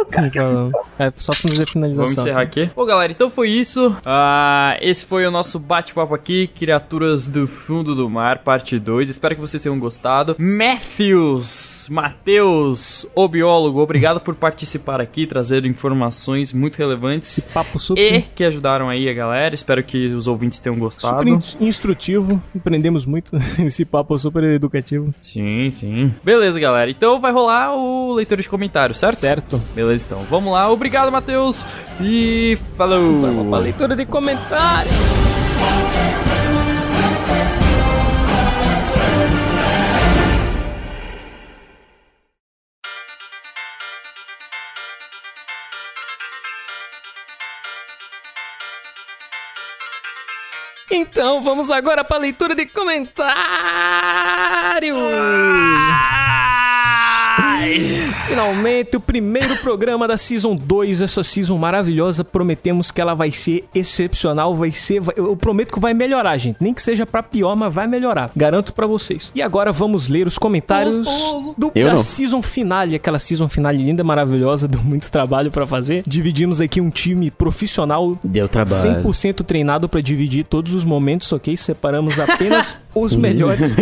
É, 0.98 1.12
só 1.18 1.32
fazer 1.32 1.66
finalização. 1.66 2.06
Vamos 2.06 2.18
encerrar 2.20 2.40
aqui. 2.40 2.70
Bom, 2.74 2.86
galera, 2.86 3.12
então 3.12 3.28
foi 3.28 3.50
isso. 3.50 3.94
Ah, 4.06 4.65
esse 4.80 5.04
foi 5.04 5.26
o 5.26 5.30
nosso 5.30 5.58
bate-papo 5.58 6.14
aqui, 6.14 6.46
Criaturas 6.48 7.26
do 7.28 7.46
Fundo 7.46 7.94
do 7.94 8.08
Mar, 8.08 8.38
parte 8.38 8.78
2. 8.78 9.08
Espero 9.08 9.34
que 9.34 9.40
vocês 9.40 9.62
tenham 9.62 9.78
gostado. 9.78 10.34
Matthews, 10.38 11.88
Matheus, 11.90 13.06
o 13.14 13.28
biólogo, 13.28 13.80
obrigado 13.80 14.20
por 14.20 14.34
participar 14.34 15.00
aqui, 15.00 15.26
trazer 15.26 15.64
informações 15.66 16.52
muito 16.52 16.76
relevantes 16.76 17.40
Papo 17.52 17.78
super, 17.78 18.14
e 18.14 18.22
que 18.22 18.44
ajudaram 18.44 18.88
aí 18.88 19.08
a 19.08 19.12
galera. 19.14 19.54
Espero 19.54 19.82
que 19.82 20.08
os 20.08 20.26
ouvintes 20.26 20.58
tenham 20.60 20.78
gostado. 20.78 21.18
super 21.18 21.28
in- 21.60 21.66
instrutivo. 21.66 22.42
Aprendemos 22.56 23.04
muito 23.06 23.36
esse 23.60 23.84
papo 23.84 24.18
super 24.18 24.42
educativo. 24.44 25.14
Sim, 25.20 25.68
sim. 25.70 26.14
Beleza, 26.24 26.58
galera. 26.58 26.90
Então 26.90 27.20
vai 27.20 27.32
rolar 27.32 27.74
o 27.76 28.12
leitor 28.14 28.40
de 28.40 28.48
comentários, 28.48 28.98
certo? 28.98 29.16
Certo. 29.18 29.62
Beleza, 29.74 30.04
então. 30.06 30.24
Vamos 30.30 30.52
lá. 30.52 30.70
Obrigado, 30.70 31.10
Matheus. 31.12 31.64
E 32.00 32.58
falou. 32.76 33.20
Vamos 33.20 33.48
pra 33.48 33.58
leitura 33.58 33.94
de 33.96 34.04
comentários. 34.06 34.55
Então 50.90 51.42
vamos 51.42 51.70
agora 51.70 52.02
para 52.04 52.16
a 52.16 52.20
leitura 52.20 52.54
de 52.54 52.64
comentários. 52.66 53.26
Finalmente, 58.26 58.96
o 58.96 59.00
primeiro 59.00 59.56
programa 59.56 60.06
da 60.08 60.16
Season 60.16 60.54
2, 60.56 61.02
essa 61.02 61.22
Season 61.22 61.56
maravilhosa. 61.56 62.24
Prometemos 62.24 62.90
que 62.90 63.00
ela 63.00 63.14
vai 63.14 63.30
ser 63.30 63.64
excepcional, 63.74 64.54
vai 64.54 64.72
ser... 64.72 65.00
vai- 65.00 65.14
eu 65.16 65.36
prometo 65.36 65.72
que 65.72 65.80
vai 65.80 65.94
melhorar, 65.94 66.36
gente. 66.38 66.56
Nem 66.60 66.74
que 66.74 66.82
seja 66.82 67.06
pra 67.06 67.22
pior, 67.22 67.54
mas 67.56 67.72
vai 67.72 67.86
melhorar. 67.86 68.30
Garanto 68.36 68.74
pra 68.74 68.86
vocês. 68.86 69.30
E 69.34 69.40
agora 69.42 69.72
vamos 69.72 70.08
ler 70.08 70.26
os 70.26 70.38
comentários 70.38 70.96
do, 71.56 71.70
Eu 71.74 71.86
da 71.86 71.94
não. 71.94 72.02
Season 72.02 72.42
Finale. 72.42 72.96
Aquela 72.96 73.18
Season 73.18 73.48
Finale 73.48 73.82
linda, 73.82 74.02
maravilhosa, 74.02 74.66
deu 74.68 74.80
muito 74.82 75.10
trabalho 75.10 75.50
pra 75.50 75.66
fazer. 75.66 76.02
Dividimos 76.06 76.60
aqui 76.60 76.80
um 76.80 76.90
time 76.90 77.30
profissional 77.30 78.18
Deu 78.24 78.48
trabalho. 78.48 79.02
100% 79.04 79.44
treinado 79.44 79.88
pra 79.88 80.00
dividir 80.00 80.44
todos 80.44 80.74
os 80.74 80.84
momentos, 80.84 81.32
ok? 81.32 81.56
Separamos 81.56 82.18
apenas 82.18 82.74
os 82.94 83.14
melhores. 83.14 83.72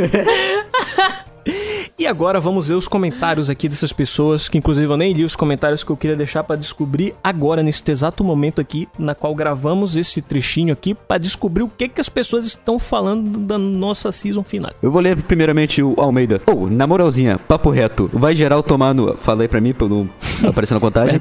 E 1.97 2.09
agora 2.09 2.41
vamos 2.41 2.69
ver 2.69 2.75
os 2.75 2.89
comentários 2.89 3.49
aqui 3.49 3.69
dessas 3.69 3.93
pessoas, 3.93 4.49
que 4.49 4.59
inclusive 4.59 4.93
eu 4.93 4.97
nem 4.97 5.13
li 5.13 5.25
os 5.25 5.37
comentários 5.37 5.85
que 5.85 5.91
eu 5.93 5.97
queria 5.97 6.17
deixar 6.17 6.43
pra 6.43 6.57
descobrir 6.57 7.15
agora, 7.23 7.63
neste 7.63 7.89
exato 7.89 8.25
momento 8.25 8.61
aqui, 8.61 8.89
na 8.99 9.15
qual 9.15 9.33
gravamos 9.33 9.97
esse 9.97 10.21
trechinho 10.21 10.73
aqui, 10.73 10.93
pra 10.93 11.19
descobrir 11.19 11.63
o 11.63 11.69
que 11.69 11.89
que 11.89 12.01
as 12.01 12.09
pessoas 12.09 12.47
estão 12.47 12.81
falando 12.81 13.39
da 13.39 13.57
nossa 13.59 14.11
season 14.11 14.43
final. 14.43 14.73
Eu 14.83 14.91
vou 14.91 15.01
ler 15.01 15.17
primeiramente 15.23 15.85
o 15.85 15.95
Almeida. 15.97 16.41
Ô, 16.53 16.67
na 16.67 16.85
moralzinha, 16.85 17.39
papo 17.39 17.71
reto. 17.71 18.11
Vai 18.13 18.35
geral 18.35 18.61
tomar 18.61 18.93
no. 18.93 19.17
Falei 19.17 19.47
pra 19.47 19.61
mim 19.61 19.73
pra 19.73 19.85
eu 19.87 19.89
não 19.89 20.11
aparecer 20.51 20.75
na 20.75 20.81
contagem. 20.81 21.21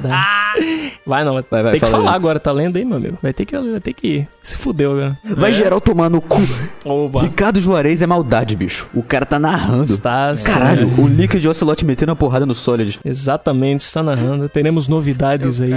Vai 1.06 1.24
não, 1.24 1.34
Vai, 1.34 1.44
vai, 1.64 1.72
tem 1.72 1.74
que 1.74 1.86
fala 1.86 1.92
falar 1.98 2.12
antes. 2.12 2.24
agora, 2.24 2.40
tá 2.40 2.52
lendo 2.52 2.78
aí, 2.78 2.86
meu 2.86 2.98
amigo? 2.98 3.18
Vai 3.22 3.34
ter 3.34 3.46
que, 3.46 3.58
vai 3.58 3.80
ter 3.80 3.94
que 3.94 4.08
ir. 4.08 4.28
Se 4.42 4.58
fudeu 4.58 4.94
agora. 4.94 5.20
Vai 5.38 5.54
geral 5.54 5.80
tomar 5.80 6.10
no 6.10 6.20
cu. 6.22 6.42
Oba. 6.86 7.22
Ricardo 7.22 7.60
Juarez 7.60 8.02
é 8.02 8.08
maldade, 8.08 8.56
bicho. 8.56 8.90
O 8.94 9.04
cara 9.04 9.26
tá 9.26 9.38
narrando. 9.38 9.84
Está 9.84 10.34
Caralho, 10.44 10.63
sério. 10.68 10.90
o 10.98 11.08
Liquid 11.08 11.46
Ocelot 11.46 11.86
metendo 11.86 12.12
a 12.12 12.16
porrada 12.16 12.46
no 12.46 12.54
Solid. 12.56 13.00
Exatamente, 13.04 13.80
está 13.82 14.02
narrando. 14.04 14.48
Teremos 14.50 14.88
novidades 14.88 15.62
aí 15.62 15.72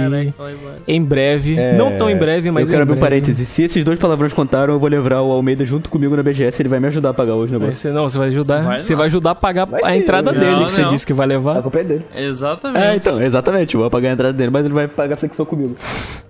em 0.87 1.01
breve. 1.01 1.57
É, 1.57 1.75
Não 1.77 1.95
tão 1.97 2.09
em 2.09 2.15
breve, 2.15 2.51
mas 2.51 2.69
eu 2.69 2.73
quero 2.73 2.79
em 2.79 2.83
abrir 2.83 2.93
um 2.93 2.99
breve. 2.99 3.21
parênteses. 3.21 3.47
Se 3.47 3.63
esses 3.63 3.83
dois 3.83 3.97
palavrões 3.99 4.33
contaram, 4.33 4.73
eu 4.73 4.79
vou 4.79 4.89
levar 4.89 5.21
o 5.21 5.31
Almeida 5.31 5.65
junto 5.65 5.89
comigo 5.89 6.15
na 6.15 6.23
BGS. 6.23 6.61
Ele 6.61 6.69
vai 6.69 6.79
me 6.79 6.87
ajudar 6.87 7.09
a 7.09 7.13
pagar 7.13 7.33
hoje 7.35 7.55
o 7.55 7.59
Vai 7.59 7.67
negócio. 7.67 7.81
ser- 7.81 7.93
não, 7.93 8.07
você 8.09 8.17
vai 8.17 8.27
ajudar. 8.27 8.63
Vai 8.63 8.81
você 8.81 8.93
não. 8.93 8.97
vai 8.97 9.07
ajudar 9.07 9.31
a 9.31 9.35
pagar 9.35 9.65
Vai 9.65 9.81
a 9.83 9.89
sim, 9.91 9.97
entrada 9.99 10.31
eu- 10.31 10.39
dele, 10.39 10.51
Não, 10.51 10.65
que 10.65 10.73
você 10.73 10.81
não. 10.81 10.89
disse 10.89 11.05
que 11.05 11.13
vai 11.13 11.25
A 11.25 11.29
levar. 11.29 11.61
culpa 11.61 11.79
é 11.79 11.83
dele. 11.83 12.05
Exatamente. 12.15 12.83
É, 12.85 12.95
então, 12.95 13.21
exatamente. 13.21 13.75
Eu 13.75 13.81
vou 13.81 13.89
pagar 13.89 14.09
a 14.09 14.13
entrada 14.13 14.33
dele, 14.33 14.49
mas 14.51 14.65
ele 14.65 14.73
vai 14.73 14.87
pagar 14.87 15.15
flexão 15.17 15.45
comigo. 15.45 15.75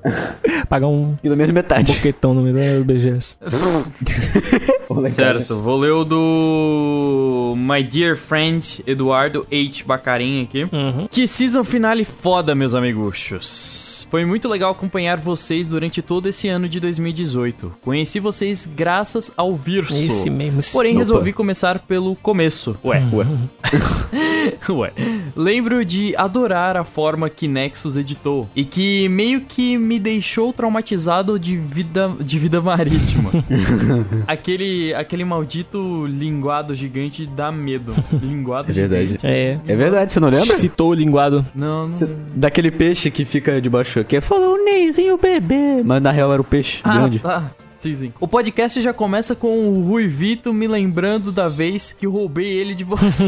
Pagar 0.69 0.87
um 0.87 1.15
Pelo 1.21 1.35
menos 1.35 1.53
metade. 1.53 1.93
boquetão 1.93 2.33
no 2.33 2.41
meio 2.41 2.79
do 2.79 2.83
BGS. 2.85 3.37
Certo, 5.11 5.57
vou 5.57 5.77
ler 5.79 5.91
o 5.91 6.03
do 6.03 7.53
My 7.57 7.83
Dear 7.83 8.15
Friend 8.15 8.46
Eduardo 8.85 9.45
H. 9.51 9.83
Bacarin 9.85 10.43
aqui. 10.43 10.63
Uhum. 10.63 11.07
Que 11.09 11.27
season 11.27 11.63
finale 11.63 12.03
foda, 12.03 12.55
meus 12.55 12.73
amiguchos. 12.73 14.07
Foi 14.09 14.25
muito 14.25 14.47
legal 14.47 14.71
acompanhar 14.71 15.17
vocês 15.17 15.65
durante 15.65 16.01
todo 16.01 16.27
esse 16.27 16.47
ano 16.47 16.69
de 16.69 16.79
2018. 16.79 17.73
Conheci 17.81 18.19
vocês 18.19 18.65
graças 18.65 19.31
ao 19.35 19.55
Virso. 19.55 19.97
Esse 19.97 20.29
mesmo. 20.29 20.61
Porém, 20.71 20.93
Opa. 20.93 20.99
resolvi 20.99 21.33
começar 21.33 21.79
pelo 21.79 22.15
começo. 22.15 22.77
Ué, 22.83 23.03
Ué. 23.11 23.25
Ué. 24.69 24.93
Lembro 25.35 25.83
de 25.83 26.15
adorar 26.15 26.77
a 26.77 26.83
forma 26.83 27.29
que 27.29 27.47
Nexus 27.47 27.97
editou 27.97 28.49
e 28.55 28.63
que 28.63 29.09
meio 29.09 29.41
que 29.41 29.77
me 29.77 29.99
deixou 29.99 30.53
traumatizado 30.53 31.37
de 31.39 31.57
vida, 31.57 32.15
de 32.19 32.39
vida 32.39 32.61
marítima. 32.61 33.31
aquele, 34.27 34.93
aquele 34.93 35.25
maldito 35.25 36.05
linguado 36.05 36.73
gigante 36.73 37.25
dá 37.25 37.51
medo. 37.51 37.93
Linguado 38.37 38.71
É 38.71 38.73
verdade. 38.73 39.03
gigante. 39.05 39.27
É. 39.27 39.59
É 39.67 39.75
verdade, 39.75 40.11
você 40.11 40.19
não 40.19 40.29
lembra? 40.29 40.45
Citou 40.55 40.89
o 40.91 40.93
linguado. 40.93 41.45
Não, 41.55 41.87
não. 41.89 41.95
Cê- 41.95 42.07
Daquele 42.35 42.71
peixe 42.71 43.09
que 43.11 43.25
fica 43.25 43.59
debaixo 43.61 43.99
aqui. 43.99 44.19
Falou 44.21 44.55
o 44.55 44.63
Neizinho 44.63 45.17
bebê. 45.17 45.81
Mas 45.83 46.01
na 46.01 46.11
real 46.11 46.31
era 46.31 46.41
o 46.41 46.45
peixe 46.45 46.81
Ah, 46.83 46.93
grande. 46.97 47.19
tá. 47.19 47.51
Sim, 47.77 47.93
sim. 47.93 48.13
O 48.19 48.27
podcast 48.27 48.81
já 48.81 48.91
começa 48.91 49.35
com 49.35 49.69
o 49.69 49.83
Rui 49.87 50.07
Vito 50.07 50.51
me 50.51 50.67
lembrando 50.67 51.31
da 51.31 51.47
vez 51.47 51.93
que 51.93 52.07
roubei 52.07 52.47
ele 52.47 52.73
de 52.73 52.83
você. 52.83 53.23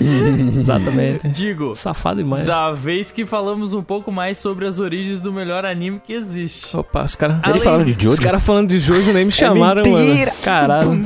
Exatamente. 0.58 1.28
Digo, 1.28 1.72
Safado 1.72 2.22
demais. 2.22 2.44
da 2.44 2.72
vez 2.72 3.12
que 3.12 3.24
falamos 3.24 3.72
um 3.72 3.80
pouco 3.80 4.10
mais 4.10 4.38
sobre 4.38 4.66
as 4.66 4.80
origens 4.80 5.20
do 5.20 5.32
melhor 5.32 5.64
anime 5.64 6.00
que 6.04 6.12
existe. 6.12 6.76
Opa, 6.76 7.04
os 7.04 7.14
caras. 7.14 7.36
Ele 7.36 7.44
Além- 7.52 7.60
falando 7.62 7.84
de 7.84 7.92
Os 8.08 8.14
Jojo? 8.14 8.22
caras 8.22 8.42
falando 8.42 8.68
de 8.68 8.78
Jojo 8.80 9.12
nem 9.12 9.26
me 9.26 9.30
chamaram, 9.30 9.82
mano. 9.88 10.04
mentira! 10.06 10.32
Caralho. 10.42 11.04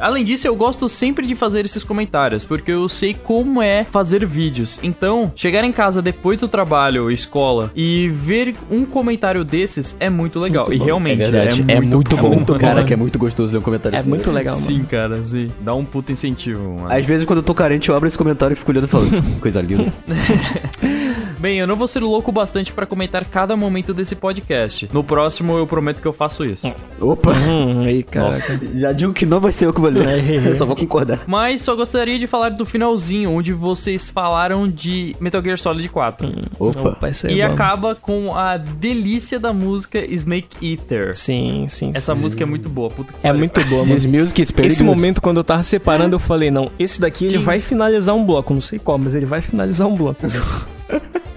Além 0.00 0.24
disso, 0.24 0.46
eu 0.46 0.56
gosto 0.56 0.88
sempre 0.88 1.26
de 1.26 1.34
fazer 1.34 1.64
esses 1.64 1.82
comentários, 1.84 2.44
porque 2.44 2.70
eu 2.70 2.88
sei 2.88 3.14
como 3.14 3.60
é 3.62 3.84
fazer 3.84 4.24
vídeos. 4.26 4.78
Então, 4.82 5.32
chegar 5.36 5.62
em 5.64 5.72
casa 5.72 6.00
depois 6.00 6.38
do 6.40 6.48
trabalho, 6.48 7.10
escola, 7.10 7.70
e 7.76 8.08
ver 8.08 8.54
um 8.70 8.84
comentário 8.84 9.44
desses 9.44 9.96
é 10.00 10.08
muito 10.08 10.40
legal. 10.40 10.72
e 10.72 10.76
realmente, 10.78 11.22
é 11.22 11.30
verdade. 11.30 11.64
é 11.68 11.80
muito, 11.80 12.16
bom. 12.16 12.30
muito 12.30 12.52
bom. 12.54 12.58
Cara, 12.58 12.84
que 12.84 12.92
é 12.92 12.96
muito 12.96 13.18
gostoso 13.18 13.52
ler 13.52 13.58
um 13.58 13.62
comentário 13.62 13.96
É 13.96 14.00
assim. 14.00 14.08
muito 14.08 14.30
legal, 14.30 14.54
mano. 14.54 14.66
Sim, 14.66 14.84
cara, 14.84 15.22
sim. 15.22 15.48
Dá 15.60 15.74
um 15.74 15.84
puta 15.84 16.12
incentivo, 16.12 16.76
mano. 16.80 16.92
Às 16.92 17.04
vezes, 17.04 17.24
quando 17.26 17.38
eu 17.38 17.42
tô 17.42 17.54
carente, 17.54 17.88
eu 17.88 17.94
abro 17.96 18.08
esse 18.08 18.16
comentário 18.18 18.54
e 18.54 18.56
fico 18.56 18.70
olhando 18.70 18.84
e 18.84 18.88
falando, 18.88 19.22
coisa 19.40 19.60
linda. 19.60 19.92
Bem, 21.40 21.58
eu 21.58 21.66
não 21.66 21.74
vou 21.74 21.86
ser 21.86 22.00
louco 22.00 22.30
bastante 22.30 22.70
pra 22.70 22.84
comentar 22.84 23.24
cada 23.24 23.56
momento 23.56 23.94
desse 23.94 24.14
podcast. 24.14 24.90
No 24.92 25.02
próximo, 25.02 25.56
eu 25.56 25.66
prometo 25.66 26.02
que 26.02 26.06
eu 26.06 26.12
faço 26.12 26.44
isso. 26.44 26.70
Opa! 27.00 27.32
Hum, 27.32 27.80
aí, 27.86 28.02
cara. 28.02 28.34
Já 28.74 28.92
digo 28.92 29.14
que 29.14 29.24
não 29.24 29.40
vai 29.40 29.50
ser 29.50 29.64
eu 29.64 29.72
que 29.72 29.80
vou 29.80 29.88
ler. 29.88 30.04
eu 30.46 30.58
só 30.58 30.66
vou 30.66 30.76
concordar. 30.76 31.20
Mas 31.26 31.62
só 31.62 31.74
gostaria 31.74 32.18
de 32.18 32.26
falar 32.26 32.50
do 32.50 32.66
finalzinho, 32.66 33.32
onde 33.32 33.54
vocês 33.54 34.10
falaram 34.10 34.68
de 34.68 35.16
Metal 35.18 35.42
Gear 35.42 35.56
Solid 35.56 35.88
4. 35.88 36.30
Opa! 36.58 36.80
Opa, 36.90 37.06
aí 37.06 37.34
E 37.36 37.40
é 37.40 37.48
bom. 37.48 37.54
acaba 37.54 37.94
com 37.94 38.34
a 38.36 38.58
delícia 38.58 39.40
da 39.40 39.54
música 39.54 39.98
Snake 40.12 40.48
Eater. 40.60 41.14
Sim, 41.14 41.64
sim. 41.68 41.90
Essa 41.94 42.14
sim. 42.14 42.20
música 42.22 42.42
é 42.42 42.46
muito 42.46 42.68
boa, 42.68 42.90
puta 42.90 43.14
que 43.14 43.18
É 43.20 43.22
pariu. 43.30 43.38
muito 43.38 43.64
boa, 43.64 43.80
mano. 43.86 43.94
This 43.94 44.04
music 44.04 44.42
is 44.42 44.52
Esse 44.58 44.82
momento, 44.82 45.22
quando 45.22 45.38
eu 45.38 45.44
tava 45.44 45.62
separando, 45.62 46.16
eu 46.16 46.20
falei, 46.20 46.50
não, 46.50 46.70
esse 46.78 47.00
daqui 47.00 47.24
ele 47.24 47.38
vai 47.38 47.60
finalizar 47.60 48.14
um 48.14 48.26
bloco. 48.26 48.52
Não 48.52 48.60
sei 48.60 48.78
qual, 48.78 48.98
mas 48.98 49.14
ele 49.14 49.24
vai 49.24 49.40
finalizar 49.40 49.86
um 49.88 49.96
bloco. 49.96 50.20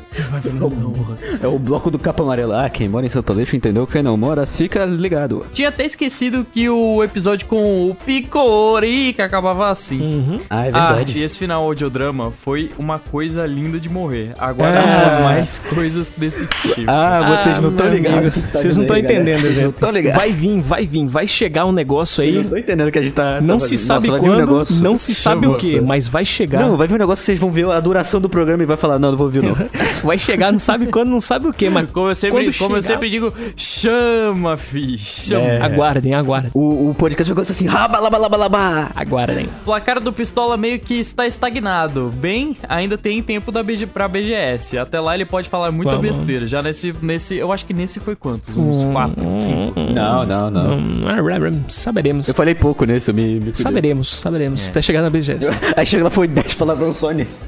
É 1.42 1.48
o 1.48 1.58
bloco 1.60 1.90
do 1.92 1.98
capa 2.00 2.24
amarela. 2.24 2.66
Ah, 2.66 2.70
quem 2.70 2.88
mora 2.88 3.06
em 3.06 3.10
Santo 3.10 3.32
Aleixo 3.32 3.56
entendeu, 3.56 3.86
quem 3.88 4.02
não 4.04 4.16
mora, 4.18 4.46
fica 4.46 4.86
ligado. 4.86 5.46
Tinha 5.52 5.70
até 5.70 5.86
esquecido 5.86 6.46
que 6.52 6.70
o 6.70 7.04
episódio 7.04 7.48
com 7.48 7.90
o 7.90 7.96
Picorica 7.96 9.26
acabava 9.26 9.70
assim. 9.70 10.00
Uhum. 10.02 10.40
Ah, 10.50 10.66
é 10.66 10.72
Ah, 10.74 10.94
verdade. 10.94 11.20
e 11.20 11.24
esse 11.24 11.38
final 11.38 11.64
audiodrama 11.64 12.32
foi 12.32 12.72
uma 12.78 13.00
coisa 13.00 13.46
linda 13.46 13.80
de 13.80 13.90
morrer. 13.90 14.34
Agora 14.38 14.80
Ah. 14.80 15.22
mais 15.24 15.60
coisas 15.60 16.14
desse 16.18 16.46
tipo. 16.48 16.84
Ah, 16.88 17.38
vocês 17.40 17.60
não 17.60 17.70
estão 17.70 17.90
ligados. 17.90 18.36
Tá 18.36 18.60
Vocês 18.60 18.76
não 18.78 18.84
estão 18.84 18.98
entendendo, 18.98 19.42
Vocês 19.42 19.56
não 19.56 19.64
gente. 19.64 19.74
estão 19.74 19.92
ligados. 19.92 20.20
Vai 20.20 20.32
vir, 20.32 20.62
vai 20.62 20.86
vir, 20.86 21.06
vai 21.08 21.28
chegar 21.28 21.66
um 21.66 21.72
negócio 21.72 22.24
Eu 22.24 22.28
aí. 22.28 22.36
não 22.44 22.50
tô 22.50 22.58
entendendo 22.58 22.92
que 22.92 23.00
a 23.00 23.02
gente 23.04 23.14
tá. 23.14 23.42
Não 23.42 23.58
tá 23.58 23.66
se 23.66 23.78
sabe 23.78 24.08
Nossa, 24.08 24.20
um 24.22 24.26
quando, 24.26 24.38
negócio. 24.40 24.76
não 24.84 24.98
se 24.98 25.14
sabe 25.16 25.48
o 25.48 25.56
que, 25.56 25.80
mas 25.82 26.08
vai 26.08 26.26
chegar. 26.26 26.60
Não, 26.62 26.78
vai 26.78 26.88
vir 26.88 26.96
um 26.96 26.98
negócio 26.98 27.22
que 27.22 27.26
vocês 27.26 27.40
vão 27.40 27.52
ver 27.52 27.70
a 27.70 27.80
duração 27.80 28.20
do 28.22 28.30
programa 28.30 28.64
e 28.64 28.66
vai 28.66 28.78
falar, 28.78 29.00
não, 29.00 29.12
não 29.12 29.18
vou 29.18 29.30
ver 29.30 29.44
não. 29.44 29.54
Vai 30.04 30.18
chegar, 30.18 30.52
não 30.52 30.60
sabe 30.60 30.88
quando, 30.88 31.10
não 31.10 31.22
sabe 31.22 31.48
o 31.48 31.54
que, 31.54 31.70
mas 31.70 31.90
Como 31.92 32.10
eu 32.10 32.16
sempre, 32.16 32.54
como 32.54 32.76
eu 32.76 32.82
sempre 32.82 33.10
digo, 33.10 33.34
chama, 33.56 34.58
fi, 34.58 34.98
chama. 34.98 35.46
É. 35.46 35.62
Aguardem, 35.62 36.14
aguardem. 36.14 36.52
O, 36.54 36.90
o 36.90 36.96
podcast 36.98 37.34
começar 37.34 37.54
assim, 37.54 37.68
rabalabalabalabá. 37.68 38.92
Aguardem. 38.96 39.46
O 39.46 39.66
placar 39.66 40.00
do 40.00 40.12
Pistola 40.12 40.58
meio 40.58 40.80
que 40.80 40.96
está 40.96 41.26
estagnado. 41.26 42.12
Bem, 42.16 42.56
ainda 42.68 42.98
tem 42.98 43.22
tempo 43.22 43.52
da 43.52 43.64
BG, 43.64 43.88
pra 43.88 44.08
BGS. 44.08 44.78
Até 44.78 45.00
lá 45.00 45.16
ele 45.16 45.26
pode 45.26 45.50
falar 45.50 45.72
muita 45.72 45.96
Vamos. 45.96 46.18
besteira. 46.18 46.46
Já 46.48 46.62
nesse, 46.62 46.94
nesse. 47.02 47.36
Eu 47.36 47.52
acho 47.52 47.66
que 47.66 47.74
nesse 47.74 48.00
foi 48.00 48.16
quantos? 48.16 48.56
Uns 48.58 48.84
Hum, 48.84 48.92
quatro, 48.94 49.24
cinco. 49.40 49.80
Não, 49.80 50.26
não, 50.26 50.50
não. 50.52 50.78
Hum, 50.78 51.64
Saberemos. 51.70 52.28
Eu 52.28 52.34
falei 52.34 52.56
pouco 52.56 52.86
nesse, 52.86 53.10
eu 53.12 53.16
me, 53.16 53.40
me. 53.40 53.52
Saberemos, 53.56 54.20
saberemos. 54.20 54.70
Até 54.70 54.82
chegar 54.82 55.02
na 55.02 55.10
BGS. 55.10 55.50
Aí 55.76 55.86
chega 55.86 56.04
lá, 56.06 56.10
foi 56.10 56.28
10 56.28 56.54
palavrões 56.56 56.98
só 56.98 57.12
nesse. 57.12 57.46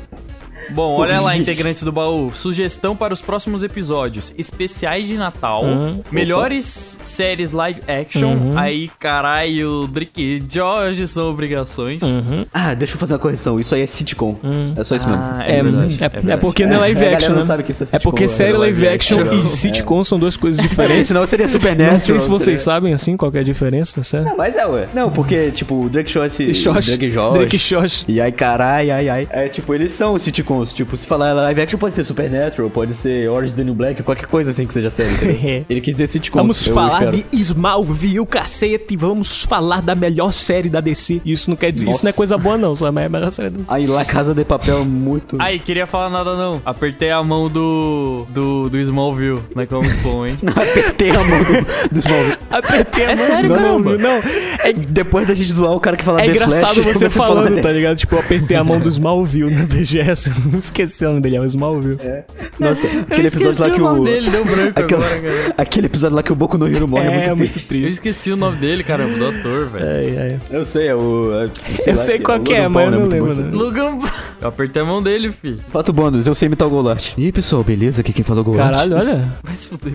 Bom, 0.71 0.95
olha 0.99 1.19
lá, 1.21 1.35
integrantes 1.37 1.83
do 1.83 1.91
baú. 1.91 2.31
Sugestão 2.33 2.95
para 2.95 3.13
os 3.13 3.21
próximos 3.21 3.63
episódios: 3.63 4.33
especiais 4.37 5.07
de 5.07 5.17
Natal, 5.17 5.63
Uhum. 5.63 6.01
melhores 6.11 6.99
séries 7.03 7.51
live 7.51 7.81
action. 7.87 8.33
Uhum. 8.33 8.57
Aí, 8.57 8.89
caralho, 8.99 9.87
Drake 9.87 10.21
e 10.21 10.43
George 10.51 11.05
são 11.07 11.29
obrigações. 11.29 12.01
Uhum. 12.01 12.45
Ah, 12.53 12.73
deixa 12.73 12.95
eu 12.95 12.99
fazer 12.99 13.13
uma 13.13 13.19
correção. 13.19 13.59
Isso 13.59 13.73
aí 13.75 13.81
é 13.81 13.87
sitcom. 13.87 14.35
É 14.77 14.83
só 14.83 14.95
isso 14.95 15.07
mesmo. 15.07 15.21
Ah, 15.23 15.43
É, 15.45 15.57
é, 15.57 15.63
verdade, 15.63 15.97
é, 16.03 16.29
é 16.29 16.33
é 16.33 16.37
porque 16.37 16.65
não 16.65 16.77
é 16.77 16.79
live 16.79 17.03
É, 17.03 17.13
action, 17.15 17.29
não 17.31 17.39
né? 17.39 17.45
sabe 17.45 17.63
que 17.63 17.71
isso 17.71 17.83
é 17.83 17.85
É 17.85 17.87
sitcom, 17.87 18.09
porque 18.09 18.23
é 18.23 18.27
série 18.27 18.57
live 18.57 18.81
live 18.81 18.95
action 18.95 19.21
e 19.33 19.45
sitcom 19.45 20.03
são 20.03 20.17
duas 20.19 20.35
coisas 20.37 20.61
diferentes. 20.61 21.07
Senão 21.07 21.25
seria 21.27 21.47
Supernatural. 21.47 21.93
Não 21.93 21.99
sei 21.99 22.19
se 22.19 22.27
vocês 22.27 22.61
seria- 22.61 22.75
sabem, 22.75 22.93
assim, 22.93 23.15
qual 23.15 23.31
é 23.33 23.39
a 23.39 23.43
diferença, 23.43 23.95
tá 23.97 24.03
certo? 24.03 24.25
Não, 24.25 24.35
mas 24.37 24.55
é, 24.55 24.65
ué. 24.65 24.87
Não, 24.93 25.09
porque, 25.11 25.51
tipo, 25.51 25.85
o 25.85 25.89
Drake 25.89 26.11
Josh... 26.11 26.39
E 26.39 26.51
Josh. 26.51 26.85
Drake 26.87 27.09
Josh. 27.11 27.33
Drake 27.33 27.57
Josh. 27.57 28.05
E 28.07 28.19
aí, 28.19 28.31
carai, 28.31 28.89
ai, 28.91 29.09
ai. 29.09 29.27
É, 29.29 29.47
tipo, 29.47 29.73
eles 29.73 29.91
são 29.91 30.17
sitcoms. 30.63 30.73
Tipo, 30.73 30.95
se 30.97 31.05
falar 31.05 31.33
live 31.33 31.61
action, 31.61 31.77
pode 31.79 31.95
ser 31.95 32.03
Supernatural, 32.05 32.69
pode 32.69 32.93
ser 32.93 33.29
Orange 33.29 33.53
the 33.53 33.63
New 33.63 33.73
Black, 33.73 34.01
qualquer 34.03 34.27
coisa 34.27 34.51
assim 34.51 34.65
que 34.65 34.73
seja 34.73 34.89
série. 34.89 35.11
entendeu? 35.11 35.65
Ele 35.69 35.81
quis 35.81 35.93
dizer 35.95 36.07
sitcoms. 36.07 36.41
Vamos 36.41 36.67
eu 36.67 36.73
falar 36.73 37.13
espero. 37.13 37.17
de 37.31 37.37
Smallville, 37.41 38.25
cacete. 38.25 38.95
Vamos 38.97 39.43
falar 39.43 39.81
da 39.81 39.95
melhor 39.95 40.31
série 40.31 40.69
da 40.69 40.79
DC. 40.79 41.21
Isso 41.25 41.49
não 41.49 41.57
quer 41.57 41.71
dizer, 41.71 41.89
isso 41.89 42.03
não 42.03 42.09
é 42.09 42.11
Nossa. 42.11 42.13
coisa 42.17 42.37
boa, 42.37 42.57
não. 42.57 42.75
Só 42.75 42.85
é 42.85 42.89
a 42.89 43.09
melhor 43.09 43.31
série 43.31 43.49
da 43.49 43.57
DC. 43.57 43.73
Aí, 43.73 43.87
La 43.87 44.05
Casa 44.05 44.33
de 44.33 44.43
Papel, 44.45 44.81
é 44.81 44.83
muito... 44.83 45.37
Ai, 45.39 45.59
queria 45.59 45.87
falar 45.87 46.09
nada 46.09 46.35
não. 46.35 46.61
Apertei 46.65 47.11
a 47.11 47.23
mão 47.23 47.49
do. 47.49 48.25
do, 48.29 48.69
do 48.69 48.77
Smallville 48.79 49.39
na 49.55 49.65
Comic 49.65 49.95
Con, 50.01 50.25
hein? 50.25 50.35
Apertei 50.47 51.09
a 51.11 51.23
mão 51.23 51.43
do, 51.43 51.93
do 51.93 51.99
Smallville. 51.99 52.37
Apertei 52.49 53.05
a 53.05 53.11
É 53.11 53.15
mão 53.15 53.25
sério, 53.25 53.49
do? 53.49 53.55
Smallville. 53.55 53.97
Não, 53.97 54.21
é, 54.59 54.73
Depois 54.73 55.27
da 55.27 55.33
gente 55.33 55.51
zoar 55.51 55.71
o 55.73 55.79
cara 55.79 55.97
que 55.97 56.03
fala 56.03 56.21
é 56.21 56.25
The 56.25 56.31
engraçado 56.31 56.73
Flash, 56.81 56.95
você 56.97 57.09
fala 57.09 57.27
falando, 57.43 57.61
tá 57.61 57.71
ligado? 57.71 57.97
Tipo, 57.97 58.15
eu 58.15 58.19
apertei 58.19 58.57
a 58.57 58.63
mão 58.63 58.79
do 58.79 58.89
Smallville 58.89 59.51
na 59.53 59.63
BGS. 59.63 60.29
Não 60.51 60.59
esqueci 60.59 61.05
o 61.05 61.09
nome 61.09 61.21
dele, 61.21 61.35
é 61.37 61.39
o 61.41 61.45
Smallville. 61.45 61.97
Nossa, 62.59 62.87
Eu 62.87 63.01
aquele 63.01 63.27
episódio 63.27 63.61
lá 63.61 63.67
o 63.67 63.71
que 63.73 63.79
nome 63.79 63.99
o... 63.99 64.03
dele, 64.03 64.29
deu 64.29 64.45
branco 64.45 64.79
Aquela- 64.79 65.05
agora, 65.05 65.21
cara. 65.21 65.53
Aquele 65.57 65.85
episódio 65.87 66.15
lá 66.15 66.23
que 66.23 66.31
o 66.31 66.35
Boku 66.35 66.57
no 66.57 66.67
Hero 66.67 66.87
morre 66.87 67.07
é, 67.07 67.25
É, 67.25 67.27
muito 67.33 67.37
muito 67.39 67.51
triste. 67.53 67.63
Eu 67.75 67.79
triste. 67.81 67.93
esqueci 67.93 68.31
o 68.31 68.35
nome 68.35 68.57
dele, 68.57 68.83
caramba, 68.83 69.17
do 69.17 69.27
ator, 69.27 69.67
velho. 69.69 69.85
Ai, 69.85 70.17
ai. 70.17 70.39
Eu 70.51 70.65
sei, 70.65 70.87
é 70.87 70.95
o... 70.95 71.31
é- 71.33 71.49
Eu 71.89 71.95
lá, 71.95 72.01
sei 72.01 72.19
qual 72.19 72.39
que 72.39 72.53
é, 72.53 72.67
mas 72.67 72.85
eu 72.85 72.91
né? 72.91 72.97
não 72.97 73.01
Muito 73.07 73.13
lembro, 73.13 73.35
bom 73.35 73.41
né? 73.41 73.49
Logan. 73.63 73.97
Eu 74.41 74.49
apertei 74.49 74.81
a 74.81 74.85
mão 74.85 75.01
dele, 75.01 75.31
fi. 75.31 75.57
Fato 75.71 75.91
bônus, 75.93 76.27
eu 76.27 76.35
sei 76.35 76.47
imitar 76.47 76.67
o 76.67 76.71
Golart. 76.71 77.13
E 77.17 77.25
aí, 77.25 77.31
pessoal, 77.31 77.63
beleza? 77.63 78.01
Aqui 78.01 78.11
quem 78.13 78.23
falou 78.23 78.41
é 78.41 78.45
Golart. 78.45 78.71
Caralho, 78.71 78.95
olha. 78.97 79.33
Vai 79.43 79.55
se 79.55 79.67
fuder. 79.67 79.93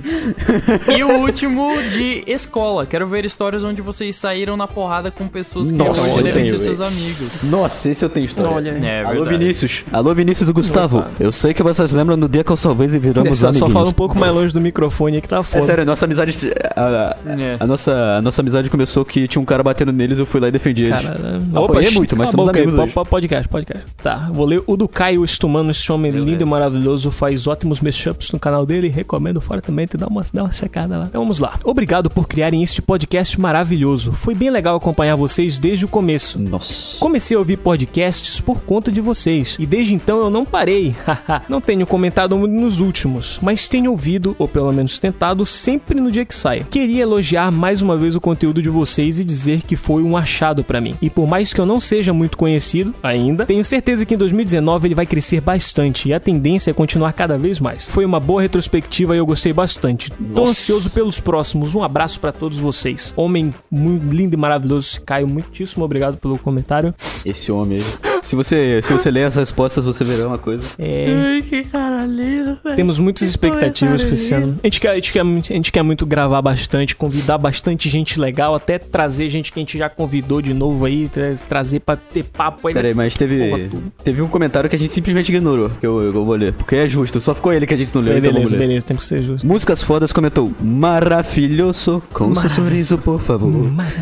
e 0.97 1.05
o 1.05 1.19
último 1.21 1.71
de 1.91 2.25
escola. 2.27 2.87
Quero 2.87 3.07
ver 3.07 3.25
histórias 3.25 3.63
onde 3.65 3.83
vocês 3.83 4.17
saíram 4.17 4.57
na 4.57 4.67
porrada 4.67 5.11
com 5.11 5.29
pessoas 5.29 5.71
que 5.71 5.77
Nossa, 5.79 6.01
não 6.07 6.17
eu 6.19 6.23
devem 6.23 6.45
ser 6.45 6.59
seus 6.59 6.81
amigos. 6.81 7.43
Nossa, 7.45 7.91
esse 7.91 8.05
eu 8.05 8.09
tenho 8.09 8.27
história. 8.27 8.51
Olha, 8.51 8.71
É 8.71 9.05
Alô. 9.05 9.25
Vinícius. 9.25 9.85
Alô, 9.93 10.15
Vinícius 10.15 10.40
e 10.49 10.53
Gustavo. 10.53 11.05
Eu 11.19 11.33
sei 11.33 11.53
que 11.55 11.63
vocês 11.63 11.93
lembram 11.93 12.19
do 12.19 12.29
dia 12.29 12.43
que 12.45 12.51
eu 12.51 12.57
salvei 12.57 12.87
e 12.89 12.99
viramos 12.99 13.39
Só, 13.39 13.53
só 13.53 13.65
amiguinhos. 13.65 13.73
fala 13.73 13.89
um 13.89 13.93
pouco 13.93 14.19
mais 14.19 14.35
longe 14.35 14.53
do 14.55 14.61
microfone 14.61 15.17
aí 15.17 15.23
que 15.23 15.29
tá 15.29 15.39
É 15.39 15.43
foda. 15.43 15.65
sério, 15.65 15.83
a 15.83 15.87
nossa 15.87 16.05
amizade... 16.05 16.33
A, 16.77 17.17
É. 17.27 17.57
a 17.59 17.67
nossa, 17.67 17.93
a 18.19 18.23
nossa 18.23 18.41
amizade 18.41 18.71
começou 18.71 19.05
que 19.05 19.27
tinha 19.29 19.41
um 19.41 19.45
cara 19.45 19.63
batendo 19.63 19.93
neles 19.93 20.19
eu 20.19 20.27
fui 20.27 20.41
lá 20.41 20.49
e 20.49 20.51
defendi 20.51 20.85
eles. 20.85 21.01
Cara, 21.03 21.41
Apanhei 21.55 21.91
muito, 21.93 22.17
mas 22.17 22.29
a 22.29 22.33
somos 22.33 22.49
amigos 22.49 22.75
hoje. 22.75 22.93
po- 22.93 23.05
Podcast, 23.05 23.49
podcast. 23.49 23.85
Tá, 24.03 24.29
vou 24.33 24.47
ler 24.47 24.63
o 24.67 24.77
do 24.77 24.87
Caio 24.89 25.25
Estumano, 25.25 25.71
esse 25.71 25.91
homem 25.91 26.13
lindo 26.13 26.43
e 26.43 26.47
maravilhoso, 26.47 27.11
faz 27.11 27.47
ótimos 27.47 27.81
mashups 27.81 28.31
no 28.33 28.39
canal 28.39 28.65
dele, 28.65 28.89
recomendo 28.89 29.41
fortemente, 29.41 29.97
dá 29.97 30.07
uma, 30.07 30.25
dá 30.33 30.45
uma 30.45 30.53
checada 30.53 30.97
lá. 30.99 31.05
Então 31.09 31.21
vamos 31.23 31.39
lá. 31.39 31.59
Obrigado 31.65 32.09
por 32.11 32.27
criarem 32.29 32.63
este 32.63 32.81
podcast 32.81 33.41
maravilhoso. 33.41 34.13
Foi 34.13 34.35
bem 34.35 34.51
legal 34.51 34.77
acompanhar 34.77 35.17
vocês 35.17 35.59
desde 35.59 35.85
o 35.85 35.89
começo. 35.89 36.39
Nossa. 36.39 36.99
Comecei 36.99 37.37
a 37.37 37.39
ouvir 37.41 37.57
podcasts 37.59 38.41
por 38.41 38.61
conta 38.61 38.91
de 38.93 39.01
vocês 39.01 39.57
e 39.59 39.67
desde 39.67 39.95
então 39.95 40.19
eu 40.21 40.30
não 40.31 40.45
parei. 40.45 40.95
Haha. 41.07 41.43
não 41.49 41.61
tenho 41.61 41.87
comentado 41.87 42.37
muito 42.37 42.53
nos 42.53 42.81
últimos, 42.81 43.39
mas 43.43 43.69
tenho 43.69 43.91
ouvido, 43.91 44.35
ou 44.39 44.49
pelo 44.49 44.73
menos 44.73 44.99
tentado, 44.99 45.45
sempre 45.45 46.01
no 46.01 46.11
dia 46.11 46.25
que 46.25 46.35
sai. 46.35 46.67
Queria 46.71 47.03
elogiar 47.03 47.51
mais 47.51 47.83
uma 47.83 47.97
vez 47.97 48.15
o 48.15 48.21
conteúdo 48.21 48.63
de 48.63 48.69
vocês 48.69 49.19
e 49.19 49.25
dizer 49.25 49.63
que 49.63 49.77
foi 49.77 50.03
um 50.03 50.17
achado 50.17 50.63
pra 50.63 50.81
mim. 50.81 50.97
E 51.01 51.11
por 51.11 51.27
mais 51.27 51.53
que 51.53 51.61
eu 51.61 51.67
não 51.67 51.81
seja 51.81 52.13
muito 52.13 52.37
conhecido 52.37 52.95
ainda, 53.03 53.47
tenho 53.47 53.65
certeza 53.65 54.05
que 54.07 54.15
em 54.15 54.19
2019 54.19 54.89
ele 54.89 54.95
vai 54.95 55.07
crescer 55.07 55.41
bastante 55.41 56.09
e 56.09 56.15
a 56.15 56.21
tendência 56.21 56.71
é 56.71 56.75
continuar 56.75 57.13
cada 57.13 57.37
vez 57.37 57.61
mais. 57.61 57.89
Foi 57.89 58.05
uma 58.05 58.21
boa 58.21 58.43
retrospectiva 58.43 59.15
e 59.15 59.19
eu 59.19 59.27
gostei 59.27 59.53
bastante. 59.53 60.11
Tô 60.11 60.17
Nossa. 60.41 60.51
ansioso 60.51 60.91
pelos 60.91 61.21
próximos. 61.21 61.75
Um 61.75 61.83
abraço 61.83 62.21
pra 62.21 62.33
todos 62.33 62.59
vocês. 62.59 63.13
Homem 63.17 63.55
muito 63.71 64.15
lindo 64.15 64.35
e 64.35 64.39
maravilhoso, 64.39 65.01
Caio, 65.03 65.27
muitíssimo 65.27 65.85
obrigado 65.85 66.17
pelo 66.17 66.39
comentário. 66.39 66.95
Esse 67.25 67.51
homem 67.53 67.79
aí. 67.79 68.10
Se 68.23 68.37
você, 68.37 68.81
se 68.83 68.93
você 68.93 69.11
ler 69.11 69.25
as 69.25 69.37
respostas, 69.37 69.85
você 69.85 70.05
verá 70.05 70.27
uma 70.29 70.39
coisa. 70.39 70.75
É, 70.79 71.07
Ai, 71.35 71.43
que 71.43 71.63
caralho, 71.65 72.59
velho. 72.63 72.77
temos 72.77 72.99
muitas 72.99 73.27
expectativas 73.29 74.05
pra 74.05 74.13
esse 74.15 74.33
ano. 74.35 74.57
A 74.63 74.67
gente, 74.67 74.81
quer, 74.81 74.91
a, 74.91 74.95
gente 74.95 75.13
quer, 75.13 75.23
muito- 75.23 75.53
a 75.53 75.57
gente 75.57 75.73
quer 75.73 75.83
muito 75.83 76.05
gravar 76.07 76.41
bastante, 76.43 76.95
convidar 76.97 77.39
bastante 77.39 77.89
gente 77.89 78.21
legal, 78.21 78.55
até 78.55 78.79
trazer 78.79 79.29
gente 79.29 79.53
que 79.53 79.59
a 79.59 79.63
gente 79.63 79.79
já 79.79 79.89
convidou 79.89 80.41
de 80.43 80.53
novo 80.55 80.85
aí, 80.85 81.09
tra- 81.09 81.35
trazer 81.49 81.81
pra 81.81 81.97
ter 81.97 82.25
papo 82.25 82.69
aí. 82.69 82.75
Pera 82.75 82.89
aí, 82.89 82.95
mas 82.95 83.17
teve, 83.17 83.71
teve 84.05 84.23
um 84.23 84.29
comentário 84.29 84.69
que 84.69 84.77
a 84.77 84.79
gente 84.79 84.93
simplesmente 84.93 85.29
ignorou, 85.31 85.71
que 85.81 85.87
eu, 85.87 86.01
eu 86.01 86.13
vou 86.13 86.35
ler. 86.35 86.53
Porque 86.53 86.77
é 86.77 86.89
justo, 86.89 87.21
só 87.21 87.35
ficou 87.35 87.53
ele 87.53 87.67
que 87.67 87.75
a 87.75 87.77
gente 87.77 87.95
não 87.95 88.03
leu, 88.03 88.19
então 88.19 88.33
vamos 88.33 88.51
beleza, 88.51 88.57
ler. 88.57 88.69
beleza, 88.69 88.87
tem 88.87 88.97
que 88.97 89.05
ser 89.05 89.23
justo. 89.23 89.47
Músicas 89.47 89.83
Fodas 89.83 90.13
comentou 90.13 90.53
Maravilhoso, 90.61 92.03
com 92.13 92.35
seu 92.35 92.51
sorriso, 92.51 92.99
por 92.99 93.21
favor 93.21 93.51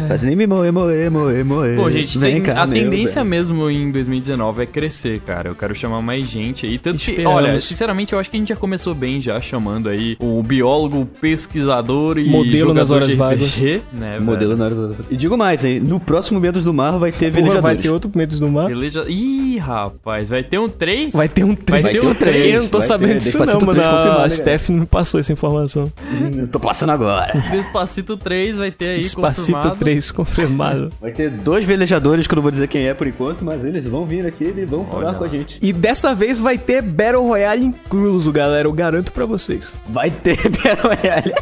Faz 0.08 0.22
nem 0.22 0.34
me 0.36 0.46
moer, 0.46 0.72
moer, 0.72 1.10
moer, 1.10 1.44
moer 1.44 1.76
Pô, 1.76 1.90
gente, 1.90 2.18
Vem 2.18 2.34
tem- 2.34 2.42
cá, 2.42 2.62
a 2.62 2.66
tendência 2.68 3.22
bem. 3.22 3.30
mesmo 3.30 3.68
em 3.70 3.90
2019 4.08 4.62
é 4.62 4.66
crescer, 4.66 5.20
cara. 5.20 5.48
Eu 5.48 5.54
quero 5.54 5.74
chamar 5.74 6.00
mais 6.02 6.28
gente 6.28 6.66
aí. 6.66 6.78
Tanto 6.78 6.98
que, 6.98 7.24
olha, 7.24 7.58
sinceramente, 7.60 8.12
eu 8.12 8.18
acho 8.18 8.30
que 8.30 8.36
a 8.36 8.40
gente 8.40 8.48
já 8.48 8.56
começou 8.56 8.94
bem 8.94 9.20
já, 9.20 9.40
chamando 9.40 9.88
aí 9.88 10.16
o 10.18 10.42
biólogo, 10.42 11.00
o 11.02 11.06
pesquisador 11.06 12.18
e 12.18 12.28
Modelo 12.28 12.74
nas 12.74 12.90
horas 12.90 13.12
vagas. 13.14 13.56
Né, 13.92 14.18
Modelo 14.20 14.56
velho? 14.56 14.56
na 14.56 14.64
hora 14.64 14.74
do- 14.94 15.04
E 15.10 15.16
digo 15.16 15.36
mais, 15.36 15.64
hein 15.64 15.80
No 15.80 15.98
próximo 16.00 16.40
Medos 16.40 16.64
do 16.64 16.72
Mar 16.74 16.98
vai 16.98 17.12
ter 17.12 17.30
Porra, 17.30 17.32
vai 17.32 17.42
velejadores 17.42 17.82
ter 17.82 17.90
outro 17.90 18.10
Medos 18.14 18.40
do 18.40 18.48
Mar. 18.48 18.68
Beleja... 18.68 19.04
Ih, 19.08 19.58
rapaz, 19.58 20.28
vai 20.30 20.42
ter 20.42 20.58
um 20.58 20.68
3? 20.68 21.12
Vai 21.14 21.28
ter 21.28 21.44
um 21.44 21.54
3. 21.54 21.82
Vai 21.82 21.92
ter 21.92 22.04
um 22.04 22.14
três, 22.14 22.54
Eu 22.54 22.62
não 22.62 22.68
tô 22.68 22.78
vai 22.78 22.86
sabendo 22.88 23.08
ter. 23.10 23.18
disso 23.18 23.38
Despacito 23.38 23.58
não, 23.64 23.66
mano. 23.66 23.80
3 23.80 23.88
confirmado, 23.94 24.18
A 24.18 24.22
né, 24.22 24.28
Steph 24.30 24.68
não 24.70 24.78
me 24.80 24.86
passou 24.86 25.20
essa 25.20 25.32
informação. 25.32 25.92
Eu 26.36 26.48
Tô 26.48 26.58
passando 26.60 26.90
agora 26.90 27.32
Despacito 27.50 28.16
3 28.16 28.56
vai 28.56 28.70
ter 28.70 28.86
aí 28.90 29.00
Despacito 29.00 29.52
confirmado. 29.52 29.78
3 29.78 30.10
confirmado. 30.12 30.90
Vai 31.00 31.12
ter 31.12 31.30
dois 31.30 31.64
velejadores 31.64 32.26
que 32.26 32.32
eu 32.32 32.36
não 32.36 32.42
vou 32.42 32.50
dizer 32.52 32.66
quem 32.68 32.86
é 32.86 32.94
por 32.94 33.06
enquanto 33.06 33.44
Mas 33.44 33.64
eles 33.64 33.86
vão 33.86 33.97
vir 34.06 34.26
aqui 34.26 34.52
e 34.56 34.64
vão 34.64 34.84
falar 34.84 35.14
com 35.14 35.24
a 35.24 35.28
gente 35.28 35.58
E 35.62 35.72
dessa 35.72 36.14
vez 36.14 36.38
vai 36.38 36.58
ter 36.58 36.82
Battle 36.82 37.26
Royale 37.26 37.64
incluso, 37.64 38.32
galera. 38.32 38.66
Eu 38.68 38.72
garanto 38.72 39.12
pra 39.12 39.24
vocês. 39.24 39.74
Vai 39.88 40.10
ter 40.10 40.36
Battle 40.50 40.90
Royale 40.94 41.32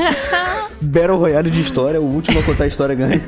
Battle 0.80 1.18
Royale 1.18 1.50
de 1.50 1.60
história 1.60 2.00
O 2.00 2.04
último 2.04 2.38
a 2.40 2.42
contar 2.42 2.64
a 2.64 2.66
história 2.66 2.94
ganha 2.94 3.20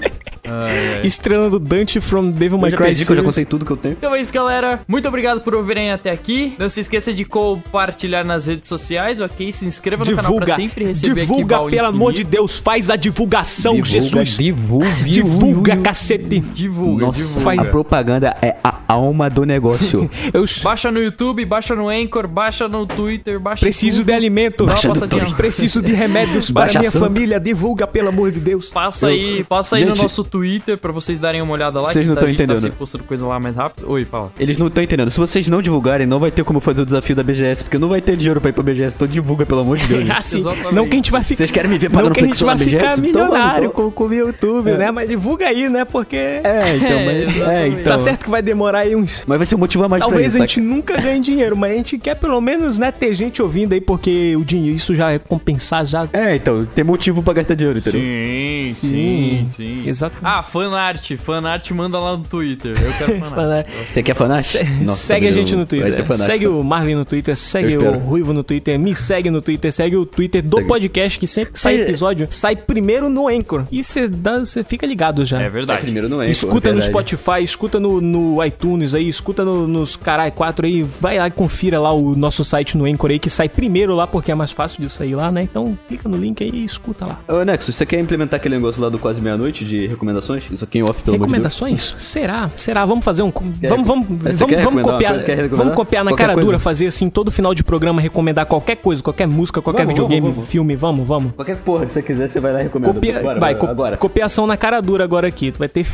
Ai. 1.03 1.07
Estrelando 1.07 1.59
Dante 1.59 2.01
from 2.01 2.31
Devil 2.31 2.59
May 2.59 2.69
Eu 2.69 2.71
já 2.73 2.77
Cry 2.77 2.89
eu 2.93 3.17
já 3.17 3.23
contei 3.23 3.45
tudo 3.45 3.65
que 3.65 3.71
eu 3.71 3.77
tenho 3.77 3.93
Então 3.93 4.15
é 4.15 4.21
isso, 4.21 4.33
galera. 4.33 4.81
Muito 4.87 5.09
obrigado 5.09 5.41
por 5.41 5.55
ouvirem 5.55 5.91
até 5.91 6.11
aqui. 6.11 6.55
Não 6.59 6.69
se 6.69 6.81
esqueça 6.81 7.13
de 7.13 7.25
compartilhar 7.25 8.25
nas 8.25 8.47
redes 8.47 8.69
sociais, 8.69 9.21
ok? 9.21 9.53
Se 9.53 9.65
inscreva 9.65 10.05
no 10.05 10.17
canal 10.17 10.35
pra 10.37 10.45
Divulga, 10.47 10.55
sempre 10.57 10.85
receber 10.85 11.21
divulga, 11.23 11.57
aqui 11.57 11.71
pelo 11.71 11.87
amor 11.89 12.13
de 12.13 12.25
Deus, 12.25 12.59
faz 12.59 12.91
a 12.91 12.97
divulgação, 12.97 13.83
Jesus. 13.85 14.37
divulga, 14.37 14.89
Divulga, 15.05 15.77
cacete. 15.79 16.41
Divulga, 16.41 17.07
Nossa, 17.07 17.19
divulga. 17.23 17.63
a 17.63 17.65
propaganda 17.65 18.37
é 18.43 18.57
a 18.63 18.81
alma 18.89 19.29
do 19.31 19.45
negócio. 19.45 20.11
Eu 20.33 20.45
Baixa 20.63 20.91
no 20.91 21.03
YouTube, 21.03 21.45
baixa 21.45 21.75
no 21.75 21.89
Anchor, 21.89 22.29
baixa 22.29 22.69
no 22.69 22.87
Twitter, 22.87 23.41
baixa 23.41 23.65
preciso 23.65 23.99
tudo. 23.99 24.07
de 24.07 24.13
alimento. 24.13 24.67
Dá 24.67 24.75
uma 24.75 24.95
Baixa 24.95 25.07
no. 25.19 25.35
Preciso 25.35 25.81
de 25.83 25.93
remédios 25.93 26.51
para 26.51 26.63
Baixa 26.65 26.79
minha 26.79 26.91
santo. 26.91 27.05
família. 27.05 27.41
Divulga, 27.41 27.87
pelo 27.87 28.09
amor 28.09 28.31
de 28.31 28.41
Deus. 28.41 28.69
Passa 28.69 29.09
aí, 29.09 29.45
passa 29.45 29.77
aí 29.77 29.85
no 29.85 29.95
Gente- 29.95 30.03
nosso 30.03 30.23
Twitter 30.25 30.42
pra 30.81 30.93
vocês 30.93 31.19
darem 31.19 31.41
uma 31.43 31.53
olhada 31.53 31.81
lá. 31.81 31.87
Vocês 31.93 32.07
não 32.07 32.15
a 32.15 32.17
tão 32.17 32.29
gente 32.29 32.37
tá 32.39 32.45
entendendo. 32.45 32.61
sempre 32.63 32.79
postando 32.79 33.05
coisa 33.05 33.27
lá 33.27 33.39
mais 33.39 33.57
rápido. 33.57 33.91
Oi, 33.91 34.05
fala. 34.05 34.33
Eles 34.39 34.59
não 34.59 34.67
estão 34.69 34.83
entendendo. 34.83 35.11
Se 35.11 35.19
vocês 35.19 35.49
não 35.49 35.61
divulgarem, 35.63 36.07
não 36.07 36.19
vai 36.21 36.31
ter 36.31 36.45
como 36.45 36.61
fazer 36.61 36.83
o 36.83 36.85
desafio 36.87 37.15
da 37.17 37.23
BGS, 37.23 37.65
porque 37.65 37.79
não 37.79 37.89
vai 37.89 38.01
ter 38.01 38.17
dinheiro 38.17 38.41
pra 38.41 38.51
ir 38.51 38.53
pra 38.53 38.63
BGS. 38.63 38.95
Então 38.97 39.07
divulga, 39.09 39.45
pelo 39.47 39.61
amor 39.61 39.79
de 39.79 39.87
Deus. 39.87 40.09
Assim, 40.11 40.43
não 40.73 40.87
que 40.87 40.95
a 40.95 40.97
gente 40.97 41.11
vai 41.11 41.23
ficar. 41.23 41.37
Vocês 41.37 41.51
querem 41.51 41.71
me 41.71 41.79
ver 41.79 41.89
Não 41.91 41.95
pagando 41.97 42.15
que 42.15 42.21
a 42.21 42.27
gente 42.27 42.45
vai 42.45 42.55
na 42.55 42.59
BGS? 42.65 42.77
ficar 42.77 42.93
Então 42.93 42.97
vamos, 42.97 43.13
milionário 43.13 43.67
então. 43.69 43.91
com, 43.91 43.91
com 43.91 44.05
o 44.05 44.15
YouTube, 44.15 44.71
né? 44.73 44.91
Mas 44.91 45.09
divulga 45.09 45.47
aí, 45.47 45.69
né? 45.69 45.85
Porque. 45.85 46.17
É, 46.17 46.77
então, 46.77 46.93
É, 47.03 47.05
mas, 47.05 47.17
é, 47.17 47.23
exatamente. 47.25 47.75
então. 47.81 47.93
Tá 47.93 47.99
certo 47.99 48.25
que 48.25 48.31
vai 48.31 48.43
demorar 48.43 48.81
aí 48.81 48.95
uns. 48.97 49.25
Mas 49.27 49.39
vai 49.39 49.47
ser 49.47 49.55
um 49.55 49.59
motivo 49.59 49.85
a 49.85 49.89
mais 49.89 50.01
Talvez 50.01 50.33
pra 50.35 50.43
a 50.43 50.45
isso, 50.47 50.55
gente 50.55 50.61
nunca 50.67 51.01
ganhe 51.01 51.21
dinheiro, 51.21 51.57
mas 51.57 51.73
a 51.73 51.77
gente 51.77 51.99
quer 51.99 52.15
pelo 52.17 52.41
menos, 52.41 52.79
né, 52.79 52.91
ter 52.93 53.15
gente 53.15 53.41
ouvindo 53.43 53.73
aí, 53.73 53.81
porque 53.81 54.35
o 54.37 54.45
dinheiro, 54.45 54.77
isso 54.77 54.95
já 54.95 55.11
é 55.13 55.19
compensar, 55.19 55.85
já. 55.85 56.09
É, 56.13 56.37
então, 56.37 56.65
tem 56.75 56.85
motivo 56.85 57.23
pra 57.23 57.33
gastar 57.35 57.55
dinheiro, 57.55 57.79
entendeu? 57.79 58.01
Sim, 58.01 58.73
Sim. 58.75 58.83
sim, 58.89 59.47
sim. 59.47 59.89
Exato. 59.89 60.17
Ah, 60.23 60.43
fanart. 60.43 61.13
Fanart 61.17 61.71
manda 61.73 61.99
lá 61.99 62.17
no 62.17 62.23
Twitter. 62.25 62.73
Eu 62.81 62.93
quero 62.99 63.21
fanart. 63.31 63.67
Você 63.89 64.03
quer 64.03 64.15
fanart? 64.15 64.43
Se- 64.45 64.63
Nossa, 64.85 64.99
segue 65.07 65.29
a 65.29 65.33
gente 65.33 65.55
no 65.57 65.67
Twitter. 65.67 66.05
fanart, 66.05 66.31
Segue 66.31 66.45
tá? 66.47 66.51
o 66.51 66.63
Marvin 66.65 66.95
no 66.95 67.05
Twitter, 67.05 67.37
segue 67.37 67.77
o. 67.77 67.99
Ruivo 67.99 68.33
no 68.33 68.43
Twitter, 68.45 68.79
me 68.79 68.95
segue 68.95 69.31
no 69.31 69.41
Twitter, 69.41 69.73
segue 69.73 69.97
o 69.97 70.05
Twitter 70.07 70.43
do 70.43 70.57
Segue. 70.57 70.69
podcast, 70.69 71.19
que 71.19 71.27
sempre 71.27 71.53
que 71.55 71.61
sai 71.61 71.81
episódio, 71.81 72.27
sai 72.31 72.57
primeiro 72.57 73.09
no 73.09 73.29
Anchor. 73.29 73.65
E 73.71 73.83
você 73.83 74.09
fica 74.65 74.87
ligado 74.87 75.25
já. 75.25 75.41
É 75.43 75.47
É, 75.47 75.51
verdade. 75.51 75.83
primeiro 75.83 76.09
não 76.09 76.23
é. 76.23 76.31
escuta 76.31 76.69
pô, 76.71 76.75
no. 76.77 76.83
Spotify, 76.83 77.43
escuta 77.43 77.79
no, 77.81 78.01
no 78.01 78.45
iTunes 78.45 78.95
aí, 78.95 79.09
escuta 79.09 79.45
no- 79.45 79.67
nos 79.67 79.97
carai 79.97 80.31
4 80.31 80.67
aí, 80.67 80.83
vai 80.83 81.19
lá 81.19 81.27
e 81.29 81.31
confira 81.31 81.79
lá 81.81 81.93
o 81.93 82.15
nosso 82.17 82.45
site 82.45 82.77
no 82.77 82.85
Anchor 82.85 83.11
aí, 83.11 83.19
que 83.19 83.31
sai 83.31 83.49
primeiro 83.49 83.95
lá, 83.95 84.07
porque 84.07 84.31
é 84.31 84.35
mais 84.35 84.53
fácil 84.53 84.81
de 84.83 84.91
sair 84.91 85.15
lá, 85.15 85.31
né? 85.31 85.43
Então 85.43 85.77
clica 85.89 86.09
no 86.09 86.17
link 86.17 86.43
aí 86.43 86.51
e 86.53 86.65
escuta 86.65 87.07
lá. 87.07 87.21
Ô, 87.29 87.43
Nexus, 87.45 87.75
você 87.77 87.87
quer 87.87 87.99
implementar 88.01 88.39
aquele 88.39 88.57
negócio 88.57 88.81
lá 88.83 88.89
do 88.89 88.99
quase 88.99 89.21
meia-noite 89.21 89.65
de 89.65 89.87
recomendações? 90.21 90.45
Isso 90.53 90.65
aqui 90.65 90.79
em 90.79 90.83
off, 90.83 91.03
pelo 91.03 91.17
amor 91.17 91.27
de 91.27 91.33
Deus. 91.33 91.43
Recomendações? 91.53 91.95
Será? 91.97 92.51
Será? 92.55 92.85
Vamos 92.85 93.05
fazer 93.05 93.23
um. 93.23 93.31
Quer- 93.31 93.69
Vamos, 93.69 93.87
vamos, 93.87 94.07
vamos, 94.09 94.39
vamos 94.39 94.83
copiar. 94.83 95.15
Vamos 95.51 95.75
copiar 95.75 96.05
na 96.05 96.11
Qualquer 96.11 96.23
cara 96.25 96.35
coisa? 96.35 96.47
dura, 96.47 96.59
fazer 96.59 96.87
assim, 96.87 97.09
todo 97.11 97.31
final 97.31 97.55
de 97.55 97.63
programa 97.65 98.01
recomendar 98.01 98.47
qualquer 98.47 98.77
coisa, 98.77 99.03
qualquer 99.03 99.27
música, 99.27 99.61
qualquer 99.63 99.83
Vamos, 99.85 99.95
videogame, 99.95 100.21
vamos, 100.21 100.37
vamos. 100.37 100.51
filme, 100.51 100.77
vamos, 100.77 101.07
vamos. 101.07 101.33
Qualquer 101.35 101.57
porra 101.59 101.87
que 101.87 101.93
você 101.93 102.03
quiser, 102.03 102.29
você 102.29 102.41
vai 102.41 102.53
lá 102.53 102.61
e 102.61 102.65
recomenda. 102.65 102.93
Copia, 102.95 103.21
Bora, 103.21 103.41
vai, 103.41 103.55
co- 103.55 103.67
agora. 103.67 103.97
copiação 103.97 104.47
na 104.47 104.57
cara 104.57 104.81
dura 104.81 105.05
agora 105.05 105.27
aqui. 105.27 105.51
Tu 105.53 105.59
vai 105.59 105.69
ter, 105.69 105.87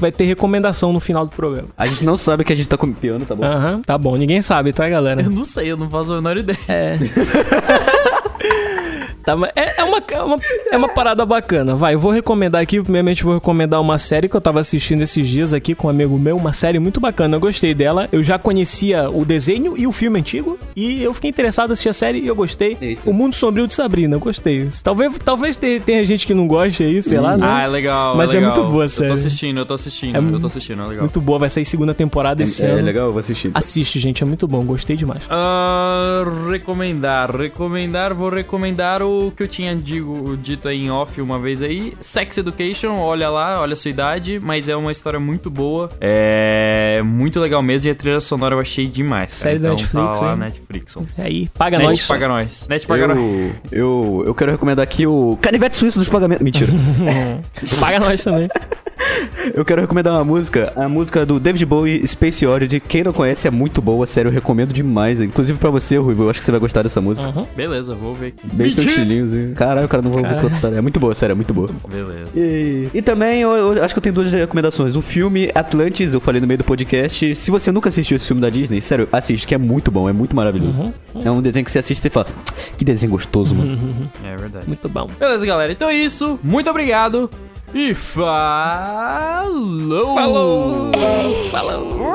vai 0.00 0.12
ter 0.12 0.24
recomendação 0.24 0.92
no 0.92 1.00
final 1.00 1.24
do 1.26 1.34
programa. 1.34 1.68
A 1.76 1.86
gente 1.86 2.04
não 2.04 2.16
sabe 2.16 2.44
que 2.44 2.52
a 2.52 2.56
gente 2.56 2.68
tá 2.68 2.76
copiando, 2.76 3.24
tá 3.26 3.34
bom? 3.34 3.44
Aham, 3.44 3.80
tá 3.84 3.96
bom, 3.98 4.16
ninguém 4.16 4.42
sabe, 4.42 4.72
tá, 4.72 4.88
galera? 4.88 5.22
Eu 5.22 5.30
não 5.30 5.44
sei, 5.44 5.70
eu 5.72 5.76
não 5.76 5.88
faço 5.90 6.12
a 6.12 6.16
menor 6.16 6.36
ideia. 6.36 6.58
É. 6.68 6.96
Tá, 9.26 9.34
mas 9.34 9.50
é, 9.56 9.80
é 9.80 9.84
uma, 9.84 10.00
é, 10.08 10.22
uma, 10.22 10.36
é 10.72 10.76
uma 10.76 10.88
parada 10.88 11.26
bacana. 11.26 11.74
Vai, 11.74 11.94
eu 11.94 11.98
vou 11.98 12.12
recomendar 12.12 12.62
aqui. 12.62 12.80
Primeiramente, 12.80 13.24
vou 13.24 13.34
recomendar 13.34 13.80
uma 13.80 13.98
série 13.98 14.28
que 14.28 14.36
eu 14.36 14.40
tava 14.40 14.60
assistindo 14.60 15.02
esses 15.02 15.28
dias 15.28 15.52
aqui 15.52 15.74
com 15.74 15.88
um 15.88 15.90
amigo 15.90 16.16
meu. 16.16 16.36
Uma 16.36 16.52
série 16.52 16.78
muito 16.78 17.00
bacana. 17.00 17.34
Eu 17.36 17.40
gostei 17.40 17.74
dela. 17.74 18.08
Eu 18.12 18.22
já 18.22 18.38
conhecia 18.38 19.10
o 19.10 19.24
desenho 19.24 19.74
e 19.76 19.84
o 19.84 19.90
filme 19.90 20.20
antigo. 20.20 20.56
E 20.76 21.02
eu 21.02 21.12
fiquei 21.12 21.28
interessado 21.28 21.70
em 21.70 21.72
assistir 21.72 21.88
a 21.88 21.92
série 21.92 22.20
e 22.20 22.26
eu 22.28 22.36
gostei. 22.36 22.76
Eita. 22.80 23.02
O 23.04 23.12
Mundo 23.12 23.34
Sombrio 23.34 23.66
de 23.66 23.74
Sabrina. 23.74 24.14
Eu 24.14 24.20
gostei. 24.20 24.68
Talvez, 24.84 25.12
talvez 25.24 25.56
te- 25.56 25.80
tenha 25.80 26.04
gente 26.04 26.24
que 26.24 26.32
não 26.32 26.46
goste 26.46 26.84
aí, 26.84 27.02
sei 27.02 27.18
lá, 27.18 27.36
né? 27.36 27.44
Ah, 27.50 27.62
é 27.62 27.66
legal. 27.66 28.16
Mas 28.16 28.32
é 28.32 28.38
legal. 28.38 28.54
muito 28.54 28.70
boa 28.70 28.82
a 28.82 28.84
Eu 28.84 28.88
série. 28.88 29.08
tô 29.08 29.14
assistindo, 29.14 29.58
eu 29.58 29.66
tô 29.66 29.74
assistindo, 29.74 30.14
É 30.14 30.18
eu 30.36 30.40
tô 30.40 30.46
assistindo, 30.46 30.82
é 30.82 30.86
legal. 30.86 31.00
Muito 31.02 31.20
boa. 31.20 31.40
Vai 31.40 31.50
sair 31.50 31.64
segunda 31.64 31.92
temporada 31.92 32.44
esse 32.44 32.64
É, 32.64 32.70
ano. 32.70 32.78
é 32.78 32.82
legal, 32.82 33.06
eu 33.06 33.12
vou 33.12 33.18
assistir. 33.18 33.50
Assiste, 33.54 33.98
gente. 33.98 34.22
É 34.22 34.26
muito 34.26 34.46
bom. 34.46 34.64
Gostei 34.64 34.94
demais. 34.94 35.24
Ah, 35.28 36.22
recomendar, 36.52 37.34
recomendar, 37.34 38.14
vou 38.14 38.28
recomendar 38.30 39.02
o 39.02 39.15
que 39.36 39.42
eu 39.42 39.48
tinha 39.48 39.74
digo, 39.74 40.36
dito 40.36 40.68
aí 40.68 40.84
em 40.84 40.90
off 40.90 41.20
uma 41.20 41.38
vez 41.38 41.62
aí, 41.62 41.94
Sex 42.00 42.38
Education, 42.38 42.98
olha 42.98 43.28
lá, 43.28 43.60
olha 43.60 43.72
a 43.72 43.76
sua 43.76 43.90
idade, 43.90 44.38
mas 44.38 44.68
é 44.68 44.76
uma 44.76 44.92
história 44.92 45.18
muito 45.18 45.50
boa, 45.50 45.90
é 46.00 47.02
muito 47.04 47.40
legal 47.40 47.62
mesmo 47.62 47.88
e 47.88 47.90
a 47.90 47.94
trilha 47.94 48.20
sonora 48.20 48.54
eu 48.54 48.58
achei 48.58 48.86
demais. 48.86 49.30
Série 49.32 49.58
da 49.58 49.72
então, 49.72 49.76
Netflix, 49.76 50.18
tá 50.18 50.24
lá, 50.24 50.32
hein? 50.32 50.38
Netflix. 50.38 50.96
É 51.18 51.22
aí, 51.22 51.48
paga 51.48 51.78
Net 51.78 51.88
nós. 51.88 52.06
paga 52.06 52.28
nós. 52.28 52.68
Net 52.68 52.86
paga 52.86 53.08
nós. 53.08 53.18
Eu, 53.70 54.22
eu, 54.26 54.34
quero 54.34 54.52
recomendar 54.52 54.82
aqui 54.82 55.06
o 55.06 55.38
Canivete 55.40 55.76
Suíço 55.76 55.98
dos 55.98 56.08
Pagamentos. 56.08 56.44
Mentira. 56.44 56.72
Paga 57.80 57.98
nós 57.98 58.22
também. 58.22 58.48
eu 59.54 59.64
quero 59.64 59.80
recomendar 59.80 60.12
uma 60.12 60.24
música, 60.24 60.72
a 60.76 60.88
música 60.88 61.24
do 61.24 61.38
David 61.38 61.64
Bowie, 61.64 62.06
Space 62.06 62.46
Oddity. 62.46 62.80
Quem 62.80 63.04
não 63.04 63.12
conhece 63.12 63.46
é 63.46 63.50
muito 63.50 63.80
boa, 63.80 64.06
sério, 64.06 64.28
eu 64.28 64.32
recomendo 64.32 64.72
demais. 64.72 65.20
Inclusive 65.20 65.58
pra 65.58 65.70
você, 65.70 65.96
Ruivo, 65.96 66.24
eu 66.24 66.30
acho 66.30 66.38
que 66.40 66.44
você 66.44 66.50
vai 66.50 66.60
gostar 66.60 66.82
dessa 66.82 67.00
música. 67.00 67.28
Uhum. 67.28 67.46
Beleza, 67.56 67.94
vou 67.94 68.14
ver 68.14 68.28
aqui. 68.28 68.46
Bem 68.52 68.70
seus 68.70 68.86
estilinhos. 69.06 69.34
e- 69.34 69.52
Caralho, 69.54 69.88
cara, 69.88 70.02
não 70.02 70.10
vou 70.10 70.22
Caralho. 70.22 70.50
contar. 70.50 70.72
É 70.72 70.80
muito 70.80 70.98
boa, 71.00 71.14
sério, 71.14 71.32
é 71.32 71.34
muito 71.34 71.54
boa. 71.54 71.68
Beleza. 71.88 72.30
E, 72.34 72.88
e 72.92 73.02
também, 73.02 73.40
eu, 73.42 73.50
eu 73.74 73.84
acho 73.84 73.94
que 73.94 73.98
eu 73.98 74.02
tenho 74.02 74.14
duas 74.14 74.30
recomendações. 74.30 74.96
O 74.96 75.02
filme 75.02 75.50
Atlantis, 75.54 76.12
eu 76.14 76.20
falei 76.20 76.40
no 76.40 76.46
meio 76.46 76.58
do 76.58 76.64
podcast. 76.64 77.34
Se 77.36 77.50
você 77.50 77.70
nunca 77.72 77.88
assistiu 77.88 78.16
esse 78.16 78.26
filme 78.26 78.40
da 78.42 78.48
Disney, 78.50 78.80
sério, 78.80 79.08
assiste, 79.12 79.46
que 79.46 79.54
é 79.54 79.58
muito 79.58 79.90
bom, 79.90 80.08
é 80.08 80.12
muito 80.12 80.34
maravilhoso. 80.34 80.92
É 81.24 81.30
um 81.30 81.40
desenho 81.40 81.64
que 81.64 81.70
você 81.72 81.78
assiste 81.78 81.98
e 82.00 82.02
você 82.02 82.10
fala, 82.10 82.26
que 82.76 82.84
desenho 82.84 83.12
gostoso, 83.12 83.54
mano. 83.54 83.78
É 84.24 84.36
verdade. 84.36 84.66
Muito 84.66 84.88
bom. 84.88 85.08
Beleza, 85.18 85.46
galera. 85.46 85.72
Então 85.72 85.88
é 85.88 85.94
isso. 85.96 86.38
Muito 86.42 86.68
obrigado. 86.70 87.30
E 87.74 87.92
falou! 87.94 89.44
Falou! 90.14 90.90
Falou! 91.50 92.06